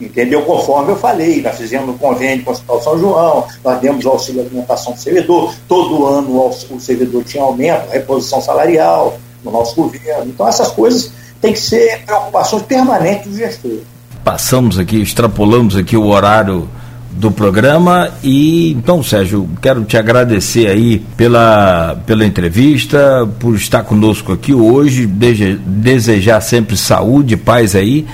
Entendeu? 0.00 0.42
Conforme 0.42 0.92
eu 0.92 0.96
falei, 0.96 1.40
nós 1.40 1.56
fizemos 1.56 1.88
um 1.88 1.98
convênio 1.98 2.44
com 2.44 2.50
o 2.50 2.52
Hospital 2.52 2.82
São 2.82 2.98
João, 2.98 3.46
nós 3.64 3.80
demos 3.80 4.04
o 4.04 4.10
auxílio 4.10 4.42
de 4.42 4.48
alimentação 4.48 4.92
do 4.92 5.00
servidor, 5.00 5.54
todo 5.66 6.06
ano 6.06 6.50
o 6.70 6.80
servidor 6.80 7.24
tinha 7.24 7.42
aumento, 7.42 7.90
reposição 7.90 8.40
salarial 8.40 9.18
no 9.42 9.50
nosso 9.50 9.74
governo. 9.74 10.26
Então, 10.26 10.46
essas 10.46 10.70
coisas 10.70 11.10
têm 11.40 11.52
que 11.52 11.60
ser 11.60 12.04
preocupações 12.04 12.62
permanentes 12.62 13.30
do 13.30 13.36
gestor 13.36 13.80
passamos 14.26 14.76
aqui, 14.76 15.00
extrapolamos 15.00 15.76
aqui 15.76 15.96
o 15.96 16.08
horário 16.08 16.68
do 17.12 17.30
programa 17.30 18.10
e 18.24 18.72
então 18.72 19.00
Sérgio 19.00 19.48
quero 19.62 19.84
te 19.84 19.96
agradecer 19.96 20.66
aí 20.66 20.98
pela, 21.16 21.96
pela 22.04 22.26
entrevista 22.26 23.24
por 23.38 23.54
estar 23.54 23.84
conosco 23.84 24.32
aqui 24.32 24.52
hoje 24.52 25.06
desejar 25.06 26.40
sempre 26.40 26.76
saúde 26.76 27.36
paz 27.36 27.76
aí 27.76 28.04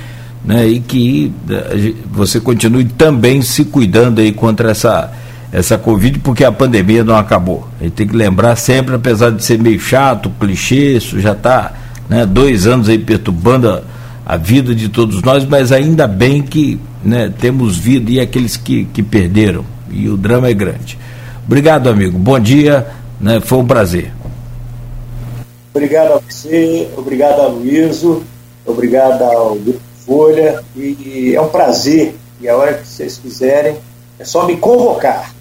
né 0.45 0.67
e 0.67 0.81
que 0.81 1.33
eh, 1.49 1.95
você 2.11 2.41
continue 2.41 2.85
também 2.85 3.43
se 3.43 3.65
cuidando 3.65 4.21
aí 4.21 4.33
contra 4.33 4.71
essa 4.71 5.13
essa 5.53 5.77
covid 5.77 6.19
porque 6.21 6.45
a 6.45 6.53
pandemia 6.53 7.05
não 7.05 7.17
acabou 7.17 7.69
a 7.81 7.85
gente 7.85 7.93
tem 7.93 8.07
que 8.07 8.17
lembrar 8.17 8.57
sempre 8.57 8.95
apesar 8.95 9.31
de 9.31 9.45
ser 9.45 9.59
meio 9.59 9.79
chato 9.79 10.31
clichê 10.41 10.97
isso 10.97 11.21
já 11.21 11.33
está 11.33 11.73
né 12.09 12.27
dois 12.27 12.67
anos 12.67 12.89
aí 12.89 12.99
perturbando 12.99 13.69
a, 13.69 13.83
a 14.25 14.37
vida 14.37 14.75
de 14.75 14.89
todos 14.89 15.23
nós, 15.23 15.45
mas 15.45 15.73
ainda 15.73 16.07
bem 16.07 16.43
que 16.43 16.79
né, 17.05 17.33
temos 17.39 17.77
vida 17.77 18.11
e 18.11 18.21
aqueles 18.21 18.57
que, 18.57 18.85
que 18.87 19.03
perderam. 19.03 19.65
E 19.91 20.09
o 20.09 20.17
drama 20.17 20.49
é 20.49 20.55
grande. 20.55 20.99
Obrigado, 21.45 21.89
amigo. 21.89 22.19
Bom 22.19 22.39
dia. 22.39 22.87
Né, 23.21 23.41
foi 23.41 23.59
um 23.59 23.67
prazer. 23.67 24.13
Obrigado 25.75 26.15
a 26.15 26.19
você, 26.19 26.89
obrigado 26.97 27.41
a 27.41 27.47
Luíso, 27.47 28.23
obrigado 28.67 29.23
ao 29.23 29.55
Grupo 29.55 29.81
Folha. 30.13 30.63
E 30.77 31.35
é 31.35 31.41
um 31.41 31.49
prazer. 31.49 32.15
E 32.41 32.49
a 32.49 32.57
hora 32.57 32.75
que 32.75 32.87
vocês 32.87 33.19
quiserem, 33.19 33.77
é 34.19 34.25
só 34.25 34.47
me 34.47 34.57
convocar. 34.57 35.33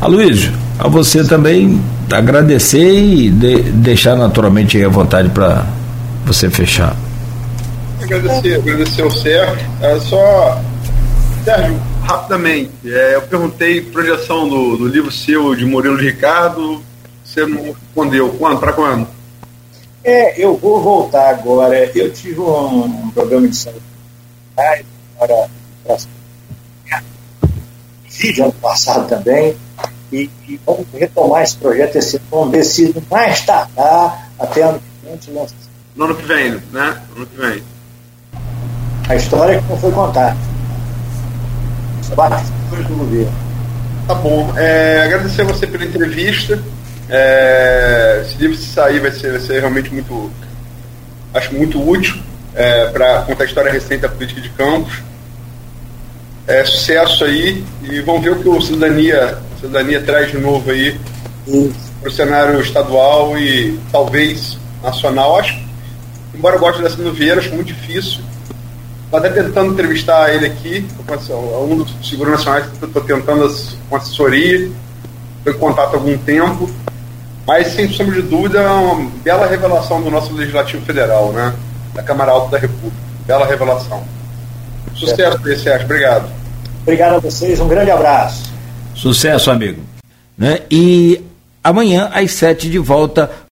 Aloysio, 0.00 0.52
a 0.78 0.88
você 0.88 1.24
também 1.24 1.80
agradecer 2.12 2.92
e 2.92 3.30
de, 3.30 3.62
deixar 3.72 4.16
naturalmente 4.16 4.82
à 4.82 4.88
vontade 4.88 5.30
para 5.30 5.64
você 6.26 6.50
fechar 6.50 6.94
agradecer, 8.04 8.54
agradecer 8.56 9.02
ao 9.02 9.10
Sérgio. 9.10 9.66
É, 9.80 9.98
só, 10.00 10.60
Sérgio, 11.44 11.80
rapidamente, 12.02 12.70
é, 12.86 13.16
eu 13.16 13.22
perguntei 13.22 13.80
projeção 13.80 14.48
do, 14.48 14.76
do 14.76 14.86
livro 14.86 15.10
seu 15.10 15.54
de 15.54 15.64
Murilo 15.64 15.96
Ricardo, 15.96 16.82
você 17.24 17.46
não 17.46 17.62
respondeu. 17.62 18.28
Quando? 18.38 18.60
Para 18.60 18.72
quando? 18.72 19.06
É, 20.02 20.42
eu 20.42 20.56
vou 20.56 20.82
voltar 20.82 21.30
agora. 21.30 21.90
Eu 21.94 22.12
tive 22.12 22.40
um, 22.40 22.84
um 22.84 23.10
programa 23.10 23.48
de 23.48 23.56
saúde 23.56 23.93
para, 24.54 24.82
para 25.18 25.48
vídeo 28.24 28.44
ano 28.44 28.52
passado 28.54 29.08
também. 29.08 29.56
e, 30.12 30.30
e 30.48 30.60
vamos 30.64 30.86
retomar 30.92 31.42
esse 31.42 31.56
projeto 31.56 31.96
esse 31.96 32.20
ano, 32.32 32.50
decido 32.50 33.02
mais 33.10 33.40
tardar 33.42 34.30
até 34.38 34.62
ano 34.62 34.80
que 35.20 35.30
vem. 35.30 35.46
No 35.96 36.04
ano 36.04 36.14
que 36.14 36.22
vem, 36.22 36.50
né? 36.72 37.02
No 37.10 37.16
ano 37.16 37.26
que 37.26 37.36
vem. 37.36 37.62
A 39.08 39.16
história 39.16 39.60
que 39.60 39.68
não 39.68 39.78
foi 39.78 39.92
contada. 39.92 40.36
Bastidores 42.14 42.86
do 42.86 42.94
governo. 42.96 43.32
Tá 44.06 44.14
bom. 44.14 44.52
É, 44.56 45.02
agradecer 45.04 45.42
a 45.42 45.44
você 45.46 45.66
pela 45.66 45.84
entrevista. 45.84 46.62
É, 47.08 48.22
esse 48.24 48.36
livro 48.36 48.56
se 48.56 48.66
sair 48.66 49.00
vai 49.00 49.10
ser, 49.10 49.32
vai 49.32 49.40
ser 49.40 49.60
realmente 49.60 49.92
muito 49.92 50.30
acho 51.34 51.52
muito 51.54 51.86
útil 51.86 52.14
é, 52.54 52.86
para 52.86 53.22
contar 53.22 53.44
a 53.44 53.46
história 53.46 53.72
recente 53.72 54.02
da 54.02 54.08
política 54.08 54.40
de 54.40 54.48
Campos. 54.50 55.02
É, 56.46 56.64
sucesso 56.64 57.24
aí 57.24 57.64
e 57.82 58.00
vamos 58.00 58.22
ver 58.22 58.32
o 58.32 58.36
que 58.36 58.48
o 58.48 58.60
Cidadania, 58.60 59.38
a 59.56 59.60
Cidadania 59.60 60.02
traz 60.02 60.30
de 60.30 60.38
novo 60.38 60.70
aí 60.70 60.98
para 62.00 62.08
o 62.08 62.12
cenário 62.12 62.60
estadual 62.60 63.38
e 63.38 63.78
talvez 63.90 64.58
nacional. 64.82 65.38
Acho, 65.38 65.58
embora 66.34 66.56
eu 66.56 66.60
goste 66.60 66.82
da 66.82 66.90
Sino 66.90 67.12
Vieira, 67.12 67.40
acho 67.40 67.54
muito 67.54 67.68
difícil. 67.68 68.20
Estou 69.04 69.18
até 69.18 69.30
tentando 69.30 69.72
entrevistar 69.72 70.34
ele 70.34 70.46
aqui, 70.46 70.86
um 70.98 71.76
dos 71.76 71.94
nacionais 72.28 72.66
que 72.66 72.84
estou 72.84 73.02
tentando 73.02 73.48
com 73.88 73.96
assessoria, 73.96 74.70
estou 75.38 75.52
em 75.52 75.58
contato 75.58 75.94
há 75.94 75.96
algum 75.96 76.18
tempo, 76.18 76.68
mas 77.46 77.68
sem 77.68 77.88
sombra 77.90 78.16
de 78.20 78.22
dúvida 78.22 78.60
é 78.60 78.68
uma 78.68 79.10
bela 79.22 79.46
revelação 79.46 80.02
do 80.02 80.10
nosso 80.10 80.34
Legislativo 80.34 80.84
Federal, 80.84 81.32
né? 81.32 81.54
Da 81.94 82.02
Câmara 82.02 82.32
Alta 82.32 82.50
da 82.50 82.58
República. 82.58 82.96
Bela 83.26 83.46
revelação. 83.46 84.02
Sucesso, 84.94 85.38
Sérgio. 85.62 85.84
Obrigado. 85.84 86.28
Obrigado 86.82 87.14
a 87.14 87.18
vocês. 87.18 87.58
Um 87.60 87.68
grande 87.68 87.90
abraço. 87.90 88.52
Sucesso, 88.94 89.50
amigo. 89.50 89.82
Né? 90.36 90.60
E 90.70 91.22
amanhã, 91.62 92.10
às 92.12 92.32
sete, 92.32 92.68
de 92.68 92.78
volta 92.78 93.30